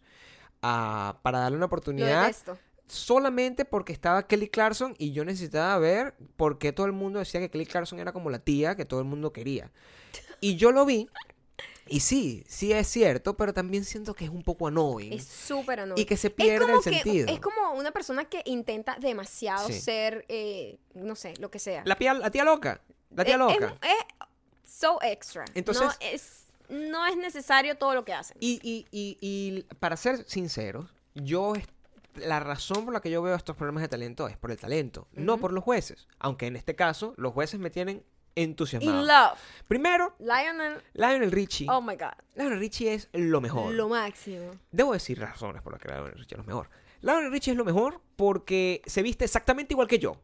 ah, 0.61 1.19
para 1.21 1.39
darle 1.39 1.57
una 1.57 1.65
oportunidad 1.67 2.31
solamente 2.87 3.65
porque 3.65 3.93
estaba 3.93 4.27
Kelly 4.27 4.49
Clarkson 4.49 4.93
y 4.97 5.13
yo 5.13 5.25
necesitaba 5.25 5.77
ver 5.79 6.13
por 6.35 6.57
qué 6.59 6.73
todo 6.73 6.85
el 6.85 6.91
mundo 6.91 7.19
decía 7.19 7.39
que 7.39 7.49
Kelly 7.49 7.65
Clarkson 7.65 7.99
era 7.99 8.11
como 8.11 8.29
la 8.29 8.39
tía 8.39 8.75
que 8.75 8.85
todo 8.85 8.99
el 8.99 9.05
mundo 9.05 9.31
quería. 9.33 9.71
Y 10.41 10.57
yo 10.57 10.71
lo 10.71 10.85
vi 10.85 11.07
y 11.95 11.99
sí, 11.99 12.43
sí 12.47 12.73
es 12.73 12.87
cierto, 12.87 13.35
pero 13.37 13.53
también 13.53 13.83
siento 13.85 14.13
que 14.13 14.25
es 14.25 14.31
un 14.31 14.43
poco 14.43 14.67
annoying. 14.67 15.13
Es 15.13 15.25
súper 15.25 15.81
annoying. 15.81 16.01
Y 16.01 16.05
que 16.05 16.17
se 16.17 16.27
Es 16.27 16.33
pierde 16.33 16.59
como 16.65 16.77
el 16.77 16.83
que- 16.83 16.89
sentido. 17.01 17.27
es 17.33 17.39
como 17.39 17.71
una 17.73 17.91
persona 17.91 18.25
que 18.25 18.41
intenta 18.45 18.97
demasiado 18.99 19.67
Sí. 19.67 19.79
ser, 19.79 20.25
eh, 20.29 20.79
no 20.93 21.15
sé, 21.15 21.33
lo 21.39 21.49
que 21.51 21.59
sea. 21.59 21.83
La, 21.85 21.95
tía, 21.95 22.13
la 22.13 22.29
tía 22.31 22.43
loca. 22.43 22.81
La 23.11 23.23
tía 23.25 23.33
Es- 23.35 23.39
loca. 23.39 23.77
Es, 23.81 23.89
es 24.63 24.71
so 24.79 24.99
extra. 25.01 25.45
Entonces- 25.53 25.83
no 25.83 25.91
es, 26.01 26.43
no 26.69 27.05
es 27.05 27.17
necesario 27.17 27.75
todo 27.77 27.93
lo 27.93 28.03
que 28.05 28.13
hacen. 28.13 28.37
Y, 28.39 28.59
y, 28.63 28.87
y, 28.91 29.17
y 29.21 29.61
para 29.79 29.95
ser 29.97 30.27
sinceros, 30.27 30.93
yo 31.13 31.53
la 32.15 32.39
razón 32.39 32.85
por 32.85 32.93
la 32.93 33.01
que 33.01 33.09
yo 33.09 33.21
veo 33.21 33.35
estos 33.35 33.55
problemas 33.55 33.81
de 33.81 33.87
talento 33.89 34.27
es 34.27 34.37
por 34.37 34.51
el 34.51 34.57
talento, 34.59 35.07
no 35.13 35.37
por 35.39 35.51
los 35.51 35.63
jueces. 35.63 36.07
Aunque 36.19 36.45
en 36.47 36.55
este 36.55 36.75
caso, 36.75 37.13
los 37.17 37.33
jueces 37.33 37.59
me 37.59 37.69
tienen 37.71 38.03
entusiasmado. 38.36 38.99
In 39.01 39.07
love. 39.07 39.39
Primero, 39.67 40.15
Lionel. 40.19 40.81
Lionel 40.93 41.31
Richie. 41.31 41.67
Oh 41.69 41.81
my 41.81 41.95
god. 41.95 42.13
Lionel 42.36 42.59
Richie 42.59 42.93
es 42.93 43.09
lo 43.13 43.41
mejor. 43.41 43.73
Lo 43.73 43.89
máximo. 43.89 44.51
Debo 44.71 44.93
decir 44.93 45.19
razones 45.19 45.61
por 45.61 45.73
las 45.73 45.81
que 45.81 45.88
Lionel 45.89 46.13
Richie 46.13 46.36
es 46.36 46.38
lo 46.38 46.43
mejor. 46.43 46.69
Lionel 47.01 47.31
Richie 47.31 47.51
es 47.51 47.57
lo 47.57 47.65
mejor 47.65 48.01
porque 48.15 48.81
se 48.86 49.01
viste 49.01 49.25
exactamente 49.25 49.73
igual 49.73 49.88
que 49.88 49.99
yo. 49.99 50.17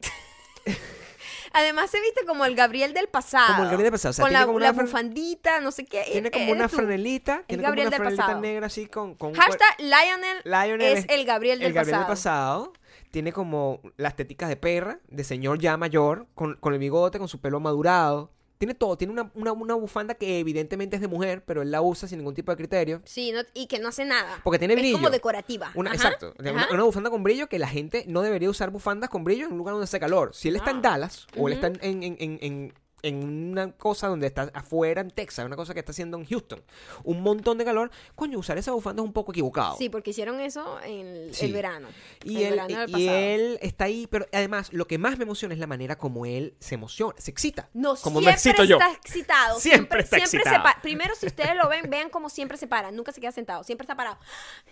Además 1.56 1.88
se 1.88 2.00
viste 2.00 2.24
como 2.26 2.44
el 2.46 2.56
Gabriel 2.56 2.92
del 2.94 3.06
pasado. 3.06 3.46
Como 3.52 3.62
el 3.62 3.68
Gabriel 3.70 3.84
del 3.84 3.92
pasado, 3.92 4.10
o 4.10 4.12
sea, 4.14 4.22
con 4.24 4.30
tiene 4.30 4.40
la, 4.40 4.46
como 4.46 4.58
la 4.58 4.70
una 4.72 4.74
fran- 4.82 4.86
bufandita, 4.86 5.60
no 5.60 5.70
sé 5.70 5.84
qué. 5.84 6.02
Tiene 6.10 6.30
como 6.32 6.50
una 6.50 6.68
tú. 6.68 6.76
franelita. 6.76 7.44
Tiene 7.46 7.62
como 7.62 7.68
Gabriel 7.68 7.86
una 7.88 7.90
del 7.90 7.98
franelita 7.98 8.22
pasado. 8.26 8.40
negra 8.40 8.66
así 8.66 8.86
con, 8.86 9.14
con 9.14 9.34
Hashtag 9.34 9.76
Lionel, 9.78 10.38
Lionel 10.44 10.96
es 10.98 11.06
el 11.08 11.24
Gabriel 11.24 11.60
del 11.60 11.68
el 11.68 11.72
Gabriel 11.74 12.00
pasado. 12.06 12.64
del 12.64 12.72
pasado 12.72 12.83
tiene 13.14 13.32
como 13.32 13.80
las 13.96 14.16
teticas 14.16 14.48
de 14.48 14.56
perra, 14.56 14.98
de 15.08 15.22
señor 15.24 15.58
ya 15.60 15.76
mayor, 15.76 16.26
con, 16.34 16.56
con 16.56 16.72
el 16.74 16.78
bigote, 16.80 17.18
con 17.20 17.28
su 17.28 17.40
pelo 17.40 17.60
madurado. 17.60 18.30
Tiene 18.58 18.74
todo. 18.74 18.96
Tiene 18.96 19.12
una, 19.12 19.30
una, 19.34 19.52
una 19.52 19.74
bufanda 19.74 20.14
que 20.14 20.38
evidentemente 20.40 20.96
es 20.96 21.02
de 21.02 21.08
mujer, 21.08 21.44
pero 21.44 21.62
él 21.62 21.70
la 21.70 21.80
usa 21.80 22.08
sin 22.08 22.18
ningún 22.18 22.34
tipo 22.34 22.50
de 22.52 22.56
criterio. 22.56 23.02
Sí, 23.04 23.30
no- 23.32 23.42
y 23.54 23.66
que 23.66 23.78
no 23.78 23.88
hace 23.88 24.04
nada. 24.04 24.40
Porque 24.42 24.58
tiene 24.58 24.74
Es 24.74 24.80
brillo. 24.80 24.96
como 24.96 25.10
decorativa. 25.10 25.70
Una, 25.74 25.90
Ajá, 25.90 25.96
exacto. 25.96 26.34
Ajá. 26.38 26.68
una 26.72 26.82
bufanda 26.82 27.10
con 27.10 27.22
brillo 27.22 27.48
que 27.48 27.58
la 27.58 27.68
gente 27.68 28.04
no 28.08 28.22
debería 28.22 28.50
usar 28.50 28.70
bufandas 28.70 29.10
con 29.10 29.22
brillo 29.24 29.46
en 29.46 29.52
un 29.52 29.58
lugar 29.58 29.74
donde 29.74 29.84
hace 29.84 30.00
calor. 30.00 30.30
Si 30.34 30.48
él 30.48 30.56
está 30.56 30.70
en 30.70 30.82
Dallas 30.82 31.26
o 31.36 31.48
él 31.48 31.54
está 31.54 31.68
en, 31.68 31.78
en, 31.82 32.02
en, 32.18 32.38
en- 32.42 32.74
en- 33.08 33.50
una 33.52 33.72
cosa 33.72 34.08
donde 34.08 34.26
está 34.26 34.50
afuera 34.54 35.00
en 35.00 35.10
Texas, 35.10 35.44
una 35.46 35.56
cosa 35.56 35.74
que 35.74 35.80
está 35.80 35.92
haciendo 35.92 36.16
en 36.18 36.24
Houston, 36.26 36.62
un 37.04 37.20
montón 37.22 37.58
de 37.58 37.64
calor, 37.64 37.90
coño, 38.14 38.38
usar 38.38 38.58
esa 38.58 38.72
bufanda 38.72 39.02
es 39.02 39.06
un 39.06 39.12
poco 39.12 39.32
equivocado. 39.32 39.76
Sí, 39.78 39.88
porque 39.88 40.10
hicieron 40.10 40.40
eso 40.40 40.80
en 40.82 41.06
el, 41.06 41.34
Sí. 41.34 41.46
el 41.46 41.52
verano. 41.52 41.88
Y, 42.24 42.36
el 42.38 42.42
él, 42.44 42.50
verano 42.52 42.86
del 42.86 43.00
y 43.00 43.08
él 43.08 43.58
está 43.62 43.84
ahí, 43.84 44.06
pero 44.08 44.26
además 44.32 44.72
lo 44.72 44.86
que 44.86 44.98
más 44.98 45.18
me 45.18 45.24
emociona 45.24 45.54
es 45.54 45.60
la 45.60 45.66
manera 45.66 45.96
como 45.96 46.26
él 46.26 46.54
se 46.60 46.74
emociona, 46.74 47.14
se 47.18 47.30
excita. 47.30 47.68
No, 47.72 47.94
como 47.96 48.20
siempre 48.20 48.24
me 48.24 48.30
excito 48.32 48.64
yo. 48.64 48.76
está 48.78 48.92
excitado. 48.92 49.60
Siempre 49.60 50.00
está 50.02 50.16
se 50.18 50.22
excitado. 50.24 50.64
Primero, 50.82 51.14
si 51.14 51.26
ustedes 51.26 51.54
lo 51.56 51.68
ven, 51.68 51.88
vean 51.90 52.10
cómo 52.10 52.28
siempre 52.28 52.56
se 52.58 52.66
para. 52.66 52.90
Nunca 52.90 53.12
se 53.12 53.20
queda 53.20 53.32
sentado. 53.32 53.64
Siempre 53.64 53.84
está 53.84 53.96
parado. 53.96 54.18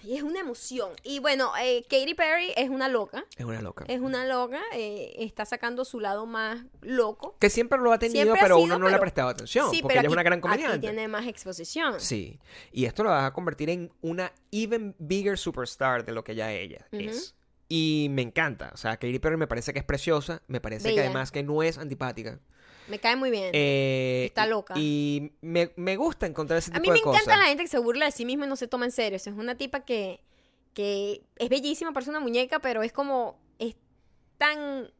Y 0.05 0.17
es 0.17 0.23
una 0.23 0.41
emoción. 0.41 0.91
Y 1.03 1.19
bueno, 1.21 1.53
eh, 1.61 1.85
Katy 1.89 2.15
Perry 2.15 2.53
es 2.57 2.69
una 2.71 2.89
loca. 2.89 3.25
Es 3.37 3.45
una 3.45 3.61
loca. 3.63 3.85
Es 3.89 4.01
una 4.01 4.27
loca. 4.27 4.61
eh, 4.75 5.15
está 5.19 5.45
sacando 5.45 5.85
su 5.85 6.01
lado 6.01 6.27
más 6.27 6.61
loco. 6.81 7.37
Que 7.39 7.51
siempre 7.51 7.79
lo 7.79 7.93
ha 7.93 7.99
tenido, 7.99 8.15
Siempre 8.17 8.22
pero 8.41 8.57
sido, 8.57 8.65
uno 8.65 8.79
no 8.79 8.89
le 8.89 8.95
ha 8.97 9.01
prestado 9.01 9.29
atención. 9.29 9.71
Sí, 9.71 9.83
porque 9.83 9.95
ella 9.95 10.01
es 10.03 10.07
aquí- 10.07 10.13
una 10.13 10.23
gran 10.23 10.39
Aquí 10.39 10.49
comediante. 10.49 10.79
tiene 10.79 11.09
más 11.09 11.27
exposición. 11.27 11.99
Sí. 12.01 12.39
Y 12.73 12.85
esto 12.85 13.03
lo 13.05 13.11
va 13.11 13.27
a 13.27 13.33
convertir 13.33 13.71
en 13.71 13.91
una 14.01 14.33
even 14.51 14.95
bigger 14.99 15.37
superstar 15.39 16.05
de 16.05 16.13
lo 16.13 16.23
que 16.25 16.35
ya 16.35 16.53
ella 16.53 16.87
es. 16.93 17.35
Y 17.69 18.09
me 18.11 18.23
encanta. 18.23 18.71
O 18.75 18.77
sea, 18.77 18.97
Katy 18.99 19.19
Perry 19.19 19.37
me 19.37 19.47
parece 19.47 19.73
que 19.73 19.79
es 19.79 19.85
preciosa. 19.85 20.43
Me 20.47 20.61
parece 20.61 20.95
que 20.95 21.01
además 21.01 21.31
que 21.33 21.43
no 21.43 21.63
es 21.63 21.79
antipática. 21.79 22.39
Me 22.89 22.99
cae 22.99 23.17
muy 23.17 23.31
bien. 23.31 23.51
Eh, 23.55 24.25
Está 24.27 24.45
loca. 24.47 24.75
Y 24.77 25.33
me, 25.41 25.73
me 25.77 25.97
gusta 25.97 26.27
encontrar 26.27 26.59
ese 26.59 26.71
A 26.71 26.75
tipo 26.75 26.83
mí 26.83 26.89
me 26.91 26.95
de 26.97 27.03
cosas. 27.03 27.23
encanta 27.23 27.41
la 27.43 27.49
gente 27.49 27.63
que 27.63 27.69
se 27.71 27.79
burla 27.79 28.05
de 28.07 28.11
sí 28.13 28.25
misma 28.27 28.45
y 28.45 28.49
no 28.49 28.57
se 28.57 28.67
toma 28.69 28.85
en 28.85 28.91
serio. 28.93 29.17
O 29.17 29.19
sea, 29.21 29.33
es 29.33 29.39
una 29.39 29.55
tipa 29.57 29.81
que, 29.85 30.21
que 30.75 31.23
es 31.37 31.49
bellísima, 31.49 31.93
parece 31.93 32.11
una 32.11 32.21
muñeca, 32.21 32.59
pero 32.59 32.83
es 32.83 32.93
como. 32.93 33.41
Es 33.59 33.77
tan. 34.37 34.91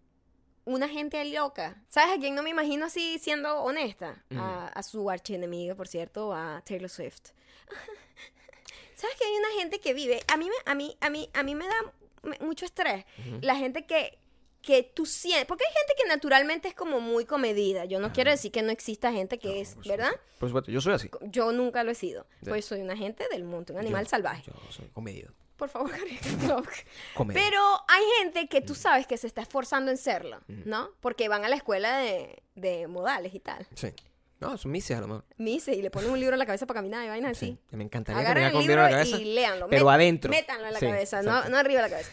Una 0.65 0.89
gente 0.89 1.25
loca. 1.25 1.83
¿Sabes 1.89 2.17
a 2.17 2.21
quién 2.21 2.35
no 2.35 2.43
me 2.43 2.51
imagino 2.51 2.87
así 2.87 3.19
siendo 3.19 3.63
honesta? 3.63 4.23
A, 4.37 4.69
a 4.69 4.83
su 4.83 5.11
archienemiga, 5.11 5.75
por 5.75 5.89
cierto, 5.89 6.33
a 6.33 6.63
Taylor 6.65 6.89
Swift. 6.89 7.31
¿Sabes 8.95 9.17
que 9.17 9.25
hay 9.25 9.33
una 9.37 9.61
gente 9.61 9.81
que 9.81 9.95
vive? 9.95 10.21
A 10.29 10.37
mí 10.37 10.49
me, 10.49 10.55
a 10.71 10.75
mí, 10.75 10.97
a 11.01 11.11
mí, 11.11 11.29
a 11.35 11.43
mí 11.43 11.55
me 11.57 11.67
da 11.67 11.93
mucho 12.41 12.65
estrés. 12.65 13.05
La 13.41 13.57
gente 13.57 13.85
que, 13.87 14.17
que 14.61 14.85
tú 14.85 15.07
sientes. 15.07 15.47
Porque 15.47 15.65
hay 15.67 15.73
gente 15.75 15.95
que 16.01 16.09
naturalmente 16.09 16.69
es 16.69 16.75
como 16.75 17.01
muy 17.01 17.25
comedida. 17.25 17.85
Yo 17.85 17.99
no 17.99 18.13
quiero 18.13 18.31
decir 18.31 18.53
que 18.53 18.63
no 18.63 18.71
exista 18.71 19.11
gente 19.13 19.39
que 19.41 19.61
es, 19.61 19.77
¿verdad? 19.87 20.13
Por 20.39 20.49
supuesto, 20.49 20.71
yo 20.71 20.81
soy 20.81 20.93
así. 20.95 21.11
Yo 21.23 21.51
nunca 21.53 21.83
lo 21.83 21.91
he 21.91 21.97
sido. 21.97 22.27
Pues 22.45 22.65
soy 22.65 22.81
una 22.83 22.97
gente 22.97 23.27
del 23.33 23.43
monte, 23.43 23.73
un 23.73 23.81
animal 23.81 24.05
Yo- 24.05 24.11
salvaje. 24.11 24.45
Yo 24.47 24.53
soy 24.71 24.87
comedido. 24.91 25.33
Por 25.63 25.69
favor. 25.69 25.93
Pero 27.33 27.85
hay 27.87 28.03
gente 28.19 28.49
que 28.49 28.61
tú 28.63 28.75
sabes 28.75 29.07
que 29.07 29.17
se 29.17 29.29
está 29.29 29.43
esforzando 29.43 29.93
en 29.93 29.97
serlo, 29.97 30.41
¿no? 30.49 30.91
Porque 31.01 31.29
van 31.29 31.45
a 31.45 31.49
la 31.49 31.55
escuela 31.55 31.99
de, 31.99 32.43
de 32.57 32.89
modales 32.89 33.33
y 33.33 33.39
tal. 33.39 33.65
Sí. 33.77 33.93
No, 34.41 34.59
son 34.59 34.73
mises 34.73 34.99
a 34.99 35.01
lo 35.01 35.07
mejor. 35.07 35.25
Mise 35.37 35.73
y 35.73 35.81
le 35.83 35.89
ponen 35.93 36.11
un 36.11 36.19
libro 36.19 36.35
en 36.35 36.41
la 36.41 36.47
cabeza 36.47 36.67
para 36.67 36.79
caminar 36.79 37.05
y 37.05 37.09
vainas 37.11 37.37
así. 37.37 37.57
Sí. 37.71 37.77
Me 37.77 37.85
encantaría 37.85 38.23
Agarren 38.23 38.43
caminar 38.51 38.61
el 38.61 38.67
libro 38.67 38.85
en 38.85 38.91
la 38.91 38.99
cabeza. 38.99 39.17
y 39.19 39.35
léanlo. 39.37 39.69
Pero 39.69 39.87
Met- 39.87 39.95
adentro. 39.95 40.31
Métanlo 40.33 40.67
en 40.67 40.73
la 40.73 40.81
Sí, 40.81 40.87
cabeza, 40.87 41.23
no, 41.23 41.49
no 41.49 41.57
arriba 41.59 41.83
de 41.83 41.89
la 41.89 41.91
cabeza. 41.91 42.11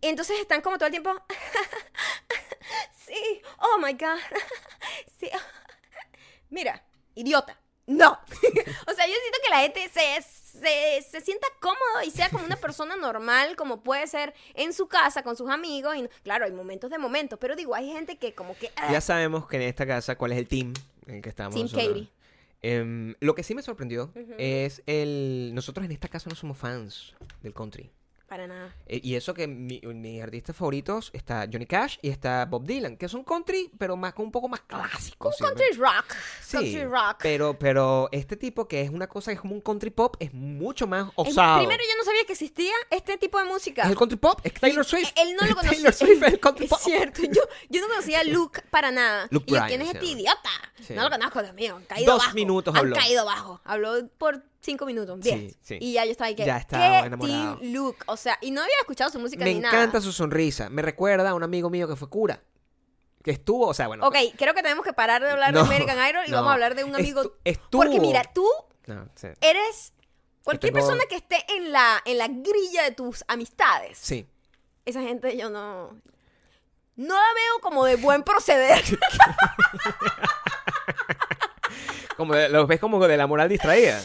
Entonces 0.00 0.40
están 0.40 0.62
como 0.62 0.78
todo 0.78 0.86
el 0.86 0.92
tiempo. 0.92 1.10
sí, 3.06 3.42
oh 3.58 3.78
my 3.84 3.92
God. 3.92 4.18
sí. 5.20 5.28
Mira, 6.48 6.82
idiota. 7.14 7.60
No. 7.86 8.12
o 8.12 8.92
sea, 8.94 9.06
yo 9.06 9.12
siento 9.14 9.38
que 9.44 9.50
la 9.50 9.58
gente 9.60 9.90
se, 9.90 10.16
se, 10.60 11.02
se 11.02 11.20
sienta 11.20 11.46
cómodo 11.60 12.02
y 12.06 12.10
sea 12.10 12.28
como 12.30 12.44
una 12.44 12.56
persona 12.56 12.96
normal, 12.96 13.56
como 13.56 13.82
puede 13.82 14.06
ser 14.06 14.34
en 14.54 14.72
su 14.72 14.88
casa 14.88 15.22
con 15.22 15.36
sus 15.36 15.48
amigos. 15.50 15.96
Y 15.96 16.06
claro, 16.22 16.44
hay 16.44 16.52
momentos 16.52 16.90
de 16.90 16.98
momentos, 16.98 17.38
pero 17.40 17.56
digo, 17.56 17.74
hay 17.74 17.90
gente 17.90 18.16
que 18.16 18.34
como 18.34 18.56
que. 18.56 18.70
ah, 18.76 18.88
Ya 18.92 19.00
sabemos 19.00 19.46
que 19.48 19.56
en 19.56 19.62
esta 19.62 19.86
casa 19.86 20.16
cuál 20.16 20.32
es 20.32 20.38
el 20.38 20.48
team 20.48 20.72
en 21.06 21.16
el 21.16 21.22
que 21.22 21.28
estamos. 21.28 21.54
Team. 21.54 21.68
Katie. 21.68 22.08
Em, 22.60 23.14
lo 23.20 23.34
que 23.36 23.44
sí 23.44 23.54
me 23.54 23.62
sorprendió 23.62 24.12
es 24.36 24.82
el... 24.86 25.52
Nosotros 25.54 25.86
en 25.86 25.92
esta 25.92 26.08
casa 26.08 26.28
no 26.28 26.34
somos 26.34 26.58
fans 26.58 27.14
del 27.40 27.54
country. 27.54 27.90
Para 28.28 28.46
nada. 28.46 28.74
Eh, 28.86 29.00
y 29.02 29.14
eso 29.14 29.32
que 29.32 29.46
mi- 29.46 29.80
mis 29.82 30.22
artistas 30.22 30.54
favoritos 30.54 31.10
está 31.14 31.48
Johnny 31.50 31.64
Cash 31.64 31.96
y 32.02 32.10
está 32.10 32.44
Bob 32.44 32.64
Dylan, 32.66 32.98
que 32.98 33.08
son 33.08 33.24
country, 33.24 33.70
pero 33.78 33.96
más 33.96 34.12
un 34.18 34.30
poco 34.30 34.48
más 34.48 34.60
clásicos. 34.60 35.34
siempre. 35.36 35.64
Country 35.64 35.80
rock. 35.82 36.14
Sí, 36.42 36.56
Country 36.58 36.84
rock. 36.84 37.16
Pero, 37.22 37.58
pero 37.58 38.08
este 38.12 38.36
tipo 38.36 38.68
que 38.68 38.82
es 38.82 38.90
una 38.90 39.06
cosa 39.06 39.30
que 39.30 39.36
es 39.36 39.40
como 39.40 39.54
un 39.54 39.62
country 39.62 39.88
pop 39.88 40.16
es 40.20 40.34
mucho 40.34 40.86
más 40.86 41.06
Es- 41.08 41.12
osado. 41.16 41.58
Primero 41.58 41.82
yo 41.82 41.96
no 41.96 42.04
sabía 42.04 42.24
que 42.26 42.32
existía 42.32 42.72
este 42.90 43.16
tipo 43.16 43.38
de 43.38 43.46
música. 43.46 43.84
es 43.84 43.88
el 43.90 43.96
country 43.96 44.18
pop, 44.18 44.40
es 44.44 44.52
Taylor 44.52 44.84
Swift. 44.84 45.10
Él 45.16 45.34
no 45.40 45.46
lo 45.46 45.54
conocía. 45.54 45.72
Taylor 45.72 45.94
Swift 45.94 46.22
es 46.22 46.32
el 46.34 46.40
country 46.40 46.64
Es 46.66 46.70
pop. 46.70 46.80
cierto. 46.82 47.22
Yo, 47.22 47.42
yo 47.70 47.80
no 47.80 47.88
conocía 47.88 48.20
a 48.20 48.24
Luke 48.24 48.60
para 48.70 48.90
nada. 48.90 49.26
Luke 49.30 49.46
y 49.48 49.54
yo, 49.54 49.60
Bryan 49.62 49.68
¿quién 49.68 49.80
es 49.82 49.94
este 49.94 50.04
idiota? 50.04 50.50
Sí. 50.86 50.92
No 50.94 51.02
lo 51.04 51.08
conozco, 51.10 51.42
Dios 51.42 51.54
mío. 51.54 51.76
han 51.76 51.84
Caído 51.86 52.12
Dos 52.12 52.24
bajo. 52.24 52.34
minutos 52.34 52.74
Han 52.74 52.78
habló. 52.80 52.96
caído 52.96 53.24
bajo. 53.24 53.60
Habló 53.64 54.06
por 54.18 54.42
cinco 54.60 54.86
minutos. 54.86 55.18
Sí, 55.22 55.56
sí. 55.62 55.78
Y 55.80 55.92
ya 55.94 56.04
yo 56.04 56.10
estaba 56.12 56.28
ahí 56.28 56.34
que. 56.34 56.44
Ya 56.44 56.56
estaba 56.58 57.00
¿qué 57.00 57.06
enamorado. 57.06 57.58
Team 57.58 57.72
Luke. 57.72 57.98
O 58.06 58.16
sea, 58.16 58.38
y 58.40 58.50
no 58.50 58.60
había 58.62 58.74
escuchado 58.80 59.10
su 59.10 59.18
música 59.18 59.44
Me 59.44 59.52
ni 59.52 59.58
encanta 59.58 59.86
nada. 59.86 60.00
su 60.00 60.12
sonrisa. 60.12 60.68
Me 60.70 60.82
recuerda 60.82 61.30
a 61.30 61.34
un 61.34 61.42
amigo 61.42 61.70
mío 61.70 61.86
que 61.88 61.96
fue 61.96 62.08
cura. 62.08 62.42
Que 63.22 63.32
estuvo, 63.32 63.66
o 63.66 63.74
sea, 63.74 63.88
bueno. 63.88 64.06
Ok, 64.06 64.16
creo 64.36 64.54
que 64.54 64.62
tenemos 64.62 64.84
que 64.84 64.92
parar 64.92 65.22
de 65.22 65.30
hablar 65.30 65.52
No, 65.52 65.60
de 65.60 65.66
American 65.66 65.98
Idol 65.98 66.22
y 66.26 66.30
no. 66.30 66.36
vamos 66.36 66.50
a 66.50 66.54
hablar 66.54 66.74
de 66.74 66.84
un 66.84 66.94
amigo. 66.94 67.22
Estu- 67.22 67.32
estuvo. 67.44 67.82
Porque 67.82 68.00
mira, 68.00 68.22
tú 68.32 68.46
No, 68.86 69.08
sí. 69.16 69.28
eres. 69.40 69.92
Cualquier 70.44 70.72
tengo- 70.72 70.86
persona 70.86 71.04
que 71.08 71.16
esté 71.16 71.44
en 71.54 71.72
la, 71.72 72.00
en 72.06 72.16
la 72.18 72.28
grilla 72.28 72.84
de 72.84 72.92
tus 72.92 73.24
amistades. 73.28 73.98
Sí. 74.00 74.26
esa 74.86 75.02
gente 75.02 75.36
yo 75.36 75.50
no. 75.50 75.90
No 76.96 77.14
la 77.14 77.34
veo 77.34 77.60
como 77.60 77.84
de 77.84 77.96
buen 77.96 78.22
proceder. 78.24 78.82
Como 82.18 82.34
de- 82.34 82.48
los 82.50 82.66
ves 82.68 82.78
como 82.80 82.98
de 83.06 83.16
la 83.16 83.26
moral 83.26 83.48
distraída. 83.48 83.98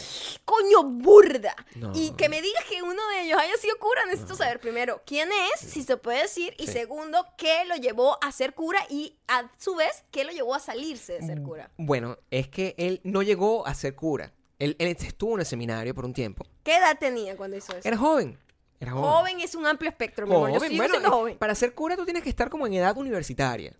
Coño, 0.46 0.84
burda. 0.84 1.54
No. 1.74 1.90
Y 1.94 2.12
que 2.12 2.28
me 2.30 2.40
digas 2.40 2.64
que 2.70 2.80
uno 2.82 3.02
de 3.10 3.22
ellos 3.22 3.38
haya 3.38 3.56
sido 3.56 3.76
cura, 3.78 4.06
necesito 4.06 4.34
saber 4.36 4.60
primero 4.60 5.02
quién 5.04 5.28
es, 5.32 5.60
si 5.68 5.82
se 5.82 5.96
puede 5.96 6.22
decir, 6.22 6.54
y 6.58 6.66
Sí. 6.68 6.72
segundo, 6.74 7.26
qué 7.36 7.64
lo 7.66 7.74
llevó 7.76 8.16
a 8.22 8.30
ser 8.32 8.54
cura 8.54 8.78
y 8.88 9.16
a 9.28 9.50
su 9.58 9.74
vez, 9.74 10.04
qué 10.10 10.24
lo 10.24 10.30
llevó 10.32 10.54
a 10.54 10.60
salirse 10.60 11.14
de 11.14 11.26
ser 11.26 11.42
cura. 11.42 11.70
Bueno, 11.76 12.16
es 12.30 12.48
que 12.48 12.74
él 12.78 13.00
no 13.04 13.22
llegó 13.22 13.66
a 13.66 13.74
ser 13.74 13.94
cura. 13.94 14.32
Él, 14.60 14.76
él 14.78 14.88
estuvo 14.88 15.34
en 15.34 15.40
el 15.40 15.46
seminario 15.46 15.94
por 15.94 16.04
un 16.04 16.14
tiempo. 16.14 16.46
¿Qué 16.62 16.76
edad 16.76 16.96
tenía 16.98 17.36
cuando 17.36 17.56
hizo 17.56 17.72
eso? 17.76 17.86
Era 17.86 17.96
joven. 17.98 18.38
Era 18.80 18.92
joven. 18.92 19.10
joven 19.10 19.40
es 19.40 19.54
un 19.54 19.66
amplio 19.66 19.90
espectro, 19.90 20.26
mi 20.26 20.34
amor. 20.34 20.52
Yo 20.52 20.60
sigo 20.60 20.76
bueno, 20.76 20.96
eh, 20.98 21.04
joven. 21.10 21.38
para 21.38 21.54
ser 21.54 21.74
cura 21.74 21.96
tú 21.96 22.04
tienes 22.04 22.22
que 22.22 22.28
estar 22.28 22.48
como 22.50 22.66
en 22.66 22.74
edad 22.74 22.96
universitaria. 22.96 23.74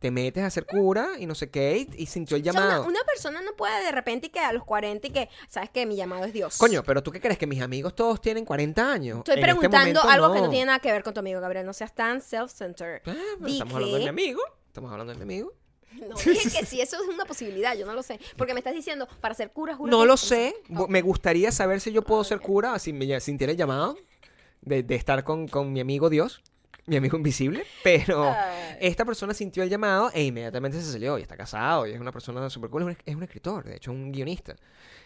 Te 0.00 0.10
metes 0.10 0.42
a 0.42 0.50
ser 0.50 0.64
cura 0.66 1.10
y 1.18 1.26
no 1.26 1.34
sé 1.34 1.50
qué, 1.50 1.86
y, 1.96 2.02
y 2.02 2.06
sintió 2.06 2.36
el 2.36 2.42
O 2.42 2.44
sea, 2.44 2.52
una, 2.52 2.60
llamado. 2.70 2.86
una 2.88 3.00
persona 3.04 3.42
no 3.42 3.52
puede 3.54 3.84
de 3.84 3.92
repente 3.92 4.28
y 4.28 4.30
que 4.30 4.40
a 4.40 4.50
los 4.52 4.64
40 4.64 5.06
y 5.06 5.10
que, 5.10 5.28
¿sabes 5.48 5.68
qué? 5.70 5.84
Mi 5.86 5.94
llamado 5.94 6.24
es 6.24 6.32
Dios. 6.32 6.56
Coño, 6.56 6.82
pero 6.82 7.02
tú 7.02 7.12
qué 7.12 7.20
crees 7.20 7.36
que 7.38 7.46
mis 7.46 7.60
amigos 7.60 7.94
todos 7.94 8.20
tienen 8.20 8.44
40 8.46 8.92
años. 8.92 9.18
Estoy 9.18 9.34
En 9.34 9.38
este 9.40 9.46
preguntando 9.46 10.00
momento, 10.00 10.08
algo 10.08 10.32
que 10.34 10.40
no 10.40 10.48
tiene 10.50 10.64
nada 10.66 10.78
que 10.78 10.90
ver 10.90 11.02
con 11.02 11.12
tu 11.14 11.20
amigo, 11.20 11.40
Gabriel. 11.40 11.66
No 11.66 11.72
seas 11.74 11.94
tan 11.94 12.20
self-centered. 12.22 13.02
Ah, 13.06 13.14
estamos 13.46 13.74
hablando 13.74 13.94
de 13.94 13.98
mi 13.98 14.04
que- 14.04 14.08
amigo. 14.08 14.40
Estamos 14.68 14.90
hablando 14.90 15.12
de 15.12 15.18
mi 15.18 15.22
amigo. 15.22 15.52
No, 15.92 16.14
dije 16.24 16.48
que 16.60 16.64
si 16.64 16.80
eso 16.80 16.96
es 17.02 17.08
una 17.08 17.24
posibilidad, 17.24 17.76
yo 17.76 17.84
no 17.84 17.92
lo 17.94 18.02
sé. 18.04 18.20
Porque 18.38 18.54
me 18.54 18.60
estás 18.60 18.72
diciendo, 18.74 19.08
para 19.20 19.34
ser 19.34 19.50
cura, 19.50 19.76
No 19.78 20.00
que- 20.00 20.06
lo 20.06 20.16
sé. 20.16 20.54
Me 20.88 21.02
gustaría 21.02 21.50
saber 21.52 21.80
si 21.80 21.90
yo 21.92 22.02
puedo 22.02 22.22
ser 22.24 22.40
cura 22.40 22.78
si 22.78 22.92
me 22.92 23.04
ll- 23.06 23.20
sintiera 23.20 23.50
el 23.50 23.56
llamado 23.58 23.96
de, 24.62 24.82
de 24.84 24.94
estar 24.94 25.24
con, 25.24 25.48
con 25.48 25.72
mi 25.72 25.80
amigo 25.80 26.08
Dios, 26.08 26.42
mi 26.86 26.96
amigo 26.96 27.16
invisible. 27.16 27.64
Pero 27.82 28.24
Ay. 28.24 28.76
esta 28.80 29.04
persona 29.04 29.34
sintió 29.34 29.62
el 29.62 29.68
llamado 29.70 30.10
e 30.14 30.22
inmediatamente 30.24 30.80
se 30.80 30.92
salió 30.92 31.18
y 31.18 31.22
está 31.22 31.36
casado 31.36 31.86
y 31.86 31.92
es 31.92 32.00
una 32.00 32.12
persona 32.12 32.48
súper 32.50 32.70
cool. 32.70 32.82
Es 32.82 32.86
un, 32.88 32.96
es 33.06 33.14
un 33.16 33.22
escritor, 33.22 33.64
de 33.64 33.76
hecho, 33.76 33.90
un 33.92 34.12
guionista. 34.12 34.56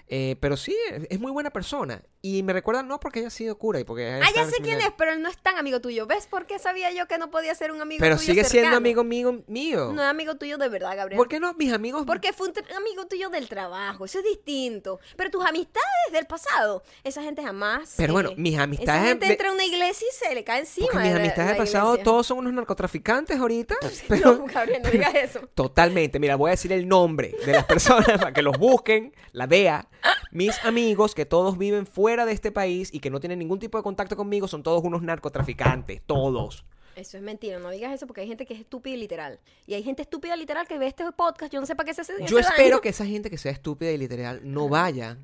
Eh, 0.06 0.36
pero 0.38 0.58
sí, 0.58 0.76
es, 0.92 1.06
es 1.08 1.18
muy 1.18 1.32
buena 1.32 1.48
persona. 1.50 2.02
Y 2.20 2.42
me 2.42 2.52
recuerda 2.52 2.82
no 2.82 3.00
porque 3.00 3.20
haya 3.20 3.30
sido 3.30 3.56
cura 3.56 3.80
y 3.80 3.84
porque 3.84 4.20
Ah, 4.22 4.28
ya 4.34 4.44
sé 4.46 4.56
quién 4.62 4.78
es, 4.80 4.90
pero 4.98 5.12
él 5.12 5.22
no 5.22 5.28
es 5.30 5.38
tan 5.38 5.56
amigo 5.56 5.80
tuyo. 5.80 6.06
¿Ves 6.06 6.26
por 6.26 6.46
qué 6.46 6.58
sabía 6.58 6.90
yo 6.92 7.06
que 7.06 7.16
no 7.16 7.30
podía 7.30 7.54
ser 7.54 7.72
un 7.72 7.80
amigo 7.80 8.00
Pero 8.00 8.16
tuyo 8.16 8.26
sigue 8.26 8.44
siendo 8.44 8.66
cercano? 8.68 8.76
amigo 8.76 9.02
mío. 9.04 9.42
mío. 9.46 9.92
No 9.94 10.02
es 10.02 10.08
amigo 10.08 10.34
tuyo 10.36 10.58
de 10.58 10.68
verdad, 10.68 10.94
Gabriel. 10.96 11.16
¿Por 11.16 11.28
qué 11.28 11.40
no? 11.40 11.54
Mis 11.54 11.72
amigos. 11.72 12.04
Porque 12.06 12.32
fue 12.34 12.48
un 12.48 12.54
amigo 12.76 13.06
tuyo 13.06 13.30
del 13.30 13.48
trabajo, 13.48 14.04
eso 14.04 14.18
es 14.18 14.24
distinto. 14.24 15.00
Pero 15.16 15.30
tus 15.30 15.44
amistades 15.44 15.86
del 16.12 16.26
pasado, 16.26 16.82
esa 17.02 17.22
gente 17.22 17.42
jamás. 17.42 17.94
Pero 17.96 18.12
bueno, 18.12 18.32
mis 18.36 18.54
Esa 18.54 18.62
amistades 18.64 19.08
gente 19.08 19.26
de- 19.26 19.32
entra 19.32 19.48
a 19.50 19.52
una 19.52 19.64
iglesia 19.64 20.06
y 20.06 20.14
se 20.28 20.34
le 20.34 20.44
cae 20.44 20.60
encima. 20.60 20.88
Porque 20.92 21.08
mis 21.08 21.16
amistades 21.16 21.48
del 21.48 21.56
pasado 21.64 21.98
todos 21.98 22.26
son 22.26 22.38
unos 22.38 22.52
narcotraficantes 22.52 23.38
ahorita. 23.38 23.74
Pero, 24.08 24.36
No, 24.36 24.46
Gabriel, 24.46 24.82
no 24.82 24.90
digas 24.90 25.14
eso. 25.14 25.40
Totalmente. 25.54 26.18
Mira, 26.18 26.36
voy 26.36 26.48
a 26.48 26.52
decir 26.52 26.72
el 26.72 26.88
nombre 26.88 27.34
de 27.44 27.52
las 27.52 27.64
personas 27.64 28.06
para 28.18 28.32
que 28.32 28.42
los 28.42 28.58
busquen, 28.58 29.14
la 29.32 29.46
DEA. 29.46 29.88
Mis 30.30 30.64
amigos 30.64 31.14
que 31.14 31.26
todos 31.26 31.58
viven 31.58 31.86
fuera 31.86 32.26
de 32.26 32.32
este 32.32 32.52
país 32.52 32.92
y 32.92 33.00
que 33.00 33.10
no 33.10 33.20
tienen 33.20 33.38
ningún 33.38 33.58
tipo 33.58 33.78
de 33.78 33.84
contacto 33.84 34.16
conmigo 34.16 34.48
son 34.48 34.62
todos 34.62 34.82
unos 34.84 35.02
narcotraficantes. 35.02 36.02
Todos. 36.06 36.64
Eso 36.96 37.16
es 37.16 37.22
mentira, 37.24 37.58
no 37.58 37.70
digas 37.70 37.92
eso 37.92 38.06
porque 38.06 38.20
hay 38.20 38.28
gente 38.28 38.46
que 38.46 38.54
es 38.54 38.60
estúpida 38.60 38.94
y 38.94 38.98
literal. 38.98 39.40
Y 39.66 39.74
hay 39.74 39.82
gente 39.82 40.02
estúpida 40.02 40.36
y 40.36 40.38
literal 40.38 40.68
que 40.68 40.78
ve 40.78 40.86
este 40.86 41.04
podcast, 41.12 41.52
yo 41.52 41.60
no 41.60 41.66
sé 41.66 41.74
para 41.74 41.86
qué 41.86 41.94
se 41.94 42.02
hace 42.02 42.12
Yo 42.24 42.38
espero 42.38 42.70
daño. 42.70 42.80
que 42.80 42.90
esa 42.90 43.04
gente 43.04 43.30
que 43.30 43.38
sea 43.38 43.50
estúpida 43.50 43.90
y 43.90 43.98
literal 43.98 44.40
no 44.44 44.68
vaya 44.68 45.18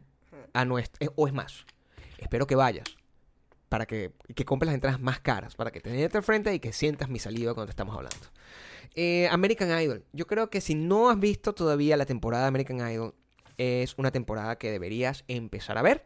a 0.53 0.64
nuestro... 0.64 1.12
O 1.14 1.28
es 1.28 1.32
más, 1.32 1.64
espero 2.18 2.49
que 2.49 2.57
vayas 2.57 2.88
para 3.71 3.87
que, 3.87 4.11
que 4.35 4.45
compres 4.45 4.66
las 4.66 4.75
entradas 4.75 5.01
más 5.01 5.21
caras, 5.21 5.55
para 5.55 5.71
que 5.71 5.81
te 5.81 5.91
sientes 5.91 6.16
al 6.16 6.25
frente 6.25 6.53
y 6.53 6.59
que 6.59 6.73
sientas 6.73 7.09
mi 7.09 7.21
saliva 7.21 7.55
cuando 7.55 7.71
estamos 7.71 7.97
hablando. 7.97 8.27
Eh, 8.97 9.29
American 9.31 9.81
Idol. 9.81 10.05
Yo 10.12 10.27
creo 10.27 10.51
que 10.51 10.61
si 10.61 10.75
no 10.75 11.09
has 11.09 11.21
visto 11.21 11.55
todavía 11.55 11.97
la 11.97 12.05
temporada 12.05 12.43
de 12.45 12.49
American 12.49 12.79
Idol, 12.91 13.14
es 13.59 13.97
una 13.97 14.11
temporada 14.11 14.59
que 14.59 14.73
deberías 14.73 15.25
empezar 15.29 15.79
a 15.79 15.83
ver. 15.83 16.05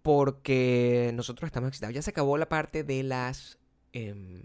Porque 0.00 1.10
nosotros 1.14 1.46
estamos 1.46 1.68
excitados. 1.68 1.94
Ya 1.94 2.00
se 2.00 2.10
acabó 2.10 2.38
la 2.38 2.48
parte 2.48 2.84
de 2.84 3.02
las 3.02 3.58
em, 3.92 4.42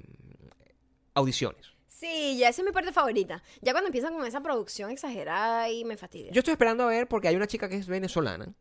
audiciones. 1.14 1.73
Sí, 2.04 2.38
ya 2.38 2.50
esa 2.50 2.62
es 2.62 2.66
mi 2.66 2.74
parte 2.74 2.92
favorita. 2.92 3.42
Ya 3.62 3.72
cuando 3.72 3.88
empiezan 3.88 4.14
con 4.14 4.26
esa 4.26 4.42
producción 4.42 4.92
exagerada 4.92 5.70
y 5.70 5.86
me 5.86 5.96
fastidia. 5.96 6.32
Yo 6.34 6.40
estoy 6.40 6.52
esperando 6.52 6.84
a 6.84 6.88
ver 6.88 7.08
porque 7.08 7.30
hay 7.30 7.36
una 7.38 7.48
chica 7.48 7.70
que 7.70 7.78
es 7.78 7.88
venezolana. 7.88 8.54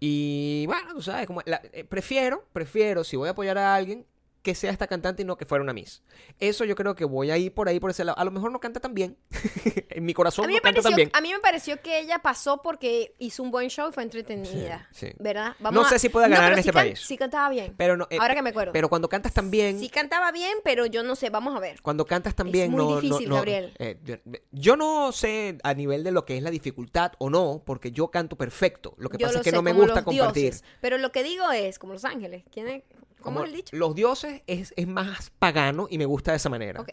Y 0.00 0.64
bueno, 0.66 0.94
tú 0.94 1.00
sabes, 1.02 1.26
como 1.28 1.42
la- 1.46 1.62
eh, 1.72 1.84
prefiero, 1.84 2.44
prefiero, 2.52 3.04
si 3.04 3.16
voy 3.16 3.28
a 3.28 3.30
apoyar 3.32 3.56
a 3.56 3.74
alguien, 3.74 4.04
que 4.46 4.54
sea 4.54 4.70
esta 4.70 4.86
cantante 4.86 5.22
y 5.22 5.24
no 5.24 5.36
que 5.36 5.44
fuera 5.44 5.60
una 5.64 5.72
Miss. 5.72 6.04
Eso 6.38 6.64
yo 6.64 6.76
creo 6.76 6.94
que 6.94 7.04
voy 7.04 7.32
a 7.32 7.36
ir 7.36 7.52
por 7.52 7.68
ahí, 7.68 7.80
por 7.80 7.90
ese 7.90 8.04
lado. 8.04 8.16
A 8.16 8.24
lo 8.24 8.30
mejor 8.30 8.52
no 8.52 8.60
canta 8.60 8.78
tan 8.78 8.94
bien. 8.94 9.16
en 9.90 10.04
mi 10.04 10.14
corazón 10.14 10.44
A 10.44 10.46
mí, 10.46 10.54
no 10.54 10.58
me 10.58 10.60
canta 10.60 10.82
pareció, 10.82 10.90
tan 10.90 10.96
bien. 10.96 11.10
a 11.12 11.20
mí 11.20 11.32
me 11.32 11.40
pareció 11.40 11.82
que 11.82 11.98
ella 11.98 12.20
pasó 12.20 12.62
porque 12.62 13.16
hizo 13.18 13.42
un 13.42 13.50
buen 13.50 13.68
show 13.70 13.88
y 13.88 13.92
fue 13.92 14.04
entretenida. 14.04 14.88
Sí, 14.92 15.08
sí. 15.08 15.12
¿Verdad? 15.18 15.56
No 15.58 15.84
sé 15.88 15.98
si 15.98 16.10
pueda 16.10 16.28
ganar 16.28 16.44
pero 16.44 16.56
en 16.58 16.62
sí 16.62 16.68
este 16.68 16.72
país. 16.72 17.00
Sí 17.00 17.16
cantaba 17.16 17.48
bien. 17.48 17.74
Pero 17.76 17.96
no, 17.96 18.06
eh, 18.08 18.18
Ahora 18.20 18.36
que 18.36 18.42
me 18.42 18.50
acuerdo. 18.50 18.72
Pero 18.72 18.88
cuando 18.88 19.08
cantas 19.08 19.32
tan 19.34 19.50
bien, 19.50 19.80
Sí 19.80 19.88
cantaba 19.88 20.30
bien, 20.30 20.58
pero 20.62 20.86
yo 20.86 21.02
no 21.02 21.16
sé, 21.16 21.28
vamos 21.28 21.56
a 21.56 21.58
ver. 21.58 21.82
cuando 21.82 22.04
cantas 22.06 22.36
tan 22.36 22.46
Es 22.46 22.52
bien, 22.52 22.70
muy 22.70 22.84
no, 22.84 22.90
no- 22.90 23.00
difícil, 23.00 23.28
no- 23.28 23.34
Gabriel. 23.34 23.74
eh, 23.80 23.98
yo, 24.04 24.14
yo 24.52 24.76
no 24.76 25.10
sé 25.10 25.58
a 25.64 25.74
nivel 25.74 26.04
de 26.04 26.12
lo 26.12 26.24
que 26.24 26.36
es 26.36 26.42
la 26.44 26.50
dificultad 26.50 27.12
o 27.18 27.30
no, 27.30 27.62
porque 27.66 27.90
yo 27.90 28.12
canto 28.12 28.36
perfecto. 28.36 28.94
Lo 28.98 29.08
que 29.10 29.18
Yo 29.18 29.26
pasa 29.26 29.34
lo 29.34 29.40
es 29.40 29.44
que 29.44 29.50
sé, 29.50 29.56
no 29.56 29.62
me 29.62 29.72
gusta 29.72 30.04
compartir. 30.04 30.42
dioses. 30.44 30.64
Pero 30.80 30.98
lo 30.98 31.10
que 31.10 31.24
digo 31.24 31.50
es, 31.50 31.80
como 31.80 31.92
Los 31.94 32.04
Ángeles. 32.04 32.44
¿Quién 32.52 32.68
es? 32.68 32.82
¿Cómo 33.26 33.38
Como 33.38 33.46
es 33.46 33.50
el 33.50 33.56
dicho? 33.56 33.76
Los 33.76 33.96
dioses 33.96 34.42
es, 34.46 34.72
es 34.76 34.86
más 34.86 35.30
pagano 35.40 35.88
y 35.90 35.98
me 35.98 36.06
gusta 36.06 36.30
de 36.30 36.36
esa 36.36 36.48
manera. 36.48 36.80
Ok. 36.80 36.90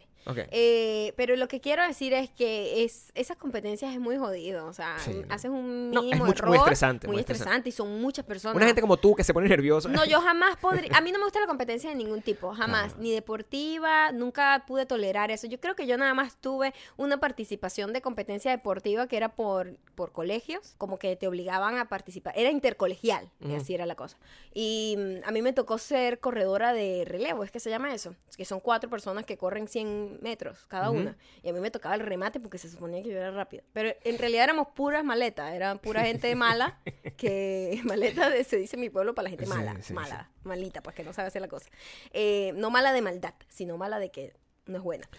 Eh, 0.51 1.13
pero 1.17 1.35
lo 1.35 1.47
que 1.47 1.59
quiero 1.61 1.85
decir 1.85 2.13
es 2.13 2.29
que 2.29 2.83
es 2.83 3.11
esas 3.15 3.37
competencias 3.37 3.93
es 3.93 3.99
muy 3.99 4.17
jodido. 4.17 4.65
O 4.67 4.73
sea, 4.73 4.97
Sí, 4.99 5.21
no. 5.27 5.33
haces 5.33 5.51
un 5.51 5.91
No, 5.91 6.01
mínimo 6.01 6.25
es 6.25 6.29
mucho- 6.29 6.39
error. 6.43 6.49
muy 6.49 6.57
estresante, 6.59 7.07
Muy 7.07 7.15
muy 7.15 7.19
estresante. 7.21 7.69
Y 7.69 7.71
son 7.71 8.01
muchas 8.01 8.25
personas. 8.25 8.55
Una 8.55 8.65
gente 8.65 8.81
como 8.81 8.97
tú 8.97 9.15
que 9.15 9.23
se 9.23 9.33
pone 9.33 9.47
nerviosa. 9.49 9.89
No, 9.89 10.05
yo 10.05 10.19
jamás 10.21 10.57
podría. 10.57 10.89
A 10.97 11.01
mí 11.01 11.11
no 11.11 11.19
me 11.19 11.25
gusta 11.25 11.39
la 11.39 11.47
competencia 11.47 11.89
de 11.89 11.95
ningún 11.95 12.21
tipo, 12.21 12.53
jamás. 12.53 12.97
Ni 12.97 13.11
deportiva, 13.11 14.11
nunca 14.11 14.63
pude 14.67 14.85
tolerar 14.85 15.31
eso. 15.31 15.47
Yo 15.47 15.59
creo 15.59 15.75
que 15.75 15.85
yo 15.87 15.97
nada 15.97 16.13
más 16.13 16.37
tuve 16.37 16.73
una 16.97 17.19
participación 17.19 17.91
de 17.93 18.01
competencia 18.01 18.51
deportiva 18.51 19.07
que 19.07 19.17
era 19.17 19.29
por, 19.35 19.77
por 19.95 20.11
colegios, 20.11 20.75
como 20.77 20.97
que 20.99 21.15
te 21.15 21.27
obligaban 21.27 21.77
a 21.77 21.89
participar. 21.89 22.33
Era 22.37 22.49
intercolegial, 22.49 23.29
y 23.41 23.47
Ujú. 23.47 23.55
así 23.57 23.73
era 23.75 23.85
la 23.85 23.95
cosa. 23.95 24.17
Y 24.53 24.95
mm, 24.97 25.27
a 25.27 25.31
mí 25.31 25.41
me 25.41 25.53
tocó 25.53 25.77
ser 25.77 26.19
corredora 26.19 26.73
de 26.73 27.03
relevo, 27.05 27.43
es 27.43 27.51
que 27.51 27.59
se 27.59 27.69
llama 27.69 27.93
eso. 27.93 28.15
Que 28.37 28.45
son 28.45 28.59
cuatro 28.59 28.89
personas 28.89 29.25
que 29.25 29.37
corren 29.37 29.67
100 29.67 30.12
metros 30.21 30.65
cada 30.67 30.89
una. 30.89 31.17
Y 31.41 31.49
a 31.49 31.53
mí 31.53 31.59
me 31.59 31.71
tocaba 31.71 31.95
el 31.95 32.01
remate 32.01 32.39
porque 32.39 32.57
se 32.57 32.69
suponía 32.69 33.01
que 33.03 33.09
yo 33.09 33.17
era 33.17 33.31
rápido. 33.31 33.63
Pero 33.73 33.93
en 34.03 34.17
realidad 34.17 34.43
éramos 34.45 34.67
puras 34.75 35.03
maletas, 35.03 35.53
eran 35.53 35.79
pura 35.79 36.03
gente 36.03 36.35
mala, 36.35 36.79
que 37.17 37.79
maleta 37.85 38.29
de- 38.29 38.43
se 38.43 38.57
dice 38.57 38.75
en 38.75 38.81
mi 38.81 38.89
pueblo 38.89 39.15
para 39.15 39.23
la 39.23 39.29
gente 39.31 39.45
Sí, 39.45 39.49
mala, 39.51 39.81
sí, 39.81 39.93
mala, 39.93 40.29
malita, 40.43 40.81
pues 40.81 40.95
que 40.95 41.03
no 41.03 41.13
sabe 41.13 41.27
hacer 41.29 41.41
la 41.41 41.47
cosa. 41.47 41.69
Eh, 42.11 42.51
no 42.55 42.69
mala 42.69 42.93
de 42.93 43.01
maldad, 43.01 43.33
sino 43.49 43.77
mala 43.77 43.99
de 43.99 44.11
que 44.11 44.33
no 44.65 44.77
es 44.77 44.83
buena. 44.83 45.09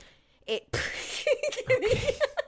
Eh, 0.46 0.66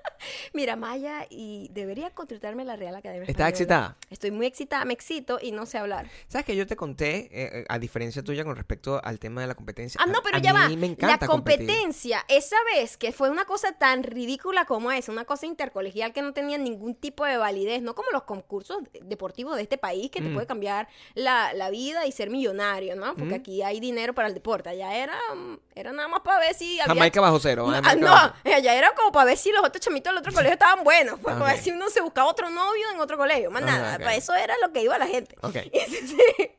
Maya, 0.76 1.26
y 1.28 1.68
debería 1.72 2.10
contratarme 2.10 2.64
la 2.64 2.76
Real 2.76 2.94
Academia 2.96 3.22
¿Estás 3.22 3.30
Española. 3.30 3.48
excitada? 3.50 3.96
Estoy 4.10 4.30
muy 4.30 4.46
excitada, 4.46 4.84
me 4.84 4.94
excito 4.94 5.38
y 5.42 5.52
no 5.52 5.66
sé 5.66 5.78
hablar. 5.78 6.08
¿Sabes 6.28 6.46
que 6.46 6.56
yo 6.56 6.66
te 6.66 6.76
conté, 6.76 7.16
eh, 7.30 7.30
eh, 7.60 7.64
a 7.68 7.78
diferencia 7.78 8.22
tuya 8.22 8.44
con 8.44 8.56
respecto 8.56 9.00
al 9.04 9.18
tema 9.18 9.42
de 9.42 9.46
la 9.48 9.54
competencia? 9.54 10.00
Ah, 10.02 10.06
no, 10.06 10.20
pero 10.22 10.38
a 10.38 10.40
ya 10.40 10.52
va. 10.52 10.68
mí 10.68 10.76
me 10.76 10.86
La 10.86 10.92
encanta 10.92 11.26
competir. 11.26 11.66
competencia, 11.66 12.24
esa 12.28 12.56
vez 12.74 12.96
que 12.96 13.12
fue 13.12 13.28
una 13.30 13.44
cosa 13.44 13.72
tan 13.72 14.02
ridícula 14.02 14.64
como 14.64 14.90
esa, 14.92 15.12
una 15.12 15.24
cosa 15.26 15.44
intercolegial 15.46 16.12
que 16.12 16.22
no 16.22 16.32
tenía 16.32 16.56
ningún 16.58 16.94
tipo 16.94 17.24
de 17.26 17.36
validez, 17.36 17.82
no 17.82 17.94
como 17.94 18.10
los 18.12 18.22
concursos 18.22 18.82
de- 18.92 19.00
deportivos 19.04 19.56
de 19.56 19.62
este 19.62 19.76
país 19.78 20.10
que 20.10 20.20
te 20.22 20.28
Mm. 20.30 20.34
puede 20.34 20.46
cambiar 20.46 20.88
la, 21.14 21.52
la 21.52 21.68
vida 21.70 22.06
y 22.06 22.12
ser 22.12 22.30
millonario, 22.30 22.96
¿no? 22.96 23.14
Porque 23.14 23.34
Mm. 23.34 23.40
aquí 23.40 23.62
hay 23.62 23.80
dinero 23.80 24.14
para 24.14 24.28
el 24.28 24.34
deporte. 24.34 24.68
Allá 24.70 24.96
era, 24.96 25.16
mm, 25.34 25.56
era 25.74 25.92
nada 25.92 26.08
más 26.08 26.20
para 26.20 26.38
ver 26.40 26.54
si 26.54 26.80
había... 26.80 26.94
Jamaica 26.94 27.20
bajo 27.20 27.38
cero. 27.40 27.66
Jamaica 27.66 27.90
ah, 27.90 27.94
bajo- 28.32 28.34
no, 28.44 28.52
allá 28.54 28.74
era 28.74 28.94
como 28.94 29.12
para 29.12 29.26
ver 29.26 29.36
si 29.36 29.50
los 29.50 29.64
otros 29.64 29.80
chamitos 29.80 30.12
del 30.12 30.18
otro 30.20 30.32
colegio 30.34 30.45
estaban 30.52 30.84
buenos, 30.84 31.18
pues 31.20 31.34
Ah, 31.34 31.38
para 31.38 31.50
ver 31.52 31.58
ok. 31.58 31.64
si 31.64 31.70
uno 31.72 31.88
se 31.90 32.00
buscaba 32.00 32.28
otro 32.30 32.50
novio 32.50 32.90
en 32.92 33.00
otro 33.00 33.16
colegio, 33.16 33.50
más 33.50 33.62
Ah, 33.62 33.66
nada, 33.66 33.98
para 33.98 34.14
eso 34.14 34.34
era 34.34 34.54
lo 34.62 34.72
que 34.72 34.82
iba 34.82 34.98
la 34.98 35.06
gente. 35.06 35.34
Ok. 35.42 35.56
Entonces, 35.72 36.50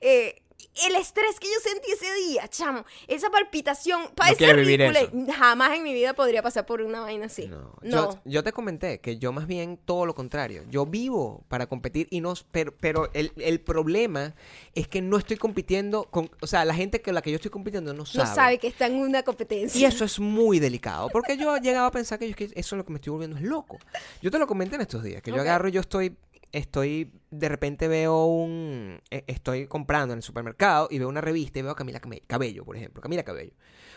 eh, 0.00 0.42
el 0.86 0.94
estrés 0.96 1.40
que 1.40 1.46
yo 1.46 1.58
sentí 1.62 1.90
ese 1.90 2.12
día, 2.28 2.48
chamo, 2.48 2.84
esa 3.08 3.30
palpitación, 3.30 4.10
parece 4.14 4.36
quiero 4.36 4.58
vivir 4.58 4.80
ridículo. 4.80 5.32
Jamás 5.34 5.76
en 5.76 5.82
mi 5.82 5.94
vida 5.94 6.12
podría 6.14 6.42
pasar 6.42 6.66
por 6.66 6.82
una 6.82 7.00
vaina 7.00 7.26
así. 7.26 7.46
No. 7.46 7.74
No. 7.82 8.12
Yo, 8.12 8.18
yo 8.24 8.44
te 8.44 8.52
comenté 8.52 9.00
que 9.00 9.18
yo 9.18 9.32
más 9.32 9.46
bien 9.46 9.78
todo 9.84 10.04
lo 10.06 10.14
contrario. 10.14 10.64
Yo 10.68 10.84
vivo 10.86 11.44
para 11.48 11.66
competir 11.66 12.08
y 12.10 12.20
no... 12.20 12.34
Pero, 12.52 12.74
pero 12.78 13.10
el, 13.14 13.32
el 13.38 13.60
problema 13.60 14.34
es 14.74 14.86
que 14.88 15.00
no 15.00 15.16
estoy 15.16 15.36
compitiendo 15.38 16.04
con... 16.04 16.30
O 16.42 16.46
sea, 16.46 16.64
la 16.64 16.74
gente 16.74 17.00
con 17.00 17.14
la 17.14 17.22
que 17.22 17.30
yo 17.30 17.36
estoy 17.36 17.50
compitiendo 17.50 17.92
no 17.94 18.00
No 18.00 18.06
sabe. 18.06 18.34
sabe 18.34 18.58
que 18.58 18.66
está 18.68 18.86
en 18.86 18.96
una 18.96 19.22
competencia. 19.22 19.80
Y 19.80 19.84
eso 19.84 20.04
es 20.04 20.20
muy 20.20 20.58
delicado, 20.58 21.08
porque 21.10 21.36
yo 21.38 21.56
he 21.56 21.60
llegado 21.60 21.86
a 21.86 21.90
pensar 21.90 22.18
que, 22.18 22.28
yo- 22.28 22.36
que 22.36 22.44
eso 22.44 22.52
es 22.54 22.72
lo 22.72 22.84
que 22.84 22.92
me 22.92 22.96
estoy 22.96 23.12
volviendo 23.12 23.36
es 23.36 23.42
loco. 23.42 23.78
Yo 24.20 24.30
te 24.30 24.38
lo 24.38 24.46
comenté 24.46 24.74
en 24.76 24.82
estos 24.82 25.02
días, 25.02 25.22
que 25.22 25.30
yo 25.30 25.40
agarro 25.40 25.68
y 25.68 25.72
yo 25.72 25.80
estoy, 25.80 26.16
estoy, 26.56 27.12
de 27.30 27.48
repente 27.48 27.86
veo 27.88 28.24
un, 28.26 29.00
eh, 29.10 29.24
estoy 29.26 29.66
comprando 29.66 30.12
en 30.14 30.18
el 30.18 30.22
supermercado 30.22 30.88
y 30.90 30.98
veo 30.98 31.08
una 31.08 31.20
revista 31.20 31.58
y 31.58 31.62
veo 31.62 31.72
a 31.72 31.76
Camila 31.76 32.00
Cabello, 32.26 32.64
por 32.64 32.76
ejemplo, 32.76 33.00
Camila 33.02 33.22
Cabello. 33.24 33.52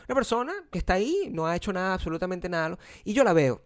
Una 0.08 0.16
persona 0.16 0.54
que 0.72 0.80
está 0.80 0.94
ahí, 0.96 1.30
no 1.32 1.48
ha 1.48 1.56
hecho 1.56 1.72
nada, 1.74 1.94
absolutamente 1.94 2.50
nada, 2.50 2.78
y 3.04 3.14
yo 3.14 3.24
la 3.24 3.34
veo 3.34 3.62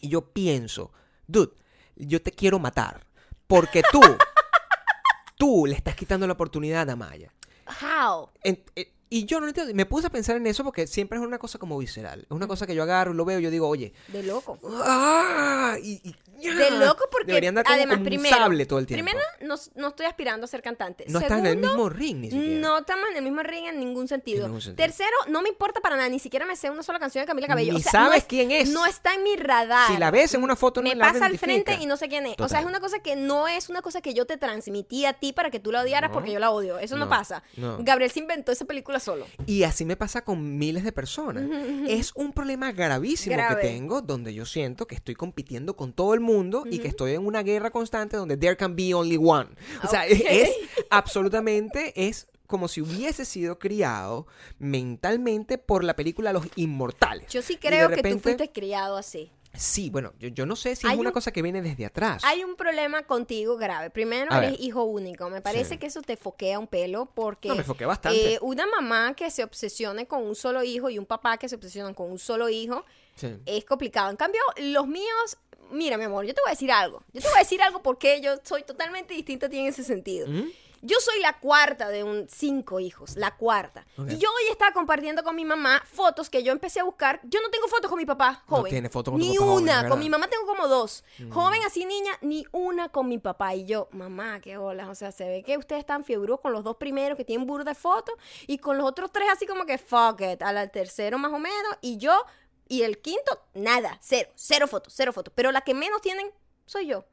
y 0.00 0.08
yo 0.08 0.32
pienso, 0.32 0.92
dude, 1.26 1.52
yo 1.96 2.20
te 2.22 2.32
quiero 2.32 2.58
matar, 2.58 3.06
porque 3.46 3.82
tú, 3.92 4.00
tú 5.36 5.66
le 5.66 5.74
estás 5.74 5.94
quitando 5.94 6.26
la 6.26 6.32
oportunidad 6.34 6.88
a 6.90 6.96
Maya. 6.96 7.32
How? 7.80 8.30
En- 8.42 8.64
eh, 8.76 8.92
y 9.12 9.24
yo 9.24 9.40
no 9.40 9.48
entiendo, 9.48 9.74
me 9.74 9.86
puse 9.86 10.06
a 10.06 10.10
pensar 10.10 10.36
en 10.36 10.46
eso 10.46 10.62
porque 10.62 10.86
siempre 10.86 11.18
es 11.18 11.24
una 11.24 11.38
cosa 11.38 11.58
como 11.58 11.76
visceral. 11.78 12.20
Es 12.20 12.30
una 12.30 12.46
cosa 12.46 12.64
que 12.64 12.76
yo 12.76 12.84
agarro 12.84 13.12
lo 13.12 13.24
veo 13.24 13.40
y 13.40 13.42
yo 13.42 13.50
digo, 13.50 13.66
oye, 13.68 13.92
De 14.08 14.22
loco. 14.22 14.56
¡ah! 14.84 15.76
Y, 15.82 16.00
y- 16.08 16.14
De 16.40 16.70
loco 16.70 17.04
porque 17.10 17.26
Deberían 17.28 17.54
dar 17.54 17.64
como, 17.64 17.74
además 17.76 17.94
como 17.96 18.02
un 18.02 18.06
primero, 18.08 18.36
sable 18.36 18.66
todo 18.66 18.78
el 18.78 18.86
tiempo. 18.86 19.04
primero 19.04 19.24
no, 19.42 19.54
no 19.76 19.88
estoy 19.88 20.06
aspirando 20.06 20.44
a 20.44 20.48
ser 20.48 20.62
cantante. 20.62 21.04
no 21.08 21.18
estás 21.20 21.38
en 21.38 21.46
el 21.46 21.56
mismo 21.58 21.88
ring 21.88 22.18
ni 22.20 22.30
siquiera. 22.30 22.60
No 22.60 22.78
estamos 22.78 23.06
en 23.10 23.16
el 23.16 23.22
mismo 23.24 23.42
ring 23.42 23.66
en 23.66 23.78
ningún 23.78 24.08
sentido. 24.08 24.40
En 24.46 24.50
ningún 24.50 24.60
sentido. 24.62 24.86
Tercero, 24.86 25.16
no 25.28 25.42
me 25.42 25.48
importa 25.48 25.80
para 25.80 25.96
nada, 25.96 26.08
ni 26.08 26.18
siquiera 26.18 26.46
me 26.46 26.56
sé 26.56 26.70
una 26.70 26.82
sola 26.82 26.98
canción 26.98 27.22
de 27.22 27.26
Camila 27.26 27.46
Cabello. 27.46 27.72
Ni 27.72 27.78
o 27.78 27.82
sea, 27.82 27.92
sabes 27.92 28.08
no 28.10 28.14
es- 28.16 28.24
quién 28.24 28.50
es. 28.50 28.68
No 28.70 28.86
está 28.86 29.14
en 29.14 29.22
mi 29.22 29.36
radar. 29.36 29.88
Si 29.92 29.96
la 29.98 30.10
ves 30.10 30.34
en 30.34 30.42
una 30.42 30.56
foto, 30.56 30.82
no 30.82 30.88
me 30.88 30.94
la 30.94 31.12
pasa 31.12 31.26
al 31.26 31.38
frente 31.38 31.74
y 31.80 31.86
no 31.86 31.96
sé 31.96 32.08
quién 32.08 32.26
es. 32.26 32.34
O 32.38 32.48
sea, 32.48 32.60
es 32.60 32.66
una 32.66 32.80
cosa 32.80 32.98
que 33.00 33.16
no 33.16 33.48
es 33.48 33.68
una 33.68 33.82
cosa 33.82 34.00
que 34.00 34.14
yo 34.14 34.26
te 34.26 34.36
transmití 34.36 35.04
a 35.06 35.12
ti 35.14 35.32
para 35.32 35.50
que 35.50 35.60
tú 35.60 35.72
la 35.72 35.82
odiaras 35.82 36.10
No. 36.10 36.14
porque 36.14 36.32
yo 36.32 36.38
la 36.38 36.50
odio. 36.50 36.78
Eso 36.78 36.96
no, 36.96 37.08
pasa. 37.08 37.42
Gabriel 37.80 38.10
se 38.10 38.20
inventó 38.20 38.52
esa 38.52 38.64
película 38.64 39.00
solo. 39.00 39.26
Y 39.46 39.62
así 39.64 39.84
me 39.84 39.96
pasa 39.96 40.22
con 40.22 40.58
miles 40.58 40.84
de 40.84 40.92
personas. 40.92 41.44
es 41.88 42.12
un 42.14 42.32
problema 42.32 42.72
gravísimo 42.72 43.36
Grave. 43.36 43.60
que 43.60 43.68
tengo 43.68 44.00
donde 44.02 44.32
yo 44.34 44.46
siento 44.46 44.86
que 44.86 44.94
estoy 44.94 45.14
compitiendo 45.14 45.76
con 45.76 45.92
todo 45.92 46.14
el 46.14 46.20
mundo 46.20 46.29
y 46.70 46.78
que 46.78 46.88
estoy 46.88 47.12
en 47.14 47.26
una 47.26 47.42
guerra 47.42 47.70
constante 47.70 48.16
donde 48.16 48.36
there 48.36 48.56
can 48.56 48.74
be 48.76 48.94
only 48.94 49.16
one. 49.16 49.50
O 49.84 49.88
sea, 49.88 50.06
es, 50.06 50.20
Ok. 50.20 50.26
es 50.30 50.50
absolutamente 50.90 51.92
es 52.08 52.28
como 52.46 52.66
si 52.68 52.80
hubiese 52.80 53.24
sido 53.24 53.58
criado 53.58 54.26
mentalmente 54.58 55.58
por 55.58 55.84
la 55.84 55.94
película 55.96 56.32
Los 56.32 56.46
Inmortales. 56.56 57.26
Yo 57.32 57.42
sí 57.42 57.56
creo 57.56 57.88
que 57.90 58.02
tú 58.02 58.18
fuiste 58.18 58.50
criado 58.52 58.96
así. 58.96 59.30
Sí, 59.52 59.90
bueno, 59.90 60.12
yo, 60.20 60.28
yo 60.28 60.46
no 60.46 60.54
sé 60.54 60.76
si 60.76 60.86
Hay 60.86 60.92
es 60.94 61.00
una 61.00 61.08
un- 61.08 61.12
cosa 61.12 61.32
que 61.32 61.42
viene 61.42 61.60
desde 61.60 61.84
atrás. 61.84 62.22
Hay 62.24 62.44
un 62.44 62.54
problema 62.54 63.02
contigo 63.02 63.56
grave. 63.56 63.90
Primero, 63.90 64.32
A 64.32 64.38
eres 64.38 64.52
ver. 64.52 64.60
hijo 64.60 64.84
único. 64.84 65.28
Me 65.28 65.40
parece 65.40 65.70
Sí. 65.70 65.78
que 65.78 65.86
eso 65.86 66.02
te 66.02 66.16
foquea 66.16 66.60
un 66.60 66.68
pelo 66.68 67.06
porque... 67.12 67.48
No, 67.48 67.56
me 67.56 67.64
foquea 67.64 67.88
bastante. 67.88 68.34
eh, 68.34 68.38
una 68.42 68.64
mamá 68.68 69.14
que 69.16 69.28
se 69.32 69.42
obsesione 69.42 70.06
con 70.06 70.22
un 70.22 70.36
solo 70.36 70.62
hijo 70.62 70.88
y 70.88 71.00
un 71.00 71.06
papá 71.06 71.36
que 71.36 71.48
se 71.48 71.56
obsesionan 71.56 71.94
con 71.94 72.08
un 72.12 72.20
solo 72.20 72.48
hijo 72.48 72.84
Sí. 73.16 73.36
es 73.44 73.64
complicado. 73.64 74.08
En 74.10 74.16
cambio, 74.16 74.40
los 74.58 74.86
míos... 74.86 75.36
Mira, 75.70 75.96
mi 75.96 76.04
amor, 76.04 76.24
yo 76.24 76.34
te 76.34 76.40
voy 76.42 76.50
a 76.50 76.54
decir 76.54 76.70
algo. 76.72 77.02
Yo 77.12 77.20
te 77.20 77.28
voy 77.28 77.36
a 77.36 77.40
decir 77.40 77.62
algo 77.62 77.82
porque 77.82 78.20
yo 78.20 78.34
soy 78.44 78.62
totalmente 78.64 79.14
distinta 79.14 79.46
a 79.46 79.48
ti 79.48 79.58
en 79.58 79.66
ese 79.66 79.84
sentido. 79.84 80.26
¿Mm? 80.28 80.48
Yo 80.82 80.96
soy 81.00 81.20
la 81.20 81.38
cuarta 81.38 81.90
de 81.90 82.04
un 82.04 82.26
cinco 82.30 82.80
hijos, 82.80 83.14
la 83.16 83.36
cuarta. 83.36 83.86
Y 84.08 84.16
yo 84.16 84.30
hoy 84.30 84.50
estaba 84.50 84.72
compartiendo 84.72 85.22
con 85.22 85.36
mi 85.36 85.44
mamá 85.44 85.82
fotos 85.92 86.30
que 86.30 86.42
yo 86.42 86.52
empecé 86.52 86.80
a 86.80 86.84
buscar. 86.84 87.20
Yo 87.24 87.38
no 87.42 87.50
tengo 87.50 87.68
fotos 87.68 87.90
con 87.90 87.98
mi 87.98 88.06
papá 88.06 88.42
No 88.48 88.56
joven. 88.56 88.70
tiene 88.70 88.88
fotos 88.88 89.12
con 89.12 89.20
tu 89.20 89.26
Ni 89.26 89.34
papá 89.36 89.46
joven, 89.46 89.62
una. 89.64 89.88
con 89.90 89.98
mi 89.98 90.08
mamá 90.08 90.28
tengo 90.28 90.46
como 90.46 90.68
dos. 90.68 91.04
Joven 91.30 91.60
así 91.66 91.84
niña, 91.84 92.12
ni 92.22 92.46
una 92.52 92.88
con 92.88 93.08
mi 93.10 93.18
papá. 93.18 93.54
Y 93.54 93.66
yo, 93.66 93.88
mamá, 93.92 94.40
qué 94.40 94.56
bolas. 94.56 94.88
O 94.88 94.94
sea, 94.94 95.12
se 95.12 95.28
ve 95.28 95.42
que 95.42 95.58
ustedes 95.58 95.80
están 95.80 96.02
fiebrudos 96.02 96.40
con 96.40 96.52
los 96.54 96.64
dos 96.64 96.76
primeros 96.76 97.18
que 97.18 97.26
tienen 97.26 97.46
burda 97.46 97.64
de 97.72 97.74
fotos 97.74 98.14
y 98.46 98.56
con 98.56 98.78
los 98.78 98.86
otros 98.88 99.12
tres 99.12 99.28
así 99.30 99.44
como 99.46 99.66
que 99.66 99.76
fuck 99.76 100.22
it. 100.22 100.40
Al 100.40 100.70
tercero 100.70 101.18
más 101.18 101.30
o 101.34 101.38
menos. 101.38 101.76
Y 101.82 101.98
yo, 101.98 102.24
y 102.70 102.82
el 102.82 102.98
quinto, 102.98 103.42
nada. 103.52 103.98
Cero. 104.00 104.30
Cero 104.36 104.68
fotos, 104.68 104.94
cero 104.96 105.12
fotos. 105.12 105.34
Pero 105.34 105.50
la 105.50 105.62
que 105.62 105.74
menos 105.74 106.00
tienen 106.00 106.30
soy 106.66 106.86
yo. 106.86 107.04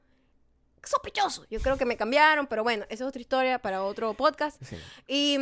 Sospechoso. 0.84 1.48
Yo 1.50 1.60
creo 1.60 1.78
que 1.78 1.86
me 1.86 1.98
cambiaron, 1.98 2.46
pero 2.46 2.64
bueno, 2.64 2.86
esa 2.90 3.04
es 3.04 3.08
otra 3.10 3.20
historia 3.20 3.60
para 3.60 3.84
otro 3.84 4.14
podcast. 4.14 4.62
Sí. 4.64 4.78
Y 5.08 5.38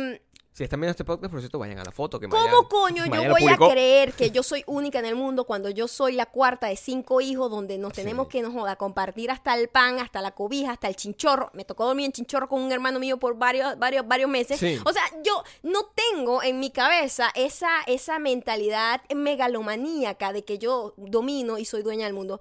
Si 0.56 0.64
están 0.64 0.80
viendo 0.80 0.92
este 0.92 1.04
podcast, 1.04 1.30
por 1.30 1.40
cierto, 1.40 1.58
vayan 1.58 1.78
a 1.80 1.84
la 1.84 1.92
foto. 1.92 2.18
Que 2.18 2.30
¿Cómo 2.30 2.42
Maya- 2.42 2.56
coño 2.70 3.04
Maya 3.10 3.24
yo 3.28 3.30
voy 3.30 3.46
a 3.46 3.58
creer 3.58 4.14
que 4.14 4.30
yo 4.32 4.42
soy 4.42 4.64
única 4.66 4.98
en 4.98 5.04
el 5.04 5.14
mundo 5.14 5.44
cuando 5.44 5.68
yo 5.68 5.86
soy 5.86 6.12
la 6.12 6.24
cuarta 6.24 6.68
de 6.68 6.76
cinco 6.76 7.20
hijos 7.20 7.50
donde 7.50 7.76
nos 7.76 7.92
Sí. 7.92 7.96
tenemos 8.00 8.28
que 8.28 8.40
nos 8.40 8.54
joda 8.54 8.76
compartir 8.76 9.30
hasta 9.30 9.54
el 9.54 9.68
pan, 9.68 9.98
hasta 9.98 10.22
la 10.22 10.30
cobija, 10.30 10.72
hasta 10.72 10.88
el 10.88 10.96
chinchorro? 10.96 11.50
Me 11.52 11.66
tocó 11.66 11.84
dormir 11.84 12.06
en 12.06 12.12
chinchorro 12.12 12.48
con 12.48 12.62
un 12.62 12.72
hermano 12.72 12.98
mío 12.98 13.18
por 13.18 13.36
varios 13.36 13.78
varios 13.78 14.08
varios 14.08 14.30
meses. 14.30 14.58
Sí. 14.58 14.78
O 14.86 14.92
sea, 14.94 15.02
yo 15.22 15.44
no 15.62 15.90
tengo 15.94 16.42
en 16.42 16.58
mi 16.58 16.70
cabeza 16.70 17.28
esa 17.34 17.82
esa 17.86 18.18
mentalidad 18.18 19.02
megalomaníaca 19.14 20.32
de 20.32 20.42
que 20.42 20.56
yo 20.56 20.94
domino 20.96 21.58
y 21.58 21.66
soy 21.66 21.82
dueña 21.82 22.06
del 22.06 22.14
mundo. 22.14 22.40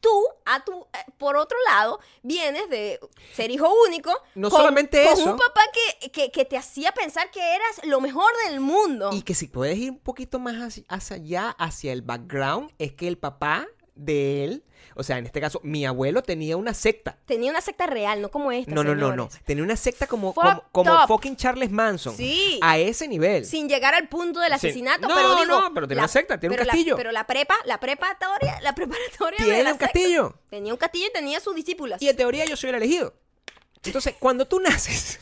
Tú, 0.00 0.26
a 0.44 0.64
tu, 0.64 0.86
eh, 0.92 1.12
por 1.18 1.36
otro 1.36 1.56
lado, 1.66 1.98
vienes 2.22 2.68
de 2.70 3.00
ser 3.34 3.50
hijo 3.50 3.68
único. 3.88 4.12
No 4.34 4.50
con- 4.50 4.60
solamente 4.60 5.02
con 5.04 5.12
eso. 5.14 5.30
un 5.32 5.36
papá 5.38 5.62
que, 6.00 6.10
que, 6.10 6.30
que 6.30 6.44
te 6.44 6.56
hacía 6.56 6.92
pensar 6.92 7.30
que 7.30 7.40
eras 7.40 7.80
lo 7.84 8.00
mejor 8.00 8.30
del 8.46 8.60
mundo. 8.60 9.10
Y 9.12 9.22
que 9.22 9.34
si 9.34 9.48
puedes 9.48 9.76
ir 9.78 9.90
un 9.90 9.98
poquito 9.98 10.38
más 10.38 10.54
hacia, 10.56 10.84
hacia 10.88 11.16
allá, 11.16 11.50
hacia 11.58 11.92
el 11.92 12.02
background, 12.02 12.70
es 12.78 12.92
que 12.92 13.08
el 13.08 13.18
papá 13.18 13.66
de 13.96 14.44
él, 14.44 14.64
o 14.94 15.02
sea, 15.02 15.18
en 15.18 15.26
este 15.26 15.40
caso, 15.42 15.60
mi 15.62 15.84
abuelo 15.84 16.22
tenía 16.22 16.56
una 16.56 16.72
secta. 16.72 17.18
Tenía 17.26 17.50
una 17.50 17.60
secta 17.60 17.86
real, 17.86 18.22
no 18.22 18.30
como 18.30 18.50
esta. 18.52 18.72
No, 18.72 18.82
no, 18.82 18.94
no, 18.94 19.14
no. 19.14 19.28
Tenía 19.44 19.62
una 19.62 19.76
secta 19.76 20.06
como, 20.06 20.34
como, 20.72 21.06
fucking 21.06 21.36
Charles 21.36 21.70
Manson. 21.70 22.16
Sí. 22.16 22.58
A 22.62 22.78
ese 22.78 23.06
nivel. 23.06 23.44
Sin 23.44 23.68
llegar 23.68 23.94
al 23.94 24.08
punto 24.08 24.40
del 24.40 24.52
asesinato, 24.54 25.06
No, 25.06 25.14
pero 25.14 25.30
digo, 25.36 25.44
no, 25.60 25.74
pero 25.74 25.86
tenía 25.86 26.02
una 26.04 26.08
secta, 26.08 26.40
tiene 26.40 26.54
un 26.54 26.56
pero 26.56 26.66
la- 26.66 26.72
castillo. 26.72 26.96
pero 26.96 27.12
la 27.12 27.26
prepa, 27.26 27.56
la 27.66 27.78
preparatoria, 27.78 28.58
la 28.62 28.74
preparatoria 28.74 29.38
de 29.38 29.44
Tiene 29.44 29.62
la 29.64 29.72
un 29.72 29.78
secta, 29.78 29.92
castillo. 29.92 30.34
Tenía 30.48 30.72
un 30.72 30.78
castillo 30.78 31.06
y 31.08 31.12
tenía 31.12 31.40
sus 31.40 31.54
discípulas. 31.54 32.00
Y 32.00 32.08
en 32.08 32.16
teoría 32.16 32.46
yo 32.46 32.56
soy 32.56 32.70
el 32.70 32.76
elegido. 32.76 33.12
Entonces, 33.84 34.14
cuando 34.18 34.46
tú 34.46 34.60
naces, 34.60 35.20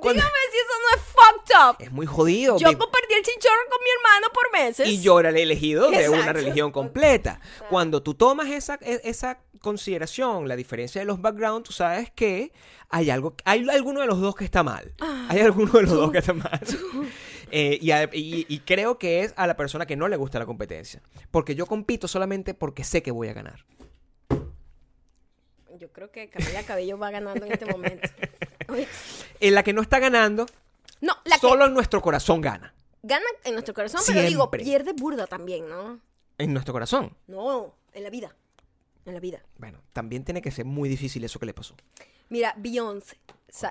cuando- 0.00 0.12
Dígame 0.22 0.38
si 0.52 0.58
eso 0.58 0.74
no 0.82 0.96
es 0.96 1.02
fucked 1.12 1.70
up. 1.70 1.76
es 1.84 1.92
muy 1.92 2.06
jodido. 2.06 2.58
Yo 2.58 2.68
mi- 2.68 2.76
compartí 2.76 3.14
el 3.14 3.22
chinchorro 3.22 3.62
con 3.70 3.78
mi 3.82 3.90
hermano 3.96 4.26
por 4.32 4.52
meses. 4.52 4.88
y 4.88 5.00
yo 5.00 5.18
era 5.20 5.30
el 5.30 5.36
elegido 5.36 5.90
de 5.90 6.08
una 6.08 6.32
religión 6.32 6.70
completa. 6.72 7.40
Cuando 7.68 8.02
tú 8.02 8.14
tomas 8.14 8.48
esa, 8.50 8.78
e- 8.82 9.00
esa 9.04 9.40
consideración, 9.60 10.46
la 10.48 10.56
diferencia 10.56 11.00
de 11.00 11.04
los 11.04 11.20
backgrounds, 11.20 11.68
tú 11.68 11.72
sabes 11.72 12.10
que 12.12 12.52
hay 12.90 13.10
algo, 13.10 13.34
hay 13.44 13.68
alguno 13.68 14.00
de 14.00 14.06
los 14.06 14.20
dos 14.20 14.34
que 14.36 14.44
está 14.44 14.62
mal. 14.62 14.92
Ah. 15.00 15.26
hay 15.30 15.40
alguno 15.40 15.72
de 15.72 15.82
los 15.82 15.90
dos 15.92 16.10
que 16.12 16.18
está 16.18 16.32
mal. 16.32 16.60
Eh, 17.50 17.78
y, 17.80 17.90
a- 17.92 18.04
y- 18.12 18.44
y 18.48 18.58
creo 18.60 18.98
que 18.98 19.22
es 19.22 19.32
a 19.36 19.46
la 19.46 19.56
persona 19.56 19.86
que 19.86 19.96
no 19.96 20.06
le 20.08 20.16
gusta 20.16 20.38
la 20.38 20.44
competencia. 20.46 21.00
Porque 21.30 21.54
yo 21.54 21.64
compito 21.66 22.06
solamente 22.06 22.52
porque 22.54 22.84
sé 22.84 23.02
que 23.02 23.10
voy 23.10 23.28
a 23.28 23.32
ganar. 23.32 23.64
Yo 25.78 25.92
creo 25.92 26.10
que 26.10 26.28
Camila 26.28 26.62
Cabello 26.64 26.98
va 26.98 27.10
ganando 27.10 27.46
en 27.46 27.52
este 27.52 27.66
momento. 27.66 28.08
En 29.40 29.54
la 29.54 29.62
que 29.62 29.72
no 29.72 29.80
está 29.80 29.98
ganando, 29.98 30.44
No, 31.00 31.16
la 31.24 31.38
solo 31.38 31.64
en 31.64 31.72
nuestro 31.72 32.02
corazón 32.02 32.42
gana. 32.42 32.74
gana 33.02 33.24
en 33.44 33.54
nuestro 33.54 33.72
corazón, 33.72 34.02
pero 34.06 34.20
digo, 34.22 34.50
pierde 34.50 34.92
burda 34.92 35.26
también, 35.26 35.66
¿no? 35.68 36.00
En 36.36 36.52
nuestro 36.52 36.74
corazón. 36.74 37.16
No, 37.28 37.74
en 37.94 38.02
la 38.02 38.10
vida. 38.10 38.36
En 39.06 39.14
la 39.14 39.20
vida. 39.20 39.42
Bueno, 39.56 39.80
también 39.94 40.22
tiene 40.22 40.42
que 40.42 40.50
ser 40.50 40.66
muy 40.66 40.86
difícil 40.88 41.24
eso 41.24 41.38
que 41.38 41.46
le 41.46 41.54
pasó. 41.54 41.74
Mira, 42.28 42.52
Beyoncé 42.58 43.16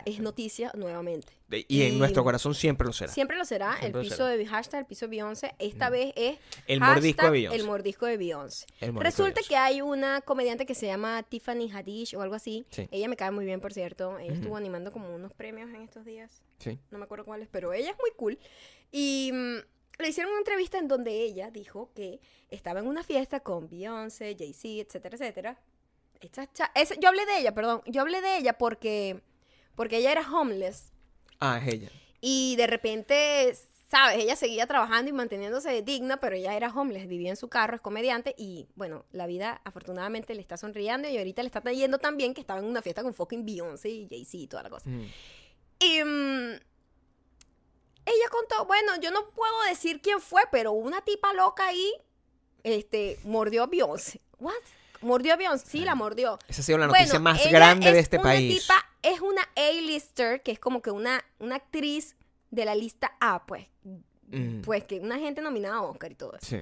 es 0.06 0.20
noticia 0.20 0.72
nuevamente. 0.76 1.32
De- 1.48 1.66
Y 1.68 1.84
en 1.84 1.98
nuestro 2.00 2.24
corazón 2.24 2.54
siempre 2.56 2.86
lo 2.88 2.94
será. 2.94 3.12
Siempre 3.12 3.38
lo 3.38 3.46
será. 3.46 3.78
Siempre 3.78 4.02
el 4.02 4.08
piso 4.10 4.26
de 4.26 4.46
hashtag, 4.46 4.80
el 4.82 4.86
piso 4.88 5.06
de 5.06 5.10
Beyoncé. 5.12 5.56
Esta 5.60 5.90
vez 5.90 6.14
es 6.16 6.38
El 6.68 6.80
hashtag 6.80 6.96
mordisco 6.96 7.26
de 7.26 7.32
Beyoncé. 7.32 7.56
El 7.60 7.64
mordisco 7.66 8.06
de 8.08 8.18
Beyoncé. 8.18 8.66
Mordisco 8.82 8.98
de 9.00 9.04
Resulta 9.04 9.24
Beyoncé. 9.36 9.50
que 9.50 9.56
hay 9.56 9.82
una 9.82 10.22
comediante 10.22 10.66
que 10.66 10.76
se 10.76 10.88
llama 10.88 11.24
Tiffany 11.24 11.70
Haddish 11.72 12.16
o 12.16 12.22
algo 12.22 12.36
así. 12.36 12.66
Sí. 12.72 12.88
Ella 12.92 13.08
me 13.08 13.16
cae 13.16 13.32
muy 13.32 13.46
bien, 13.46 13.62
por 13.62 13.72
cierto. 13.72 14.18
Ella 14.20 14.34
estuvo 14.34 14.58
animando 14.58 14.92
como 14.92 15.14
unos 15.14 15.32
premios 15.34 15.70
en 15.70 15.82
estos 15.84 16.04
días. 16.06 16.42
Sí. 16.60 16.80
No 16.92 16.98
me 16.98 17.06
acuerdo 17.06 17.24
cuáles, 17.26 17.48
pero 17.50 17.72
ella 17.72 17.92
es 17.92 17.98
muy 18.00 18.12
cool. 18.18 18.38
Y 18.92 19.32
mm, 19.34 19.58
le 20.02 20.10
hicieron 20.10 20.32
una 20.32 20.40
entrevista 20.42 20.80
en 20.80 20.88
donde 20.88 21.12
ella 21.22 21.52
dijo 21.52 21.92
que 21.96 22.20
estaba 22.50 22.80
en 22.80 22.88
una 22.88 23.04
fiesta 23.04 23.40
con 23.42 23.70
Beyoncé, 23.70 24.36
Jay-Z, 24.38 24.82
etcétera, 24.88 25.16
etcétera. 25.16 25.60
Esta 26.20 26.52
cha- 26.52 26.72
esa- 26.74 26.96
yo 27.00 27.10
hablé 27.10 27.26
de 27.28 27.38
ella, 27.40 27.54
perdón. 27.54 27.82
Yo 27.86 28.02
hablé 28.02 28.22
de 28.22 28.38
ella 28.38 28.58
porque, 28.58 29.22
porque 29.78 29.98
ella 29.98 30.12
era 30.12 30.30
homeless. 30.30 30.92
Ah, 31.40 31.62
es 31.62 31.74
ella. 31.74 31.92
Y 32.20 32.56
de 32.56 32.66
repente, 32.66 33.56
¿sabes? 33.90 34.18
Ella 34.18 34.36
seguía 34.36 34.66
trabajando 34.66 35.10
y 35.10 35.14
manteniéndose 35.14 35.84
digna, 35.84 36.20
pero 36.20 36.36
ella 36.36 36.58
era 36.58 36.74
homeless, 36.74 37.08
vivía 37.08 37.30
en 37.30 37.38
su 37.38 37.48
carro, 37.48 37.76
es 37.76 37.82
comediante 37.82 38.34
y, 38.40 38.68
bueno, 38.76 39.06
la 39.12 39.28
vida 39.28 39.62
afortunadamente 39.64 40.34
le 40.34 40.42
está 40.42 40.58
sonriendo 40.58 41.08
y 41.08 41.18
ahorita 41.18 41.44
le 41.44 41.48
está 41.48 41.62
yendo 41.72 42.00
tan 42.00 42.18
bien 42.18 42.34
que 42.34 42.42
estaba 42.42 42.60
en 42.60 42.66
una 42.66 42.82
fiesta 42.82 43.04
con 43.04 43.14
fucking 43.14 43.46
Beyoncé 43.46 43.90
y 43.90 44.08
Jay-Z 44.10 44.38
y 44.38 44.48
toda 44.48 44.64
la 44.64 44.70
cosa. 44.72 44.90
Mm. 44.90 45.06
Y 45.80 46.04
mm, 46.04 46.54
ella 48.06 48.30
contó, 48.32 48.66
bueno, 48.66 49.00
yo 49.00 49.12
no 49.12 49.30
puedo 49.30 49.62
decir 49.70 50.02
quién 50.02 50.20
fue, 50.20 50.42
pero 50.52 50.72
una 50.72 51.02
tipa 51.02 51.34
loca 51.34 51.68
ahí, 51.68 51.94
este, 52.64 53.20
mordió 53.26 53.62
a 53.62 53.68
Beyoncé. 53.68 54.22
¿What? 54.40 54.54
Mordió 55.02 55.34
a 55.34 55.38
Beyoncé, 55.38 55.66
sí, 55.68 55.80
la 55.86 55.96
mordió. 55.96 56.40
Esa 56.48 56.62
ha 56.62 56.64
sido 56.64 56.78
la 56.78 56.88
Bueno, 56.88 57.00
noticia 57.02 57.20
más 57.20 57.42
ella 57.42 57.52
grande 57.52 57.92
de 57.92 58.00
es 58.00 58.04
este 58.04 58.18
una 58.18 58.24
país. 58.24 58.64
tipa- 58.68 58.86
es 59.04 59.22
una 59.22 59.42
A-lister, 59.56 60.42
que 60.44 60.52
es 60.52 60.60
como 60.60 60.82
que 60.82 60.92
una, 60.92 61.24
una 61.40 61.56
actriz 61.56 62.16
de 62.52 62.66
la 62.66 62.76
lista 62.76 63.16
A, 63.20 63.46
pues. 63.46 63.68
Mm. 64.30 64.62
Pues 64.62 64.84
que 64.84 65.00
una 65.00 65.18
gente 65.20 65.42
nominada 65.42 65.76
a 65.78 65.82
Oscar 65.84 66.12
y 66.12 66.16
todo 66.16 66.34
eso. 66.36 66.46
Sí. 66.46 66.58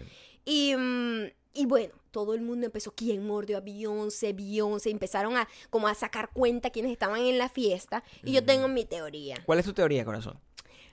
Y, 0.46 0.76
mm, 0.76 1.26
y 1.54 1.66
bueno, 1.66 1.94
todo 2.12 2.34
el 2.36 2.42
mundo 2.42 2.66
empezó, 2.68 2.94
¿quién 2.94 3.26
mordió 3.26 3.58
a 3.58 3.62
Beyoncé? 3.62 4.34
Beyoncé. 4.34 4.92
Empezaron 4.92 5.36
a 5.38 5.48
como 5.70 5.88
a 5.88 5.96
sacar 5.96 6.30
cuenta 6.32 6.70
quienes 6.70 6.92
estaban 6.92 7.22
en 7.22 7.38
la 7.38 7.50
fiesta. 7.50 8.04
Y 8.24 8.34
yo 8.34 8.46
tengo 8.46 8.68
mi 8.68 8.86
teoría. 8.86 9.38
¿Cuál 9.46 9.60
es 9.60 9.66
tu 9.66 9.74
teoría, 9.74 10.06
corazón? 10.06 10.40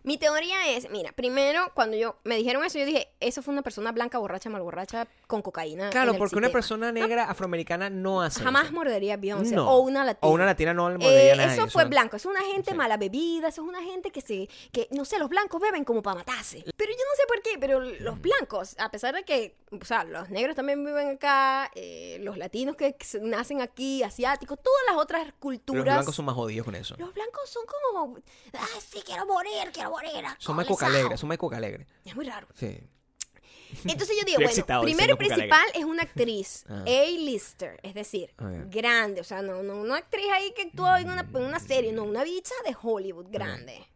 Mi 0.04 0.18
teoría 0.18 0.68
es, 0.70 0.90
mira, 0.90 1.12
primero, 1.12 1.70
cuando 1.74 1.96
yo 1.96 2.16
me 2.24 2.36
dijeron 2.36 2.64
eso, 2.64 2.78
yo 2.78 2.84
dije, 2.84 3.08
eso 3.20 3.40
fue 3.42 3.52
una 3.52 3.62
persona 3.62 3.92
blanca, 3.92 4.18
borracha, 4.18 4.50
mal 4.50 4.62
borracha, 4.62 5.06
con 5.28 5.42
cocaína. 5.42 5.90
Claro, 5.90 6.10
en 6.10 6.14
el 6.16 6.18
porque 6.18 6.36
una 6.36 6.48
persona 6.50 6.90
negra 6.90 7.24
afroamericana 7.30 7.88
no 7.88 8.20
hace 8.20 8.42
Jamás 8.42 8.64
eso. 8.64 8.72
mordería 8.74 9.14
a 9.14 9.16
Beyoncé. 9.16 9.54
No. 9.54 9.70
O 9.70 9.78
una 9.80 10.04
latina. 10.04 10.28
O 10.28 10.34
una 10.34 10.44
latina 10.44 10.74
no 10.74 10.82
mordería 10.90 11.22
Eh, 11.22 11.32
a 11.32 11.36
nadie, 11.36 11.52
eso 11.54 11.68
fue 11.68 11.84
no- 11.84 11.90
blanco, 11.90 12.16
es 12.16 12.26
una 12.26 12.42
gente 12.42 12.72
Sí. 12.72 12.76
mala 12.76 12.96
bebida, 12.96 13.48
eso 13.48 13.62
es 13.62 13.68
una 13.68 13.82
gente 13.82 14.10
que 14.10 14.20
se, 14.20 14.48
que 14.72 14.88
no 14.90 15.04
sé, 15.04 15.18
los 15.20 15.28
blancos 15.28 15.60
beben 15.60 15.84
como 15.84 16.02
para 16.02 16.16
matarse. 16.16 16.64
Pero 16.76 16.90
yo 16.90 16.98
no 16.98 17.16
sé 17.16 17.22
por 17.28 17.40
qué, 17.42 17.58
pero 17.60 17.78
los 17.80 18.20
blancos, 18.20 18.74
a 18.78 18.90
pesar 18.90 19.14
de 19.14 19.22
que, 19.24 19.56
o 19.70 19.84
sea, 19.84 20.02
los 20.04 20.30
negros 20.30 20.56
también 20.56 20.84
viven 20.84 21.10
acá, 21.10 21.70
eh, 21.76 22.18
los 22.22 22.36
latinos 22.38 22.74
que 22.76 22.96
nacen 23.20 23.60
aquí, 23.60 24.02
asiáticos, 24.02 24.58
todas 24.60 24.82
las 24.88 24.96
otras 24.96 25.32
culturas. 25.38 25.84
Los 25.84 25.94
blancos 25.94 26.14
son 26.16 26.24
más 26.24 26.34
jodidos 26.34 26.64
con 26.64 26.74
eso. 26.74 26.96
Los 26.98 27.14
blancos 27.14 27.48
son 27.48 27.62
como, 27.66 28.18
ah, 28.54 28.66
sí, 28.84 29.00
quiero 29.06 29.26
morir, 29.26 29.70
quiero 29.72 29.91
morir. 29.92 30.24
Son 30.38 30.56
más 30.56 30.66
colizao". 30.66 30.76
coca 30.76 30.86
alegre, 30.86 31.16
son 31.16 31.28
más 31.28 31.38
coca 31.38 31.56
alegre. 31.58 31.86
Es 32.04 32.14
muy 32.16 32.24
raro. 32.24 32.46
Sí. 32.54 32.78
Entonces 33.84 34.16
yo 34.18 34.24
digo, 34.26 34.38
Estoy 34.40 34.44
bueno, 34.44 34.48
excitado 34.50 34.82
primero 34.82 35.14
y 35.14 35.18
diciendo 35.18 35.44
Cuca 35.46 35.56
principal 35.58 35.66
es 35.74 35.84
una 35.84 36.02
actriz 36.02 36.64
Ah. 36.68 36.84
A-lister, 36.86 37.80
es 37.82 37.94
decir, 37.94 38.32
Ah, 38.38 38.50
ya. 38.52 38.64
grande, 38.66 39.20
o 39.20 39.24
sea, 39.24 39.40
no, 39.42 39.62
no 39.62 39.76
una 39.76 39.96
actriz 39.96 40.26
ahí 40.32 40.52
que 40.52 40.62
actúa 40.62 41.00
en 41.00 41.10
una, 41.10 41.22
en 41.22 41.36
una 41.44 41.58
serie, 41.60 41.92
no, 41.92 42.04
una 42.04 42.22
bicha 42.24 42.54
de 42.66 42.76
Hollywood 42.80 43.26
grande. 43.30 43.86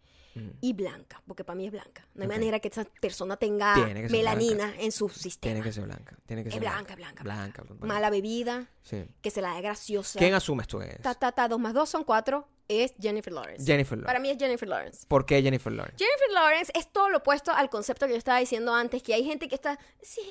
Y 0.61 0.73
blanca, 0.73 1.23
porque 1.27 1.45
para 1.45 1.57
mí 1.57 1.67
es 1.67 1.73
blanca. 1.73 2.07
No 2.15 2.23
hay 2.23 2.29
manera 2.29 2.61
que 2.61 2.69
esa 2.69 2.85
persona 2.85 3.37
tenga 3.37 3.75
melanina 4.11 4.75
en 4.79 4.93
su 4.93 5.09
sistema. 5.09 5.53
Tiene 5.55 5.65
que 5.65 5.73
ser 5.73 5.85
blanca. 5.85 6.17
Tiene 6.27 6.43
que 6.43 6.49
es 6.51 6.55
ser 6.55 6.61
blanca, 6.63 6.95
blanca, 6.97 7.23
Blanca. 7.23 7.63
blanca. 7.63 7.87
Mala 7.87 8.11
bebida, 8.11 8.69
Sí. 8.83 9.05
que 9.23 9.31
se 9.31 9.41
la 9.41 9.55
dé 9.55 9.63
graciosa. 9.63 10.19
¿Quién 10.19 10.35
asumes 10.35 10.67
tú 10.69 10.81
es? 10.81 11.01
Ta, 11.03 11.15
ta, 11.15 11.33
ta, 11.33 11.49
dos 11.49 11.59
más 11.59 11.73
dos 11.75 11.89
son 11.89 12.05
cuatro, 12.05 12.49
es 12.69 12.95
Jennifer 13.01 13.33
Lawrence. 13.33 13.65
Jennifer 13.65 13.99
Para 14.01 14.19
Lawrence. 14.19 14.23
mí 14.23 14.31
es 14.31 14.39
Jennifer 14.39 14.69
Lawrence. 14.69 15.07
¿Por 15.07 15.25
qué 15.25 15.41
Jennifer 15.43 15.73
Lawrence? 15.73 16.05
Jennifer 16.05 16.31
Lawrence 16.33 16.73
es 16.75 16.93
todo 16.93 17.09
lo 17.09 17.19
opuesto 17.19 17.53
al 17.53 17.71
concepto 17.71 18.07
que 18.07 18.13
yo 18.13 18.19
estaba 18.19 18.39
diciendo 18.41 18.75
antes, 18.75 19.03
que 19.03 19.15
hay 19.15 19.25
gente 19.25 19.49
que 19.49 19.55
está, 19.55 19.79
sí, 20.03 20.23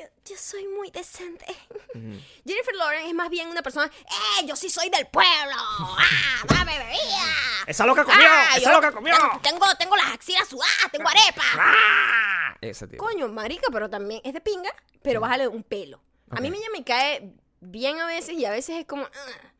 yo, 0.00 0.06
yo 0.24 0.36
soy 0.36 0.66
muy 0.68 0.90
decente. 0.90 1.44
Jennifer 2.46 2.74
Lawrence 2.76 3.08
es 3.08 3.14
más 3.14 3.28
bien 3.30 3.48
una 3.48 3.62
persona, 3.62 3.86
¡eh, 3.86 4.46
yo 4.46 4.56
sí 4.56 4.70
soy 4.70 4.88
del 4.90 5.06
pueblo! 5.06 5.54
¡Ah, 5.58 6.44
dame 6.48 6.78
bebida! 6.78 7.34
¡Esa 7.66 7.86
loca 7.86 8.04
comió! 8.04 8.26
¡Ah, 8.28 8.56
¡Esa 8.56 8.72
loca 8.72 8.92
comió! 8.92 9.14
Tengo, 9.42 9.66
tengo 9.78 9.96
las 9.96 10.06
axilas 10.14 10.48
sudadas, 10.48 10.90
tengo 10.92 11.08
arepa. 11.08 11.42
¡Ah! 11.56 12.56
Esa 12.60 12.86
tío. 12.86 12.98
Coño, 12.98 13.28
marica, 13.28 13.68
pero 13.72 13.88
también 13.88 14.20
es 14.24 14.32
de 14.32 14.40
pinga, 14.40 14.70
pero 15.02 15.20
bájale 15.20 15.48
un 15.48 15.62
pelo. 15.62 16.02
A 16.30 16.40
mí 16.40 16.48
ella 16.48 16.68
me 16.72 16.84
cae 16.84 17.32
bien 17.60 17.98
a 18.00 18.06
veces 18.06 18.34
y 18.34 18.44
a 18.44 18.50
veces 18.50 18.78
es 18.80 18.86
como... 18.86 19.04
"Ah". 19.04 19.52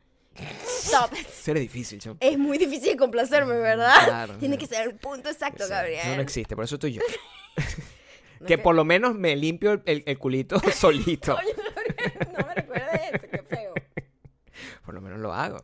Stop. 0.85 1.13
Será 1.43 1.61
difícil, 1.61 2.01
chamo. 2.01 2.17
Es 2.21 2.39
muy 2.39 2.57
difícil 2.57 2.97
complacerme, 2.97 3.57
¿verdad? 3.57 4.05
Claro, 4.05 4.39
Tiene 4.39 4.57
que 4.57 4.67
ser 4.67 4.87
el 4.87 4.97
punto 4.97 5.29
exacto, 5.29 5.67
Gabriel. 5.69 6.01
Eso 6.01 6.17
no 6.17 6.23
existe, 6.23 6.55
por 6.55 6.65
eso 6.65 6.77
estoy 6.77 6.95
yo. 6.95 7.03
No 8.41 8.47
que 8.47 8.59
por 8.59 8.75
lo 8.75 8.85
menos 8.85 9.15
me 9.15 9.37
limpio 9.37 9.73
el, 9.73 9.83
el- 9.85 10.03
el 10.07 10.19
culito 10.19 10.59
solito. 10.73 11.37
Oye, 11.37 11.55
Gabriel, 11.75 12.29
no 12.39 12.47
me 12.47 12.55
recuerdes 12.55 13.01
eso. 13.15 13.27
Por 14.91 14.95
lo 14.97 15.01
menos 15.03 15.21
lo 15.21 15.33
hago. 15.33 15.63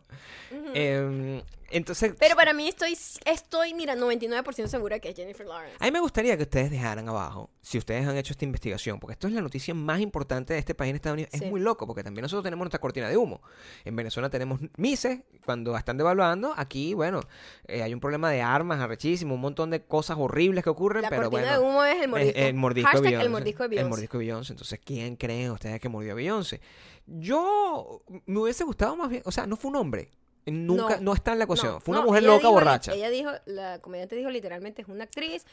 Em, 0.72 1.42
entonces, 1.70 2.14
Pero 2.16 2.36
para 2.36 2.52
mí 2.52 2.68
estoy, 2.68 2.96
estoy, 3.24 3.74
mira, 3.74 3.96
99% 3.96 4.68
segura 4.68 5.00
que 5.00 5.08
es 5.08 5.16
Jennifer 5.16 5.44
Lawrence. 5.44 5.76
a 5.80 5.84
mí 5.84 5.90
me 5.90 5.98
gustaría 5.98 6.36
que 6.36 6.44
ustedes 6.44 6.70
dejaran 6.70 7.08
abajo, 7.08 7.50
si 7.60 7.76
ustedes 7.76 8.06
han 8.06 8.16
hecho 8.16 8.32
esta 8.32 8.44
investigación, 8.44 9.00
porque 9.00 9.14
esto 9.14 9.26
es 9.26 9.32
la 9.32 9.40
noticia 9.40 9.74
más 9.74 9.98
importante 9.98 10.52
de 10.52 10.60
este 10.60 10.76
país 10.76 10.90
en 10.90 10.96
Estados 10.96 11.14
Unidos. 11.16 11.30
Sí. 11.34 11.44
Es 11.44 11.50
muy 11.50 11.58
loco, 11.60 11.88
porque 11.88 12.04
también 12.04 12.22
nosotros 12.22 12.44
tenemos 12.44 12.62
nuestra 12.64 12.78
cortina 12.78 13.08
de 13.08 13.16
humo. 13.16 13.42
En 13.84 13.96
Venezuela 13.96 14.30
tenemos 14.30 14.60
Mises, 14.76 15.18
cuando 15.44 15.76
están 15.76 15.96
devaluando. 15.96 16.54
Aquí, 16.56 16.94
bueno, 16.94 17.20
eh, 17.66 17.82
hay 17.82 17.92
un 17.92 17.98
problema 17.98 18.30
de 18.30 18.42
armas 18.42 18.78
arrechísimo, 18.80 19.34
un 19.34 19.40
montón 19.40 19.70
de 19.70 19.82
cosas 19.82 20.16
horribles 20.20 20.62
que 20.62 20.70
ocurren, 20.70 21.02
La 21.02 21.08
pero 21.08 21.30
cortina 21.30 21.58
bueno. 21.58 21.62
de 21.62 21.68
humo 21.68 21.84
es 21.84 21.96
el 21.96 22.02
es- 22.02 22.08
mordisco. 22.08 22.38
el 22.38 22.54
mordisco 22.54 22.88
de 22.90 22.92
Hashtag 22.92 23.02
Beyoncé. 23.10 23.24
el 23.26 23.30
mordisco 23.32 23.58
de 23.58 23.64
El 23.64 23.70
Beyoncé. 23.70 23.88
mordisco 23.90 24.18
de 24.18 24.24
Beyoncé. 24.24 24.52
Entonces, 24.52 24.80
¿quién 24.84 25.16
creen 25.16 25.50
ustedes 25.50 25.80
que 25.80 25.88
mordió 25.88 26.12
a 26.12 26.14
Beyoncé? 26.14 26.60
Yo 27.06 28.02
me 28.26 28.40
hubiese 28.40 28.64
gustado 28.64 28.96
más 28.96 29.08
bien, 29.10 29.22
o 29.24 29.32
sea, 29.32 29.46
no 29.46 29.56
fue 29.56 29.70
un 29.70 29.76
hombre. 29.76 30.10
Nunca, 30.46 30.96
no, 30.96 31.02
No. 31.02 31.14
está 31.14 31.32
en 31.32 31.38
la 31.38 31.44
ecuación. 31.44 31.72
No, 31.74 31.80
fue 31.80 31.92
una 31.92 32.00
no, 32.02 32.06
mujer 32.06 32.22
loca 32.22 32.38
dijo 32.38 32.52
borracha. 32.52 32.94
Ella 32.94 33.10
dijo, 33.10 33.30
la 33.46 33.80
comediante 33.80 34.14
dijo 34.14 34.30
literalmente 34.30 34.82
es 34.82 34.88
una 34.88 35.04
actriz, 35.04 35.44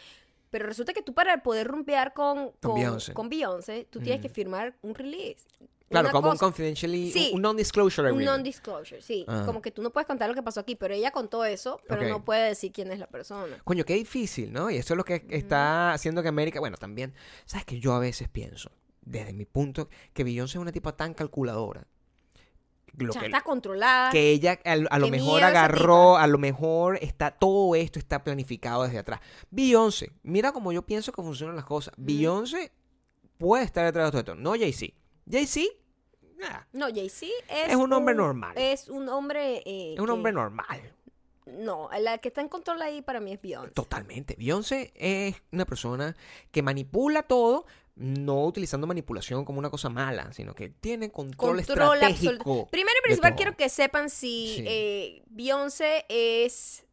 pero 0.52 0.68
resulta 0.68 0.94
que 0.94 1.02
tú 1.02 1.14
para 1.16 1.42
poder 1.42 1.68
rompear 1.68 2.14
con, 2.14 2.52
Con 2.62 2.76
Beyoncé. 2.76 3.14
con 3.14 3.28
Beyoncé, 3.30 3.88
tú 3.90 4.00
tienes 4.00 4.20
Mm. 4.20 4.24
que 4.24 4.30
firmar 4.30 4.76
un 4.84 4.94
release. 4.94 5.46
Claro, 5.90 6.10
como 6.12 6.32
un 6.32 6.38
confidentially, 6.38 7.12
Sí. 7.12 7.32
un 7.36 7.42
non-disclosure 7.44 8.12
un 8.12 8.24
non-disclosure, 8.24 9.00
sí. 9.02 9.26
Ah. 9.28 9.44
Como 9.46 9.62
que 9.62 9.70
tú 9.70 9.84
no 9.84 9.92
puedes 9.92 10.08
contar 10.08 10.28
lo 10.28 10.34
que 10.36 10.42
pasó 10.42 10.60
aquí, 10.60 10.76
pero 10.76 10.94
ella 10.94 11.12
contó 11.12 11.46
eso, 11.46 11.80
pero 11.88 12.08
no 12.08 12.24
puede 12.26 12.48
decir 12.50 12.72
quién 12.72 12.92
es 12.92 12.98
la 13.00 13.06
persona. 13.08 13.60
Coño, 13.64 13.84
qué 13.84 13.94
difícil, 13.96 14.52
¿no? 14.52 14.72
Y 14.72 14.78
eso 14.78 14.94
es 14.94 14.98
lo 14.98 15.04
que 15.04 15.26
está 15.30 15.94
haciendo 15.94 16.24
que 16.24 16.30
América, 16.30 16.60
bueno, 16.60 16.78
también, 16.78 17.14
¿sabes 17.46 17.66
que 17.66 17.80
Yo 17.80 17.94
a 17.94 18.00
veces 18.00 18.28
pienso, 18.30 18.72
desde 19.06 19.34
mi 19.34 19.46
punto, 19.46 19.90
que 20.14 20.24
Beyoncé 20.24 20.58
es 20.58 20.62
una 20.62 20.72
tipa 20.72 20.96
tan 20.96 21.14
calculadora. 21.14 21.88
Lo 22.98 23.10
o 23.10 23.14
sea, 23.14 23.22
que, 23.22 23.26
está 23.28 23.42
controlada. 23.42 24.12
que 24.12 24.30
ella 24.30 24.60
a, 24.64 24.74
a 24.74 25.00
lo 25.00 25.08
mejor 25.10 25.44
agarró, 25.44 26.16
a 26.18 26.28
lo 26.28 26.38
mejor 26.38 27.00
está, 27.02 27.32
todo 27.32 27.74
esto 27.74 27.98
está 27.98 28.24
planificado 28.24 28.84
desde 28.84 29.00
atrás. 29.00 29.20
Beyoncé, 29.50 30.12
mira 30.22 30.52
como 30.52 30.72
yo 30.72 30.84
pienso 30.84 31.12
que 31.12 31.24
funcionan 31.24 31.56
las 31.56 31.66
cosas. 31.66 31.94
Beyoncé 31.98 32.72
puede 33.40 33.64
estar 33.64 33.84
detrás 33.86 34.06
de 34.06 34.12
todo 34.12 34.20
esto, 34.20 34.36
no 34.36 34.52
Jay-Z. 34.52 34.94
Jay-Z, 35.30 35.66
nah, 36.38 36.62
No, 36.72 36.86
Jay-Z 36.94 37.26
es, 37.50 37.70
Es 37.70 37.76
un 37.76 37.92
hombre 37.94 38.14
normal. 38.14 38.54
Es 38.56 38.88
un 38.90 39.10
hombre... 39.10 39.64
eh, 39.66 39.94
es 39.96 40.00
un 40.00 40.06
que- 40.06 40.12
hombre 40.12 40.32
normal. 40.32 40.94
No, 41.46 41.90
la 42.00 42.20
que 42.20 42.30
está 42.30 42.42
en 42.42 42.48
control 42.48 42.82
ahí 42.84 43.02
para 43.02 43.20
mí 43.20 43.34
es 43.34 43.42
Beyoncé. 43.42 43.72
Totalmente. 43.72 44.36
Beyoncé 44.38 44.94
es 44.96 45.36
una 45.52 45.66
persona 45.66 46.16
que 46.52 46.62
manipula 46.62 47.24
todo, 47.24 47.66
no 47.96 48.46
utilizando 48.46 48.88
manipulación 48.88 49.46
como 49.46 49.60
una 49.60 49.70
cosa 49.70 49.88
mala, 49.90 50.34
sino 50.34 50.56
que 50.56 50.70
tiene 50.70 51.12
control 51.12 51.58
Controla 51.64 52.08
estratégico. 52.10 52.68
Primero 52.72 52.98
y 53.00 53.04
principal 53.04 53.36
quiero 53.36 53.56
que 53.56 53.70
sepan 53.70 54.10
si 54.10 54.56
Sí. 54.58 54.64
eh, 54.68 55.24
Beyoncé 55.28 56.06
es 56.10 56.86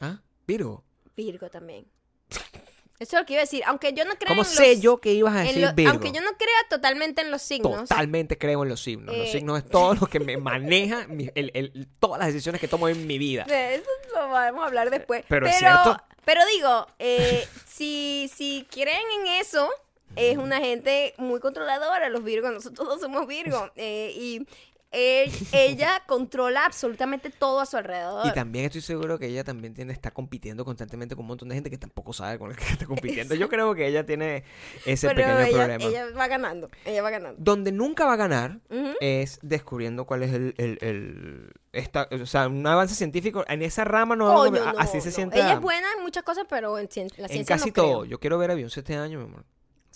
¿Ah? 0.00 0.20
Virgo. 0.46 0.84
Virgo 1.16 1.48
también. 1.50 1.86
Eso 2.98 3.16
es 3.16 3.22
lo 3.22 3.26
que 3.26 3.32
iba 3.32 3.40
a 3.40 3.44
decir. 3.44 3.62
Aunque 3.66 3.94
yo 3.94 4.04
no 4.04 4.14
creo 4.16 4.28
¿Cómo 4.28 4.42
en 4.42 4.46
sé 4.48 4.74
los- 4.74 4.82
yo 4.82 5.00
que 5.00 5.14
ibas 5.14 5.34
a 5.34 5.40
decir 5.40 5.62
lo- 5.66 5.72
Virgo? 5.72 5.90
Aunque 5.92 6.12
yo 6.12 6.20
no 6.20 6.32
crea 6.36 6.54
totalmente 6.68 7.22
en 7.22 7.30
los 7.30 7.40
signos. 7.40 7.88
Totalmente 7.88 8.36
creo 8.36 8.62
en 8.62 8.68
los 8.68 8.82
signos. 8.82 9.16
los 9.16 9.28
Eh, 9.28 9.32
signos 9.32 9.58
es 9.58 9.64
todo 9.70 9.94
lo 9.94 10.06
que 10.06 10.20
me 10.20 10.36
maneja 10.36 11.06
mi- 11.06 11.30
el- 11.34 11.50
el- 11.54 11.88
todas 11.98 12.18
las 12.18 12.28
decisiones 12.28 12.60
que 12.60 12.68
tomo 12.68 12.88
en 12.88 13.06
mi 13.06 13.16
vida. 13.16 13.44
De 13.44 13.76
eso 13.76 13.88
lo 14.14 14.28
vamos 14.28 14.62
a 14.62 14.66
hablar 14.66 14.90
después. 14.90 15.24
Pero 15.28 15.46
es 15.46 15.56
cierto. 15.56 15.96
Pero 16.24 16.40
digo, 16.54 16.86
eh, 16.98 17.46
si, 17.66 18.30
si 18.34 18.66
creen 18.70 19.02
en 19.20 19.26
eso, 19.40 19.68
es 20.16 20.36
una 20.38 20.58
gente 20.58 21.14
muy 21.18 21.40
controladora, 21.40 22.08
los 22.08 22.24
Virgos, 22.24 22.52
nosotros 22.52 22.86
todos 22.88 23.00
somos 23.00 23.26
Virgos. 23.26 23.70
eh, 23.76 24.12
y 24.14 24.46
él- 24.92 25.30
ella 25.52 26.02
controla 26.06 26.64
absolutamente 26.66 27.30
todo 27.30 27.60
a 27.60 27.66
su 27.66 27.76
alrededor. 27.76 28.26
Y 28.26 28.32
también 28.32 28.64
estoy 28.66 28.80
seguro 28.80 29.18
que 29.18 29.26
ella 29.26 29.44
también 29.44 29.74
tiene, 29.74 29.92
está 29.92 30.10
compitiendo 30.10 30.64
constantemente 30.64 31.14
con 31.14 31.24
un 31.24 31.28
montón 31.28 31.48
de 31.48 31.54
gente 31.54 31.70
que 31.70 31.78
tampoco 31.78 32.12
sabe 32.12 32.38
con 32.38 32.50
la 32.50 32.56
que 32.56 32.64
está 32.64 32.86
compitiendo. 32.86 33.34
Yo 33.34 33.48
creo 33.48 33.74
que 33.74 33.86
ella 33.86 34.04
tiene 34.04 34.44
ese 34.86 35.08
pero 35.08 35.20
pequeño 35.20 35.38
ella, 35.40 35.56
problema. 35.66 35.84
ella 35.84 36.06
va 36.16 36.26
ganando, 36.28 36.68
ella 36.84 37.02
va 37.02 37.10
ganando. 37.10 37.36
Donde 37.40 37.72
nunca 37.72 38.04
va 38.06 38.14
a 38.14 38.16
ganar 38.16 38.58
es 39.00 39.38
descubriendo 39.42 40.04
cuál 40.06 40.22
es 40.24 40.32
el, 40.32 40.54
el, 40.58 40.78
el- 40.80 41.52
esta, 41.72 42.08
o 42.10 42.26
sea, 42.26 42.48
un 42.48 42.66
avance 42.66 42.96
científico 42.96 43.44
en 43.46 43.62
esa 43.62 43.84
rama 43.84 44.16
no, 44.16 44.34
Coño, 44.34 44.64
no, 44.72 44.78
así 44.80 45.00
se 45.00 45.12
siente 45.12 45.36
Ella 45.38 45.52
es 45.54 45.60
buena 45.60 45.86
en 45.96 46.02
muchas 46.02 46.24
cosas, 46.24 46.44
pero 46.50 46.76
en, 46.80 46.88
la 47.16 47.26
en 47.26 47.28
ciencia 47.28 47.54
casi 47.56 47.68
no 47.68 47.72
creo. 47.74 47.84
todo. 47.86 48.04
Yo 48.06 48.18
quiero 48.18 48.38
ver 48.38 48.50
a 48.50 48.54
Beyoncé 48.54 48.80
este 48.80 48.96
año, 48.96 49.20
mi 49.20 49.24
amor. 49.26 49.44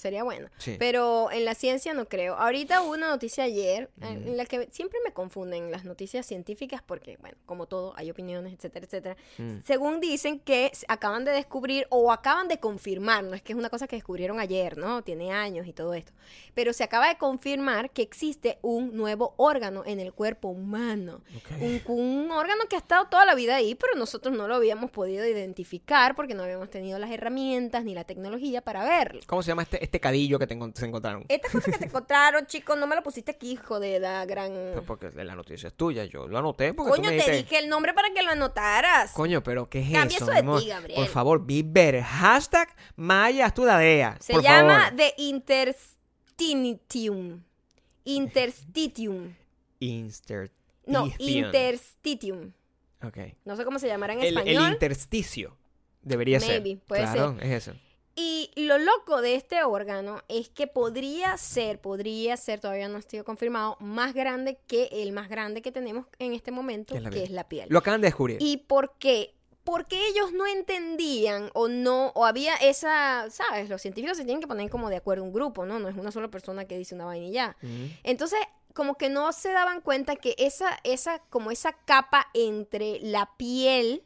Sería 0.04 0.22
buena. 0.22 0.52
Sí. 0.58 0.76
Pero 0.78 1.30
en 1.32 1.46
la 1.46 1.54
ciencia 1.54 1.94
no 1.94 2.10
creo. 2.10 2.34
Ahorita 2.34 2.82
hubo 2.82 2.92
una 2.92 3.08
noticia 3.08 3.44
ayer 3.44 3.88
en 4.02 4.34
en 4.34 4.36
la 4.36 4.44
que 4.44 4.68
siempre 4.70 4.98
me 5.02 5.12
confunden 5.12 5.70
las 5.70 5.86
noticias 5.86 6.26
científicas 6.26 6.82
porque, 6.84 7.16
bueno, 7.20 7.38
como 7.46 7.66
todo, 7.66 7.94
hay 7.96 8.10
opiniones, 8.10 8.52
etcétera, 8.52 8.84
etcétera. 8.84 9.16
Mm. 9.38 9.58
Según 9.64 10.00
dicen 10.00 10.40
que 10.40 10.72
acaban 10.88 11.24
de 11.24 11.30
descubrir 11.30 11.86
o 11.90 12.12
acaban 12.12 12.48
de 12.48 12.58
confirmar, 12.58 13.24
no 13.24 13.34
es 13.34 13.42
que 13.42 13.52
es 13.52 13.58
una 13.58 13.70
cosa 13.70 13.86
que 13.86 13.96
descubrieron 13.96 14.40
ayer, 14.40 14.76
¿no? 14.76 15.02
Tiene 15.02 15.32
años 15.32 15.66
y 15.66 15.72
todo 15.72 15.94
esto. 15.94 16.12
Pero 16.54 16.72
se 16.72 16.84
acaba 16.84 17.08
de 17.08 17.16
confirmar 17.16 17.90
que 17.90 18.02
existe 18.02 18.58
un 18.60 18.94
nuevo 18.96 19.34
órgano 19.36 19.84
en 19.86 20.00
el 20.00 20.12
cuerpo 20.12 20.48
humano. 20.48 21.22
Un 21.86 22.30
órgano 22.30 22.64
que 22.68 22.76
ha 22.76 22.80
estado 22.80 23.06
toda 23.06 23.24
la 23.24 23.34
vida 23.34 23.56
ahí, 23.56 23.74
pero 23.74 23.94
nosotros 23.94 24.36
no 24.36 24.48
lo 24.48 24.56
habíamos 24.56 24.90
podido 24.90 25.26
identificar 25.26 26.14
porque 26.14 26.34
no 26.34 26.42
habíamos 26.42 26.70
tenido 26.70 26.98
las 26.98 27.10
herramientas 27.10 27.84
ni 27.84 27.94
la 27.94 28.04
tecnología 28.04 28.60
para 28.60 28.84
verlo. 28.84 29.20
¿Cómo 29.26 29.42
se 29.42 29.48
llama 29.48 29.62
este, 29.62 29.82
este 29.82 29.93
cadillo 30.00 30.38
que 30.38 30.46
te 30.46 30.54
encont- 30.56 30.74
se 30.76 30.86
encontraron? 30.86 31.24
Esta 31.28 31.50
cosa 31.50 31.70
que 31.72 31.78
te 31.78 31.84
encontraron, 31.86 32.46
chicos, 32.46 32.76
no 32.78 32.86
me 32.86 32.94
lo 32.96 33.02
pusiste 33.02 33.30
aquí, 33.32 33.52
hijo 33.52 33.80
de 33.80 33.98
la 34.00 34.24
gran... 34.26 34.52
Porque 34.86 35.10
la 35.14 35.34
noticia 35.34 35.68
es 35.68 35.74
tuya. 35.74 36.04
Yo 36.04 36.26
lo 36.28 36.38
anoté 36.38 36.74
porque 36.74 36.90
Coño, 36.90 37.10
tú 37.10 37.16
me 37.16 37.22
te 37.22 37.32
dije 37.32 37.58
el 37.58 37.68
nombre 37.68 37.94
para 37.94 38.12
que 38.12 38.22
lo 38.22 38.30
anotaras. 38.30 39.12
Coño, 39.12 39.42
pero 39.42 39.68
¿qué 39.68 39.80
es 39.80 39.90
Cambia 39.92 40.16
eso, 40.16 40.26
eso 40.26 40.32
de 40.34 40.40
amor? 40.40 40.60
ti, 40.60 40.68
Gabriel. 40.68 40.98
Por 41.00 41.08
favor, 41.08 41.44
be 41.46 41.62
better. 41.64 42.02
Hashtag 42.02 42.68
Maya, 42.96 43.46
haz 43.46 43.54
tu 43.54 43.64
tarea. 43.64 44.16
Se 44.20 44.32
por 44.34 44.42
llama 44.42 44.84
favor. 44.90 44.96
The 44.96 45.14
Interstitium. 45.18 47.42
Interstitium. 48.04 49.34
Inster- 49.80 50.50
No. 50.86 51.06
Interstitium. 51.18 52.52
Ok. 53.02 53.18
No 53.44 53.56
sé 53.56 53.64
cómo 53.64 53.78
se 53.78 53.86
llamará 53.86 54.14
en 54.14 54.20
El, 54.20 54.26
el 54.26 54.38
español. 54.38 54.72
intersticio. 54.72 55.56
Debería 56.02 56.38
Maybe, 56.40 56.70
ser. 56.70 56.78
puede 56.86 57.02
claro, 57.02 57.36
es 57.40 57.68
eso. 57.68 57.78
Y 58.16 58.50
lo 58.56 58.78
loco 58.78 59.20
de 59.22 59.34
este 59.34 59.64
órgano 59.64 60.22
es 60.28 60.48
que 60.48 60.66
podría 60.66 61.36
ser, 61.36 61.80
podría 61.80 62.36
ser, 62.36 62.60
todavía 62.60 62.88
no 62.88 62.98
ha 62.98 63.02
sido 63.02 63.24
confirmado, 63.24 63.76
más 63.80 64.14
grande 64.14 64.58
que 64.68 64.88
el 64.92 65.12
más 65.12 65.28
grande 65.28 65.62
que 65.62 65.72
tenemos 65.72 66.06
en 66.20 66.32
este 66.32 66.52
momento, 66.52 66.94
Que 66.94 66.98
es 66.98 67.02
la 67.04 67.10
que 67.10 67.14
piel. 67.16 67.24
es 67.24 67.30
la 67.32 67.48
piel. 67.48 67.66
Lo 67.70 67.78
acaban 67.80 68.00
de 68.00 68.06
descubrir. 68.08 68.38
¿Y 68.40 68.58
por 68.58 68.92
qué? 68.98 69.34
Porque 69.64 70.08
ellos 70.08 70.32
no 70.32 70.46
entendían 70.46 71.50
o 71.54 71.68
no, 71.68 72.08
o 72.14 72.24
había 72.26 72.54
esa, 72.56 73.26
¿sabes? 73.30 73.68
Los 73.68 73.80
científicos 73.82 74.16
se 74.16 74.24
tienen 74.24 74.40
que 74.40 74.46
poner 74.46 74.70
como 74.70 74.90
de 74.90 74.96
acuerdo 74.96 75.24
un 75.24 75.32
grupo, 75.32 75.64
¿no? 75.66 75.78
No 75.78 75.88
es 75.88 75.96
una 75.96 76.12
sola 76.12 76.28
persona 76.28 76.66
que 76.66 76.76
dice 76.78 76.94
una 76.94 77.06
vaina 77.06 77.26
y 77.26 77.32
ya. 77.32 77.56
Ujú. 77.62 77.72
Entonces, 78.04 78.38
como 78.74 78.94
que 78.96 79.08
no 79.08 79.32
se 79.32 79.50
daban 79.52 79.80
cuenta 79.80 80.16
que 80.16 80.34
esa, 80.38 80.78
esa, 80.84 81.20
como 81.30 81.50
esa 81.50 81.72
capa 81.72 82.28
entre 82.34 83.00
la 83.00 83.30
piel 83.38 84.02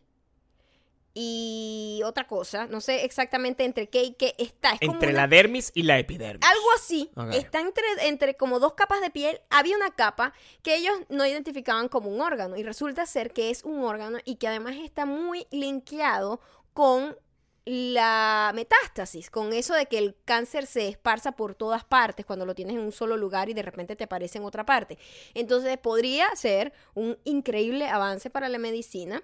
y 1.20 2.00
otra 2.04 2.28
cosa, 2.28 2.66
no 2.66 2.80
sé 2.80 3.04
exactamente 3.04 3.64
entre 3.64 3.88
qué 3.88 4.04
y 4.04 4.12
qué 4.14 4.36
está. 4.38 4.70
Es 4.74 4.80
como 4.80 4.92
Entre 4.92 5.08
una- 5.10 5.22
la 5.22 5.26
dermis 5.26 5.72
y 5.74 5.82
la 5.82 5.98
epidermis. 5.98 6.48
algo 6.48 6.66
así. 6.76 7.10
Está 7.32 7.60
entre, 7.60 7.82
entre 8.02 8.36
como 8.36 8.60
dos 8.60 8.74
capas 8.74 9.00
de 9.00 9.10
piel. 9.10 9.40
Había 9.50 9.74
una 9.76 9.90
capa 9.90 10.32
que 10.62 10.76
ellos 10.76 10.94
no 11.08 11.26
identificaban 11.26 11.88
como 11.88 12.08
un 12.08 12.20
órgano. 12.20 12.56
Y 12.56 12.62
resulta 12.62 13.04
ser 13.04 13.32
que 13.32 13.50
es 13.50 13.64
un 13.64 13.82
órgano 13.82 14.18
y 14.24 14.36
que 14.36 14.46
además 14.46 14.76
está 14.76 15.06
muy 15.06 15.48
linkeado 15.50 16.40
con 16.72 17.16
la 17.64 18.52
metástasis, 18.54 19.28
con 19.28 19.52
eso 19.52 19.74
de 19.74 19.86
que 19.86 19.98
el 19.98 20.16
cáncer 20.24 20.66
se 20.66 20.86
esparza 20.88 21.32
por 21.32 21.54
todas 21.56 21.84
partes 21.84 22.24
cuando 22.24 22.46
lo 22.46 22.54
tienes 22.54 22.76
en 22.76 22.80
un 22.80 22.92
solo 22.92 23.16
lugar 23.16 23.48
y 23.48 23.54
de 23.54 23.62
repente 23.62 23.96
te 23.96 24.04
aparece 24.04 24.38
en 24.38 24.44
otra 24.44 24.64
parte. 24.64 24.98
Entonces 25.34 25.76
podría 25.78 26.34
ser 26.36 26.72
un 26.94 27.18
increíble 27.24 27.88
avance 27.88 28.30
para 28.30 28.48
la 28.48 28.58
medicina 28.58 29.22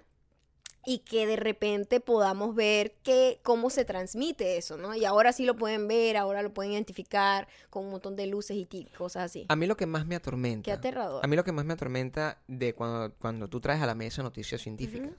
y 0.85 0.99
que 0.99 1.25
de 1.27 1.35
repente 1.35 1.99
podamos 1.99 2.55
ver 2.55 2.93
que, 3.03 3.39
cómo 3.43 3.69
se 3.69 3.85
transmite 3.85 4.57
eso, 4.57 4.77
¿no? 4.77 4.95
Y 4.95 5.05
ahora 5.05 5.31
sí 5.33 5.45
lo 5.45 5.55
pueden 5.55 5.87
ver, 5.87 6.17
ahora 6.17 6.41
lo 6.41 6.53
pueden 6.53 6.73
identificar 6.73 7.47
con 7.69 7.85
un 7.85 7.91
montón 7.91 8.15
de 8.15 8.27
luces 8.27 8.57
y 8.57 8.85
cosas 8.97 9.23
así. 9.23 9.45
A 9.49 9.55
mí 9.55 9.65
lo 9.67 9.77
que 9.77 9.85
más 9.85 10.05
me 10.05 10.15
atormenta. 10.15 10.63
Qué 10.65 10.71
aterrador. 10.71 11.23
A 11.23 11.27
mí 11.27 11.35
lo 11.35 11.43
que 11.43 11.51
más 11.51 11.65
me 11.65 11.73
atormenta 11.73 12.39
de 12.47 12.73
cuando, 12.73 13.13
cuando 13.19 13.47
tú 13.47 13.59
traes 13.59 13.81
a 13.81 13.85
la 13.85 13.95
mesa 13.95 14.21
noticias 14.23 14.61
científicas 14.61 15.11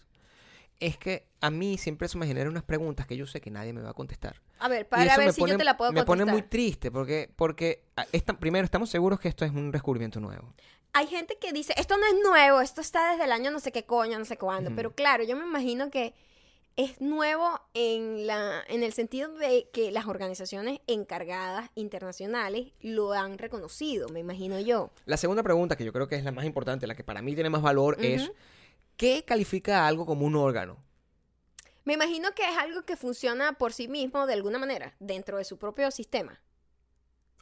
es 0.78 0.98
que 0.98 1.26
a 1.40 1.50
mí 1.50 1.78
siempre 1.78 2.04
eso 2.04 2.18
me 2.18 2.26
genera 2.26 2.50
unas 2.50 2.62
preguntas 2.62 3.06
que 3.06 3.16
yo 3.16 3.26
sé 3.26 3.40
que 3.40 3.50
nadie 3.50 3.72
me 3.72 3.80
va 3.80 3.90
a 3.90 3.94
contestar. 3.94 4.42
A 4.58 4.68
ver, 4.68 4.86
para 4.86 5.16
ver 5.16 5.26
me 5.28 5.32
si 5.32 5.40
pone- 5.40 5.52
yo 5.52 5.58
te 5.58 5.64
la 5.64 5.76
puedo 5.78 5.90
Me 5.90 6.00
contestar. 6.04 6.18
pone 6.26 6.30
muy 6.30 6.42
triste 6.42 6.90
porque, 6.90 7.30
porque 7.34 7.82
ah, 7.96 8.04
esta- 8.12 8.38
primero 8.38 8.62
estamos 8.66 8.90
seguros 8.90 9.18
que 9.18 9.28
esto 9.28 9.46
es 9.46 9.52
un 9.52 9.70
descubrimiento 9.70 10.20
nuevo. 10.20 10.52
Hay 10.92 11.06
gente 11.06 11.36
que 11.38 11.52
dice, 11.52 11.74
esto 11.76 11.96
no 11.96 12.06
es 12.06 12.14
nuevo, 12.22 12.60
esto 12.60 12.80
está 12.80 13.12
desde 13.12 13.24
el 13.24 13.32
año 13.32 13.50
no 13.50 13.60
sé 13.60 13.72
qué 13.72 13.84
coño, 13.84 14.18
no 14.18 14.24
sé 14.24 14.38
cuándo. 14.38 14.70
Pero 14.74 14.94
claro, 14.94 15.24
yo 15.24 15.36
me 15.36 15.44
imagino 15.44 15.90
que 15.90 16.14
es 16.76 17.00
nuevo 17.00 17.60
en, 17.74 18.26
la, 18.26 18.62
en 18.68 18.82
el 18.82 18.92
sentido 18.92 19.32
de 19.32 19.68
que 19.72 19.90
las 19.90 20.06
organizaciones 20.06 20.80
encargadas 20.86 21.70
internacionales 21.74 22.72
lo 22.80 23.12
han 23.12 23.38
reconocido, 23.38 24.08
me 24.10 24.20
imagino 24.20 24.60
yo. 24.60 24.90
La 25.06 25.16
segunda 25.16 25.42
pregunta, 25.42 25.76
que 25.76 25.84
yo 25.84 25.92
creo 25.92 26.06
que 26.06 26.16
es 26.16 26.24
la 26.24 26.32
más 26.32 26.44
importante, 26.44 26.86
la 26.86 26.94
que 26.94 27.04
para 27.04 27.22
mí 27.22 27.34
tiene 27.34 27.48
más 27.48 27.62
valor, 27.62 27.96
es 28.00 28.30
¿qué 28.96 29.24
califica 29.24 29.82
a 29.84 29.88
algo 29.88 30.04
como 30.04 30.26
un 30.26 30.36
órgano? 30.36 30.76
Me 31.84 31.94
imagino 31.94 32.34
que 32.34 32.42
es 32.42 32.56
algo 32.58 32.82
que 32.82 32.96
funciona 32.96 33.52
por 33.52 33.72
sí 33.72 33.88
mismo 33.88 34.26
de 34.26 34.34
alguna 34.34 34.58
manera, 34.58 34.94
dentro 34.98 35.38
de 35.38 35.44
su 35.44 35.56
propio 35.56 35.90
sistema. 35.90 36.40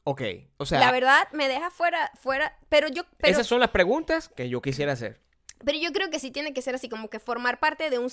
Ok, 0.04 0.22
o 0.58 0.66
sea... 0.66 0.80
La 0.80 0.92
verdad 0.92 1.28
me 1.32 1.48
deja 1.48 1.70
fuera, 1.70 2.12
fuera, 2.20 2.58
pero 2.68 2.88
yo... 2.88 3.04
Pero, 3.16 3.32
esas 3.32 3.46
son 3.46 3.60
las 3.60 3.70
preguntas 3.70 4.28
que 4.28 4.50
yo 4.50 4.60
quisiera 4.60 4.92
hacer. 4.92 5.20
Pero 5.64 5.78
yo 5.78 5.92
creo 5.92 6.10
que 6.10 6.20
sí 6.20 6.30
tiene 6.30 6.52
que 6.52 6.60
ser 6.60 6.74
así, 6.74 6.90
como 6.90 7.08
que 7.08 7.18
formar 7.18 7.58
parte 7.58 7.88
de 7.88 7.98
un 7.98 8.10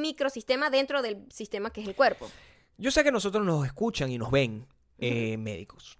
microsistema 0.00 0.70
dentro 0.70 1.02
del 1.02 1.26
sistema 1.30 1.70
que 1.70 1.82
es 1.82 1.88
el 1.88 1.94
cuerpo. 1.94 2.30
Yo 2.78 2.90
sé 2.90 3.04
que 3.04 3.12
nosotros 3.12 3.44
nos 3.44 3.66
escuchan 3.66 4.10
y 4.10 4.16
nos 4.16 4.30
ven 4.30 4.66
eh, 4.98 5.36
médicos. 5.36 5.98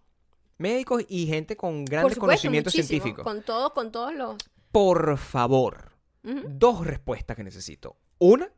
Médicos 0.57 1.05
y 1.07 1.27
gente 1.27 1.55
con 1.55 1.85
Por 1.85 1.91
grandes 1.91 2.15
supuesto, 2.15 2.21
conocimientos 2.21 2.75
muchísimo, 2.75 2.89
científicos. 2.89 3.25
Con 3.25 3.43
todos, 3.43 3.73
con 3.73 3.93
todos 3.93 4.15
los... 4.15 4.37
Por 4.73 5.19
favor, 5.19 5.93
Ujú. 6.25 6.43
dos 6.47 6.87
respuestas 6.87 7.37
que 7.37 7.45
necesito. 7.45 7.99
Una, 8.19 8.51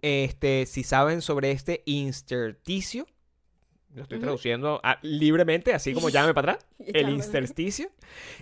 este, 0.00 0.64
si 0.64 0.82
saben 0.82 1.20
sobre 1.20 1.50
este 1.50 1.82
intersticio. 1.84 3.06
Lo 3.94 4.02
estoy 4.02 4.18
traduciendo 4.18 4.80
a- 4.82 4.98
libremente, 5.02 5.74
así 5.74 5.92
como 5.92 6.08
llame 6.08 6.32
para 6.34 6.52
atrás. 6.52 6.66
El 6.94 7.10
intersticio. 7.10 7.90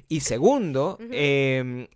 Y 0.08 0.20
segundo, 0.20 0.98
em, 1.10 1.88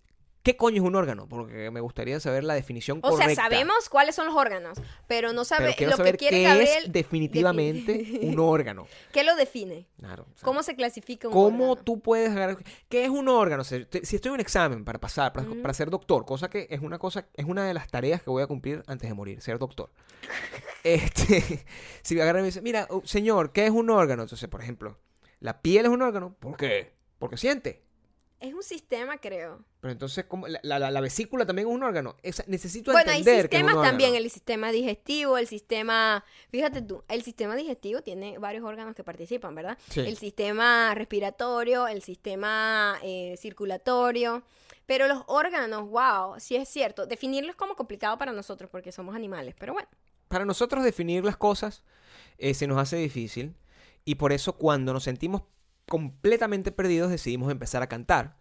¿qué 0.45 0.55
coño 0.55 0.81
es 0.81 0.87
un 0.87 0.95
órgano? 0.95 1.27
Porque 1.27 1.69
me 1.71 1.81
gustaría 1.81 2.17
saber 2.21 2.45
la 2.45 2.53
definición 2.53 2.99
O 3.03 3.09
correcta. 3.09 3.35
sea, 3.35 3.43
sabemos 3.43 3.89
cuáles 3.89 4.15
son 4.15 4.27
los 4.27 4.35
órganos, 4.35 4.77
pero 5.07 5.29
no 5.33 5.41
Pero 5.41 5.43
sabemos 5.45 5.75
quiero 5.75 5.91
lo 5.91 5.97
saber 5.97 6.13
que 6.13 6.17
quiere 6.19 6.37
qué 6.37 6.43
Gabriel. 6.43 6.83
es 6.85 6.91
definitivamente 6.93 8.05
defini- 8.05 8.29
un 8.33 8.39
órgano. 8.39 8.87
¿Qué 9.11 9.23
lo 9.25 9.35
define? 9.35 9.87
Claro. 9.97 10.23
o 10.23 10.37
sea, 10.37 10.45
¿Cómo 10.45 10.63
se 10.63 10.75
clasifica 10.75 11.27
un 11.27 11.33
¿Cómo 11.33 11.71
órgano? 11.71 11.83
tú 11.83 11.99
puedes 11.99 12.29
agarrar? 12.29 12.57
¿Qué 12.87 13.03
es 13.03 13.09
un 13.09 13.27
órgano? 13.27 13.61
O 13.61 13.65
sea, 13.65 13.85
si 14.03 14.15
estoy 14.15 14.29
en 14.29 14.33
un 14.35 14.39
examen 14.39 14.85
para 14.85 14.99
pasar, 15.01 15.33
para, 15.33 15.47
para 15.61 15.73
ser 15.73 15.89
doctor, 15.89 16.23
cosa 16.25 16.49
que 16.49 16.67
es 16.69 16.79
una 16.79 16.99
cosa, 16.99 17.27
es 17.33 17.45
una 17.45 17.65
de 17.67 17.73
las 17.73 17.89
tareas 17.89 18.21
que 18.21 18.29
voy 18.29 18.43
a 18.43 18.47
cumplir 18.47 18.83
antes 18.87 19.09
de 19.09 19.13
morir, 19.15 19.41
ser 19.41 19.57
doctor. 19.59 19.89
Este, 20.83 21.65
si 22.03 22.13
me 22.15 22.21
agarran 22.21 22.41
y 22.41 22.43
me 22.43 22.47
dicen, 22.49 22.63
mira, 22.63 22.87
uh, 22.91 23.01
señor, 23.05 23.51
¿qué 23.51 23.65
es 23.65 23.71
un 23.71 23.89
órgano? 23.89 24.21
Entonces, 24.21 24.47
por 24.47 24.61
ejemplo, 24.61 24.99
la 25.39 25.61
piel 25.63 25.85
es 25.85 25.91
un 25.91 26.03
órgano. 26.03 26.35
¿Por 26.39 26.57
qué? 26.57 26.93
Porque 27.17 27.37
siente. 27.37 27.83
Es 28.39 28.53
un 28.53 28.63
sistema, 28.63 29.17
creo. 29.17 29.63
Pero 29.79 29.91
entonces, 29.93 30.25
¿cómo? 30.25 30.47
La, 30.47 30.59
la- 30.61 30.91
la 30.91 31.01
vesícula 31.01 31.45
también 31.45 31.67
es 31.69 31.73
un 31.73 31.81
órgano. 31.83 32.17
Esa- 32.21 32.43
necesito 32.47 32.91
Bueno, 32.91 33.11
hay 33.11 33.19
entender 33.19 33.49
que 33.49 33.55
es 33.57 33.63
un 33.63 33.69
sistemas 33.69 33.89
también, 33.89 34.15
el 34.15 34.29
sistema 34.29 34.71
digestivo, 34.71 35.37
el 35.37 35.47
sistema, 35.47 36.23
fíjate 36.49 36.81
tú, 36.81 37.03
el 37.07 37.23
sistema 37.23 37.55
digestivo 37.55 38.01
tiene 38.01 38.37
varios 38.37 38.63
órganos 38.65 38.93
que 38.93 39.03
participan, 39.03 39.55
¿verdad? 39.55 39.77
Sí. 39.89 40.01
El 40.01 40.17
sistema 40.17 40.93
respiratorio, 40.95 41.87
el 41.87 42.01
sistema 42.03 42.99
eh, 43.03 43.35
circulatorio, 43.37 44.43
pero 44.85 45.07
los 45.07 45.23
órganos, 45.27 45.89
wow, 45.89 46.37
sí 46.39 46.55
es 46.57 46.67
cierto, 46.69 47.07
definirlo 47.07 47.49
es 47.51 47.55
como 47.55 47.75
complicado 47.75 48.17
para 48.17 48.31
nosotros 48.33 48.69
porque 48.69 48.91
somos 48.91 49.15
animales, 49.15 49.55
pero 49.57 49.73
bueno, 49.73 49.87
Para 50.27 50.43
nosotros 50.45 50.83
definir 50.83 51.23
las 51.23 51.37
cosas 51.37 51.83
eh, 52.37 52.53
se 52.53 52.67
nos 52.67 52.77
hace 52.79 52.97
difícil 52.97 53.55
y 54.03 54.15
por 54.15 54.33
eso 54.33 54.53
cuando 54.57 54.91
nos 54.93 55.03
sentimos 55.05 55.43
completamente 55.87 56.71
perdidos 56.71 57.11
decidimos 57.11 57.51
empezar 57.51 57.81
a 57.83 57.87
cantar 57.87 58.37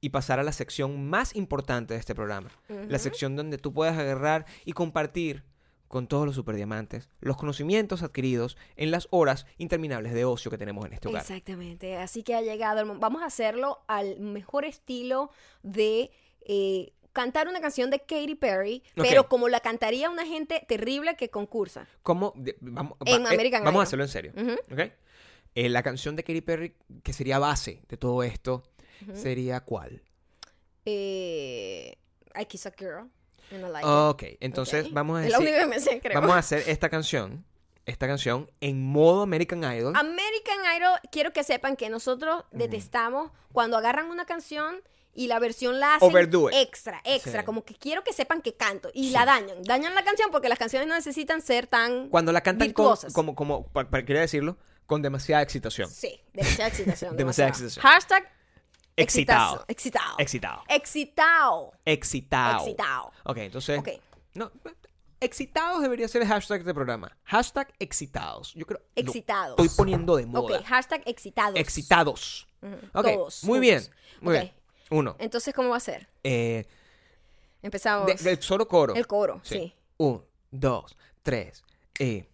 y 0.00 0.10
pasar 0.10 0.38
a 0.38 0.42
la 0.42 0.52
sección 0.52 1.08
más 1.10 1.36
importante 1.36 1.94
de 1.94 2.00
este 2.00 2.14
programa. 2.14 2.50
La 2.88 2.98
sección 2.98 3.36
donde 3.36 3.58
tú 3.58 3.72
puedes 3.74 3.96
agarrar 3.96 4.46
y 4.64 4.72
compartir 4.72 5.44
con 5.88 6.06
todos 6.06 6.24
los 6.24 6.36
superdiamantes 6.36 7.10
los 7.20 7.36
conocimientos 7.36 8.02
adquiridos 8.02 8.56
en 8.76 8.92
las 8.92 9.08
horas 9.10 9.44
interminables 9.58 10.14
de 10.14 10.24
ocio 10.24 10.50
que 10.50 10.56
tenemos 10.56 10.86
en 10.86 10.92
este 10.94 11.08
hogar. 11.08 11.20
Exactamente, 11.22 11.96
así 11.96 12.22
que 12.22 12.34
ha 12.34 12.40
llegado 12.42 12.80
el. 12.80 12.98
Vamos 12.98 13.22
a 13.22 13.26
hacerlo 13.26 13.82
al 13.88 14.20
mejor 14.20 14.64
estilo 14.64 15.30
de 15.64 16.12
eh, 16.46 16.92
cantar 17.12 17.48
una 17.48 17.60
canción 17.60 17.90
de 17.90 17.98
Katy 17.98 18.36
Perry, 18.36 18.82
pero 18.94 19.28
como 19.28 19.48
la 19.48 19.60
cantaría 19.60 20.08
una 20.08 20.24
gente 20.24 20.64
terrible 20.68 21.16
que 21.16 21.28
concursa. 21.28 21.88
Vamos, 22.04 22.32
En 22.36 22.76
va- 22.78 22.88
eh, 23.04 23.14
American 23.34 23.64
vamos 23.64 23.80
a 23.80 23.82
hacerlo 23.82 24.04
en 24.04 24.10
serio. 24.10 24.32
Ujú. 24.36 24.52
¿ok? 24.72 24.92
Eh, 25.54 25.68
la 25.68 25.82
canción 25.82 26.14
de 26.16 26.22
Katy 26.24 26.40
Perry, 26.42 26.76
que 27.02 27.12
sería 27.12 27.38
base 27.38 27.82
de 27.88 27.96
todo 27.96 28.22
esto, 28.22 28.62
sería 29.14 29.60
¿cuál? 29.60 30.02
Eh, 30.84 31.96
I 32.40 32.44
Kiss 32.46 32.66
a 32.66 32.72
Girl. 32.78 33.10
and 33.50 33.64
I 33.66 33.68
like 33.70 33.78
it. 33.86 33.90
Ok, 33.92 34.22
entonces 34.40 34.86
Ok. 34.86 34.92
vamos 34.92 35.18
a 35.20 35.24
Es 35.26 35.32
la 35.32 35.38
decir, 35.38 35.54
única 35.64 35.90
que 35.94 36.00
creo. 36.00 36.20
vamos 36.20 36.36
a 36.36 36.38
hacer 36.38 36.62
esta 36.68 36.88
canción, 36.88 37.44
esta 37.86 38.06
canción 38.06 38.50
en 38.60 38.84
modo 38.86 39.22
American 39.22 39.58
Idol. 39.64 39.94
American 39.96 40.58
Idol, 40.76 40.98
quiero 41.10 41.32
que 41.32 41.42
sepan 41.42 41.76
que 41.76 41.88
nosotros 41.90 42.44
detestamos 42.52 43.32
cuando 43.52 43.76
agarran 43.76 44.06
una 44.06 44.24
canción 44.26 44.76
y 45.12 45.26
la 45.26 45.40
versión 45.40 45.80
la 45.80 45.96
hacen 45.96 46.12
extra, 46.52 47.00
extra, 47.04 47.40
Sí. 47.40 47.44
como 47.46 47.64
que 47.64 47.74
quiero 47.74 48.04
que 48.04 48.12
sepan 48.12 48.40
que 48.42 48.54
canto 48.54 48.90
y 48.94 49.08
Sí. 49.08 49.10
la 49.14 49.24
dañan, 49.24 49.60
dañan 49.64 49.94
la 49.96 50.04
canción 50.04 50.30
porque 50.30 50.48
las 50.48 50.58
canciones 50.58 50.86
no 50.86 50.94
necesitan 50.94 51.42
ser 51.42 51.66
tan 51.66 52.08
Cuando 52.08 52.30
la 52.30 52.42
cantan 52.42 52.72
con, 52.72 52.96
como, 53.12 53.34
como, 53.34 53.66
pa- 53.66 53.90
pa- 53.90 54.04
quería 54.04 54.20
decirlo, 54.22 54.56
con 54.90 55.00
demasiada 55.02 55.40
excitación. 55.42 55.88
Sí, 55.88 56.20
demasiada 56.34 56.68
excitación. 56.68 57.16
Demasiada 57.16 57.48
excitación. 57.50 57.82
Hashtag 57.82 58.28
Excitado. 58.96 59.64
Excitado. 59.68 60.14
Excitado. 60.18 60.64
Excitado. 60.68 61.72
Excitado. 61.86 62.58
Excitado. 62.58 63.12
Ok, 63.24 63.36
entonces. 63.38 63.78
Ok. 63.78 63.88
No, 64.34 64.50
excitados 65.20 65.80
debería 65.80 66.08
ser 66.08 66.22
el 66.22 66.28
hashtag 66.28 66.64
de 66.64 66.74
programa. 66.74 67.16
Hashtag 67.24 67.72
excitados. 67.78 68.52
Yo 68.54 68.66
creo. 68.66 68.80
lo 68.80 68.86
Excitados. 69.02 69.50
estoy 69.58 69.68
poniendo 69.76 70.16
de 70.16 70.26
moda. 70.26 70.58
Ok, 70.58 70.64
hashtag 70.66 71.02
excitados. 71.06 71.58
Excitados. 71.58 72.48
Ujú, 72.60 72.74
Ok, 72.92 73.06
Todos. 73.14 73.44
muy 73.44 73.60
bien. 73.60 73.82
Muy 74.20 74.32
bien. 74.34 74.52
Uno. 74.90 75.14
Entonces, 75.20 75.54
¿cómo 75.54 75.68
va 75.70 75.76
a 75.76 75.80
ser? 75.80 76.08
Eh, 76.24 76.66
Empezamos. 77.62 78.06
de- 78.06 78.14
del 78.14 78.42
solo 78.42 78.66
coro. 78.66 78.94
El 78.94 79.06
coro, 79.06 79.40
sí. 79.44 79.72
Un, 79.98 80.22
dos, 80.50 80.96
tres. 81.22 81.62
Y. 81.98 82.24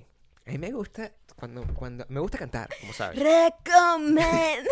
A 0.46 0.52
mí 0.52 0.58
me 0.60 0.72
gusta 0.72 1.12
cuando, 1.40 1.64
cuando 1.76 2.06
me 2.10 2.20
gusta 2.20 2.38
cantar, 2.38 2.68
como 2.82 2.92
sabes. 2.94 3.18
Recomendaciones. 3.18 4.68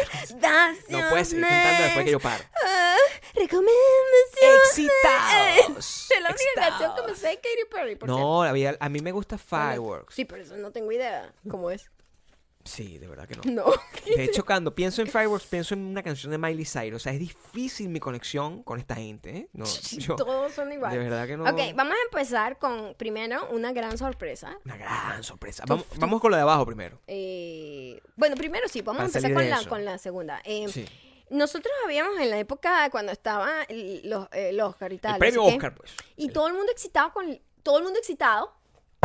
No 0.89 1.09
puedes 1.09 1.29
seguir 1.29 1.45
cantando 1.45 1.83
después 1.83 2.05
que 2.05 2.11
yo 2.11 2.19
paro. 2.19 2.43
Ah, 2.65 2.95
recomendaciones. 3.35 4.67
Excitados. 4.67 6.07
Es 6.17 6.21
la 6.21 6.29
única 6.29 6.43
canción 6.55 6.95
que 6.95 7.01
me 7.03 7.11
Excitados. 7.11 7.19
sé 7.19 7.27
de 7.27 7.35
Katy 7.35 7.65
Perry, 7.71 7.95
por. 7.95 8.09
No, 8.09 8.41
había- 8.43 8.75
a 8.79 8.89
mí 8.89 8.99
me 8.99 9.11
gusta 9.11 9.37
Fireworks. 9.37 10.13
Sí, 10.15 10.25
pero 10.25 10.41
eso 10.43 10.57
no 10.57 10.71
tengo 10.71 10.91
idea. 10.91 11.31
¿Cómo 11.49 11.69
es? 11.71 11.89
Sí, 12.67 12.97
de 12.97 13.07
verdad 13.07 13.27
que 13.27 13.35
no. 13.35 13.41
No. 13.51 13.65
De 14.05 14.23
hecho, 14.23 14.45
cuando 14.45 14.73
pienso 14.75 15.01
en 15.01 15.07
Fireworks, 15.07 15.45
pienso 15.47 15.73
en 15.73 15.81
una 15.85 16.03
canción 16.03 16.31
de 16.31 16.37
Miley 16.37 16.65
Cyrus. 16.65 17.01
O 17.01 17.03
sea, 17.03 17.13
es 17.13 17.19
difícil 17.19 17.89
mi 17.89 17.99
conexión 17.99 18.63
con 18.63 18.79
esta 18.79 18.95
gente, 18.95 19.29
¿eh? 19.37 19.49
No, 19.53 19.65
yo, 19.97 20.15
Todos 20.15 20.53
son 20.53 20.69
de 20.69 20.75
iguales. 20.75 20.99
verdad 20.99 21.27
que 21.27 21.37
no. 21.37 21.43
Ok, 21.43 21.59
vamos 21.75 21.93
a 21.93 22.03
empezar 22.11 22.57
con 22.59 22.93
primero 22.97 23.47
una 23.51 23.71
gran 23.73 23.97
sorpresa. 23.97 24.57
Una 24.65 24.77
gran 24.77 25.23
sorpresa. 25.23 25.63
Vamos, 25.67 25.85
vamos 25.97 26.21
con 26.21 26.31
lo 26.31 26.37
de 26.37 26.43
abajo 26.43 26.65
primero. 26.65 26.99
Eh, 27.07 28.01
bueno, 28.15 28.35
primero 28.35 28.67
sí, 28.67 28.81
vamos 28.81 29.01
a 29.01 29.05
empezar 29.05 29.33
con 29.33 29.43
de 29.43 29.49
la, 29.49 29.65
con 29.65 29.85
la 29.85 29.97
segunda. 29.97 30.41
Eh, 30.43 30.67
Sí. 30.67 30.85
Nosotros 31.29 31.73
habíamos 31.83 32.17
en 32.19 32.29
la 32.29 32.39
época 32.39 32.89
cuando 32.89 33.11
estaba 33.11 33.63
el, 33.63 34.01
los, 34.09 34.29
el 34.31 34.59
Oscar 34.61 34.93
y 34.93 34.97
tal. 34.97 35.15
El 35.15 35.19
premio 35.19 35.43
Oscar, 35.43 35.75
pues. 35.75 35.91
Y 36.15 36.29
todo 36.29 36.47
el 36.47 36.53
mundo 36.53 36.71
excitado 36.71 37.11
con. 37.11 37.39
Todo 37.63 37.79
el 37.79 37.83
mundo 37.83 37.99
excitado 37.99 38.53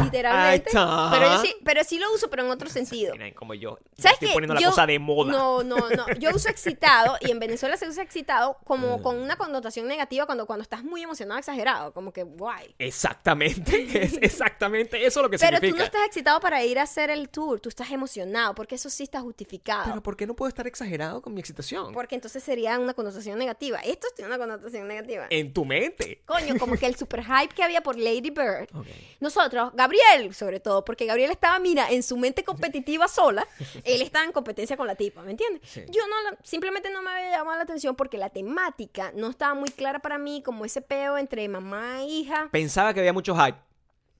literalmente. 0.04 0.70
Pero 0.72 1.26
yo 1.32 1.38
sí, 1.40 1.54
pero 1.64 1.84
sí 1.84 1.98
lo 1.98 2.12
uso, 2.14 2.28
pero 2.30 2.44
en 2.44 2.50
otro 2.50 2.68
sentido. 2.68 3.12
Miren, 3.12 3.34
como 3.34 3.54
yo. 3.54 3.78
¿Sabes 3.98 4.14
estoy 4.14 4.28
qué? 4.28 4.34
poniendo 4.34 4.54
la 4.54 4.60
Yo- 4.60 4.70
cosa 4.70 4.86
de 4.86 4.98
moda. 4.98 5.32
No, 5.32 5.62
no, 5.62 5.76
no. 5.90 6.06
Yo 6.18 6.30
uso 6.34 6.48
excitado 6.48 7.16
y 7.20 7.30
en 7.30 7.38
Venezuela 7.38 7.76
se 7.76 7.88
usa 7.88 8.02
excitado 8.02 8.58
como 8.64 9.02
con 9.02 9.18
una 9.18 9.36
connotación 9.36 9.86
negativa 9.86 10.26
cuando, 10.26 10.46
cuando 10.46 10.62
estás 10.62 10.82
muy 10.84 11.02
emocionado, 11.02 11.38
exagerado. 11.38 11.92
Como 11.92 12.12
que 12.12 12.22
guay. 12.22 12.74
Exactamente. 12.78 13.82
Es 14.02 14.18
exactamente 14.20 15.04
eso 15.06 15.22
lo 15.22 15.30
que 15.30 15.38
Pero 15.38 15.58
tú 15.58 15.66
significa. 15.66 15.78
no 15.78 15.84
estás 15.84 16.06
excitado 16.06 16.40
para 16.40 16.64
ir 16.64 16.78
a 16.78 16.82
hacer 16.82 17.10
el 17.10 17.28
tour, 17.28 17.60
tú 17.60 17.68
estás 17.68 17.90
emocionado, 17.90 18.54
porque 18.54 18.74
eso 18.74 18.88
sí 18.90 19.02
está 19.04 19.20
justificado. 19.20 19.84
Pero 19.86 20.02
¿por 20.02 20.16
qué 20.16 20.26
no 20.26 20.34
puedo 20.34 20.48
estar 20.48 20.66
exagerado 20.66 21.20
con 21.22 21.34
mi 21.34 21.40
excitación? 21.40 21.92
Porque 21.92 22.14
entonces 22.14 22.42
sería 22.42 22.78
una 22.78 22.94
connotación 22.94 23.38
negativa. 23.38 23.78
Esto 23.80 24.08
tiene 24.16 24.28
una 24.28 24.38
connotación 24.38 24.88
negativa. 24.88 25.26
En 25.30 25.52
tu 25.52 25.64
mente. 25.64 26.22
Coño, 26.26 26.56
como 26.58 26.76
que 26.76 26.86
el 26.86 26.96
super 26.96 27.22
hype 27.24 27.54
que 27.54 27.62
había 27.62 27.82
por 27.82 27.96
Lady 27.98 28.30
Bird. 28.30 28.68
Ok. 28.74 28.86
Nosotros, 29.20 29.70
Gabriel, 29.74 29.91
sobre 30.32 30.60
todo, 30.60 30.84
porque 30.84 31.06
Gabriel 31.06 31.30
estaba, 31.30 31.58
mira, 31.58 31.90
en 31.90 32.02
su 32.02 32.16
mente 32.16 32.44
competitiva 32.44 33.08
sola, 33.08 33.46
él 33.84 34.02
estaba 34.02 34.24
en 34.24 34.32
competencia 34.32 34.76
con 34.76 34.86
la 34.86 34.94
tipa, 34.94 35.22
¿me 35.22 35.32
entiendes? 35.32 35.62
Sí. 35.68 35.82
Yo 35.88 36.00
no, 36.08 36.30
la- 36.30 36.38
simplemente 36.42 36.90
no 36.90 37.02
me 37.02 37.10
había 37.10 37.30
llamado 37.38 37.56
la 37.58 37.64
atención 37.64 37.94
porque 37.96 38.18
la 38.18 38.30
temática 38.30 39.12
no 39.14 39.28
estaba 39.30 39.54
muy 39.54 39.70
clara 39.70 39.98
para 40.00 40.18
mí, 40.18 40.42
como 40.42 40.64
ese 40.64 40.80
peo 40.80 41.18
entre 41.18 41.48
mamá 41.48 42.02
e 42.02 42.06
hija. 42.06 42.48
Pensaba 42.50 42.92
que 42.94 43.00
había 43.00 43.12
mucho 43.12 43.34
hype. 43.36 43.58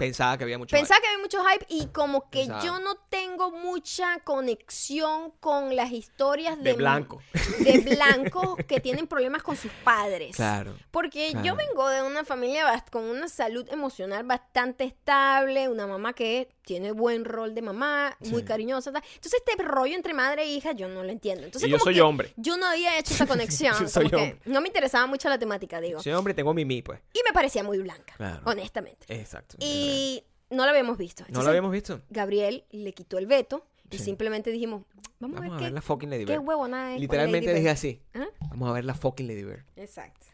Pensaba 0.03 0.37
que 0.37 0.43
había 0.43 0.59
mucho 0.59 0.75
Pensaba 0.75 1.01
que 1.01 1.07
había 1.07 1.21
mucho 1.21 1.39
hype 1.45 1.65
y 1.69 1.87
como 1.87 2.29
que 2.29 2.41
Pensaba. 2.41 2.65
yo 2.65 2.81
no 2.81 2.97
tengo 3.09 3.53
mucha 3.53 4.19
conexión 4.25 5.31
con 5.39 5.77
las 5.77 5.93
historias 5.93 6.59
de, 6.59 6.71
De 6.71 6.73
blanco. 6.73 7.23
de 7.61 7.79
blancos 7.97 8.57
que 8.67 8.81
tienen 8.81 9.07
problemas 9.07 9.45
con 9.45 9.57
sus 9.57 9.71
padres. 9.85 10.35
Claro. 10.35 10.75
Porque 10.91 11.35
yo 11.45 11.55
vengo 11.55 11.89
de 11.89 12.03
una 12.03 12.25
familia 12.25 12.85
con 12.91 13.05
una 13.05 13.29
salud 13.29 13.65
emocional 13.71 14.25
bastante 14.25 14.83
estable, 14.83 15.69
una 15.69 15.87
mamá 15.87 16.15
que 16.15 16.49
tiene 16.65 16.93
buen 16.93 17.25
rol 17.25 17.55
de 17.55 17.63
mamá, 17.63 18.17
muy 18.31 18.43
cariñosa. 18.45 18.93
tal. 18.93 19.03
Entonces 19.15 19.43
este 19.47 19.63
rollo 19.63 19.95
entre 19.95 20.15
madre 20.15 20.43
e 20.45 20.53
hija 20.55 20.73
yo 20.73 20.89
no 20.89 21.03
lo 21.03 21.11
entiendo. 21.11 21.45
Entonces, 21.45 21.69
Y 21.69 21.71
yo 21.71 21.79
como 21.79 21.85
soy 21.87 21.95
que 21.95 22.03
hombre. 22.03 22.33
Yo 22.37 22.57
no 22.57 22.67
había 22.67 22.99
hecho 22.99 23.15
esa 23.15 23.27
conexión. 23.27 23.75
Yo 23.81 23.89
soy 23.89 24.07
hombre. 24.07 24.39
no 24.45 24.61
me 24.61 24.69
interesaba 24.69 25.07
mucho 25.07 25.29
la 25.29 25.39
temática, 25.39 25.81
digo. 25.81 26.01
Sí, 26.01 26.11
hombre, 26.11 26.35
tengo 26.35 26.55
mimi, 26.55 26.83
pues. 26.83 27.01
Y 27.13 27.21
me 27.27 27.33
parecía 27.33 27.63
muy 27.63 27.79
blanca, 27.79 28.15
Claro. 28.17 28.41
honestamente. 28.45 29.07
Exacto. 29.09 29.57
Y 29.61 30.25
no 30.51 30.65
la 30.65 30.71
habíamos 30.71 30.99
visto. 30.99 31.23
¿No 31.23 31.29
Entonces, 31.29 31.45
lo 31.45 31.51
habíamos 31.51 31.73
visto? 31.73 32.01
Gabriel 32.11 32.65
le 32.71 32.93
quitó 32.93 33.19
el 33.19 33.27
veto 33.27 33.67
y 33.91 33.99
Sí. 33.99 34.05
simplemente 34.05 34.51
dijimos, 34.51 34.85
vamos, 35.19 35.19
Vamos 35.21 35.35
a 35.35 35.39
a 35.39 35.41
ver 35.43 35.51
ver 35.61 35.69
qué, 35.71 35.75
la 35.75 35.83
fucking 35.83 36.11
Lady 36.11 36.25
qué 36.25 36.33
Bird. 36.39 36.47
huevonada 36.49 36.95
es 36.95 37.01
Literalmente 37.01 37.53
dije 37.55 37.71
así. 37.71 38.01
¿Ah? 38.15 38.27
Vamos 38.51 38.69
a 38.69 38.73
ver 38.73 38.85
la 38.85 38.95
fucking 38.95 39.27
Lady 39.27 39.45
Bird. 39.45 39.65
Exacto. 39.77 40.27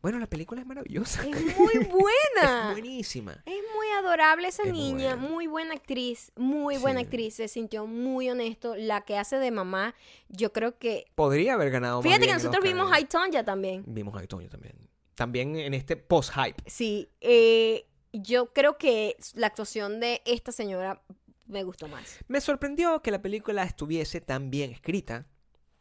Bueno, 0.00 0.18
la 0.18 0.28
película 0.28 0.60
es 0.60 0.66
maravillosa. 0.66 1.22
Es 1.22 1.56
muy 1.58 1.78
buena. 1.78 2.68
Es 2.68 2.72
buenísima. 2.72 3.42
Es 3.46 3.62
muy 3.74 3.88
adorable 3.98 4.48
esa 4.48 4.62
Es 4.62 4.72
niña, 4.72 5.16
buena. 5.16 5.28
muy 5.28 5.46
buena 5.46 5.74
actriz, 5.74 6.30
muy 6.36 6.76
buena 6.78 7.00
actriz, 7.00 7.34
se 7.34 7.48
sintió 7.48 7.86
muy 7.86 8.30
honesto. 8.30 8.76
La 8.76 9.00
que 9.04 9.18
hace 9.18 9.36
de 9.36 9.50
mamá, 9.50 9.94
yo 10.28 10.52
creo 10.52 10.78
que... 10.78 11.06
Podría 11.14 11.54
haber 11.54 11.70
ganado 11.70 11.96
más 11.98 12.04
Fíjate 12.04 12.26
que 12.26 12.32
nosotros 12.32 12.62
vimos 12.62 12.90
High 12.90 13.06
Tonya 13.08 13.44
también. 13.44 13.82
Vimos 13.86 14.16
a 14.20 14.24
Toño 14.26 14.48
también. 14.48 14.76
También 15.14 15.56
en 15.56 15.74
este 15.74 15.96
post-hype. 15.96 16.62
Sí, 16.66 17.10
eh, 17.20 17.86
yo 18.12 18.46
creo 18.46 18.78
que 18.78 19.16
la 19.34 19.48
actuación 19.48 19.98
de 19.98 20.22
esta 20.24 20.52
señora 20.52 21.02
me 21.46 21.64
gustó 21.64 21.88
más. 21.88 22.18
Me 22.28 22.40
sorprendió 22.40 23.02
que 23.02 23.10
la 23.10 23.20
película 23.20 23.64
estuviese 23.64 24.20
tan 24.20 24.50
bien 24.50 24.70
escrita, 24.70 25.26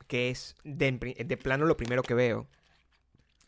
que 0.07 0.32
es 0.32 0.55
de 0.63 1.38
plano 1.38 1.65
lo 1.65 1.78
primero 1.78 2.01
que 2.01 2.15
veo. 2.15 2.47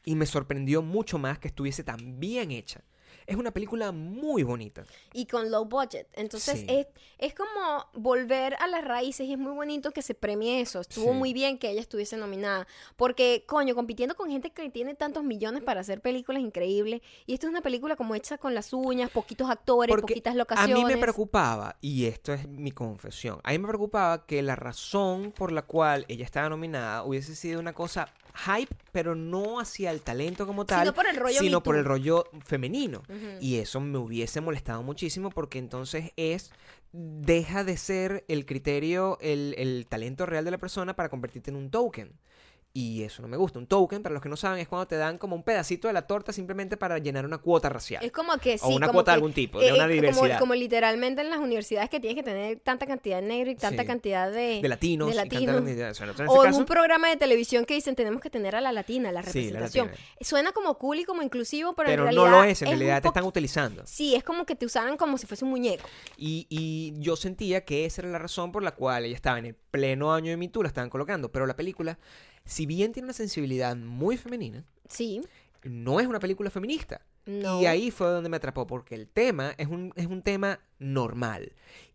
Y 0.09 0.15
me 0.15 0.25
sorprendió 0.25 0.81
mucho 0.81 1.19
más 1.19 1.37
que 1.37 1.47
estuviese 1.49 1.83
tan 1.83 2.19
bien 2.19 2.49
hecha. 2.49 2.81
Es 3.27 3.35
una 3.35 3.51
película 3.51 3.91
muy 3.91 4.41
bonita. 4.41 4.83
Y 5.13 5.27
con 5.27 5.51
low 5.51 5.65
budget. 5.65 6.07
Entonces 6.13 6.61
Sí. 6.61 6.65
es, 6.67 6.87
es 7.19 7.35
como 7.35 7.85
volver 7.93 8.55
a 8.59 8.65
las 8.67 8.83
raíces 8.83 9.27
y 9.27 9.33
es 9.33 9.37
muy 9.37 9.51
bonito 9.51 9.91
que 9.91 10.01
se 10.01 10.15
premie 10.15 10.61
eso. 10.61 10.79
Estuvo 10.81 11.11
Sí. 11.11 11.17
muy 11.17 11.31
bien 11.33 11.59
que 11.59 11.69
ella 11.69 11.81
estuviese 11.81 12.17
nominada. 12.17 12.65
Porque, 12.95 13.43
coño, 13.47 13.75
compitiendo 13.75 14.15
con 14.15 14.31
gente 14.31 14.49
que 14.49 14.67
tiene 14.71 14.95
tantos 14.95 15.23
millones 15.23 15.63
para 15.63 15.81
hacer 15.81 16.01
películas 16.01 16.41
increíbles. 16.41 17.01
Y 17.27 17.35
esto 17.35 17.45
es 17.45 17.51
una 17.51 17.61
película 17.61 17.95
como 17.95 18.15
hecha 18.15 18.39
con 18.39 18.55
las 18.55 18.73
uñas, 18.73 19.11
poquitos 19.11 19.47
actores, 19.47 19.93
Porque 19.93 20.13
poquitas 20.13 20.33
A 20.33 20.37
locaciones. 20.37 20.75
mí 20.75 20.85
me 20.85 20.97
preocupaba, 20.97 21.77
y 21.81 22.05
esto 22.05 22.33
es 22.33 22.47
mi 22.47 22.71
confesión, 22.71 23.39
a 23.43 23.51
mí 23.51 23.59
me 23.59 23.67
preocupaba 23.67 24.25
que 24.25 24.41
la 24.41 24.55
razón 24.55 25.31
por 25.37 25.51
la 25.51 25.61
cual 25.61 26.05
ella 26.07 26.25
estaba 26.25 26.49
nominada 26.49 27.03
hubiese 27.03 27.35
sido 27.35 27.59
una 27.59 27.73
cosa 27.73 28.11
hype, 28.33 28.75
pero 28.91 29.15
no 29.15 29.59
hacia 29.59 29.91
el 29.91 30.01
talento 30.01 30.45
como 30.47 30.65
tal, 30.65 30.81
Sino 30.81 30.93
por 30.93 31.07
el 31.07 31.15
rollo 31.15 31.39
sino 31.39 31.63
por 31.63 31.75
el 31.75 31.85
rollo 31.85 32.25
femenino. 32.45 33.03
Y 33.39 33.57
eso 33.57 33.79
me 33.79 33.97
hubiese 33.97 34.41
molestado 34.41 34.83
muchísimo 34.83 35.29
porque 35.29 35.59
entonces 35.59 36.11
es 36.15 36.51
deja 36.91 37.63
de 37.63 37.77
ser 37.77 38.25
el 38.27 38.45
criterio, 38.45 39.17
el, 39.21 39.53
el 39.57 39.85
talento 39.87 40.25
real 40.25 40.45
de 40.45 40.51
la 40.51 40.57
persona 40.57 40.95
para 40.95 41.09
convertirte 41.09 41.51
en 41.51 41.57
un 41.57 41.69
token. 41.69 42.13
Y 42.71 43.01
eso 43.01 43.23
no 43.23 43.27
me 43.27 43.35
gusta. 43.35 43.57
Un 43.57 43.65
token, 43.65 44.03
para 44.03 44.13
los 44.13 44.21
que 44.21 44.29
no 44.29 44.37
saben, 44.37 44.59
es 44.59 44.67
cuando 44.67 44.85
te 44.87 44.95
dan 44.95 45.17
como 45.17 45.35
un 45.35 45.41
pedacito 45.43 45.87
de 45.87 45.93
la 45.93 46.03
torta 46.03 46.31
simplemente 46.31 46.77
para 46.77 46.99
llenar 46.99 47.25
una 47.25 47.39
cuota 47.39 47.67
racial. 47.67 48.03
Es 48.05 48.11
como 48.11 48.37
que 48.37 48.59
sí. 48.59 48.63
o 48.63 48.69
una 48.69 48.85
como 48.87 48.97
cuota 48.97 49.11
de 49.11 49.15
algún 49.15 49.33
tipo, 49.33 49.59
de 49.59 49.69
eh, 49.69 49.73
una 49.73 49.83
como- 49.85 49.93
diversidad. 49.93 50.39
Como, 50.39 50.53
literalmente 50.53 51.21
en 51.21 51.31
las 51.31 51.39
universidades 51.39 51.89
que 51.89 51.99
tienes 51.99 52.15
que 52.15 52.21
tener 52.23 52.59
tanta 52.59 52.85
cantidad 52.85 53.21
de 53.21 53.27
negros 53.27 53.53
y 53.53 53.55
tanta 53.57 53.81
Sí. 53.81 53.87
cantidad 53.87 54.31
de, 54.31 54.61
de 54.61 54.69
latinos. 54.69 55.07
de 55.07 55.13
y 55.13 55.17
tanta 55.17 55.35
latinos. 55.35 55.55
o 55.55 55.93
sea, 55.95 56.03
en 56.05 56.09
este 56.11 56.23
O 56.27 56.43
en 56.43 56.49
caso, 56.51 56.59
un 56.59 56.65
programa 56.65 57.09
de 57.09 57.17
televisión 57.17 57.65
que 57.65 57.73
dicen 57.73 57.95
tenemos 57.95 58.21
que 58.21 58.29
tener 58.29 58.55
a 58.55 58.61
la 58.61 58.71
latina, 58.71 59.11
la 59.11 59.23
Sí, 59.23 59.27
la 59.27 59.31
representación. 59.61 59.87
latina. 59.87 60.07
Suena 60.21 60.51
como 60.51 60.77
cool 60.77 60.99
y 60.99 61.05
como 61.05 61.23
inclusivo, 61.23 61.73
pero, 61.73 61.87
pero 61.89 62.07
en 62.07 62.15
no 62.15 62.21
realidad 62.25 62.43
lo 62.45 62.51
es, 62.51 62.61
en 62.61 62.67
realidad 62.67 63.01
te 63.01 63.07
están 63.07 63.23
utilizando. 63.25 63.81
Sí, 63.87 64.13
es 64.13 64.23
como 64.23 64.45
que 64.45 64.55
te 64.55 64.67
usaran 64.67 64.95
como 64.95 65.17
si 65.17 65.25
fuese 65.25 65.43
un 65.43 65.49
muñeco. 65.51 65.89
Y, 66.17 66.45
y 66.49 66.93
yo 66.99 67.15
sentía 67.15 67.65
que 67.65 67.85
esa 67.85 68.03
era 68.03 68.11
la 68.11 68.19
razón 68.19 68.51
por 68.51 68.61
la 68.61 68.75
cual 68.75 69.05
ella 69.05 69.15
estaba 69.15 69.39
en 69.39 69.47
el 69.47 69.55
pleno 69.55 70.13
año 70.13 70.29
de 70.29 70.37
Me 70.37 70.47
Too, 70.49 70.61
la 70.61 70.67
estaban 70.67 70.89
colocando. 70.91 71.31
Pero 71.31 71.45
la 71.47 71.55
película, 71.55 71.97
si 72.45 72.65
bien 72.65 72.91
tiene 72.93 73.05
una 73.07 73.13
sensibilidad 73.13 73.75
muy 73.75 74.17
femenina, 74.17 74.63
Sí. 74.89 75.21
no 75.63 75.99
es 75.99 76.07
una 76.07 76.19
película 76.19 76.49
feminista. 76.49 77.01
No. 77.25 77.61
Y 77.61 77.65
ahí 77.67 77.91
fue 77.91 78.07
donde 78.07 78.29
me 78.29 78.37
atrapó, 78.37 78.65
porque 78.65 78.95
el 78.95 79.07
tema 79.07 79.53
es 79.57 79.67
un, 79.67 79.93
es 79.95 80.07
un 80.07 80.21
tema 80.23 80.59
normal. 80.79 81.51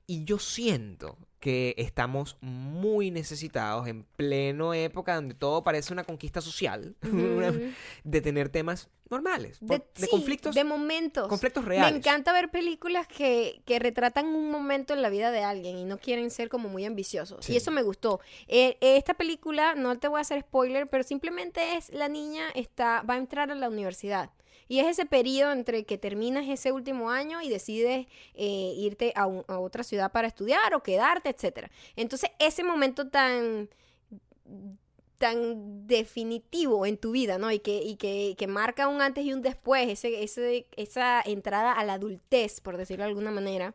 Y 0.07 0.25
yo 0.25 0.39
siento 0.39 1.17
que 1.41 1.75
estamos 1.77 2.37
muy 2.41 3.11
necesitados 3.11 3.87
en 3.87 4.03
pleno 4.17 4.73
época 4.73 5.15
donde 5.15 5.35
todo 5.35 5.63
parece 5.63 5.93
una 5.93 6.05
conquista 6.05 6.41
social, 6.41 6.97
de 8.05 8.21
tener 8.23 8.49
temas 8.49 8.89
normales, 9.11 9.59
por- 9.59 9.79
de, 9.79 9.85
sí, 9.95 10.07
conflictos, 10.11 10.55
De 10.55 10.65
momentos. 10.65 11.29
conflictos 11.29 11.65
reales. 11.65 11.93
Me 11.93 11.99
encanta 11.99 12.33
ver 12.33 12.51
películas 12.51 13.07
que, 13.07 13.61
que 13.67 13.79
retratan 13.79 14.27
un 14.27 14.51
momento 14.51 14.95
en 14.95 15.03
la 15.03 15.11
vida 15.11 15.31
de 15.31 15.43
alguien 15.45 15.77
y 15.79 15.85
no 15.85 15.99
quieren 15.99 16.31
ser 16.31 16.49
como 16.49 16.69
muy 16.71 16.85
ambiciosos. 16.87 17.45
Sí. 17.45 17.53
Y 17.53 17.57
eso 17.57 17.71
me 17.71 17.83
gustó. 17.83 18.21
Eh, 18.49 18.79
esta 18.81 19.13
película, 19.15 19.75
no 19.75 19.99
te 19.99 20.09
voy 20.09 20.19
a 20.19 20.23
hacer 20.23 20.41
spoiler, 20.41 20.89
pero 20.89 21.05
simplemente 21.05 21.77
es 21.77 21.91
la 21.91 22.09
niña 22.09 22.45
está, 22.55 23.03
va 23.03 23.15
a 23.15 23.19
entrar 23.19 23.51
a 23.51 23.55
la 23.55 23.69
universidad. 23.69 24.31
Y 24.69 24.79
es 24.81 24.87
ese 24.87 25.05
periodo 25.07 25.53
entre 25.53 25.85
que 25.85 25.99
terminas 25.99 26.49
ese 26.49 26.73
último 26.73 27.11
año 27.11 27.41
y 27.43 27.49
decides 27.49 28.07
eh, 28.35 28.75
irte 28.77 29.13
a, 29.17 29.27
un- 29.27 29.45
a 29.49 29.59
otra 29.59 29.83
ciudad 29.85 30.11
para 30.13 30.29
estudiar 30.29 30.75
o 30.75 30.83
quedarte, 30.83 31.29
etcétera. 31.31 31.71
Entonces, 31.97 32.31
ese 32.39 32.65
momento 32.65 33.09
tan 33.09 33.69
tan 35.19 35.87
definitivo 35.87 36.85
en 36.87 36.97
tu 36.99 37.13
vida, 37.13 37.39
¿no? 37.39 37.51
Y 37.53 37.61
que, 37.61 37.83
y 37.83 37.97
que, 37.97 38.35
que 38.37 38.47
marca 38.47 38.89
un 38.89 39.01
antes 39.01 39.25
y 39.25 39.33
un 39.33 39.43
después, 39.43 39.89
ese, 39.89 40.23
ese, 40.23 40.67
esa 40.77 41.23
entrada 41.25 41.73
a 41.73 41.85
la 41.85 41.95
adultez, 41.95 42.61
por 42.61 42.77
decirlo 42.77 43.05
de 43.05 43.11
alguna 43.11 43.31
manera. 43.31 43.75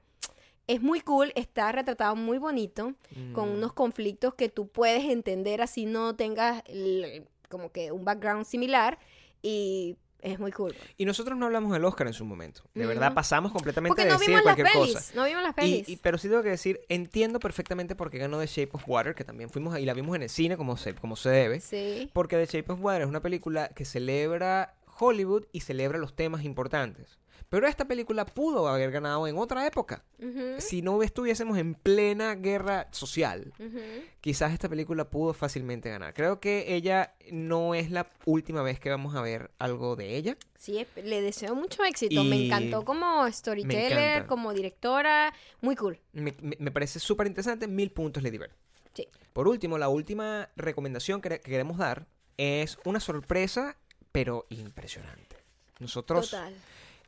Es 0.68 0.82
muy 0.82 1.00
cool, 1.02 1.32
está 1.36 1.72
retratado 1.72 2.16
muy 2.16 2.38
bonito, 2.38 2.94
con 3.34 3.50
Mm. 3.50 3.54
unos 3.56 3.74
conflictos 3.74 4.36
que 4.36 4.50
tú 4.50 4.68
puedes 4.68 5.06
entender 5.06 5.62
así 5.62 5.86
no 5.86 6.16
tengas 6.16 6.62
el- 6.68 7.26
como 7.50 7.72
que 7.72 7.92
un 7.92 8.06
background 8.06 8.46
similar 8.46 9.00
y 9.42 9.96
es 10.22 10.40
muy 10.40 10.52
cool. 10.52 10.76
Y 10.98 11.06
nosotros 11.06 11.38
no 11.38 11.46
hablamos 11.46 11.72
del 11.72 11.86
Oscar 11.86 12.08
en 12.08 12.14
su 12.14 12.26
momento. 12.26 12.64
De 12.74 12.86
verdad, 12.86 13.14
pasamos 13.14 13.52
completamente 13.52 13.90
Porque 13.90 14.04
de 14.04 14.10
no 14.10 14.20
decir 14.20 14.28
vimos 14.30 14.46
las 14.46 14.56
cualquier 14.56 14.82
pelis, 14.82 14.96
cosa. 14.96 15.12
no 15.16 15.24
vimos 15.26 15.44
las 15.44 15.52
Y- 15.52 15.56
pelis. 15.56 15.90
y- 15.90 15.98
pero 15.98 16.18
sí 16.18 16.28
tengo 16.30 16.44
que 16.44 16.50
decir, 16.50 16.82
entiendo 16.90 17.40
perfectamente 17.40 17.96
por 17.96 18.10
qué 18.10 18.18
ganó 18.18 18.40
The 18.40 18.48
Shape 18.48 18.72
of 18.74 18.84
Water, 18.88 19.16
que 19.16 19.24
también 19.24 19.50
fuimos 19.50 19.78
y 19.80 19.86
la 19.86 19.94
vimos 19.94 20.16
en 20.16 20.24
el 20.24 20.30
cine 20.30 20.58
como 20.58 20.78
se, 20.78 20.94
como 20.96 21.16
se 21.16 21.30
debe. 21.30 21.60
sí. 21.62 22.10
Porque 22.14 22.36
The 22.46 22.58
Shape 22.58 22.72
of 22.74 22.80
Water 22.82 23.02
es 23.04 23.08
una 23.08 23.22
película 23.22 23.70
que 23.70 23.86
celebra 23.86 24.76
Hollywood 25.00 25.46
y 25.54 25.62
celebra 25.62 25.98
los 25.98 26.16
temas 26.16 26.44
importantes. 26.44 27.18
Pero 27.50 27.68
esta 27.68 27.86
película 27.86 28.26
pudo 28.26 28.68
haber 28.68 28.92
ganado 28.92 29.28
en 29.28 29.38
otra 29.38 29.66
época. 29.66 30.04
Ujú, 30.20 30.56
Si 30.60 30.82
no 30.82 31.02
estuviésemos 31.02 31.58
en 31.58 31.76
plena 31.76 32.36
guerra 32.36 32.88
social, 32.92 33.54
ujú. 33.60 33.80
quizás 34.22 34.52
esta 34.54 34.68
película 34.70 35.10
pudo 35.10 35.34
fácilmente 35.34 35.90
ganar. 35.90 36.14
Creo 36.14 36.40
que 36.40 36.76
ella 36.76 37.14
no 37.32 37.74
es 37.76 37.92
la 37.92 38.08
última 38.26 38.62
vez 38.62 38.80
que 38.80 38.90
vamos 38.90 39.16
a 39.16 39.22
ver 39.22 39.52
algo 39.60 39.96
de 39.96 40.16
ella. 40.18 40.38
Sí, 40.58 40.78
es- 40.80 40.88
le 41.04 41.22
deseo 41.22 41.56
mucho 41.56 41.84
éxito. 41.86 42.24
Me 42.24 42.38
Y 42.38 42.46
encantó 42.48 42.84
como 42.84 43.26
storyteller, 43.32 44.26
como 44.26 44.54
directora. 44.54 45.34
Muy 45.62 45.76
cool. 45.76 46.00
Me, 46.14 46.36
me- 46.42 46.58
me 46.60 46.72
parece 46.72 47.00
súper 47.00 47.28
interesante. 47.28 47.68
Mil 47.68 47.92
puntos 47.92 48.22
Lady 48.24 48.38
Bird. 48.38 48.52
Sí. 48.94 49.08
Por 49.34 49.48
último, 49.48 49.78
la 49.78 49.88
última 49.90 50.50
recomendación 50.56 51.22
que, 51.22 51.30
que 51.30 51.40
queremos 51.52 51.78
dar 51.78 52.08
es 52.38 52.78
una 52.86 53.00
sorpresa, 53.00 53.78
pero 54.12 54.46
impresionante. 54.50 55.38
Nosotros 55.80 56.32
Total. 56.32 56.54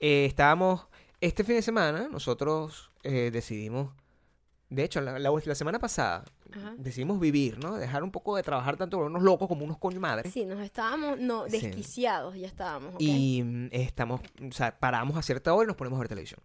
Eh, 0.02 0.26
estábamos 0.26 0.88
Este 1.22 1.43
fin 1.45 1.56
de 1.56 1.62
semana 1.62 2.10
nosotros 2.12 2.91
eh, 3.04 3.30
decidimos, 3.32 3.93
de 4.70 4.84
hecho, 4.84 4.99
la, 5.02 5.20
la- 5.20 5.32
la 5.45 5.56
semana 5.56 5.78
pasada 5.80 6.26
Ajá. 6.52 6.74
decidimos 6.78 7.20
vivir, 7.20 7.60
¿no? 7.64 7.78
Dejar 7.78 8.04
un 8.04 8.12
poco 8.12 8.36
de 8.36 8.43
trabajar 8.43 8.76
tanto 8.76 8.97
como 8.97 9.08
unos 9.08 9.22
locos 9.24 9.47
como 9.47 9.64
unos 9.64 9.78
coño 9.78 9.99
madres. 9.99 10.34
Sí, 10.34 10.45
nos 10.45 10.60
estábamos 10.60 11.20
no, 11.20 11.47
Sí. 11.47 11.60
desquiciados, 11.62 12.36
ya 12.36 12.47
estábamos. 12.47 12.95
¿ok? 12.95 13.02
Y 13.02 13.43
mm, 13.43 13.68
estamos, 13.72 14.22
o 14.49 14.52
sea, 14.52 14.78
paramos 14.80 15.16
a 15.16 15.22
cierta 15.22 15.54
hora 15.54 15.66
y 15.66 15.68
nos 15.68 15.76
ponemos 15.78 15.97
a 15.97 16.02
ver 16.02 16.10
televisión. 16.10 16.39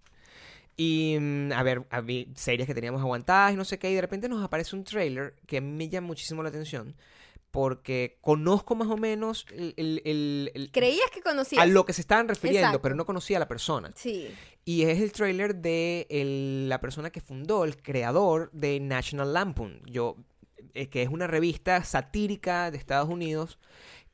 Y 0.77 1.17
mm, 1.19 1.53
a 1.53 1.63
ver, 1.63 1.87
a 1.91 2.03
series 2.35 2.67
que 2.67 2.75
teníamos 2.75 3.01
aguantadas 3.01 3.55
y 3.55 3.57
no 3.57 3.65
sé 3.65 3.79
qué, 3.79 3.91
y 3.91 3.95
de 3.95 4.03
repente 4.03 4.29
nos 4.29 4.45
aparece 4.45 4.77
un 4.77 4.85
trailer 4.85 5.35
que 5.47 5.57
a 5.57 5.61
mí 5.63 5.71
me 5.73 5.89
llama 5.89 6.09
muchísimo 6.09 6.43
la 6.43 6.51
atención 6.51 6.95
porque 7.51 8.19
conozco 8.21 8.75
más 8.75 8.89
o 8.89 8.97
menos 8.97 9.47
el, 9.51 9.73
el- 9.77 10.03
el- 10.05 10.51
el- 10.55 10.71
Creías 10.73 11.11
que 11.11 11.23
conocías. 11.23 11.63
a 11.63 11.67
lo 11.67 11.85
que 11.87 11.93
se 11.95 12.03
estaban 12.03 12.29
refiriendo, 12.29 12.67
Exacto. 12.69 12.83
pero 12.83 12.95
no 12.95 13.07
conocía 13.07 13.39
a 13.39 13.41
la 13.41 13.49
persona. 13.49 13.91
Sí. 13.95 14.29
Y 14.65 14.83
es 14.83 15.01
el 15.01 15.13
trailer 15.13 15.55
de 15.57 16.07
el- 16.11 16.69
la 16.69 16.81
persona 16.81 17.11
que 17.11 17.21
fundó, 17.21 17.65
el 17.65 17.77
creador 17.81 18.51
de 18.53 18.79
National 18.81 19.33
Lampoon, 19.33 19.81
yo, 19.87 20.17
eh, 20.75 20.89
que 20.89 21.03
es 21.03 21.09
una 21.09 21.27
revista 21.27 21.83
satírica 21.85 22.71
de 22.71 22.77
Estados 22.77 23.09
Unidos, 23.09 23.59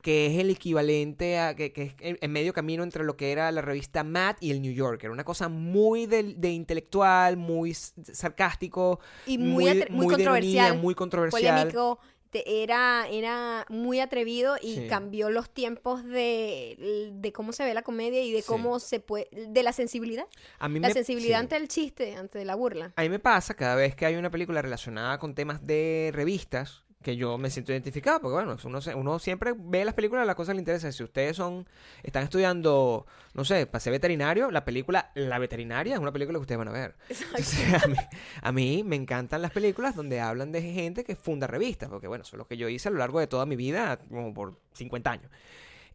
que 0.01 0.27
es 0.27 0.37
el 0.37 0.49
equivalente 0.49 1.39
a, 1.39 1.55
que, 1.55 1.71
que 1.71 1.83
es 1.83 1.95
en, 1.99 2.31
medio 2.31 2.51
camino 2.51 2.83
entre 2.83 3.05
lo 3.05 3.15
que 3.15 3.31
era 3.31 3.49
la 3.53 3.61
revista 3.61 4.03
Mad 4.03 4.35
y 4.41 4.51
el 4.51 4.61
New 4.61 4.73
Yorker. 4.73 5.09
Una 5.09 5.23
cosa 5.23 5.47
muy 5.47 6.07
de, 6.07 6.33
de 6.35 6.51
intelectual, 6.51 7.37
muy 7.37 7.73
sarcástico, 7.73 8.99
Y 9.25 9.37
muy, 9.37 9.63
muy, 9.65 9.71
ironía, 9.71 9.87
controversial. 10.09 10.77
muy 10.79 10.95
controversial. 10.95 11.55
polémico. 11.55 11.99
Te- 12.33 12.63
era, 12.63 13.07
era 13.09 13.65
muy 13.69 14.01
atrevido 14.01 14.57
y 14.61 14.75
Sí. 14.75 14.87
cambió 14.89 15.29
los 15.29 15.49
tiempos 15.49 16.03
de, 16.03 17.09
de 17.13 17.31
cómo 17.31 17.53
se 17.53 17.63
ve 17.63 17.73
la 17.73 17.83
comedia 17.83 18.21
y 18.23 18.31
de 18.33 18.41
Sí. 18.41 18.47
cómo 18.47 18.79
se 18.81 18.99
puede. 18.99 19.29
de 19.31 19.63
la 19.63 19.71
sensibilidad. 19.71 20.25
A 20.59 20.67
mí 20.67 20.79
La 20.81 20.89
me- 20.89 20.93
sensibilidad 20.93 21.37
sí. 21.37 21.41
ante 21.41 21.55
el 21.55 21.67
chiste, 21.69 22.15
ante 22.15 22.43
la 22.43 22.55
burla. 22.55 22.91
A 22.95 23.01
mí 23.03 23.09
me 23.09 23.19
pasa 23.19 23.53
cada 23.53 23.75
vez 23.75 23.95
que 23.95 24.05
hay 24.05 24.15
una 24.15 24.29
película 24.31 24.61
relacionada 24.61 25.17
con 25.19 25.33
temas 25.35 25.65
de 25.65 26.11
revistas 26.13 26.82
que 27.03 27.15
yo 27.15 27.37
me 27.37 27.49
siento 27.51 27.71
identificado, 27.71 28.19
porque 28.19 28.33
bueno, 28.33 28.57
uno, 28.63 28.79
uno 28.95 29.19
siempre 29.19 29.53
ve 29.55 29.85
las 29.85 29.93
películas, 29.93 30.25
las 30.25 30.35
cosas 30.35 30.55
le 30.55 30.61
interesan. 30.61 30.91
Si 30.91 31.03
ustedes 31.03 31.35
son, 31.35 31.67
están 32.01 32.23
estudiando, 32.23 33.05
no 33.33 33.45
sé, 33.45 33.67
para 33.67 33.79
ser 33.79 33.91
veterinario, 33.91 34.49
la 34.49 34.65
película 34.65 35.11
La 35.13 35.37
Veterinaria 35.37 35.93
es 35.93 35.99
una 35.99 36.11
película 36.11 36.39
que 36.39 36.41
ustedes 36.41 36.57
van 36.57 36.69
a 36.69 36.71
ver. 36.71 36.95
Entonces, 37.09 37.83
a, 37.83 37.87
mí, 37.87 37.95
a 38.41 38.51
mí 38.51 38.83
me 38.83 38.95
encantan 38.95 39.41
las 39.41 39.51
películas 39.51 39.95
donde 39.95 40.19
hablan 40.19 40.51
de 40.51 40.61
gente 40.61 41.03
que 41.03 41.15
funda 41.15 41.45
revistas, 41.45 41.89
porque 41.89 42.07
bueno, 42.07 42.23
eso 42.23 42.35
es 42.35 42.39
lo 42.39 42.47
que 42.47 42.57
yo 42.57 42.69
hice 42.69 42.87
a 42.87 42.91
lo 42.91 42.97
largo 42.97 43.19
de 43.19 43.27
toda 43.27 43.45
mi 43.45 43.55
vida, 43.55 43.99
como 44.09 44.33
por 44.33 44.59
50 44.73 45.11
años. 45.11 45.31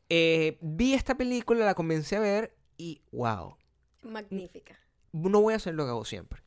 Eh, 0.08 0.58
vi 0.60 0.94
esta 0.94 1.16
película, 1.16 1.64
la 1.64 1.74
comencé 1.74 2.16
a 2.16 2.20
ver 2.20 2.54
y 2.76 3.02
wow, 3.12 3.56
Magnífica. 4.02 4.78
no 5.12 5.40
voy 5.40 5.54
a 5.54 5.56
hacer 5.56 5.74
lo 5.74 5.84
que 5.84 5.90
hago 5.90 6.04
siempre. 6.04 6.42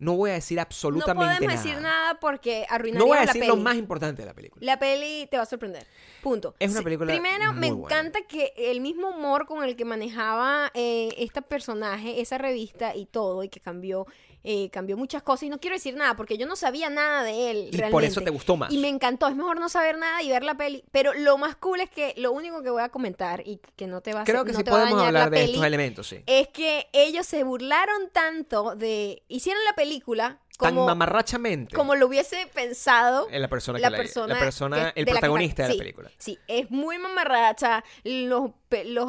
No 0.00 0.14
voy 0.16 0.30
a 0.30 0.34
decir 0.34 0.56
No 0.56 0.62
absolutamente 0.62 1.36
podemos 1.46 1.62
decir 1.62 1.80
nada 1.80 2.18
porque 2.18 2.66
arruinaría 2.68 2.98
No 2.98 3.06
voy 3.06 3.16
a 3.18 3.20
la 3.20 3.26
decir 3.26 3.42
peli. 3.42 3.48
lo 3.48 3.56
más 3.56 3.76
importante 3.76 4.22
de 4.22 4.26
la 4.26 4.34
película. 4.34 4.64
La 4.64 4.78
peli 4.78 5.28
te 5.30 5.36
va 5.36 5.44
a 5.44 5.46
sorprender. 5.46 5.86
Punto. 6.22 6.56
Es 6.58 6.70
una 6.70 6.80
Sí, 6.80 6.84
película 6.84 7.12
Primero, 7.12 7.52
me 7.52 7.70
buena. 7.70 7.96
encanta 7.98 8.22
que 8.22 8.52
el 8.56 8.80
mismo 8.80 9.10
humor 9.10 9.46
con 9.46 9.62
el 9.62 9.76
que 9.76 9.84
manejaba 9.84 10.70
eh, 10.74 11.14
este 11.18 11.42
personaje, 11.42 12.20
esa 12.20 12.38
revista 12.38 12.96
y 12.96 13.06
todo, 13.06 13.44
y 13.44 13.48
que 13.48 13.60
cambió, 13.60 14.06
eh, 14.42 14.70
cambió 14.70 14.96
muchas 14.96 15.22
cosas. 15.22 15.44
Y 15.44 15.48
no 15.50 15.58
quiero 15.58 15.76
decir 15.76 15.94
nada 15.94 16.16
porque 16.16 16.38
yo 16.38 16.46
no 16.46 16.56
sabía 16.56 16.90
nada 16.90 17.22
de 17.22 17.50
él. 17.50 17.56
Y 17.56 17.76
realmente. 17.76 17.90
por 17.90 18.04
eso 18.04 18.20
te 18.20 18.30
gustó 18.30 18.56
más. 18.56 18.72
Y 18.72 18.78
me 18.78 18.88
encantó. 18.88 19.28
Es 19.28 19.36
mejor 19.36 19.60
no 19.60 19.68
saber 19.68 19.98
nada 19.98 20.22
y 20.22 20.28
ver 20.28 20.42
la 20.42 20.56
peli. 20.56 20.84
Pero 20.90 21.12
lo 21.14 21.38
más 21.38 21.56
cool 21.56 21.80
es 21.80 21.90
que 21.90 22.14
lo 22.16 22.32
único 22.32 22.62
que 22.62 22.70
voy 22.70 22.82
a 22.82 22.88
comentar 22.88 23.42
y 23.46 23.60
que 23.76 23.86
no 23.86 24.00
te 24.00 24.12
va 24.12 24.22
a 24.22 24.24
Creo 24.24 24.44
que 24.44 24.52
no 24.52 24.58
sí 24.58 24.64
te 24.64 24.70
podemos 24.70 25.02
hablar 25.02 25.30
de 25.30 25.36
peli, 25.36 25.52
estos 25.52 25.66
elementos, 25.66 26.08
sí. 26.08 26.22
Es 26.26 26.48
que 26.48 26.88
ellos 26.92 27.26
se 27.26 27.44
burlaron 27.44 28.10
tanto 28.12 28.74
de. 28.76 29.22
Hicieron 29.28 29.62
la 29.64 29.74
película 29.74 30.40
Tan 30.60 30.74
mamarrachamente. 30.74 31.74
como 31.74 31.94
lo 31.94 32.06
hubiese 32.06 32.46
pensado 32.54 33.28
en 33.30 33.40
la 33.42 33.48
persona 33.48 33.78
que 33.78 33.82
la 33.82 33.90
la, 33.90 33.96
persona, 33.96 34.34
la 34.34 34.40
persona 34.40 34.92
que- 34.94 35.00
el 35.00 35.06
de 35.06 35.12
la 35.12 35.16
que 35.16 35.20
protagonista 35.20 35.62
de 35.64 35.72
sí, 35.72 35.76
la 35.78 35.82
película. 35.82 36.10
Sí, 36.18 36.38
es 36.48 36.70
muy 36.70 36.98
mamarracha. 36.98 37.82
Los, 38.04 38.50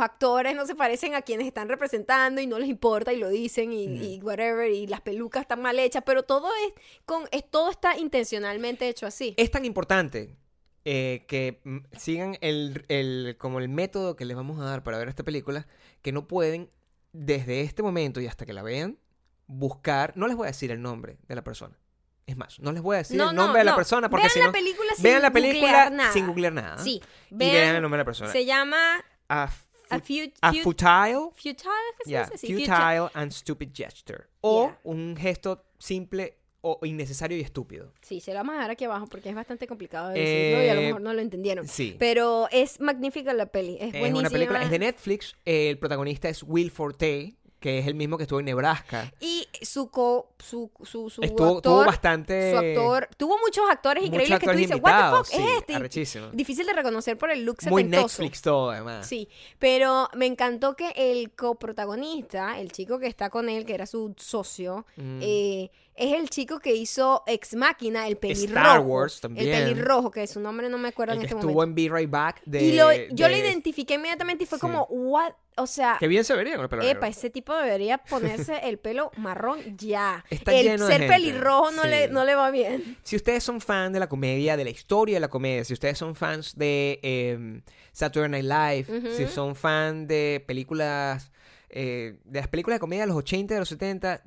actores 0.01 0.55
no 0.55 0.65
se 0.65 0.75
parecen 0.75 1.13
a 1.15 1.21
quienes 1.21 1.47
están 1.47 1.69
representando 1.69 2.41
y 2.41 2.47
no 2.47 2.57
les 2.59 2.69
importa 2.69 3.13
y 3.13 3.17
lo 3.17 3.29
dicen 3.29 3.71
y, 3.73 3.83
y 3.85 4.19
whatever. 4.21 4.71
Y 4.71 4.87
las 4.87 5.01
pelucas 5.01 5.41
están 5.43 5.61
mal 5.61 5.77
hechas, 5.79 6.03
pero 6.05 6.23
todo 6.23 6.49
es 6.67 6.73
con 7.05 7.23
es, 7.31 7.43
todo 7.49 7.69
está 7.69 7.97
intencionalmente 7.97 8.87
hecho 8.87 9.05
así. 9.05 9.33
Es 9.37 9.51
tan 9.51 9.65
importante 9.65 10.35
eh, 10.85 11.25
que 11.27 11.61
mm, 11.63 11.77
sigan 11.97 12.37
el, 12.41 12.85
el- 12.87 13.35
como 13.37 13.59
el 13.59 13.69
método 13.69 14.15
que 14.15 14.25
les 14.25 14.35
vamos 14.35 14.59
a 14.59 14.63
dar 14.65 14.83
para 14.83 14.97
ver 14.97 15.09
esta 15.09 15.23
película, 15.23 15.67
que 16.01 16.11
no 16.11 16.27
pueden, 16.27 16.69
desde 17.13 17.61
este 17.61 17.83
momento 17.83 18.19
y 18.21 18.25
hasta 18.27 18.45
que 18.45 18.53
la 18.53 18.63
vean, 18.63 18.97
buscar, 19.51 20.13
no 20.15 20.27
les 20.27 20.35
voy 20.35 20.45
a 20.45 20.51
decir 20.51 20.71
el 20.71 20.81
nombre 20.81 21.17
de 21.27 21.35
la 21.35 21.43
persona. 21.43 21.77
Es 22.25 22.37
más, 22.37 22.59
no 22.59 22.71
les 22.71 22.81
voy 22.81 22.95
a 22.95 22.97
decir 22.99 23.17
no, 23.17 23.29
el 23.31 23.35
no, 23.35 23.43
nombre 23.43 23.59
de 23.59 23.65
la 23.65 23.71
no. 23.71 23.77
persona 23.77 24.09
porque 24.09 24.23
vean 24.27 24.33
si 24.33 24.39
la 24.39 24.45
no, 24.47 24.51
película 24.51 24.91
sin 24.95 25.03
vean 25.03 25.21
la 25.21 25.31
película 25.31 25.89
nada. 25.89 26.13
sin 26.13 26.27
googlear 26.27 26.53
nada. 26.53 26.77
Sí, 26.77 27.01
y 27.29 27.35
vean, 27.35 27.51
vean 27.51 27.75
el 27.75 27.81
nombre 27.81 27.97
de 27.97 28.01
la 28.01 28.05
persona. 28.05 28.31
se 28.31 28.45
llama 28.45 29.03
A, 29.27 29.43
a, 29.89 29.99
fut- 29.99 30.33
a 30.41 30.53
fut- 30.53 30.61
futile 30.63 31.29
futile, 31.35 31.55
¿qué 31.97 32.03
se 32.05 32.09
Yeah, 32.09 32.25
dice? 32.31 32.37
Sí, 32.37 32.53
futile 32.53 33.09
and 33.13 33.31
stupid 33.31 33.69
gesture. 33.73 34.25
O 34.41 34.67
Yeah. 34.67 34.79
un 34.83 35.17
gesto 35.17 35.65
simple 35.79 36.37
o 36.63 36.79
innecesario 36.85 37.35
y 37.37 37.41
estúpido. 37.41 37.91
Sí, 38.01 38.21
se 38.21 38.31
lo 38.31 38.37
vamos 38.37 38.53
a 38.53 38.57
dejar 38.57 38.71
aquí 38.71 38.83
abajo 38.85 39.07
porque 39.07 39.29
es 39.29 39.35
bastante 39.35 39.65
complicado 39.67 40.09
de 40.09 40.19
decirlo 40.19 40.63
y 40.63 40.69
a 40.69 40.73
lo 40.75 40.81
Eh, 40.81 40.85
mejor 40.85 41.01
no 41.01 41.11
lo 41.13 41.19
entendieron. 41.21 41.67
Sí. 41.67 41.95
Pero 41.97 42.47
es 42.51 42.79
magnífica 42.79 43.33
la 43.33 43.47
peli, 43.47 43.77
es, 43.81 43.87
es 43.87 43.99
buenísima. 43.99 44.19
una 44.19 44.29
película, 44.29 44.61
es 44.63 44.69
de 44.69 44.77
Netflix. 44.79 45.35
El 45.43 45.79
protagonista 45.79 46.29
es 46.29 46.43
Will 46.43 46.69
Forte, 46.69 47.33
que 47.61 47.77
es 47.79 47.85
el 47.87 47.93
mismo 47.95 48.17
que 48.17 48.23
estuvo 48.23 48.39
en 48.39 48.45
Nebraska. 48.47 49.13
Y 49.21 49.47
su 49.61 49.89
co, 49.91 50.31
su, 50.39 50.69
su, 50.83 51.09
su 51.11 51.21
Estuvo, 51.21 51.57
actor, 51.57 51.61
tuvo 51.61 51.85
bastante. 51.85 52.51
su 52.51 52.57
actor, 52.57 53.07
tuvo 53.15 53.37
muchos 53.37 53.63
actores 53.69 54.01
muchos 54.03 54.13
increíbles 54.15 54.39
que 54.39 54.47
tú 54.47 54.57
dices, 54.57 54.79
what 54.81 55.11
the 55.11 55.17
fuck 55.17 55.25
sí, 55.27 55.37
es 55.47 55.57
este? 55.59 55.75
Arrechísimo. 55.75 56.27
Difícil 56.33 56.65
de 56.65 56.73
reconocer 56.73 57.17
por 57.19 57.29
el 57.31 57.45
look 57.45 57.57
Muy 57.69 57.83
setentoso. 57.83 58.21
Netflix 58.23 58.41
todo, 58.41 58.71
además. 58.71 59.07
Sí, 59.07 59.29
pero 59.59 60.09
me 60.15 60.25
encantó 60.25 60.75
que 60.75 60.91
el 60.97 61.31
coprotagonista, 61.35 62.59
el 62.59 62.71
chico 62.71 62.99
que 62.99 63.07
está 63.07 63.29
con 63.29 63.47
él, 63.47 63.65
que 63.65 63.75
era 63.75 63.85
su 63.85 64.13
socio, 64.17 64.85
Mm. 64.97 65.19
eh, 65.21 65.71
es 65.95 66.13
el 66.13 66.29
chico 66.29 66.59
que 66.59 66.73
hizo 66.75 67.23
Ex 67.27 67.53
Máquina, 67.55 68.07
el 68.07 68.17
pelirrojo. 68.17 68.59
Star 68.65 68.79
Wars 68.79 69.21
también. 69.21 69.47
El 69.47 69.63
pelirrojo, 69.73 70.09
que 70.11 70.25
su 70.27 70.39
nombre 70.39 70.69
no 70.69 70.77
me 70.77 70.89
acuerdo 70.89 71.13
el 71.13 71.17
en 71.17 71.21
que 71.21 71.27
este 71.27 71.35
estuvo 71.37 71.53
momento. 71.53 71.81
en 71.81 71.89
Be 71.91 71.95
Right 71.99 72.09
Back 72.09 72.41
de. 72.45 72.63
y 72.63 72.71
lo, 72.73 72.91
yo 73.11 73.27
lo 73.27 73.33
de- 73.35 73.39
identifiqué 73.39 73.95
inmediatamente 73.95 74.43
y 74.45 74.47
fue 74.47 74.57
Sí. 74.57 74.61
como, 74.61 74.83
what? 74.89 75.33
O 75.57 75.67
sea, 75.67 75.97
Que 75.99 76.07
bien 76.07 76.23
se 76.23 76.33
vería 76.33 76.53
con 76.55 76.63
el 76.63 76.69
pelo 76.69 76.81
Epa, 76.81 76.93
negro. 76.93 77.07
ese 77.07 77.29
tipo 77.29 77.53
debería 77.53 77.97
ponerse 77.97 78.57
el 78.69 78.79
pelo 78.79 79.11
marrón 79.17 79.59
ya. 79.77 80.23
Está 80.29 80.53
el 80.53 80.65
lleno 80.65 80.85
de 80.85 80.91
ser 80.93 81.01
gente. 81.01 81.13
pelirrojo 81.13 81.71
no, 81.71 81.83
Sí. 81.83 81.89
le, 81.89 82.07
no 82.07 82.23
le 82.23 82.35
va 82.35 82.49
bien. 82.51 82.97
Si 83.03 83.17
ustedes 83.17 83.43
son 83.43 83.59
fan 83.59 83.91
de 83.91 83.99
la 83.99 84.07
comedia, 84.07 84.55
de 84.55 84.63
la 84.63 84.69
historia 84.69 85.17
de 85.17 85.19
la 85.19 85.27
comedia, 85.27 85.65
si 85.65 85.73
ustedes 85.73 85.97
son 85.97 86.15
fans 86.15 86.55
de 86.57 86.99
eh, 87.03 87.61
Saturday 87.91 88.41
Night 88.41 88.87
Live, 88.89 89.11
si 89.17 89.27
son 89.27 89.53
fan 89.55 90.07
de 90.07 90.41
películas, 90.47 91.31
eh, 91.69 92.15
de 92.23 92.39
las 92.39 92.47
películas 92.47 92.77
de 92.77 92.79
comedia 92.79 93.03
de 93.03 93.07
los 93.07 93.17
80, 93.17 93.53
de 93.53 93.59
los 93.59 93.69
70, 93.69 94.23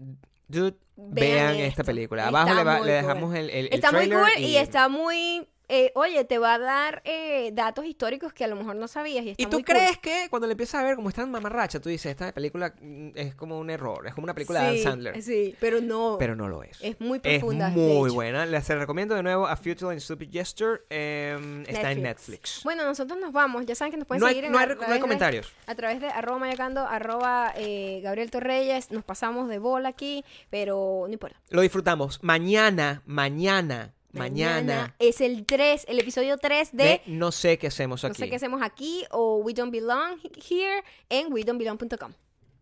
dude, 0.48 0.76
Vean 0.96 1.56
vean, 1.56 1.60
esta 1.60 1.82
película. 1.84 2.28
Abajo 2.28 2.54
le, 2.54 2.64
va- 2.64 2.78
muy 2.78 2.86
le 2.86 3.00
cool. 3.00 3.02
dejamos 3.08 3.34
el, 3.34 3.50
el, 3.50 3.66
el 3.66 3.74
está 3.74 3.90
muy 3.92 4.06
trailer 4.08 4.18
cool 4.34 4.42
y, 4.44 4.56
está 4.56 4.88
muy... 4.88 5.48
eh, 5.68 5.92
oye, 5.94 6.24
te 6.24 6.38
va 6.38 6.54
a 6.54 6.58
dar 6.58 7.00
eh, 7.04 7.50
datos 7.54 7.84
históricos 7.86 8.32
que 8.32 8.44
a 8.44 8.48
lo 8.48 8.56
mejor 8.56 8.76
no 8.76 8.86
sabías 8.88 9.24
y 9.24 9.30
está 9.30 9.42
¿Y 9.42 9.46
tú 9.46 9.56
muy 9.56 9.64
cool. 9.64 9.74
crees 9.76 9.98
que 9.98 10.26
cuando 10.30 10.46
le 10.46 10.52
empiezas 10.52 10.80
a 10.80 10.84
ver 10.84 10.96
como 10.96 11.08
está 11.08 11.22
en 11.22 11.30
mamarracha, 11.30 11.80
tú 11.80 11.88
dices, 11.88 12.10
esta 12.10 12.32
película 12.32 12.74
mm, 12.80 13.08
es 13.14 13.34
como 13.34 13.58
un 13.58 13.70
error, 13.70 14.06
es 14.06 14.14
como 14.14 14.24
una 14.24 14.34
película 14.34 14.60
de 14.62 14.66
Adam 14.68 14.82
Sandler? 14.82 15.22
Sí, 15.22 15.54
pero 15.60 15.80
no. 15.80 16.16
Pero 16.18 16.36
no 16.36 16.48
lo 16.48 16.62
es. 16.62 16.78
es 16.82 17.00
muy 17.00 17.20
Es 17.22 17.38
profunda. 17.40 17.70
de 17.70 17.76
muy 17.76 18.10
buena. 18.10 18.44
Les 18.46 18.68
recomiendo 18.68 19.14
de 19.14 19.22
nuevo 19.22 19.46
A 19.46 19.56
Futile 19.56 19.90
and 19.92 20.00
Stupid 20.00 20.30
Gesture. 20.30 20.82
em, 20.90 21.62
está 21.66 21.92
en 21.92 22.02
Netflix. 22.02 22.60
Bueno, 22.64 22.84
nosotros 22.84 23.18
nos 23.18 23.32
vamos. 23.32 23.64
Ya 23.66 23.74
saben 23.74 23.92
que 23.92 23.96
nos 23.98 24.06
pueden 24.06 24.20
No 24.20 24.26
hay, 24.26 24.34
seguir 24.34 24.44
en 24.46 24.52
no 24.52 24.58
hay- 24.58 24.66
no 24.66 24.82
hay 24.86 24.92
de- 24.94 25.00
comentarios. 25.00 25.52
a 25.66 25.74
través 25.74 26.00
de 26.00 26.08
arroba 26.08 26.38
mayacando, 26.38 26.80
arroba 26.86 27.52
eh, 27.56 28.00
Gabriel 28.02 28.30
Torreyes. 28.30 28.90
Nos 28.90 29.02
pasamos 29.04 29.48
de 29.48 29.58
bola 29.58 29.88
aquí, 29.88 30.24
pero 30.50 31.04
no 31.06 31.12
importa. 31.12 31.40
Lo 31.48 31.62
disfrutamos. 31.62 32.18
Mañana, 32.22 33.02
mañana, 33.06 33.93
mañana. 34.18 34.94
es 34.98 35.20
el 35.20 35.44
3, 35.46 35.86
el 35.88 35.98
episodio 35.98 36.36
3 36.38 36.72
de, 36.72 36.84
de 36.84 37.02
No 37.06 37.32
sé 37.32 37.58
qué 37.58 37.66
hacemos 37.68 38.02
No 38.02 38.08
aquí. 38.10 38.18
sé 38.18 38.28
qué 38.30 38.36
hacemos 38.36 38.62
aquí 38.62 39.04
o 39.10 39.36
We 39.38 39.54
Don't 39.54 39.72
Belong 39.72 40.18
Here 40.48 40.82
en 41.08 41.32
we 41.32 41.42
don't 41.44 41.58
belong.com. 41.58 42.12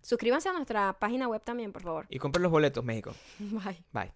Suscríbanse 0.00 0.48
a 0.48 0.52
nuestra 0.52 0.92
página 0.98 1.28
web 1.28 1.42
también, 1.44 1.72
por 1.72 1.82
favor. 1.82 2.06
Y 2.10 2.18
compren 2.18 2.42
los 2.42 2.50
boletos, 2.50 2.84
México. 2.84 3.14
Bye. 3.38 3.84
Bye. 3.92 4.12